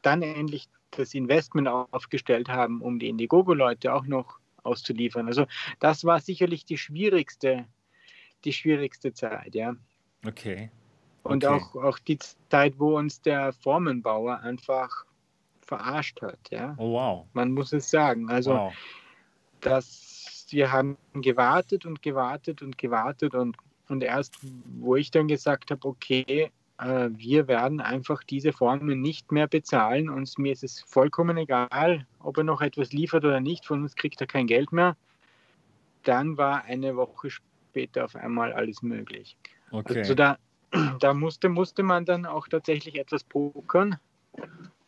dann 0.01 0.23
endlich 0.23 0.67
das 0.91 1.13
Investment 1.13 1.67
aufgestellt 1.67 2.49
haben, 2.49 2.81
um 2.81 2.97
die 2.97 3.09
Indiegogo-Leute 3.09 3.93
auch 3.93 4.05
noch 4.05 4.39
auszuliefern. 4.65 5.27
Also 5.27 5.45
das 5.79 6.03
war 6.03 6.19
sicherlich 6.19 6.65
die 6.65 6.77
schwierigste, 6.77 7.65
die 8.43 8.53
schwierigste 8.53 9.13
Zeit, 9.13 9.55
ja. 9.55 9.75
Okay. 10.25 10.69
Und 11.23 11.43
Okay. 11.43 11.55
auch, 11.55 11.75
auch 11.75 11.99
die 11.99 12.19
Zeit, 12.49 12.77
wo 12.77 12.97
uns 12.97 13.21
der 13.21 13.53
Formenbauer 13.53 14.39
einfach 14.41 15.05
verarscht 15.61 16.21
hat, 16.21 16.39
ja. 16.51 16.75
Oh, 16.77 16.93
wow. 16.93 17.27
Man 17.33 17.51
muss 17.51 17.73
es 17.73 17.89
sagen. 17.89 18.29
Also 18.29 18.51
wow. 18.51 18.73
dass 19.61 20.47
wir 20.49 20.71
haben 20.71 20.97
gewartet 21.13 21.85
und 21.85 22.01
gewartet 22.01 22.61
und 22.61 22.77
gewartet 22.77 23.33
und, 23.33 23.57
und 23.89 24.03
erst, 24.03 24.37
wo 24.79 24.95
ich 24.95 25.09
dann 25.09 25.27
gesagt 25.27 25.71
habe, 25.71 25.87
okay, 25.87 26.51
äh, 26.77 27.09
wir 27.11 27.47
werden 27.47 27.79
einfach 27.79 28.23
diese 28.23 28.51
Formen 28.51 29.01
nicht 29.01 29.31
mehr 29.31 29.47
bezahlen 29.47 30.09
und 30.09 30.37
mir 30.37 30.51
ist 30.51 30.63
es 30.63 30.81
vollkommen 30.81 31.37
egal, 31.37 32.05
ob 32.19 32.37
er 32.37 32.43
noch 32.43 32.61
etwas 32.61 32.91
liefert 32.91 33.23
oder 33.23 33.39
nicht, 33.39 33.65
von 33.65 33.83
uns 33.83 33.95
kriegt 33.95 34.19
er 34.21 34.27
kein 34.27 34.47
Geld 34.47 34.71
mehr, 34.71 34.95
dann 36.03 36.37
war 36.37 36.63
eine 36.65 36.95
Woche 36.95 37.29
später 37.29 38.05
auf 38.05 38.15
einmal 38.15 38.53
alles 38.53 38.81
möglich. 38.81 39.37
Okay. 39.71 39.99
Also 39.99 40.15
da, 40.15 40.37
da 40.99 41.13
musste, 41.13 41.49
musste 41.49 41.83
man 41.83 42.05
dann 42.05 42.25
auch 42.25 42.47
tatsächlich 42.47 42.95
etwas 42.99 43.23
pokern 43.23 43.97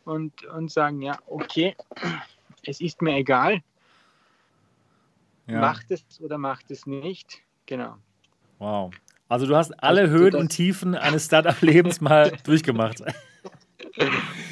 und, 0.04 0.44
und 0.44 0.70
sagen, 0.70 1.02
ja, 1.02 1.18
okay, 1.26 1.74
es 2.64 2.80
ist 2.80 3.02
mir 3.02 3.16
egal, 3.16 3.62
ja. 5.46 5.60
macht 5.60 5.90
es 5.90 6.04
oder 6.20 6.38
macht 6.38 6.70
es 6.70 6.86
nicht. 6.86 7.40
Genau. 7.66 7.96
Wow. 8.58 8.90
Also 9.28 9.46
du 9.46 9.56
hast 9.56 9.72
alle 9.82 10.02
Also 10.02 10.14
Höhen 10.14 10.34
und 10.34 10.48
Tiefen 10.48 10.94
eines 10.94 11.26
Startup-Lebens 11.26 12.00
mal 12.00 12.32
durchgemacht. 12.44 13.02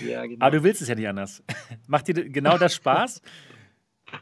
Ja, 0.06 0.26
genau. 0.26 0.44
Aber 0.44 0.56
du 0.58 0.62
willst 0.62 0.82
es 0.82 0.88
ja 0.88 0.94
nicht 0.94 1.08
anders. 1.08 1.42
Macht 1.86 2.08
dir 2.08 2.28
genau 2.28 2.58
das 2.58 2.74
Spaß, 2.74 3.22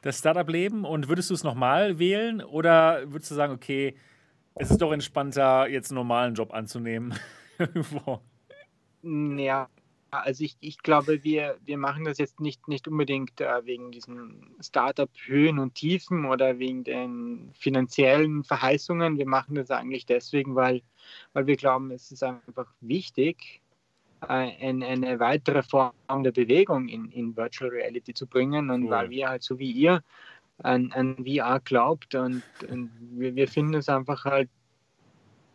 das 0.02 0.18
Startup-Leben? 0.18 0.84
Und 0.84 1.08
würdest 1.08 1.30
du 1.30 1.34
es 1.34 1.42
nochmal 1.42 1.98
wählen? 1.98 2.40
Oder 2.42 3.02
würdest 3.10 3.30
du 3.30 3.34
sagen, 3.34 3.52
okay, 3.52 3.96
es 4.54 4.70
ist 4.70 4.80
doch 4.80 4.92
entspannter, 4.92 5.68
jetzt 5.68 5.90
einen 5.90 5.96
normalen 5.96 6.34
Job 6.34 6.52
anzunehmen? 6.52 7.14
Ja, 9.06 9.68
also 10.22 10.44
ich, 10.44 10.56
ich 10.60 10.78
glaube, 10.78 11.24
wir, 11.24 11.58
wir 11.64 11.78
machen 11.78 12.04
das 12.04 12.18
jetzt 12.18 12.40
nicht, 12.40 12.68
nicht 12.68 12.88
unbedingt 12.88 13.40
äh, 13.40 13.64
wegen 13.64 13.90
diesen 13.90 14.54
Startup-Höhen 14.60 15.58
und 15.58 15.74
Tiefen 15.74 16.24
oder 16.24 16.58
wegen 16.58 16.84
den 16.84 17.50
finanziellen 17.54 18.44
Verheißungen. 18.44 19.18
Wir 19.18 19.26
machen 19.26 19.54
das 19.54 19.70
eigentlich 19.70 20.06
deswegen, 20.06 20.54
weil, 20.54 20.82
weil 21.32 21.46
wir 21.46 21.56
glauben, 21.56 21.90
es 21.90 22.12
ist 22.12 22.22
einfach 22.22 22.72
wichtig, 22.80 23.60
äh, 24.22 24.26
ein, 24.26 24.82
eine 24.82 25.20
weitere 25.20 25.62
Form 25.62 25.92
der 26.22 26.32
Bewegung 26.32 26.88
in, 26.88 27.10
in 27.10 27.36
Virtual 27.36 27.70
Reality 27.70 28.14
zu 28.14 28.26
bringen 28.26 28.70
und 28.70 28.84
Cool. 28.84 28.90
weil 28.90 29.10
wir 29.10 29.28
halt 29.28 29.42
so 29.42 29.58
wie 29.58 29.70
ihr 29.70 30.02
an, 30.58 30.92
an 30.92 31.16
VR 31.24 31.60
glaubt 31.60 32.14
und, 32.14 32.42
und 32.68 32.90
wir, 33.12 33.34
wir 33.34 33.48
finden 33.48 33.74
es 33.74 33.88
einfach 33.88 34.24
halt 34.24 34.48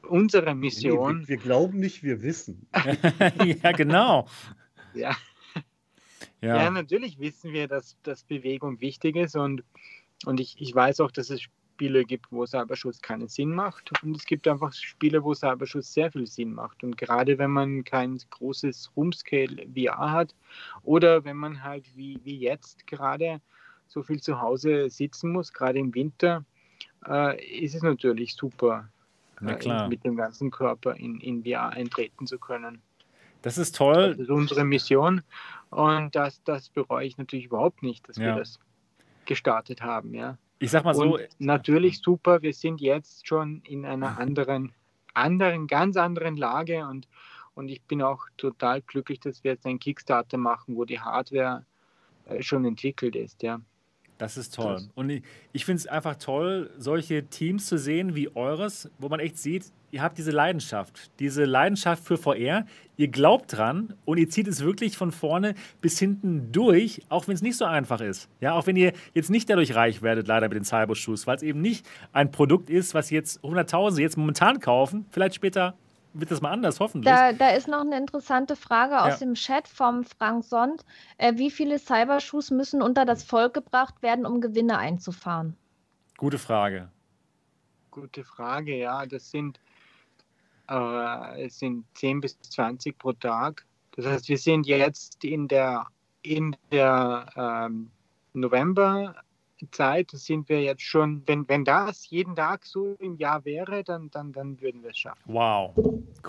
unsere 0.08 0.56
Nee, 0.56 0.56
Mission. 0.56 1.22
wir, 1.22 1.28
wir 1.28 1.38
glauben 1.38 1.80
nicht, 1.80 2.04
wir 2.04 2.22
wissen. 2.22 2.68
ja, 3.64 3.72
genau. 3.72 4.28
Ja. 4.94 5.16
Ja. 6.42 6.64
Ja. 6.64 6.72
natürlich 6.72 7.20
wissen 7.20 7.54
wir, 7.54 7.68
dass, 7.68 7.98
dass 8.04 8.24
Bewegung 8.24 8.80
wichtig 8.80 9.16
ist 9.16 9.36
und, 9.36 9.64
und 10.26 10.40
ich, 10.40 10.56
ich 10.60 10.74
weiß 10.74 11.02
auch, 11.02 11.12
dass 11.12 11.30
es 11.30 11.42
Spiele 11.42 12.06
gibt, 12.06 12.32
wo 12.32 12.46
Cyberschuss 12.46 13.02
keinen 13.02 13.28
Sinn 13.28 13.52
macht 13.52 13.92
und 14.04 14.16
es 14.16 14.26
gibt 14.26 14.48
einfach 14.48 14.74
Spiele, 14.74 15.24
wo 15.24 15.34
Cyberschuss 15.34 15.94
sehr 15.94 16.12
viel 16.12 16.28
Sinn 16.28 16.54
macht 16.54 16.84
und 16.84 16.98
gerade 16.98 17.38
wenn 17.38 17.52
man 17.52 17.84
kein 17.84 18.18
großes 18.30 18.92
Roomscale 18.96 19.68
VR 19.76 20.12
hat 20.12 20.36
oder 20.84 21.24
wenn 21.26 21.38
man 21.38 21.64
halt 21.64 21.86
wie, 21.96 22.20
wie 22.24 22.38
jetzt 22.38 22.88
gerade 22.88 23.42
so 23.88 24.04
viel 24.04 24.22
zu 24.22 24.40
Hause 24.40 24.90
sitzen 24.90 25.32
muss, 25.32 25.52
gerade 25.52 25.80
im 25.80 25.94
Winter, 25.94 26.46
äh, 27.08 27.60
ist 27.64 27.76
es 27.76 27.82
natürlich 27.82 28.36
super, 28.36 28.90
Äh, 29.46 29.56
klar. 29.56 29.88
mit 29.88 30.04
dem 30.04 30.16
ganzen 30.16 30.52
Körper 30.52 30.96
in, 30.96 31.20
in 31.22 31.44
VR 31.44 31.70
eintreten 31.70 32.28
zu 32.28 32.38
können. 32.40 32.82
Das 33.42 33.58
ist 33.58 33.76
toll. 33.76 34.10
Das 34.12 34.20
ist 34.20 34.30
unsere 34.30 34.66
Mission 34.66 35.22
und 35.70 36.14
das, 36.16 36.44
das 36.44 36.70
bereue 36.70 37.06
ich 37.06 37.18
natürlich 37.18 37.46
überhaupt 37.46 37.84
nicht, 37.84 38.08
dass 38.10 38.18
Ja. 38.18 38.26
wir 38.26 38.36
das 38.36 38.60
gestartet 39.26 39.82
haben. 39.82 40.14
Ja. 40.14 40.38
Ich 40.60 40.72
sag 40.72 40.84
mal 40.84 40.94
so, 40.94 41.16
und 41.16 41.28
natürlich 41.40 42.00
super, 42.00 42.42
wir 42.42 42.54
sind 42.54 42.82
jetzt 42.82 43.28
schon 43.28 43.62
in 43.66 43.86
einer 43.86 44.18
anderen, 44.20 44.74
anderen, 45.14 45.68
ganz 45.68 45.96
anderen 45.96 46.36
Lage 46.36 46.86
und, 46.86 47.08
und 47.54 47.70
ich 47.70 47.82
bin 47.84 48.02
auch 48.02 48.26
total 48.38 48.82
glücklich, 48.82 49.20
dass 49.22 49.44
wir 49.44 49.52
jetzt 49.52 49.66
einen 49.66 49.80
Kickstarter 49.80 50.38
machen, 50.38 50.76
wo 50.76 50.84
die 50.84 51.00
Hardware 51.00 51.66
äh, 52.26 52.42
schon 52.42 52.66
entwickelt 52.66 53.16
ist. 53.16 53.42
Ja. 53.42 53.62
Das 54.20 54.36
ist 54.36 54.54
toll. 54.54 54.76
Krass. 54.76 54.90
Und 54.96 55.10
ich, 55.10 55.24
ich 55.54 55.66
finde 55.66 55.80
es 55.80 55.88
einfach 55.88 56.18
toll, 56.18 56.70
solche 56.78 57.26
Teams 57.28 57.66
zu 57.66 57.78
sehen 57.78 58.16
wie 58.16 58.36
eures, 58.36 58.92
wo 59.00 59.08
man 59.08 59.22
echt 59.22 59.38
sieht, 59.38 59.72
ihr 59.92 60.04
habt 60.04 60.18
diese 60.18 60.32
Leidenschaft, 60.32 61.10
diese 61.20 61.46
Leidenschaft 61.46 62.04
für 62.04 62.18
VR, 62.18 62.66
ihr 62.98 63.08
glaubt 63.08 63.58
dran 63.58 63.96
und 64.04 64.18
ihr 64.18 64.30
zieht 64.30 64.48
es 64.50 64.62
wirklich 64.62 64.98
von 64.98 65.14
vorne 65.14 65.56
bis 65.80 65.98
hinten 66.00 66.52
durch, 66.52 67.02
auch 67.08 67.30
wenn 67.30 67.36
es 67.36 67.42
nicht 67.42 67.56
so 67.56 67.64
einfach 67.64 68.02
ist. 68.02 68.30
Ja, 68.42 68.54
auch 68.54 68.68
wenn 68.68 68.76
ihr 68.76 68.92
jetzt 69.14 69.30
nicht 69.30 69.50
dadurch 69.50 69.74
reich 69.74 70.02
werdet, 70.02 70.28
leider 70.28 70.50
mit 70.50 70.58
den 70.58 70.66
Cybershoes, 70.66 71.26
weil 71.26 71.38
es 71.38 71.42
eben 71.42 71.62
nicht 71.62 71.86
ein 72.12 72.30
Produkt 72.30 72.70
ist, 72.70 72.94
was 72.94 73.10
jetzt 73.10 73.42
Hunderttausende 73.42 74.02
jetzt 74.02 74.18
momentan 74.18 74.60
kaufen, 74.60 75.06
vielleicht 75.12 75.36
später 75.36 75.76
wird 76.20 76.32
das 76.32 76.42
mal 76.42 76.52
anders, 76.52 76.80
hoffentlich. 76.80 77.14
Da, 77.14 77.34
da 77.34 77.50
ist 77.52 77.68
noch 77.68 77.82
eine 77.82 77.98
interessante 77.98 78.56
Frage 78.56 79.02
aus 79.02 79.20
Ja. 79.20 79.26
dem 79.26 79.34
Chat 79.36 79.68
vom 79.68 80.04
Frank 80.04 80.44
Sond. 80.44 80.86
Äh, 81.18 81.38
wie 81.38 81.52
viele 81.52 81.80
Cybershoes 81.80 82.52
müssen 82.52 82.82
unter 82.82 83.06
das 83.06 83.24
Volk 83.24 83.54
gebracht 83.54 84.02
werden, 84.02 84.26
um 84.26 84.42
Gewinne 84.42 84.78
einzufahren? 84.78 85.56
Gute 86.18 86.38
Frage. 86.38 86.90
Gute 87.92 88.24
Frage, 88.24 88.78
ja. 88.78 89.06
Das 89.06 89.30
sind, 89.32 89.60
äh, 90.70 91.46
es 91.46 91.60
sind 91.60 91.86
10 91.96 92.22
bis 92.22 92.40
20 92.42 92.98
pro 92.98 93.14
Tag. 93.14 93.66
Das 93.96 94.06
heißt, 94.06 94.30
wir 94.30 94.38
sind 94.38 94.68
jetzt 94.68 95.24
in 95.24 95.48
der, 95.48 95.88
in 96.22 96.56
der 96.72 97.26
ähm, 97.36 97.92
Novemberzeit, 99.70 100.12
sind 100.12 100.50
wir 100.50 100.62
jetzt 100.62 100.82
schon, 100.82 101.24
wenn, 101.26 101.48
wenn 101.50 101.64
das 101.66 102.10
jeden 102.10 102.36
Tag 102.36 102.66
so 102.66 102.96
im 103.00 103.18
Jahr 103.18 103.44
wäre, 103.46 103.84
dann, 103.84 104.10
dann, 104.12 104.32
dann 104.32 104.60
würden 104.62 104.84
wir 104.84 104.92
es 104.92 104.98
schaffen. 104.98 105.22
Wow, 105.26 105.74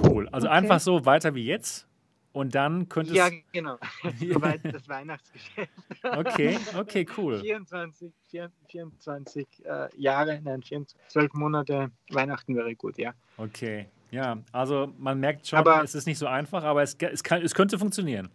cool. 0.02 0.28
Also 0.32 0.48
Okay. 0.48 0.57
einfach 0.57 0.81
so 0.81 1.05
weiter 1.07 1.35
wie 1.35 1.44
jetzt 1.44 1.86
und 2.32 2.55
dann 2.55 2.89
könnte 2.89 3.15
Ja, 3.15 3.28
genau. 3.52 3.78
Soweit 4.19 4.61
das 4.65 4.89
Weihnachtsgeschäft. 4.89 5.70
Okay, 6.02 6.59
okay, 6.77 7.07
cool. 7.16 7.40
24, 7.40 8.12
24 8.69 9.47
äh, 9.65 9.89
Jahre, 9.97 10.40
nein, 10.43 10.62
24, 10.62 10.98
12 11.09 11.35
Monate 11.35 11.90
Weihnachten 12.11 12.57
wäre 12.57 12.74
gut, 12.74 12.98
ja. 12.98 13.12
Okay, 13.36 13.86
ja, 14.11 14.39
also 14.52 14.93
man 14.98 15.20
merkt 15.20 15.47
schon, 15.47 15.59
Aber- 15.61 15.82
es 15.85 15.94
ist 15.94 16.07
nicht 16.07 16.19
so 16.19 16.27
einfach, 16.27 16.65
aber 16.65 16.82
es, 16.82 16.94
es, 16.94 17.23
kann, 17.23 17.43
es 17.43 17.55
könnte 17.55 17.78
funktionieren. 17.78 18.28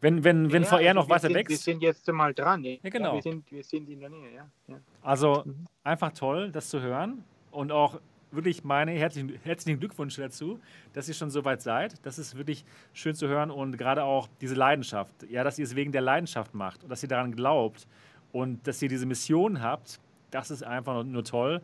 Wenn, 0.00 0.24
wenn, 0.24 0.50
wenn 0.52 0.62
ja, 0.62 0.68
VR 0.68 0.78
also 0.78 0.94
noch 0.94 1.08
wir 1.08 1.14
weiter 1.14 1.20
sind, 1.22 1.34
Wir 1.34 1.48
wächst, 1.48 1.64
sind 1.64 1.82
jetzt 1.82 2.10
mal 2.10 2.32
dran. 2.32 2.64
Ja, 2.64 2.76
genau. 2.84 3.14
wir, 3.14 3.22
sind, 3.22 3.50
wir 3.52 3.62
sind 3.62 3.88
in 3.88 4.00
der 4.00 4.08
Nähe, 4.08 4.34
ja. 4.34 4.48
ja. 4.68 4.76
also 5.02 5.42
Mhm. 5.44 5.66
einfach 5.84 6.12
toll, 6.12 6.50
das 6.50 6.68
zu 6.70 6.80
hören 6.80 7.22
und 7.50 7.70
auch 7.72 8.00
wirklich 8.32 8.64
meine 8.64 8.92
herzlichen, 8.92 9.38
herzlichen 9.42 9.80
Glückwünsche 9.80 10.22
dazu, 10.22 10.60
dass 10.92 11.08
ihr 11.08 11.14
schon 11.14 11.30
so 11.30 11.44
weit 11.44 11.62
seid. 11.62 11.94
Das 12.06 12.18
ist 12.18 12.36
wirklich 12.36 12.64
schön 12.92 13.14
zu 13.14 13.26
hören 13.28 13.50
und 13.50 13.76
gerade 13.76 14.04
auch 14.04 14.28
diese 14.40 14.54
Leidenschaft, 14.54 15.12
ja, 15.28 15.44
dass 15.44 15.58
ihr 15.58 15.64
es 15.64 15.74
wegen 15.74 15.92
der 15.92 16.02
Leidenschaft 16.02 16.54
macht 16.54 16.82
und 16.84 16.90
dass 16.90 17.02
ihr 17.02 17.08
daran 17.08 17.34
glaubt 17.34 17.86
und 18.32 18.66
dass 18.66 18.80
ihr 18.82 18.88
diese 18.88 19.06
Mission 19.06 19.60
habt, 19.60 19.98
das 20.30 20.50
ist 20.50 20.62
einfach 20.62 20.94
nur, 20.94 21.04
nur 21.04 21.24
toll. 21.24 21.60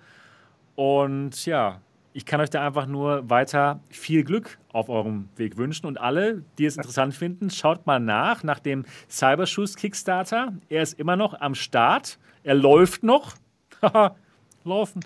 Und 0.74 1.46
ja, 1.46 1.80
ich 2.16 2.24
kann 2.24 2.40
euch 2.40 2.48
da 2.48 2.66
einfach 2.66 2.86
nur 2.86 3.28
weiter 3.28 3.80
viel 3.90 4.24
Glück 4.24 4.58
auf 4.72 4.88
eurem 4.88 5.28
Weg 5.36 5.58
wünschen. 5.58 5.84
Und 5.86 6.00
alle, 6.00 6.42
die 6.56 6.64
es 6.64 6.76
interessant 6.78 7.14
finden, 7.14 7.50
schaut 7.50 7.86
mal 7.86 8.00
nach, 8.00 8.42
nach 8.42 8.58
dem 8.58 8.86
Cybershoes 9.10 9.76
Kickstarter. 9.76 10.54
Er 10.70 10.82
ist 10.82 10.98
immer 10.98 11.16
noch 11.16 11.38
am 11.38 11.54
Start. 11.54 12.18
Er 12.42 12.54
läuft 12.54 13.02
noch. 13.02 13.34
Haha, 13.82 14.16
Laufen. 14.64 15.04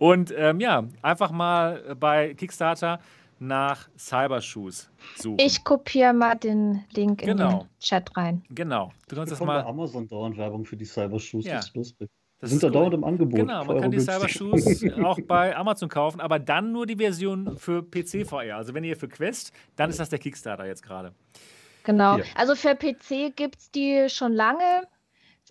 Und 0.00 0.34
ähm, 0.36 0.58
ja, 0.58 0.84
einfach 1.00 1.30
mal 1.30 1.94
bei 1.98 2.34
Kickstarter 2.34 2.98
nach 3.38 3.88
Cybershoes 3.96 4.90
suchen. 5.16 5.38
Ich 5.40 5.62
kopiere 5.64 6.12
mal 6.12 6.34
den 6.34 6.84
Link 6.92 7.22
in 7.22 7.28
Genau. 7.28 7.60
den 7.60 7.78
Chat 7.78 8.16
rein. 8.16 8.42
genau. 8.50 8.90
Du 9.08 9.14
kannst 9.16 9.30
das 9.32 9.40
mal. 9.40 9.62
Amazon 9.62 10.08
dauernd 10.08 10.36
Werbung 10.36 10.64
für 10.64 10.76
die 10.76 10.84
Cybershoes. 10.84 11.44
Ja. 11.44 11.54
Das 11.56 11.66
ist 11.68 11.76
lustig. 11.76 12.08
Das 12.42 12.50
sind 12.50 12.56
ist 12.56 12.64
da 12.64 12.70
dauernd 12.70 12.92
im 12.92 13.04
Angebot. 13.04 13.38
Genau, 13.38 13.64
man 13.64 13.80
kann 13.80 13.90
die 13.92 13.98
günstig. 13.98 14.16
Cybershoes 14.16 14.98
auch 15.04 15.20
bei 15.28 15.56
Amazon 15.56 15.88
kaufen, 15.88 16.20
aber 16.20 16.40
dann 16.40 16.72
nur 16.72 16.86
die 16.86 16.96
Version 16.96 17.56
für 17.56 17.84
PC 17.84 18.26
VR. 18.26 18.56
Also 18.56 18.74
wenn 18.74 18.82
ihr 18.82 18.96
für 18.96 19.06
Quest, 19.06 19.52
dann 19.76 19.90
ist 19.90 20.00
das 20.00 20.08
der 20.08 20.18
Kickstarter 20.18 20.66
jetzt 20.66 20.82
gerade. 20.82 21.14
Genau. 21.84 22.18
Ja. 22.18 22.24
Also 22.34 22.56
für 22.56 22.74
PC 22.74 23.36
gibt 23.36 23.60
es 23.60 23.70
die 23.70 24.08
schon 24.08 24.32
lange. 24.32 24.88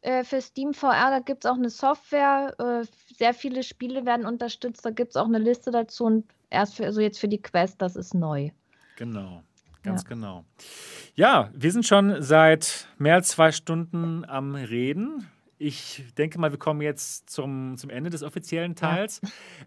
Äh, 0.02 0.26
für 0.26 0.42
Steam 0.42 0.74
VR, 0.74 1.12
da 1.12 1.20
gibt 1.20 1.46
es 1.46 1.50
auch 1.50 1.56
eine 1.56 1.70
Software. 1.70 2.54
Äh, 2.60 2.86
sehr 3.16 3.34
viele 3.34 3.64
Spiele 3.64 4.06
werden 4.06 4.26
unterstützt. 4.26 4.86
Da 4.86 4.90
gibt 4.90 5.12
es 5.12 5.16
auch 5.16 5.28
eine 5.28 5.40
Liste 5.40 5.72
dazu. 5.72 6.04
Und 6.04 6.26
erst 6.50 6.76
für, 6.76 6.84
also 6.84 7.00
jetzt 7.00 7.20
für 7.20 7.30
die 7.30 7.42
Quest, 7.42 7.82
das 7.82 7.96
ist 7.96 8.14
neu. 8.14 8.50
Genau, 8.98 9.44
ganz 9.82 10.04
genau. 10.04 10.44
Ja, 11.16 11.52
wir 11.54 11.72
sind 11.72 11.86
schon 11.86 12.22
seit 12.22 12.90
mehr 12.98 13.16
als 13.16 13.30
zwei 13.30 13.54
Stunden 13.54 14.26
am 14.26 14.56
Reden. 14.56 15.30
Ich 15.62 16.04
denke 16.18 16.40
mal, 16.40 16.52
wir 16.52 16.58
kommen 16.58 16.82
jetzt 16.82 17.30
zum, 17.30 17.78
zum 17.78 17.90
Ende 17.90 18.10
des 18.10 18.24
offiziellen 18.24 18.76
Teils. 18.76 19.22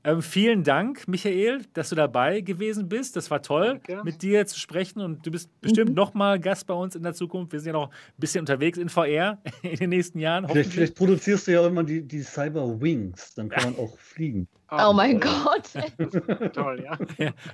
Ja. 0.04 0.12
Ähm, 0.12 0.22
vielen 0.22 0.64
Dank, 0.64 1.06
Michael, 1.06 1.62
dass 1.72 1.90
du 1.90 1.94
dabei 1.94 2.40
gewesen 2.40 2.88
bist. 2.88 3.16
Das 3.16 3.30
war 3.30 3.42
toll, 3.42 3.80
Danke. 3.86 4.02
mit 4.04 4.22
dir 4.22 4.44
zu 4.46 4.58
sprechen 4.58 5.00
und 5.00 5.24
du 5.24 5.30
bist 5.30 5.48
bestimmt 5.60 5.90
mhm. 5.90 5.94
nochmal 5.94 6.40
Gast 6.40 6.66
bei 6.66 6.74
uns 6.74 6.96
in 6.96 7.02
der 7.02 7.14
Zukunft. 7.14 7.52
Wir 7.52 7.60
sind 7.60 7.68
ja 7.68 7.72
noch 7.74 7.90
ein 7.90 8.18
bisschen 8.18 8.40
unterwegs 8.40 8.76
in 8.76 8.88
VR 8.88 9.38
in 9.62 9.76
den 9.76 9.90
nächsten 9.90 10.18
Jahren. 10.18 10.48
Vielleicht, 10.48 10.72
vielleicht 10.72 10.94
produzierst 10.96 11.46
du 11.46 11.52
ja 11.52 11.66
immer 11.66 11.84
die, 11.84 12.02
die 12.02 12.22
Cyber 12.22 12.80
Wings, 12.80 13.34
dann 13.34 13.48
kann 13.48 13.64
man 13.72 13.78
auch 13.78 13.96
fliegen. 13.98 14.48
Oh, 14.76 14.90
oh 14.90 14.92
mein 14.92 15.20
Gott. 15.20 15.70
Toll, 16.52 16.84
ja. 16.84 16.98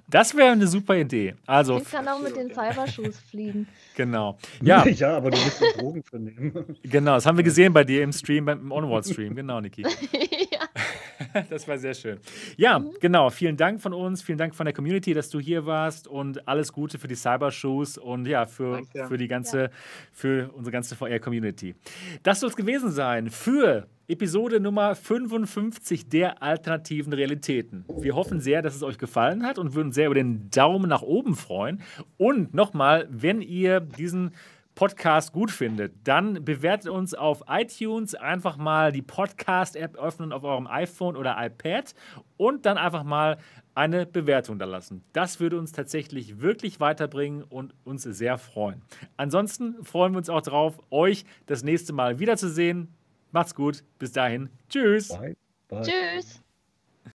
Das 0.09 0.35
wäre 0.35 0.53
eine 0.53 0.67
super 0.67 0.97
Idee. 0.97 1.35
Also, 1.47 1.79
ich 1.79 1.91
kann 1.91 2.07
auch 2.09 2.21
mit 2.21 2.37
den 2.37 2.49
Cybershoes 2.49 3.19
fliegen. 3.19 3.67
Genau. 3.97 4.39
Ja, 4.63 4.87
ja 4.87 5.17
aber 5.17 5.31
du 5.31 5.39
musst 5.39 5.61
die 5.61 5.79
Drogen 5.79 6.03
für 6.03 6.19
nehmen. 6.19 6.77
Genau, 6.83 7.15
das 7.15 7.27
haben 7.27 7.37
wir 7.37 7.45
gesehen 7.45 7.73
bei 7.73 7.83
dir 7.83 8.03
im 8.03 8.13
Stream, 8.13 8.45
beim 8.45 8.71
Onward-Stream. 8.71 9.35
Genau, 9.35 9.61
Niki. 9.61 9.83
ja. 9.83 11.43
Das 11.49 11.67
war 11.67 11.79
sehr 11.79 11.95
schön. 11.95 12.19
Ja, 12.57 12.79
mhm. 12.79 12.91
genau. 13.01 13.31
Vielen 13.31 13.57
Dank 13.57 13.81
von 13.81 13.93
uns, 13.93 14.23
vielen 14.23 14.39
Dank 14.39 14.55
von 14.55 14.67
der 14.67 14.75
Community, 14.75 15.15
dass 15.15 15.31
du 15.31 15.41
hier 15.41 15.67
warst 15.67 16.09
und 16.09 16.47
alles 16.47 16.73
Gute 16.73 16.99
für 16.99 17.09
die 17.09 17.15
Cybershoes 17.15 17.99
und 17.99 18.27
ja, 18.27 18.47
für, 18.47 18.83
für 19.09 19.17
die 19.17 19.29
ganze, 19.29 19.63
ja. 19.63 19.71
für 20.13 20.51
unsere 20.55 20.73
ganze 20.73 20.97
VR-Community. 20.97 21.75
Das 22.23 22.41
soll 22.41 22.51
es 22.51 22.57
gewesen 22.57 22.91
sein 22.91 23.31
für 23.31 23.87
Episode 24.11 24.59
Nummer 24.59 24.97
55 24.97 26.09
der 26.09 26.43
alternativen 26.43 27.13
Realitäten. 27.13 27.85
Wir 28.01 28.17
hoffen 28.17 28.41
sehr, 28.41 28.61
dass 28.61 28.75
es 28.75 28.83
euch 28.83 28.99
gefallen 28.99 29.47
hat 29.47 29.57
und 29.57 29.77
würden 29.77 29.93
sehr 29.93 30.07
über 30.07 30.17
den 30.17 30.51
Daumen 30.51 30.89
nach 30.89 31.03
oben 31.03 31.37
freuen. 31.37 31.81
Und 32.19 32.53
nochmal, 32.53 33.07
wenn 33.09 33.41
ihr 33.41 33.79
diesen 33.79 34.33
Podcast 34.75 35.33
gut 35.33 35.53
findet, 35.53 35.93
dann 36.03 36.45
bewertet 36.45 36.91
uns 36.91 37.15
auf 37.15 37.45
iTunes 37.49 38.17
einfach 38.17 38.57
mal 38.57 38.91
die 38.91 39.03
Podcast-App 39.03 39.97
öffnen 39.97 40.33
auf 40.33 40.43
eurem 40.43 40.67
iPhone 40.67 41.17
oder 41.17 41.37
iPad 41.39 41.95
und 42.37 42.67
dann 42.67 42.79
einfach 42.79 43.05
mal 43.05 43.39
eine 43.77 44.07
Bewertung 44.07 44.59
da 44.59 44.65
lassen. 44.65 45.05
Das 45.13 45.39
würde 45.39 45.57
uns 45.57 45.71
tatsächlich 45.71 46.41
wirklich 46.41 46.81
weiterbringen 46.81 47.45
und 47.45 47.75
uns 47.85 48.03
sehr 48.03 48.39
freuen. 48.39 48.83
Ansonsten 49.17 49.85
freuen 49.85 50.15
wir 50.15 50.19
uns 50.19 50.29
auch 50.29 50.43
darauf, 50.43 50.81
euch 50.91 51.25
das 51.47 51.63
nächste 51.63 51.93
Mal 51.93 52.19
wiederzusehen. 52.19 52.89
Macht's 53.33 53.55
gut. 53.55 53.85
Bis 53.99 54.13
dahin. 54.13 54.51
Tschüss. 54.69 55.09
Bye. 55.09 55.37
Bye. 55.69 55.83
Tschüss. 55.83 56.43